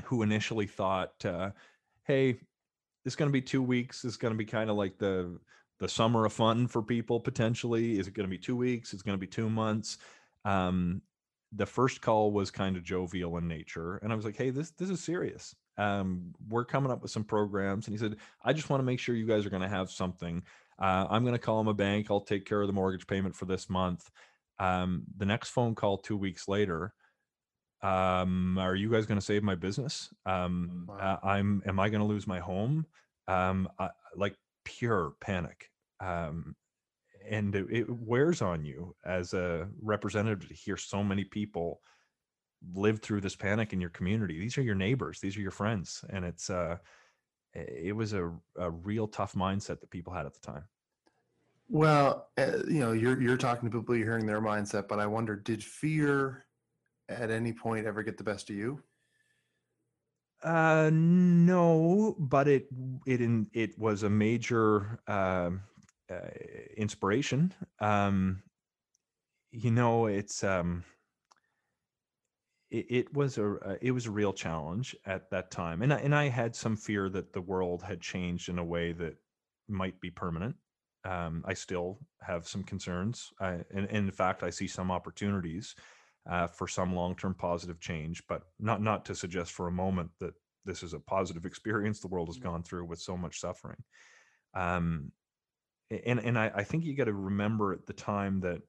who 0.05 0.23
initially 0.23 0.67
thought, 0.67 1.25
uh, 1.25 1.51
"Hey, 2.03 2.41
it's 3.05 3.17
going 3.17 3.29
to 3.29 3.33
be 3.33 3.43
two 3.43 3.63
weeks. 3.63 4.05
It's 4.05 4.17
going 4.17 4.35
to 4.35 4.39
be 4.39 4.45
kind 4.45 4.69
of 4.69 4.77
like 4.77 4.99
the 4.99 5.39
the 5.79 5.89
summer 5.89 6.25
of 6.25 6.33
fun 6.33 6.67
for 6.67 6.83
people 6.83 7.21
potentially? 7.21 7.99
Is 7.99 8.09
it 8.09 8.15
going 8.15 8.29
to 8.29 8.37
be 8.37 8.39
two 8.39 8.57
weeks? 8.57 8.93
It's 8.93 9.03
going 9.03 9.17
to 9.17 9.21
be 9.21 9.29
two 9.29 9.49
months. 9.49 9.99
Um, 10.45 11.03
the 11.53 11.67
first 11.67 12.01
call 12.01 12.33
was 12.33 12.51
kind 12.51 12.77
of 12.77 12.83
jovial 12.83 13.37
in 13.37 13.47
nature, 13.47 13.99
and 13.99 14.13
I 14.13 14.17
was 14.17 14.25
like, 14.25 14.37
"Hey, 14.37 14.51
this 14.51 14.73
this 14.73 14.91
is 14.91 15.05
serious. 15.05 15.55
Um, 15.78 16.35
we're 16.48 16.65
coming 16.65 16.90
up 16.90 17.03
with 17.03 17.11
some 17.11 17.24
programs." 17.24 17.86
And 17.86 17.94
he 17.94 17.98
said, 17.98 18.16
"I 18.44 18.53
just 18.53 18.70
want 18.70 18.81
to 18.81 18.85
make 18.85 19.01
sure 19.01 19.15
you 19.15 19.27
guys 19.27 19.47
are 19.47 19.51
going 19.51 19.62
to 19.62 19.69
have 19.69 19.90
something. 19.90 20.43
Uh, 20.78 21.07
I'm 21.09 21.23
going 21.23 21.35
to 21.35 21.40
call 21.40 21.61
him 21.61 21.69
a 21.69 21.74
bank. 21.74 22.09
I'll 22.11 22.20
take 22.20 22.44
care 22.44 22.61
of 22.61 22.66
the 22.66 22.73
mortgage 22.73 23.07
payment 23.07 23.35
for 23.35 23.47
this 23.47 23.69
month." 23.69 24.11
Um, 24.59 25.05
the 25.16 25.27
next 25.27 25.51
phone 25.51 25.74
call 25.74 25.98
two 25.98 26.16
weeks 26.16 26.48
later, 26.48 26.94
um, 27.82 28.57
are 28.59 28.74
you 28.74 28.90
guys 28.90 29.07
going 29.07 29.20
to 29.20 29.24
save 29.24 29.43
my 29.43 29.55
business? 29.55 30.12
Um, 30.24 30.86
wow. 30.89 30.97
uh, 31.23 31.27
I'm. 31.27 31.62
Am 31.66 31.78
I 31.78 31.89
going 31.89 32.01
to 32.03 32.07
lose 32.07 32.27
my 32.27 32.40
home? 32.40 32.86
Um, 33.28 33.69
I, 33.78 33.90
like 34.16 34.36
pure 34.65 35.15
panic. 35.20 35.70
Um, 36.01 36.55
and 37.28 37.55
it, 37.55 37.66
it, 37.70 37.90
wears 37.90 38.43
on 38.43 38.65
you 38.65 38.94
as 39.05 39.32
a 39.35 39.69
representative 39.82 40.48
to 40.48 40.55
hear 40.55 40.77
so 40.77 41.03
many 41.03 41.24
people 41.24 41.81
live 42.74 43.01
through 43.01 43.20
this 43.20 43.37
panic 43.37 43.73
in 43.73 43.81
your 43.81 43.91
community. 43.91 44.39
These 44.39 44.59
are 44.59 44.62
your 44.62 44.74
neighbors, 44.74 45.20
these 45.20 45.37
are 45.37 45.43
your 45.43 45.51
friends. 45.51 46.05
And 46.11 46.24
it's, 46.24 46.51
uh, 46.51 46.78
it 47.55 47.97
was 47.97 48.12
a, 48.12 48.33
a 48.57 48.70
real 48.70 49.09
tough 49.09 49.35
mindset 49.35 49.81
that 49.81 49.91
people 49.91 50.12
had 50.12 50.27
at 50.27 50.35
the 50.35 50.41
time. 50.41 50.65
Well, 51.69 52.28
uh, 52.39 52.59
you 52.69 52.78
know, 52.78 52.93
you're 52.93 53.20
you're 53.20 53.37
talking 53.37 53.69
to 53.69 53.78
people, 53.78 53.97
you're 53.97 54.07
hearing 54.07 54.27
their 54.27 54.41
mindset, 54.41 54.87
but 54.87 55.01
I 55.01 55.07
wonder, 55.07 55.35
did 55.35 55.65
fear 55.65 56.47
at 57.09 57.31
any 57.31 57.53
point 57.53 57.87
ever 57.87 58.03
get 58.03 58.19
the 58.19 58.24
best 58.24 58.51
of 58.51 58.57
you? 58.57 58.83
Uh, 60.45 60.91
no, 60.93 62.15
but 62.19 62.47
it 62.47 62.69
it 63.05 63.20
in, 63.20 63.49
it 63.53 63.77
was 63.78 64.05
a 64.05 64.11
major 64.11 65.01
uh, 65.09 65.51
uh, 66.09 66.28
inspiration. 66.77 67.53
Um, 67.81 68.43
you 69.51 69.73
know, 69.73 70.07
it's 70.07 70.45
um, 70.45 70.85
it, 72.71 72.87
it 72.89 73.15
was 73.15 73.39
a 73.39 73.55
uh, 73.57 73.77
it 73.81 73.93
was 73.93 74.07
a 74.07 74.11
real 74.11 74.33
challenge 74.33 74.97
at 75.07 75.31
that 75.31 75.51
time, 75.51 75.83
and 75.83 75.93
I, 75.93 75.99
and 75.99 76.15
I 76.15 76.29
had 76.29 76.55
some 76.55 76.77
fear 76.77 77.09
that 77.11 77.33
the 77.33 77.41
world 77.41 77.83
had 77.83 78.01
changed 78.01 78.49
in 78.49 78.59
a 78.59 78.65
way 78.65 78.93
that 78.93 79.17
might 79.69 80.01
be 80.01 80.11
permanent. 80.11 80.57
Um, 81.05 81.45
I 81.47 81.55
still 81.55 82.01
have 82.21 82.49
some 82.49 82.65
concerns, 82.65 83.31
I, 83.41 83.51
and, 83.71 83.87
and 83.87 83.91
in 83.91 84.11
fact, 84.11 84.43
I 84.43 84.51
see 84.51 84.67
some 84.67 84.91
opportunities 84.91 85.77
uh, 86.29 86.49
for 86.49 86.67
some 86.67 86.95
long-term 86.95 87.35
positive 87.35 87.79
change, 87.81 88.23
but 88.29 88.43
not 88.59 88.83
not 88.83 89.05
to 89.07 89.15
suggest 89.15 89.53
for 89.53 89.69
a 89.69 89.73
moment 89.73 90.11
that 90.19 90.35
this 90.65 90.83
is 90.83 90.93
a 90.93 91.01
positive 91.01 91.47
experience 91.47 92.01
the 92.01 92.09
world 92.09 92.29
has 92.29 92.39
gone 92.39 92.63
through 92.63 92.87
with 92.87 92.99
so 93.01 93.17
much 93.17 93.41
suffering. 93.41 93.83
Um, 94.55 95.13
and 95.91 96.19
and 96.19 96.37
I, 96.37 96.51
I 96.53 96.65
think 96.65 96.85
you 96.85 96.97
got 96.97 97.05
to 97.05 97.13
remember 97.13 97.73
at 97.73 97.87
the 97.87 97.93
time 97.93 98.41
that 98.41 98.63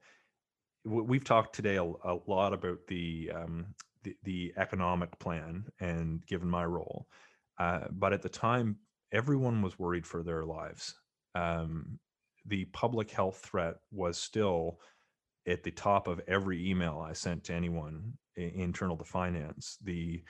we've 0.88 1.24
talked 1.24 1.56
today 1.56 1.76
a, 1.76 1.84
a 1.84 2.18
lot 2.28 2.54
about 2.54 2.80
the, 2.88 3.32
um, 3.36 3.66
the, 4.24 4.54
economic 4.58 5.18
plan 5.20 5.66
and 5.80 6.26
given 6.26 6.50
my 6.50 6.66
role, 6.66 7.08
uh, 7.60 7.82
but 7.92 8.14
at 8.14 8.22
the 8.22 8.30
time 8.30 8.78
everyone 9.12 9.62
was 9.62 9.80
worried 9.80 10.06
for 10.06 10.24
their 10.24 10.46
lives. 10.46 10.96
Um, 11.36 12.00
the 12.46 12.66
public 12.66 13.12
health 13.12 13.38
threat 13.38 13.76
was 13.92 14.18
still 14.18 14.80
at 15.48 15.64
the 15.64 15.72
top 15.72 16.08
of 16.08 16.22
every 16.28 16.70
email 16.70 17.04
I 17.06 17.14
sent 17.14 17.46
to 17.46 17.54
anyone 17.54 18.14
internal 18.36 18.98
to 18.98 19.04
finance. 19.04 19.78
The 19.84 20.24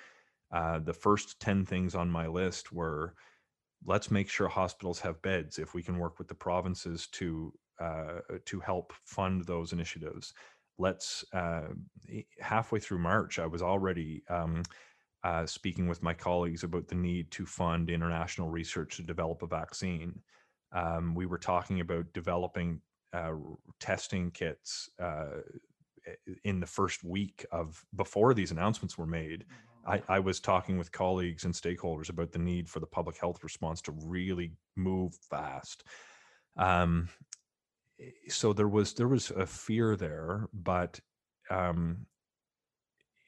uh, 0.52 0.80
the 0.80 0.94
first 0.94 1.40
ten 1.40 1.66
things 1.66 1.94
on 1.96 2.10
my 2.10 2.28
list 2.28 2.72
were 2.72 3.16
let's 3.86 4.10
make 4.10 4.30
sure 4.30 4.48
hospitals 4.48 5.00
have 5.00 5.22
beds 5.22 5.60
if 5.60 5.74
we 5.74 5.84
can 5.84 5.98
work 6.00 6.18
with 6.18 6.28
the 6.28 6.36
provinces 6.36 7.08
to 7.14 7.54
uh, 7.80 8.20
to 8.46 8.60
help 8.60 8.94
fund 9.06 9.46
those 9.46 9.74
initiatives. 9.74 10.34
Let's 10.80 11.26
uh, 11.34 11.70
halfway 12.40 12.80
through 12.80 13.00
March, 13.00 13.40
I 13.40 13.48
was 13.48 13.62
already 13.62 14.24
um, 14.30 14.64
uh, 15.24 15.46
speaking 15.46 15.88
with 15.88 16.04
my 16.04 16.14
colleagues 16.14 16.64
about 16.64 16.88
the 16.88 16.96
need 16.96 17.32
to 17.32 17.46
fund 17.46 17.90
international 17.90 18.50
research 18.50 18.98
to 18.98 19.04
develop 19.04 19.42
a 19.42 19.48
vaccine. 19.48 20.20
Um, 20.72 21.16
we 21.16 21.26
were 21.26 21.38
talking 21.38 21.80
about 21.80 22.14
developing 22.14 22.82
uh, 23.14 23.34
testing 23.80 24.32
kits 24.32 24.90
uh, 25.00 25.42
in 26.44 26.60
the 26.60 26.66
first 26.66 27.04
week 27.04 27.46
of 27.52 27.84
before 27.96 28.34
these 28.34 28.52
announcements 28.52 28.98
were 28.98 29.08
made. 29.08 29.46
I, 29.86 30.02
I, 30.10 30.20
was 30.20 30.42
talking 30.42 30.78
with 30.78 30.92
colleagues 30.92 31.46
and 31.46 31.54
stakeholders 31.54 32.10
about 32.10 32.34
the 32.34 32.40
need 32.40 32.70
for 32.70 32.82
the 32.82 32.88
public 32.88 33.18
health 33.18 33.42
response 33.44 33.82
to 33.84 33.94
really 34.06 34.52
move 34.76 35.16
fast. 35.30 35.86
Um, 36.58 37.08
so 38.28 38.54
there 38.54 38.68
was 38.68 38.94
there 38.94 39.08
was 39.08 39.32
a 39.32 39.46
fear 39.46 39.96
there, 39.96 40.48
but 40.54 41.00
um, 41.50 42.06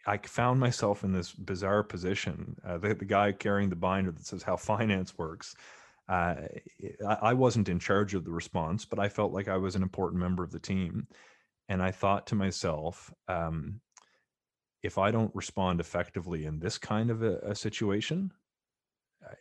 I 0.06 0.18
found 0.18 0.60
myself 0.60 1.04
in 1.04 1.12
this 1.12 1.32
bizarre 1.32 1.84
position. 1.84 2.56
Uh, 2.66 2.78
the, 2.78 2.94
the, 2.94 3.06
guy 3.06 3.32
carrying 3.32 3.70
the 3.70 3.76
binder 3.76 4.12
that 4.12 4.26
says 4.26 4.44
how 4.44 4.56
finance 4.58 5.18
works. 5.18 5.56
Uh, 6.08 6.36
I, 7.08 7.18
I 7.22 7.34
wasn't 7.34 7.70
in 7.70 7.80
charge 7.80 8.14
of 8.16 8.26
the 8.26 8.32
response, 8.32 8.86
but 8.86 9.00
I 9.00 9.10
felt 9.10 9.34
like 9.34 9.48
I 9.48 9.58
was 9.58 9.76
an 9.76 9.84
important 9.84 10.22
member 10.22 10.44
of 10.44 10.52
the 10.52 10.60
team, 10.60 11.08
and 11.68 11.82
I 11.82 11.92
thought 11.92 12.28
to 12.28 12.36
myself, 12.36 13.14
um, 13.28 13.82
if 14.82 14.98
I 14.98 15.12
don't 15.12 15.36
respond 15.36 15.80
effectively 15.80 16.46
in 16.46 16.60
this 16.60 16.78
kind 16.78 17.12
of 17.12 17.22
a, 17.22 17.38
a 17.40 17.56
situation, 17.56 18.32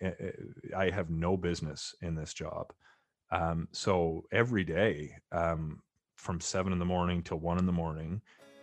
I, 0.02 0.32
I, 0.76 0.90
have 0.90 1.09
no 1.09 1.36
business 1.36 1.94
in 2.02 2.16
this 2.16 2.34
job. 2.34 2.72
Um, 3.30 3.68
so 3.72 4.24
every 4.32 4.64
day, 4.64 5.16
um, 5.32 5.82
from 6.16 6.40
seven 6.40 6.72
in 6.72 6.78
the 6.78 6.84
morning 6.84 7.22
till 7.22 7.38
one 7.38 7.59
in 7.59 7.66
the 7.66 7.72
morning, 7.72 8.20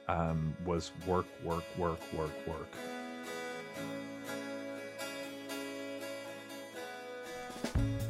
um, 0.08 0.56
was 0.66 0.92
work, 1.06 1.26
work, 1.44 1.64
work, 1.78 2.00
work, 2.14 2.32
work. 2.48 2.68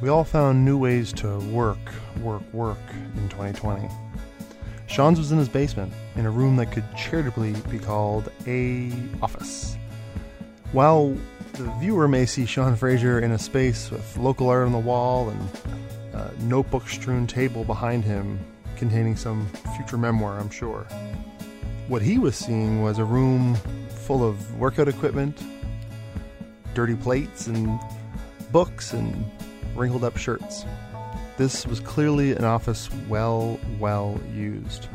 We 0.02 0.10
all 0.10 0.23
found 0.23 0.64
new 0.64 0.77
ways 0.77 1.14
to 1.14 1.40
work, 1.52 1.77
work, 2.22 2.41
work 2.53 2.77
in 3.15 3.30
2020. 3.30 3.90
Sean's 4.88 5.18
was 5.18 5.32
in 5.32 5.38
his 5.38 5.49
basement, 5.49 5.91
in 6.15 6.26
a 6.26 6.32
room 6.32 6.56
that 6.57 6.72
could 6.72 6.86
charitably 6.95 7.53
be 7.69 7.80
called 7.80 8.32
a 8.45 8.91
office. 9.22 9.77
While 10.72 11.18
the 11.53 11.64
viewer 11.80 12.07
may 12.07 12.26
see 12.26 12.45
Sean 12.45 12.76
Fraser 12.76 13.19
in 13.19 13.32
a 13.32 13.40
space 13.40 13.90
with 13.90 14.18
local 14.18 14.49
art 14.49 14.65
on 14.65 14.73
the 14.73 14.77
wall 14.77 15.30
and 15.30 15.49
a 16.16 16.32
notebook 16.40 16.88
strewn 16.88 17.28
table 17.28 17.64
behind 17.64 18.04
him 18.04 18.40
containing 18.78 19.16
some 19.16 19.48
future 19.76 19.98
memoir, 19.98 20.40
I'm 20.40 20.50
sure. 20.50 20.88
What 21.88 22.02
he 22.02 22.18
was 22.18 22.36
seeing 22.36 22.82
was 22.82 22.98
a 22.98 23.06
room 23.06 23.56
full 23.90 24.24
of 24.24 24.58
workout 24.58 24.88
equipment, 24.88 25.38
dirty 26.74 26.96
plates, 26.96 27.48
and 27.48 27.80
books, 28.52 28.94
and 28.94 29.30
wrinkled 29.76 30.04
up 30.04 30.18
shirts. 30.18 30.66
This 31.38 31.68
was 31.68 31.80
clearly 31.82 32.32
an 32.32 32.46
office 32.46 32.90
well, 33.10 33.60
well 33.78 34.20
used. 34.34 34.88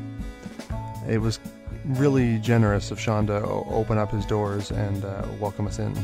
It 1.06 1.18
was 1.18 1.38
really 1.84 2.38
generous 2.38 2.90
of 2.90 2.98
Sean 2.98 3.26
to 3.26 3.42
open 3.42 3.98
up 3.98 4.10
his 4.10 4.24
doors 4.24 4.70
and 4.70 5.04
uh, 5.04 5.26
welcome 5.38 5.66
us 5.66 5.78
in. 5.78 5.94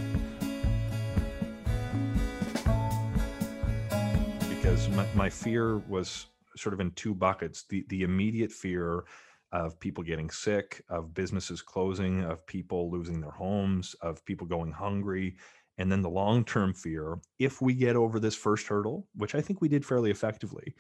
My, 4.91 5.07
my 5.15 5.31
fear 5.31 5.79
was 5.89 6.27
sort 6.57 6.73
of 6.73 6.81
in 6.81 6.91
two 6.93 7.15
buckets 7.15 7.65
the, 7.69 7.85
the 7.89 8.03
immediate 8.03 8.53
fear 8.53 9.05
of 9.53 9.79
people 9.81 10.05
getting 10.05 10.31
sick, 10.31 10.83
of 10.89 11.15
businesses 11.15 11.63
closing, 11.63 12.23
of 12.25 12.47
people 12.47 12.91
losing 12.91 13.21
their 13.21 13.31
homes, 13.31 13.95
of 14.03 14.25
people 14.25 14.47
going 14.47 14.73
hungry, 14.73 15.37
and 15.79 15.91
then 15.91 16.03
the 16.03 16.11
long 16.11 16.45
term 16.45 16.73
fear 16.73 17.19
if 17.39 17.61
we 17.61 17.75
get 17.75 17.97
over 17.97 18.19
this 18.19 18.35
first 18.35 18.67
hurdle 18.67 19.07
which 19.15 19.35
i 19.35 19.41
think 19.41 19.61
we 19.61 19.69
did 19.69 19.85
fairly 19.85 20.11
effectively 20.11 20.75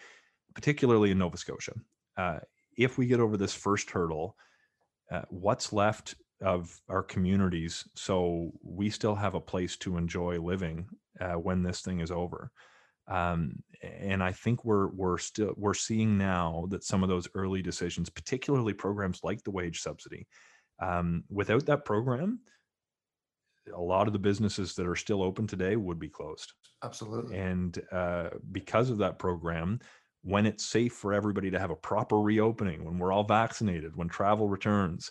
particularly 0.54 1.10
in 1.10 1.18
nova 1.18 1.36
scotia 1.36 1.72
uh, 2.16 2.38
if 2.76 2.98
we 2.98 3.06
get 3.06 3.20
over 3.20 3.36
this 3.36 3.54
first 3.54 3.90
hurdle 3.90 4.36
uh, 5.10 5.22
what's 5.28 5.72
left 5.72 6.14
of 6.42 6.80
our 6.88 7.02
communities 7.02 7.88
so 7.94 8.50
we 8.62 8.90
still 8.90 9.14
have 9.14 9.34
a 9.34 9.40
place 9.40 9.76
to 9.76 9.96
enjoy 9.96 10.40
living 10.40 10.86
uh, 11.20 11.34
when 11.34 11.62
this 11.62 11.80
thing 11.80 12.00
is 12.00 12.10
over 12.10 12.50
um, 13.08 13.52
and 13.82 14.22
i 14.22 14.32
think 14.32 14.64
we're 14.64 14.88
we're 14.88 15.18
still 15.18 15.54
we're 15.56 15.74
seeing 15.74 16.16
now 16.18 16.66
that 16.70 16.84
some 16.84 17.02
of 17.02 17.08
those 17.08 17.28
early 17.34 17.62
decisions 17.62 18.10
particularly 18.10 18.72
programs 18.72 19.20
like 19.22 19.42
the 19.42 19.50
wage 19.50 19.80
subsidy 19.80 20.26
um, 20.80 21.24
without 21.30 21.66
that 21.66 21.84
program 21.84 22.40
a 23.74 23.80
lot 23.80 24.06
of 24.06 24.12
the 24.12 24.18
businesses 24.18 24.74
that 24.74 24.86
are 24.86 24.96
still 24.96 25.22
open 25.22 25.46
today 25.46 25.76
would 25.76 25.98
be 25.98 26.08
closed. 26.08 26.52
Absolutely. 26.84 27.36
And 27.36 27.78
uh, 27.92 28.30
because 28.52 28.90
of 28.90 28.98
that 28.98 29.18
program, 29.18 29.80
when 30.22 30.46
it's 30.46 30.66
safe 30.66 30.92
for 30.92 31.12
everybody 31.12 31.50
to 31.50 31.58
have 31.58 31.70
a 31.70 31.76
proper 31.76 32.18
reopening, 32.18 32.84
when 32.84 32.98
we're 32.98 33.12
all 33.12 33.24
vaccinated, 33.24 33.96
when 33.96 34.08
travel 34.08 34.48
returns, 34.48 35.10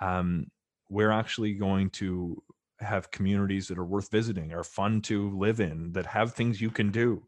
um, 0.00 0.46
we're 0.90 1.10
actually 1.10 1.54
going 1.54 1.90
to 1.90 2.42
have 2.80 3.10
communities 3.10 3.68
that 3.68 3.78
are 3.78 3.84
worth 3.84 4.10
visiting, 4.10 4.52
are 4.52 4.64
fun 4.64 5.00
to 5.02 5.30
live 5.38 5.60
in, 5.60 5.92
that 5.92 6.06
have 6.06 6.32
things 6.32 6.60
you 6.60 6.70
can 6.70 6.90
do. 6.90 7.22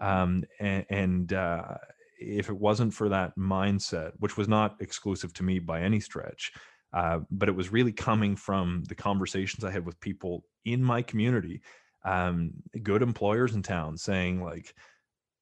Um, 0.00 0.44
and, 0.60 0.86
and 0.90 1.32
uh, 1.32 1.76
if 2.18 2.48
it 2.48 2.56
wasn't 2.56 2.94
for 2.94 3.08
that 3.08 3.36
mindset, 3.36 4.12
which 4.18 4.36
was 4.36 4.48
not 4.48 4.76
exclusive 4.80 5.32
to 5.34 5.42
me 5.42 5.58
by 5.58 5.80
any 5.80 6.00
stretch, 6.00 6.52
uh, 6.92 7.20
but 7.30 7.48
it 7.48 7.54
was 7.54 7.72
really 7.72 7.92
coming 7.92 8.36
from 8.36 8.84
the 8.88 8.94
conversations 8.94 9.64
I 9.64 9.70
had 9.70 9.86
with 9.86 10.00
people 10.00 10.44
in 10.64 10.82
my 10.82 11.02
community, 11.02 11.62
um, 12.04 12.52
good 12.82 13.02
employers 13.02 13.54
in 13.54 13.62
town, 13.62 13.96
saying 13.96 14.42
like, 14.42 14.74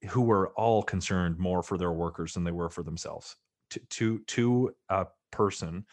who 0.09 0.21
were 0.21 0.49
all 0.49 0.81
concerned 0.81 1.37
more 1.37 1.61
for 1.61 1.77
their 1.77 1.91
workers 1.91 2.33
than 2.33 2.43
they 2.45 2.51
were 2.51 2.69
for 2.69 2.83
themselves. 2.83 3.35
To 3.71 3.79
to 3.79 4.19
to 4.19 4.75
a 4.87 5.07
person, 5.31 5.85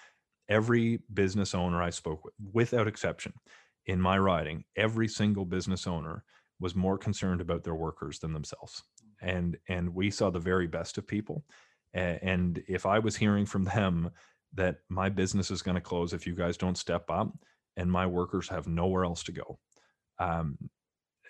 every 0.49 1.01
business 1.13 1.55
owner 1.55 1.83
I 1.83 1.91
spoke 1.91 2.25
with, 2.25 2.35
without 2.53 2.89
exception, 2.89 3.33
in 3.87 4.01
my 4.01 4.19
riding, 4.19 4.65
every 4.77 5.09
single 5.09 5.45
business 5.45 5.87
owner 5.87 6.25
was 6.61 6.75
more 6.75 6.99
concerned 6.99 7.41
about 7.41 7.65
their 7.65 7.75
workers 7.75 8.19
than 8.19 8.33
themselves. 8.33 8.83
And 9.21 9.57
and 9.69 9.95
we 9.95 10.11
saw 10.11 10.31
the 10.31 10.41
very 10.41 10.67
best 10.67 10.99
of 10.99 11.07
people. 11.07 11.45
And 11.95 12.63
if 12.69 12.85
I 12.85 12.99
was 12.99 13.17
hearing 13.17 13.47
from 13.47 13.65
them 13.77 14.11
that 14.55 14.77
my 14.89 15.09
business 15.09 15.51
is 15.51 15.63
going 15.63 15.75
to 15.75 15.81
close 15.81 16.13
if 16.13 16.27
you 16.27 16.35
guys 16.35 16.57
don't 16.57 16.79
step 16.79 17.11
up 17.11 17.33
and 17.77 17.91
my 17.91 18.07
workers 18.07 18.49
have 18.49 18.67
nowhere 18.67 19.05
else 19.05 19.23
to 19.25 19.33
go. 19.33 19.59
Um, 20.19 20.57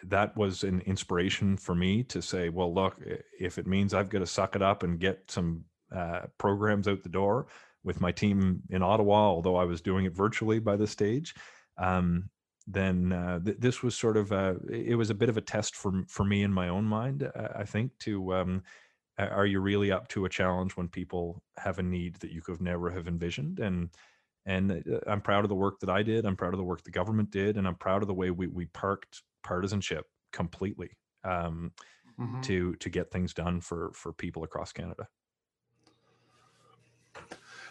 that 0.05 0.37
was 0.37 0.63
an 0.63 0.81
inspiration 0.83 1.57
for 1.57 1.75
me 1.75 2.05
to 2.05 2.23
say, 2.23 2.51
well, 2.51 2.73
look, 2.73 3.01
if 3.41 3.59
it 3.59 3.67
means 3.67 3.95
I've 3.95 4.11
got 4.11 4.21
to 4.21 4.27
suck 4.27 4.55
it 4.55 4.63
up 4.63 4.83
and 4.83 5.01
get 5.01 5.29
some 5.29 5.65
uh, 5.95 6.23
programs 6.39 6.87
out 6.87 7.03
the 7.03 7.09
door 7.09 7.49
with 7.87 8.01
my 8.01 8.13
team 8.13 8.61
in 8.69 8.83
Ottawa, 8.83 9.15
although 9.15 9.57
I 9.57 9.65
was 9.65 9.81
doing 9.81 10.05
it 10.05 10.15
virtually 10.15 10.59
by 10.59 10.77
this 10.77 10.91
stage, 10.91 11.35
um, 11.79 12.29
then 12.67 13.13
uh, 13.13 13.39
th- 13.41 13.57
this 13.59 13.83
was 13.83 13.97
sort 13.97 14.19
of 14.19 14.33
a, 14.33 14.57
it 14.69 14.97
was 14.97 15.09
a 15.09 15.15
bit 15.15 15.31
of 15.31 15.39
a 15.39 15.41
test 15.41 15.75
for 15.75 16.03
for 16.09 16.25
me 16.25 16.43
in 16.43 16.53
my 16.53 16.69
own 16.69 16.85
mind, 16.85 17.23
uh, 17.23 17.49
I 17.55 17.65
think, 17.65 17.93
to 18.01 18.35
um, 18.35 18.63
are 19.19 19.47
you 19.47 19.61
really 19.61 19.91
up 19.91 20.09
to 20.09 20.25
a 20.25 20.29
challenge 20.29 20.77
when 20.77 20.89
people 20.89 21.43
have 21.57 21.79
a 21.79 21.83
need 21.83 22.17
that 22.17 22.33
you 22.33 22.43
could 22.43 22.61
never 22.61 22.91
have 22.91 23.09
envisioned 23.09 23.61
and 23.61 23.91
and 24.45 24.71
uh, 24.73 25.11
i'm 25.11 25.21
proud 25.21 25.45
of 25.45 25.49
the 25.49 25.55
work 25.55 25.81
that 25.81 25.91
i 25.91 26.03
did 26.03 26.27
i'm 26.27 26.37
proud 26.37 26.53
of 26.53 26.59
the 26.59 26.65
work 26.65 26.83
the 26.85 26.91
government 26.91 27.31
did 27.31 27.57
and 27.57 27.67
i'm 27.67 27.75
proud 27.75 28.03
of 28.03 28.09
the 28.09 28.15
way 28.15 28.31
we, 28.31 28.47
we 28.47 28.67
parked 28.67 29.23
partisanship 29.43 30.05
completely 30.33 30.91
um, 31.25 31.73
mm-hmm. 32.21 32.41
to 32.43 32.75
to 32.77 32.91
get 32.91 33.11
things 33.11 33.33
done 33.33 33.61
for 33.61 33.91
for 33.95 34.13
people 34.13 34.45
across 34.45 34.73
canada 34.73 35.09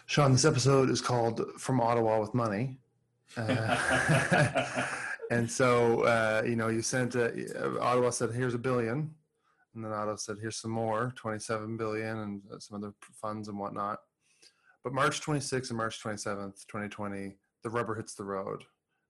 sean 0.06 0.32
this 0.32 0.44
episode 0.44 0.90
is 0.90 1.00
called 1.00 1.44
from 1.58 1.80
ottawa 1.80 2.20
with 2.20 2.34
money 2.34 2.78
uh, 3.36 4.86
and 5.30 5.50
so 5.50 6.02
uh, 6.02 6.42
you 6.46 6.56
know 6.56 6.68
you 6.68 6.82
sent 6.82 7.14
ottawa 7.80 8.10
said 8.10 8.30
here's 8.30 8.54
a 8.54 8.58
billion 8.58 9.10
and 9.76 9.84
then 9.84 9.92
Ottawa 9.92 10.16
said, 10.16 10.38
here's 10.40 10.56
some 10.56 10.70
more, 10.70 11.12
27 11.16 11.76
billion 11.76 12.18
and 12.18 12.42
uh, 12.52 12.58
some 12.58 12.82
other 12.82 12.94
funds 13.12 13.48
and 13.48 13.58
whatnot. 13.58 13.98
But 14.82 14.94
March 14.94 15.20
26th 15.20 15.68
and 15.68 15.76
March 15.76 16.02
27th, 16.02 16.66
2020, 16.66 17.36
the 17.62 17.70
rubber 17.70 17.94
hits 17.94 18.14
the 18.14 18.24
road. 18.24 18.64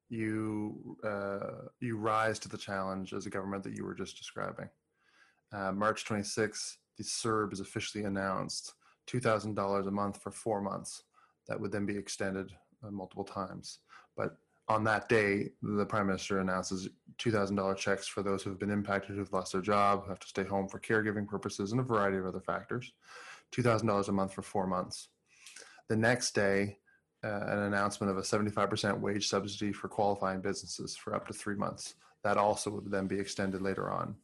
You, 0.09 0.97
uh, 1.05 1.69
you 1.81 1.97
rise 1.97 2.41
to 2.41 2.49
the 2.49 2.59
challenge 2.59 3.13
as 3.13 3.27
a 3.27 3.31
government 3.31 3.63
that 3.63 3.77
you 3.77 3.85
were 3.85 3.95
just 3.95 4.19
describing. 4.19 4.69
Uh, 5.53 5.71
March 5.71 6.05
26th, 6.05 6.77
the 6.99 7.05
CERB 7.05 7.53
is 7.53 7.61
officially 7.61 8.05
announced 8.05 8.75
$2,000 9.07 9.87
a 9.87 9.91
month 9.91 10.23
for 10.23 10.31
four 10.31 10.61
months. 10.61 11.05
That 11.49 11.61
would 11.61 11.73
then 11.73 11.87
be 11.87 11.97
extended 11.97 12.53
uh, 12.85 12.91
multiple 12.91 13.25
times. 13.25 13.81
But 14.17 14.37
on 14.69 14.83
that 14.85 15.09
day, 15.09 15.51
the 15.63 15.87
prime 15.87 16.07
minister 16.07 16.41
announces 16.41 16.89
$2,000 17.19 17.77
checks 17.77 18.09
for 18.09 18.23
those 18.23 18.43
who 18.43 18.51
have 18.51 18.59
been 18.59 18.71
impacted 18.71 19.17
who've 19.17 19.33
lost 19.33 19.53
their 19.53 19.61
job, 19.61 20.03
who 20.03 20.09
have 20.09 20.19
to 20.19 20.27
stay 20.27 20.45
home 20.45 20.69
for 20.69 20.81
caregiving 20.81 21.27
purposes, 21.27 21.71
and 21.71 21.81
a 21.81 21.85
variety 21.85 22.17
of 22.17 22.27
other 22.27 22.41
factors. 22.41 22.93
$2,000 23.53 24.09
a 24.09 24.13
month 24.13 24.35
for 24.35 24.43
four 24.43 24.67
months. 24.67 25.09
The 25.89 25.97
next 25.97 26.35
day, 26.35 26.79
uh, 27.25 27.45
an 27.47 27.59
announcement 27.61 28.11
of 28.11 28.19
a 28.19 28.23
75% 28.23 29.01
wage 29.01 29.29
subsidy 29.29 29.73
for 29.73 29.89
qualifying 29.89 30.41
businesses 30.41 30.97
for 30.97 31.15
up 31.15 31.27
to 31.29 31.33
three 31.33 31.55
months. 31.55 31.95
That 32.25 32.37
also 32.37 32.71
would 32.71 32.91
then 32.91 33.07
be 33.07 33.21
extended 33.21 33.63
later 33.63 33.91
on. 33.91 34.17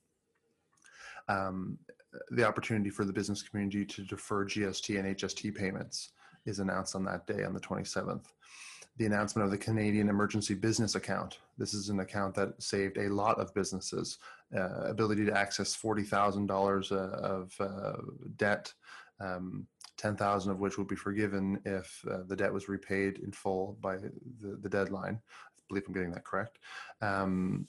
Um, 1.29 1.79
the 2.31 2.47
opportunity 2.47 2.91
for 2.91 3.05
the 3.05 3.13
business 3.13 3.43
community 3.43 3.85
to 3.85 4.03
defer 4.03 4.45
GST 4.45 4.99
and 4.99 5.17
HST 5.17 5.55
payments 5.55 6.11
is 6.45 6.59
announced 6.59 6.95
on 6.95 7.05
that 7.05 7.27
day, 7.27 7.45
on 7.45 7.55
the 7.55 7.61
27th 7.61 8.27
the 8.99 9.07
announcement 9.07 9.45
of 9.45 9.51
the 9.51 9.59
Canadian 9.59 10.09
Emergency 10.09 10.55
Business 10.55 10.95
Account. 10.95 11.39
This 11.57 11.73
is 11.73 11.89
an 11.89 12.01
account 12.01 12.35
that 12.35 12.63
saved 12.63 12.99
a 12.99 13.09
lot 13.09 13.39
of 13.41 13.55
businesses. 13.55 14.19
Uh, 14.55 14.83
ability 14.83 15.25
to 15.25 15.37
access 15.37 15.75
$40,000 15.75 16.93
uh, 16.93 16.97
of 16.97 17.55
uh, 17.59 18.03
debt, 18.37 18.73
um, 19.19 19.67
10,000 19.97 20.53
of 20.53 20.59
which 20.59 20.77
would 20.77 20.89
be 20.89 20.97
forgiven 20.97 21.59
if 21.65 22.05
uh, 22.11 22.19
the 22.27 22.37
debt 22.37 22.53
was 22.53 22.69
repaid 22.69 23.19
in 23.19 23.33
full 23.33 23.79
by 23.81 23.97
the, 23.97 24.13
the 24.61 24.69
deadline. 24.69 25.19
I 25.25 25.63
believe 25.69 25.85
I'm 25.87 25.95
getting 25.95 26.13
that 26.13 26.25
correct. 26.25 26.59
Um, 27.01 27.67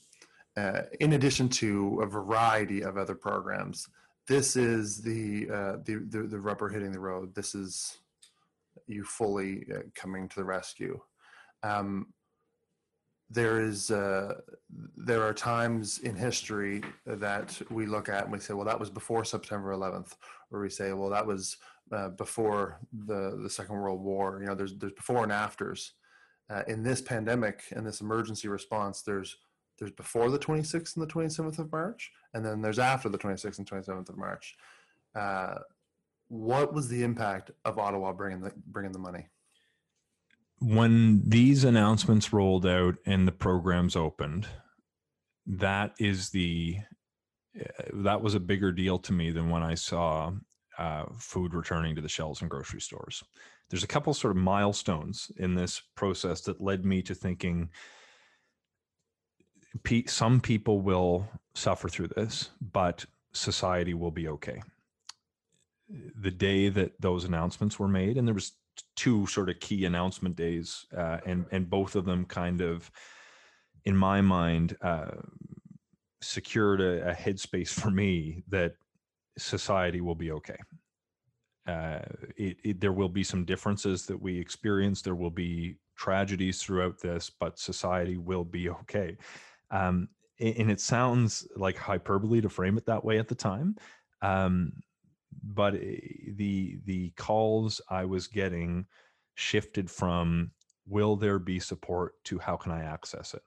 uh, 0.58 0.82
in 1.00 1.14
addition 1.14 1.48
to 1.50 2.02
a 2.02 2.06
variety 2.06 2.82
of 2.82 2.98
other 2.98 3.16
programs, 3.16 3.88
this 4.28 4.56
is 4.56 5.02
the, 5.02 5.50
uh, 5.50 5.78
the, 5.84 6.06
the, 6.10 6.24
the 6.24 6.40
rubber 6.40 6.70
hitting 6.70 6.92
the 6.92 7.00
road. 7.00 7.36
This 7.36 7.56
is 7.56 7.98
you 8.88 9.04
fully 9.04 9.66
coming 9.96 10.28
to 10.28 10.36
the 10.36 10.44
rescue 10.44 11.00
um, 11.64 12.08
there 13.30 13.62
is 13.62 13.90
uh, 13.90 14.36
there 14.96 15.24
are 15.24 15.34
times 15.34 16.00
in 16.00 16.16
history 16.16 16.84
that 17.06 17.60
we 17.72 17.86
look 17.86 18.10
at 18.10 18.24
and 18.24 18.32
we 18.32 18.40
say, 18.40 18.54
well, 18.54 18.66
that 18.66 18.80
was 18.80 18.90
before 18.90 19.26
September 19.26 19.74
11th, 19.74 20.16
or 20.52 20.62
we 20.62 20.70
say, 20.70 20.94
well, 20.94 21.10
that 21.10 21.26
was 21.26 21.58
uh, 21.92 22.10
before 22.10 22.80
the 23.08 23.40
the 23.42 23.50
Second 23.50 23.76
World 23.76 24.02
War. 24.02 24.38
You 24.40 24.48
know, 24.48 24.56
there's 24.56 24.76
there's 24.78 24.94
before 24.94 25.24
and 25.24 25.32
afters. 25.32 25.94
Uh, 26.50 26.62
in 26.68 26.84
this 26.84 27.02
pandemic 27.02 27.64
and 27.72 27.88
this 27.88 28.02
emergency 28.02 28.50
response, 28.50 29.02
there's 29.02 29.38
there's 29.80 29.92
before 29.92 30.30
the 30.30 30.40
26th 30.40 30.96
and 30.96 31.08
the 31.08 31.12
27th 31.12 31.60
of 31.60 31.72
March, 31.72 32.12
and 32.34 32.46
then 32.46 32.62
there's 32.62 32.80
after 32.80 33.10
the 33.10 33.18
26th 33.18 33.58
and 33.58 33.70
27th 33.70 34.10
of 34.10 34.18
March. 34.18 34.56
Uh, 35.16 35.56
what 36.28 36.74
was 36.74 36.88
the 36.88 37.04
impact 37.04 37.52
of 37.66 37.78
Ottawa 37.78 38.14
bringing 38.14 38.42
the 38.42 38.52
bringing 38.68 38.92
the 38.92 39.00
money? 39.00 39.28
when 40.64 41.22
these 41.28 41.66
announcements 41.66 42.32
rolled 42.32 42.66
out 42.66 42.96
and 43.06 43.28
the 43.28 43.34
programs 43.34 43.96
opened, 43.96 44.48
that 45.46 45.94
is 46.00 46.30
the 46.30 46.78
uh, 47.60 47.84
that 47.96 48.22
was 48.22 48.34
a 48.34 48.40
bigger 48.40 48.72
deal 48.72 48.98
to 48.98 49.14
me 49.14 49.30
than 49.30 49.50
when 49.50 49.62
I 49.62 49.76
saw 49.76 50.32
uh, 50.78 51.04
food 51.20 51.54
returning 51.54 51.96
to 51.96 52.02
the 52.02 52.10
shelves 52.10 52.42
in 52.42 52.48
grocery 52.48 52.82
stores. 52.82 53.24
There's 53.70 53.84
a 53.84 53.88
couple 53.88 54.14
sort 54.14 54.36
of 54.36 54.42
milestones 54.42 55.32
in 55.38 55.54
this 55.54 55.82
process 55.96 56.42
that 56.42 56.62
led 56.62 56.86
me 56.86 57.02
to 57.04 57.14
thinking 57.14 57.70
some 60.08 60.40
people 60.40 60.82
will 60.82 61.28
suffer 61.56 61.90
through 61.90 62.10
this, 62.10 62.50
but 62.72 63.06
society 63.32 63.94
will 63.94 64.12
be 64.12 64.28
okay. 64.28 64.62
The 65.90 66.32
day 66.32 66.70
that 66.70 67.00
those 67.00 67.26
announcements 67.26 67.78
were 67.80 67.88
made, 67.88 68.18
and 68.18 68.28
there 68.28 68.34
was 68.36 68.54
two 68.96 69.28
sort 69.28 69.50
of 69.50 69.60
key 69.60 69.86
announcement 69.86 70.36
days, 70.36 70.86
uh, 70.96 71.18
and 71.26 71.46
and 71.52 71.70
both 71.70 71.96
of 71.96 72.06
them 72.06 72.26
kind 72.26 72.62
of, 72.62 72.90
in 73.86 73.96
my 73.96 74.22
mind, 74.22 74.78
uh, 74.82 75.12
secured 76.22 76.82
a, 76.82 77.10
a 77.10 77.14
headspace 77.14 77.70
for 77.70 77.92
me 77.92 78.44
that 78.48 78.76
society 79.38 80.02
will 80.02 80.16
be 80.16 80.32
okay. 80.32 80.58
Uh, 81.68 82.00
it, 82.36 82.58
it, 82.64 82.82
there 82.82 82.92
will 82.92 83.10
be 83.10 83.24
some 83.24 83.46
differences 83.46 84.06
that 84.06 84.22
we 84.22 84.38
experience. 84.38 85.02
There 85.02 85.16
will 85.16 85.32
be 85.32 85.78
tragedies 85.96 86.62
throughout 86.62 87.00
this, 87.00 87.30
but 87.30 87.60
society 87.60 88.18
will 88.18 88.44
be 88.44 88.70
okay. 88.70 89.18
Um, 89.74 90.08
and 90.40 90.72
it 90.72 90.80
sounds 90.80 91.48
like 91.56 91.78
hyperbole 91.78 92.42
to 92.42 92.50
frame 92.50 92.78
it 92.78 92.86
that 92.86 93.04
way 93.04 93.18
at 93.18 93.28
the 93.28 93.36
time. 93.36 93.76
Um, 94.22 94.72
but 95.44 95.76
eh, 95.76 95.98
the 96.36 96.78
the 96.86 97.10
calls 97.18 97.82
I 97.90 98.06
was 98.06 98.28
getting 98.28 98.86
shifted 99.36 99.90
from 99.90 100.52
will 100.86 101.16
there 101.16 101.40
be 101.40 101.60
support 101.60 102.24
to 102.26 102.38
how 102.38 102.56
can 102.56 102.72
I 102.72 102.84
access 102.84 103.34
it. 103.34 103.42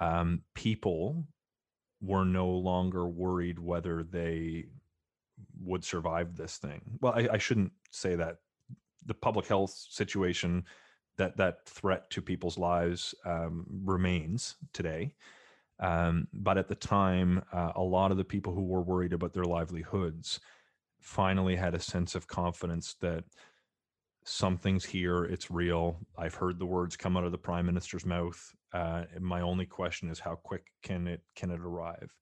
Um, 0.00 0.42
people 0.54 1.26
were 2.00 2.24
no 2.24 2.48
longer 2.48 3.08
worried 3.08 3.58
whether 3.58 4.04
they 4.04 4.66
would 5.60 5.84
survive 5.84 6.36
this 6.36 6.58
thing. 6.58 6.80
Well, 7.00 7.14
I, 7.14 7.28
I 7.32 7.38
shouldn't 7.38 7.72
say 7.90 8.14
that. 8.14 8.36
The 9.06 9.14
public 9.14 9.46
health 9.46 9.74
situation 9.88 10.64
that 11.16 11.36
that 11.38 11.66
threat 11.66 12.10
to 12.10 12.22
people's 12.22 12.58
lives 12.58 13.14
um, 13.24 13.64
remains 13.84 14.56
today. 14.72 15.14
Um, 15.80 16.26
but 16.32 16.58
at 16.58 16.68
the 16.68 16.74
time, 16.74 17.42
uh, 17.52 17.72
a 17.76 17.82
lot 17.82 18.10
of 18.10 18.16
the 18.16 18.24
people 18.24 18.54
who 18.54 18.64
were 18.64 18.82
worried 18.82 19.12
about 19.12 19.32
their 19.32 19.44
livelihoods 19.44 20.40
finally 21.00 21.54
had 21.54 21.74
a 21.74 21.80
sense 21.80 22.14
of 22.14 22.26
confidence 22.26 22.94
that 23.00 23.24
something's 24.24 24.84
here 24.84 25.24
it's 25.24 25.50
real. 25.50 25.98
I've 26.16 26.34
heard 26.34 26.58
the 26.58 26.66
words 26.66 26.96
come 26.96 27.16
out 27.16 27.24
of 27.24 27.32
the 27.32 27.38
prime 27.38 27.66
minister's 27.66 28.04
mouth. 28.04 28.54
Uh, 28.72 29.04
my 29.20 29.40
only 29.40 29.64
question 29.64 30.10
is 30.10 30.18
how 30.18 30.34
quick 30.34 30.66
can 30.82 31.06
it 31.06 31.22
can 31.34 31.50
it 31.50 31.60
arrive? 31.60 32.14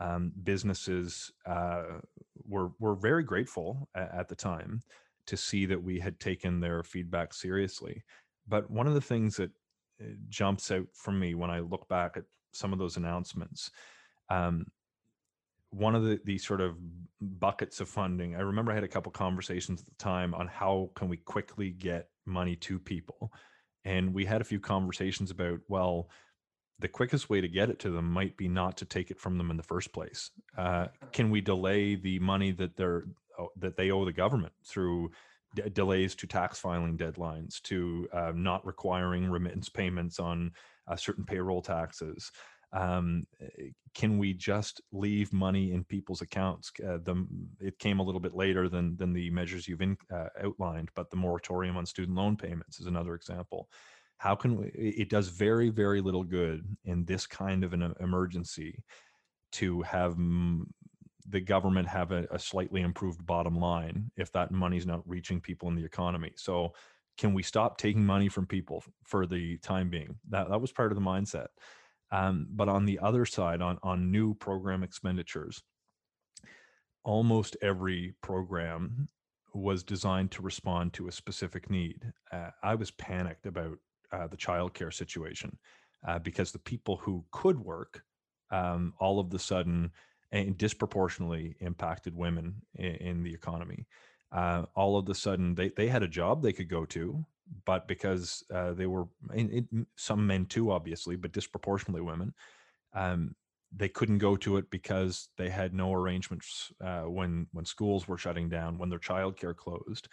Um, 0.00 0.32
businesses 0.42 1.32
uh, 1.46 2.00
were 2.44 2.72
were 2.78 2.94
very 2.94 3.22
grateful 3.22 3.88
at, 3.94 4.12
at 4.12 4.28
the 4.28 4.34
time 4.34 4.82
to 5.26 5.36
see 5.36 5.66
that 5.66 5.82
we 5.82 5.98
had 5.98 6.20
taken 6.20 6.60
their 6.60 6.82
feedback 6.82 7.32
seriously. 7.32 8.02
But 8.46 8.70
one 8.70 8.86
of 8.86 8.94
the 8.94 9.00
things 9.00 9.36
that 9.36 9.50
uh, 10.00 10.06
jumps 10.28 10.70
out 10.70 10.86
for 10.94 11.12
me 11.12 11.34
when 11.34 11.50
i 11.50 11.60
look 11.60 11.88
back 11.88 12.16
at 12.16 12.24
some 12.52 12.72
of 12.72 12.78
those 12.78 12.96
announcements 12.96 13.70
um, 14.30 14.66
one 15.70 15.94
of 15.94 16.04
the 16.04 16.20
the 16.24 16.38
sort 16.38 16.60
of 16.60 16.76
buckets 17.20 17.80
of 17.80 17.88
funding 17.88 18.34
i 18.36 18.40
remember 18.40 18.72
i 18.72 18.74
had 18.74 18.84
a 18.84 18.88
couple 18.88 19.10
conversations 19.12 19.80
at 19.80 19.86
the 19.86 19.94
time 19.94 20.34
on 20.34 20.46
how 20.46 20.90
can 20.94 21.08
we 21.08 21.16
quickly 21.16 21.70
get 21.70 22.08
money 22.26 22.56
to 22.56 22.78
people 22.78 23.32
and 23.84 24.12
we 24.12 24.24
had 24.24 24.40
a 24.40 24.44
few 24.44 24.60
conversations 24.60 25.30
about 25.30 25.60
well 25.68 26.08
the 26.80 26.88
quickest 26.88 27.28
way 27.28 27.40
to 27.40 27.48
get 27.48 27.70
it 27.70 27.80
to 27.80 27.90
them 27.90 28.10
might 28.10 28.36
be 28.36 28.48
not 28.48 28.76
to 28.76 28.84
take 28.84 29.10
it 29.10 29.18
from 29.18 29.36
them 29.36 29.50
in 29.50 29.56
the 29.56 29.62
first 29.62 29.92
place 29.92 30.30
uh, 30.56 30.86
can 31.12 31.30
we 31.30 31.40
delay 31.40 31.96
the 31.96 32.18
money 32.20 32.50
that 32.50 32.76
they're 32.76 33.04
oh, 33.38 33.48
that 33.56 33.76
they 33.76 33.90
owe 33.90 34.04
the 34.04 34.12
government 34.12 34.52
through 34.64 35.10
d- 35.54 35.68
delays 35.72 36.14
to 36.14 36.26
tax 36.26 36.58
filing 36.58 36.96
deadlines 36.96 37.60
to 37.62 38.08
uh, 38.12 38.32
not 38.34 38.64
requiring 38.66 39.30
remittance 39.30 39.68
payments 39.68 40.18
on 40.18 40.52
uh, 40.88 40.96
certain 40.96 41.24
payroll 41.24 41.62
taxes 41.62 42.30
um, 42.72 43.24
eh, 43.40 43.70
can 43.94 44.18
we 44.18 44.34
just 44.34 44.80
leave 44.92 45.32
money 45.32 45.72
in 45.72 45.84
people's 45.84 46.20
accounts? 46.20 46.70
Uh, 46.80 46.98
the, 47.02 47.26
it 47.60 47.78
came 47.78 47.98
a 47.98 48.02
little 48.02 48.20
bit 48.20 48.34
later 48.34 48.68
than 48.68 48.96
than 48.96 49.12
the 49.12 49.30
measures 49.30 49.66
you've 49.66 49.80
in, 49.80 49.96
uh, 50.12 50.28
outlined, 50.42 50.90
but 50.94 51.10
the 51.10 51.16
moratorium 51.16 51.76
on 51.76 51.86
student 51.86 52.16
loan 52.16 52.36
payments 52.36 52.78
is 52.78 52.86
another 52.86 53.14
example. 53.14 53.68
How 54.18 54.34
can 54.34 54.56
we? 54.56 54.66
It 54.74 55.08
does 55.08 55.28
very 55.28 55.70
very 55.70 56.00
little 56.00 56.24
good 56.24 56.76
in 56.84 57.04
this 57.04 57.26
kind 57.26 57.64
of 57.64 57.72
an 57.72 57.94
emergency 58.00 58.82
to 59.52 59.82
have 59.82 60.12
m- 60.12 60.72
the 61.26 61.40
government 61.40 61.88
have 61.88 62.12
a, 62.12 62.26
a 62.30 62.38
slightly 62.38 62.82
improved 62.82 63.24
bottom 63.24 63.58
line 63.58 64.10
if 64.16 64.32
that 64.32 64.50
money's 64.50 64.86
not 64.86 65.06
reaching 65.08 65.40
people 65.40 65.68
in 65.68 65.74
the 65.74 65.84
economy. 65.84 66.32
So 66.36 66.72
can 67.18 67.34
we 67.34 67.42
stop 67.42 67.78
taking 67.78 68.04
money 68.04 68.28
from 68.28 68.46
people 68.46 68.82
for 69.04 69.26
the 69.26 69.58
time 69.58 69.90
being? 69.90 70.16
That 70.30 70.48
that 70.48 70.60
was 70.60 70.72
part 70.72 70.92
of 70.92 70.96
the 70.96 71.04
mindset. 71.04 71.48
Um, 72.10 72.46
but 72.50 72.68
on 72.68 72.86
the 72.86 72.98
other 73.00 73.26
side, 73.26 73.60
on 73.60 73.78
on 73.82 74.10
new 74.10 74.34
program 74.34 74.82
expenditures, 74.82 75.62
almost 77.04 77.56
every 77.60 78.14
program 78.22 79.08
was 79.54 79.82
designed 79.82 80.30
to 80.30 80.42
respond 80.42 80.92
to 80.92 81.08
a 81.08 81.12
specific 81.12 81.70
need. 81.70 82.12
Uh, 82.32 82.50
I 82.62 82.74
was 82.74 82.90
panicked 82.92 83.46
about 83.46 83.78
uh, 84.12 84.26
the 84.26 84.36
childcare 84.36 84.92
situation 84.92 85.58
uh, 86.06 86.18
because 86.18 86.52
the 86.52 86.58
people 86.58 86.96
who 86.96 87.24
could 87.32 87.58
work 87.58 88.02
um, 88.50 88.94
all 89.00 89.18
of 89.20 89.30
the 89.30 89.38
sudden 89.38 89.90
and 90.32 90.58
disproportionately 90.58 91.56
impacted 91.60 92.14
women 92.14 92.54
in, 92.74 92.94
in 92.96 93.22
the 93.22 93.32
economy. 93.32 93.86
Uh, 94.30 94.64
all 94.74 94.98
of 94.98 95.06
the 95.06 95.14
sudden, 95.14 95.54
they, 95.54 95.70
they 95.70 95.88
had 95.88 96.02
a 96.02 96.08
job 96.08 96.42
they 96.42 96.52
could 96.52 96.68
go 96.68 96.84
to, 96.84 97.24
but 97.64 97.88
because 97.88 98.44
uh, 98.54 98.72
they 98.72 98.86
were 98.86 99.06
some 99.96 100.26
men 100.26 100.46
too, 100.46 100.70
obviously, 100.70 101.16
but 101.16 101.32
disproportionately 101.32 102.02
women, 102.02 102.34
um, 102.94 103.34
they 103.74 103.88
couldn't 103.88 104.18
go 104.18 104.36
to 104.36 104.56
it 104.56 104.70
because 104.70 105.28
they 105.36 105.48
had 105.50 105.74
no 105.74 105.92
arrangements 105.92 106.72
uh, 106.84 107.02
when 107.02 107.46
when 107.52 107.64
schools 107.64 108.08
were 108.08 108.18
shutting 108.18 108.48
down, 108.48 108.78
when 108.78 108.88
their 108.88 108.98
childcare 108.98 109.56
closed. 109.56 110.08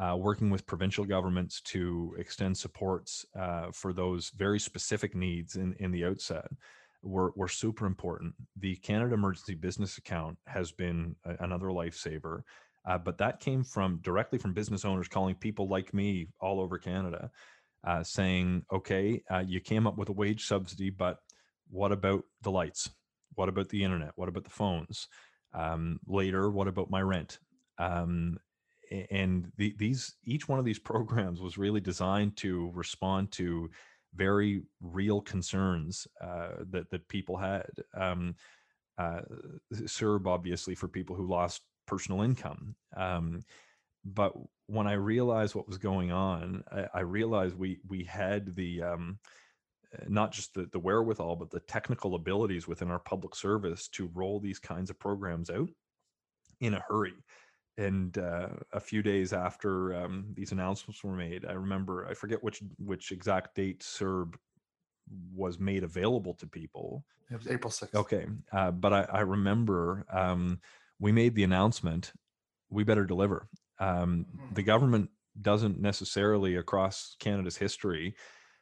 Uh, 0.00 0.16
working 0.16 0.48
with 0.48 0.64
provincial 0.66 1.04
governments 1.04 1.60
to 1.60 2.14
extend 2.18 2.56
supports 2.56 3.26
uh, 3.38 3.66
for 3.72 3.92
those 3.92 4.30
very 4.30 4.58
specific 4.58 5.14
needs 5.14 5.56
in, 5.56 5.74
in 5.80 5.90
the 5.90 6.02
outset 6.02 6.46
were, 7.02 7.32
were 7.36 7.48
super 7.48 7.84
important. 7.84 8.34
The 8.56 8.76
Canada 8.76 9.14
Emergency 9.14 9.54
Business 9.54 9.98
Account 9.98 10.38
has 10.46 10.72
been 10.72 11.14
a, 11.24 11.44
another 11.44 11.66
lifesaver, 11.66 12.42
uh, 12.84 12.98
but 12.98 13.18
that 13.18 13.40
came 13.40 13.62
from 13.62 13.98
directly 14.02 14.38
from 14.38 14.52
business 14.52 14.84
owners 14.84 15.08
calling 15.08 15.34
people 15.34 15.68
like 15.68 15.94
me 15.94 16.28
all 16.40 16.60
over 16.60 16.78
Canada, 16.78 17.30
uh, 17.84 18.02
saying, 18.02 18.64
"Okay, 18.72 19.22
uh, 19.30 19.44
you 19.46 19.60
came 19.60 19.86
up 19.86 19.96
with 19.96 20.08
a 20.08 20.12
wage 20.12 20.46
subsidy, 20.46 20.90
but 20.90 21.18
what 21.70 21.92
about 21.92 22.24
the 22.42 22.50
lights? 22.50 22.90
What 23.34 23.48
about 23.48 23.68
the 23.68 23.82
internet? 23.82 24.12
What 24.16 24.28
about 24.28 24.44
the 24.44 24.50
phones? 24.50 25.08
Um, 25.54 26.00
later, 26.06 26.50
what 26.50 26.68
about 26.68 26.90
my 26.90 27.02
rent? 27.02 27.38
Um, 27.78 28.38
and 29.10 29.50
the, 29.56 29.74
these 29.78 30.14
each 30.24 30.48
one 30.48 30.58
of 30.58 30.64
these 30.64 30.78
programs 30.90 31.40
was 31.40 31.58
really 31.58 31.80
designed 31.80 32.36
to 32.38 32.70
respond 32.74 33.32
to 33.32 33.70
very 34.14 34.62
real 34.80 35.20
concerns 35.20 36.06
uh, 36.20 36.64
that 36.70 36.90
that 36.90 37.08
people 37.08 37.36
had. 37.36 37.70
Um, 37.94 38.34
uh, 38.98 39.22
CERB 39.72 40.26
obviously 40.26 40.74
for 40.74 40.86
people 40.86 41.16
who 41.16 41.26
lost 41.26 41.62
personal 41.86 42.22
income. 42.22 42.74
Um, 42.96 43.42
but 44.04 44.32
when 44.66 44.86
I 44.86 44.94
realized 44.94 45.54
what 45.54 45.68
was 45.68 45.78
going 45.78 46.12
on, 46.12 46.64
I, 46.70 46.86
I 46.94 47.00
realized 47.00 47.56
we 47.56 47.78
we 47.86 48.04
had 48.04 48.54
the 48.54 48.82
um, 48.82 49.18
uh, 49.94 50.04
not 50.08 50.32
just 50.32 50.54
the, 50.54 50.68
the 50.72 50.78
wherewithal, 50.78 51.36
but 51.36 51.50
the 51.50 51.60
technical 51.60 52.14
abilities 52.14 52.66
within 52.66 52.90
our 52.90 52.98
public 52.98 53.34
service 53.34 53.88
to 53.88 54.10
roll 54.14 54.40
these 54.40 54.58
kinds 54.58 54.90
of 54.90 54.98
programs 54.98 55.50
out 55.50 55.68
in 56.60 56.74
a 56.74 56.84
hurry. 56.88 57.14
And 57.78 58.16
uh, 58.18 58.48
a 58.72 58.80
few 58.80 59.02
days 59.02 59.32
after 59.32 59.94
um, 59.94 60.26
these 60.34 60.52
announcements 60.52 61.02
were 61.02 61.16
made, 61.16 61.46
I 61.46 61.52
remember 61.52 62.06
I 62.06 62.14
forget 62.14 62.42
which 62.42 62.62
which 62.78 63.12
exact 63.12 63.54
date 63.54 63.80
CERB 63.80 64.34
was 65.34 65.58
made 65.58 65.82
available 65.82 66.34
to 66.34 66.46
people. 66.46 67.04
It 67.30 67.38
was 67.38 67.48
April 67.48 67.70
sixth. 67.70 67.94
Okay, 67.94 68.26
uh, 68.52 68.70
but 68.72 68.92
I, 68.92 69.06
I 69.10 69.20
remember 69.20 70.04
um, 70.12 70.60
we 71.02 71.10
made 71.12 71.34
the 71.34 71.42
announcement. 71.42 72.12
We 72.70 72.84
better 72.84 73.04
deliver. 73.04 73.48
Um, 73.80 74.24
the 74.54 74.62
government 74.62 75.10
doesn't 75.40 75.80
necessarily 75.80 76.56
across 76.56 77.16
Canada's 77.18 77.56
history 77.56 78.14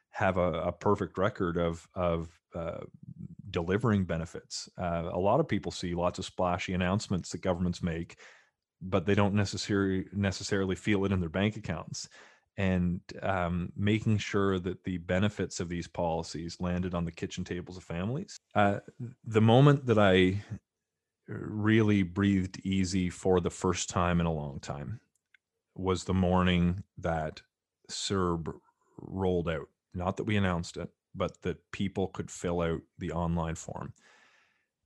have 0.09 0.37
a, 0.37 0.53
a 0.53 0.71
perfect 0.71 1.17
record 1.17 1.57
of 1.57 1.87
of 1.93 2.29
uh, 2.55 2.79
delivering 3.49 4.05
benefits. 4.05 4.67
Uh, 4.77 5.09
a 5.13 5.19
lot 5.19 5.39
of 5.39 5.47
people 5.47 5.71
see 5.71 5.93
lots 5.93 6.17
of 6.19 6.25
splashy 6.25 6.73
announcements 6.73 7.29
that 7.29 7.41
governments 7.41 7.83
make, 7.83 8.17
but 8.81 9.05
they 9.05 9.15
don't 9.15 9.35
necessarily 9.35 10.05
necessarily 10.11 10.75
feel 10.75 11.05
it 11.05 11.11
in 11.11 11.19
their 11.19 11.29
bank 11.29 11.55
accounts. 11.55 12.09
And 12.57 12.99
um, 13.21 13.71
making 13.77 14.17
sure 14.17 14.59
that 14.59 14.83
the 14.83 14.97
benefits 14.97 15.59
of 15.59 15.69
these 15.69 15.87
policies 15.87 16.57
landed 16.59 16.93
on 16.93 17.05
the 17.05 17.11
kitchen 17.11 17.43
tables 17.43 17.77
of 17.77 17.83
families. 17.83 18.37
Uh, 18.53 18.79
the 19.23 19.41
moment 19.41 19.85
that 19.85 19.97
I 19.97 20.43
really 21.39 22.03
breathed 22.03 22.59
easy 22.63 23.09
for 23.09 23.39
the 23.39 23.49
first 23.49 23.89
time 23.89 24.19
in 24.19 24.25
a 24.25 24.33
long 24.33 24.59
time 24.59 24.99
was 25.75 26.03
the 26.03 26.13
morning 26.13 26.83
that 26.97 27.41
CERB 27.89 28.53
rolled 28.97 29.49
out 29.49 29.67
not 29.93 30.17
that 30.17 30.23
we 30.23 30.37
announced 30.37 30.77
it, 30.77 30.89
but 31.15 31.41
that 31.41 31.71
people 31.71 32.07
could 32.07 32.31
fill 32.31 32.61
out 32.61 32.81
the 32.97 33.11
online 33.11 33.55
form. 33.55 33.93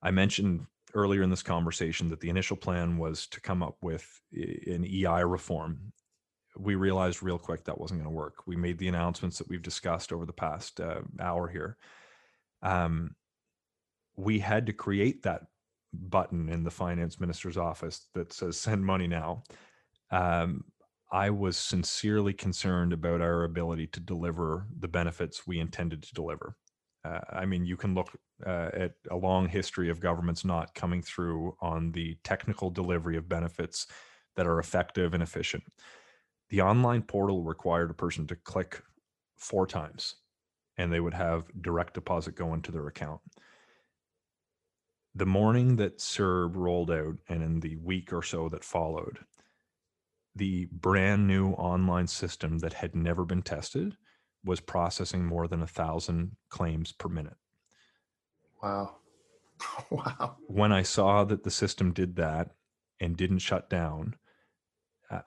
I 0.02 0.12
mentioned 0.12 0.66
earlier 0.94 1.22
in 1.22 1.30
this 1.30 1.44
conversation 1.44 2.10
that 2.10 2.22
the 2.22 2.30
initial 2.30 2.58
plan 2.58 2.98
was 2.98 3.28
to 3.28 3.42
come 3.42 3.62
up 3.62 3.78
with 3.82 4.22
an 4.34 4.86
EI 4.86 5.24
reform. 5.24 5.92
We 6.58 6.76
realized 6.76 7.22
real 7.22 7.38
quick 7.38 7.66
that 7.66 7.80
wasn't 7.80 8.00
going 8.00 8.10
to 8.10 8.16
work. 8.16 8.48
We 8.48 8.56
made 8.56 8.78
the 8.78 8.88
announcements 8.88 9.38
that 9.38 9.50
we've 9.50 9.62
discussed 9.62 10.14
over 10.14 10.26
the 10.26 10.34
past 10.34 10.80
uh, 10.80 11.02
hour 11.20 11.48
here. 11.48 11.78
Um, 12.62 13.16
we 14.16 14.40
had 14.40 14.66
to 14.68 14.74
create 14.74 15.24
that 15.24 15.44
button 16.02 16.50
in 16.50 16.64
the 16.64 16.72
finance 16.72 17.20
minister's 17.20 17.58
office 17.58 18.08
that 18.14 18.34
says 18.34 18.58
send 18.58 18.86
money 18.86 19.08
now. 19.08 19.44
Um, 20.12 20.66
I 21.12 21.30
was 21.30 21.58
sincerely 21.58 22.34
concerned 22.34 22.94
about 22.94 23.22
our 23.22 23.44
ability 23.44 23.88
to 23.88 24.00
deliver 24.00 24.68
the 24.80 24.88
benefits 24.88 25.48
we 25.48 25.60
intended 25.60 26.04
to 26.04 26.14
deliver. 26.14 26.56
Uh, 27.04 27.20
I 27.30 27.46
mean, 27.46 27.66
you 27.66 27.78
can 27.78 27.94
look 27.94 28.10
uh, 28.46 28.70
at 28.74 28.94
a 29.12 29.16
long 29.16 29.48
history 29.48 29.90
of 29.90 30.00
governments 30.00 30.44
not 30.44 30.74
coming 30.74 31.02
through 31.02 31.56
on 31.62 31.92
the 31.92 32.18
technical 32.24 32.70
delivery 32.70 33.16
of 33.18 33.30
benefits 33.30 33.88
that 34.36 34.48
are 34.48 34.60
effective 34.60 35.14
and 35.14 35.22
efficient. 35.22 35.64
The 36.50 36.62
online 36.62 37.04
portal 37.04 37.44
required 37.44 37.92
a 37.92 37.96
person 37.96 38.28
to 38.28 38.36
click 38.36 38.82
four 39.38 39.68
times 39.68 40.16
and 40.78 40.92
they 40.92 41.00
would 41.00 41.14
have 41.14 41.46
direct 41.62 41.94
deposit 41.94 42.36
go 42.36 42.54
into 42.54 42.72
their 42.72 42.88
account. 42.88 43.22
The 45.16 45.26
morning 45.26 45.78
that 45.78 46.00
CERB 46.00 46.56
rolled 46.56 46.92
out 46.92 47.16
and 47.30 47.42
in 47.42 47.62
the 47.62 47.78
week 47.78 48.12
or 48.12 48.22
so 48.22 48.50
that 48.50 48.66
followed, 48.66 49.20
the 50.36 50.68
brand 50.72 51.26
new 51.26 51.52
online 51.52 52.08
system 52.08 52.60
that 52.60 52.74
had 52.74 52.96
never 52.96 53.24
been 53.24 53.42
tested 53.42 53.96
was 54.44 54.60
processing 54.60 55.26
more 55.26 55.48
than 55.48 55.62
a 55.62 55.68
thousand 55.68 56.36
claims 56.50 56.92
per 56.92 57.08
minute. 57.08 57.38
Wow. 58.62 58.98
wow. 59.90 60.36
When 60.48 60.74
I 60.74 60.82
saw 60.82 61.24
that 61.24 61.44
the 61.44 61.52
system 61.52 61.94
did 61.94 62.18
that 62.18 62.52
and 63.00 63.16
didn't 63.16 63.40
shut 63.40 63.70
down, 63.70 64.16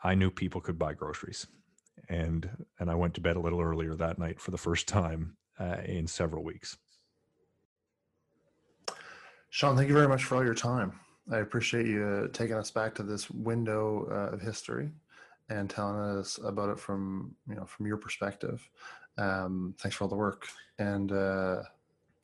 I 0.02 0.14
knew 0.14 0.30
people 0.30 0.60
could 0.60 0.78
buy 0.78 0.94
groceries. 0.94 1.46
And 2.08 2.66
and 2.78 2.90
I 2.90 2.94
went 2.94 3.14
to 3.14 3.20
bed 3.20 3.36
a 3.36 3.40
little 3.40 3.60
earlier 3.60 3.94
that 3.94 4.18
night 4.18 4.40
for 4.40 4.50
the 4.50 4.58
first 4.58 4.86
time 4.88 5.36
uh, 5.58 5.78
in 5.84 6.06
several 6.06 6.44
weeks. 6.44 6.76
Sean, 9.50 9.76
thank 9.76 9.88
you 9.88 9.94
very 9.94 10.08
much 10.08 10.24
for 10.24 10.36
all 10.36 10.44
your 10.44 10.54
time. 10.54 10.92
I 11.30 11.38
appreciate 11.38 11.86
you 11.86 12.30
taking 12.32 12.56
us 12.56 12.70
back 12.70 12.94
to 12.96 13.02
this 13.02 13.30
window 13.30 14.06
uh, 14.10 14.34
of 14.34 14.40
history 14.40 14.90
and 15.50 15.68
telling 15.68 15.98
us 15.98 16.38
about 16.44 16.68
it 16.70 16.78
from 16.78 17.34
you 17.48 17.54
know 17.54 17.64
from 17.64 17.86
your 17.86 17.96
perspective. 17.96 18.68
Um, 19.16 19.74
thanks 19.78 19.96
for 19.96 20.04
all 20.04 20.08
the 20.08 20.16
work 20.16 20.46
and 20.78 21.10
uh, 21.10 21.62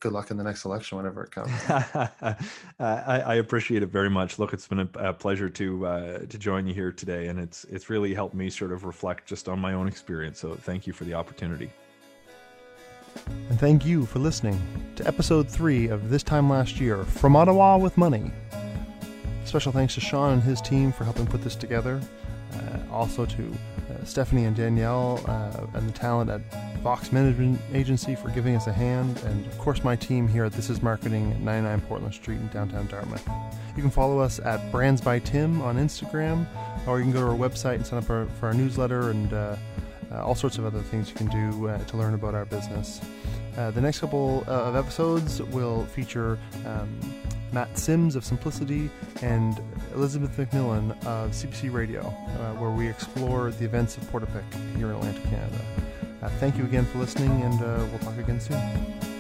good 0.05 0.13
luck 0.13 0.31
in 0.31 0.37
the 0.37 0.45
next 0.45 0.65
election 0.65 0.97
whenever 0.99 1.25
it 1.25 1.31
comes. 1.31 1.51
I, 2.79 3.21
I, 3.27 3.35
appreciate 3.37 3.83
it 3.83 3.89
very 3.89 4.11
much. 4.11 4.39
Look, 4.39 4.53
it's 4.53 4.69
been 4.69 4.81
a, 4.81 5.09
a 5.09 5.13
pleasure 5.13 5.49
to 5.49 5.87
uh, 5.87 6.19
to 6.19 6.39
join 6.39 6.67
you 6.67 6.75
here 6.75 6.93
today, 6.93 7.29
and 7.29 7.41
it's 7.41 7.65
it's 7.65 7.91
really 7.91 8.15
helped 8.15 8.35
me 8.35 8.51
sort 8.51 8.73
of 8.73 8.85
reflect 8.85 9.27
just 9.27 9.49
on 9.49 9.59
my 9.59 9.73
own 9.73 9.89
experience. 9.89 10.39
So 10.39 10.55
thank 10.55 10.87
you 10.87 10.93
for 10.93 11.05
the 11.05 11.15
opportunity. 11.15 11.71
And 13.51 13.59
thank 13.59 13.85
you 13.85 14.07
for 14.07 14.19
listening 14.19 14.61
to 14.97 15.07
episode 15.07 15.49
three 15.49 15.89
of 15.89 16.11
This 16.11 16.23
Time 16.23 16.49
Last 16.49 16.81
Year 16.81 17.05
from 17.05 17.37
Ottawa 17.37 17.77
with 17.77 17.97
Money. 17.97 18.31
Special 19.45 19.73
thanks 19.73 19.95
to 19.95 20.01
Sean 20.01 20.33
and 20.33 20.43
his 20.43 20.61
team 20.61 20.93
for 20.93 21.05
helping 21.05 21.27
put 21.27 21.43
this 21.43 21.55
together. 21.55 22.01
Uh, 22.55 22.79
also 22.93 23.27
to 23.27 23.53
uh, 23.91 24.05
Stephanie 24.05 24.45
and 24.45 24.57
Danielle 24.57 25.23
uh, 25.27 25.67
and 25.75 25.89
the 25.89 25.93
talent 25.93 26.31
at 26.31 26.41
Vox 26.85 27.13
Management 27.13 27.61
Agency 27.73 28.15
for 28.15 28.29
giving 28.29 28.55
us 28.57 28.67
a 28.67 28.73
hand, 28.73 29.19
and 29.25 29.47
of 29.47 29.59
course 29.59 29.83
my 29.83 29.97
team 29.97 30.29
here 30.29 30.45
at 30.45 30.53
This 30.53 30.71
Is 30.71 30.83
Marketing 30.83 31.33
at 31.33 31.41
99 31.41 31.81
Portland 31.83 32.15
Street 32.15 32.37
in 32.37 32.49
downtown 32.49 32.87
Dartmouth. 32.87 33.27
You 33.75 33.83
can 33.83 33.91
follow 33.91 34.19
us 34.19 34.39
at 34.39 34.71
Brands 34.71 35.01
by 35.01 35.19
Tim 35.19 35.61
on 35.63 35.77
Instagram, 35.77 36.47
or 36.87 36.99
you 36.99 37.05
can 37.05 37.13
go 37.13 37.21
to 37.21 37.27
our 37.27 37.37
website 37.37 37.77
and 37.77 37.87
sign 37.87 37.99
up 37.99 38.05
for, 38.05 38.27
for 38.39 38.47
our 38.49 38.55
newsletter 38.55 39.11
and 39.11 39.33
uh, 39.33 39.57
all 40.13 40.35
sorts 40.35 40.59
of 40.59 40.65
other 40.65 40.81
things 40.81 41.09
you 41.09 41.15
can 41.15 41.27
do 41.29 41.69
uh, 41.69 41.79
to 41.85 41.97
learn 41.97 42.15
about 42.15 42.35
our 42.35 42.45
business. 42.45 43.01
Uh, 43.57 43.71
the 43.71 43.81
next 43.81 44.01
couple 44.01 44.45
uh, 44.49 44.51
of 44.51 44.77
episodes 44.77 45.41
will 45.43 45.87
feature 45.87 46.39
um, 46.67 46.89
Matt 47.53 47.79
Sims 47.79 48.17
of 48.17 48.25
Simplicity 48.25 48.91
and 49.23 49.61
Elizabeth 49.95 50.37
McMillan 50.37 50.91
of 51.07 51.31
CBC 51.31 51.73
Radio, 51.73 52.03
uh, 52.03 52.55
where 52.55 52.71
we 52.71 52.89
explore 52.89 53.53
the 53.53 53.65
events 53.65 53.97
of 53.97 54.03
Portapique 54.11 54.77
here 54.77 54.89
in 54.89 54.97
Atlantic 54.97 55.23
Canada. 55.25 55.65
Uh, 56.21 56.29
thank 56.41 56.59
you 56.59 56.65
again 56.65 56.85
for 56.87 56.99
listening, 56.99 57.43
and 57.43 57.63
uh, 57.63 57.87
we'll 57.91 58.01
talk 58.01 58.19
again 58.19 58.41
soon. 58.41 59.14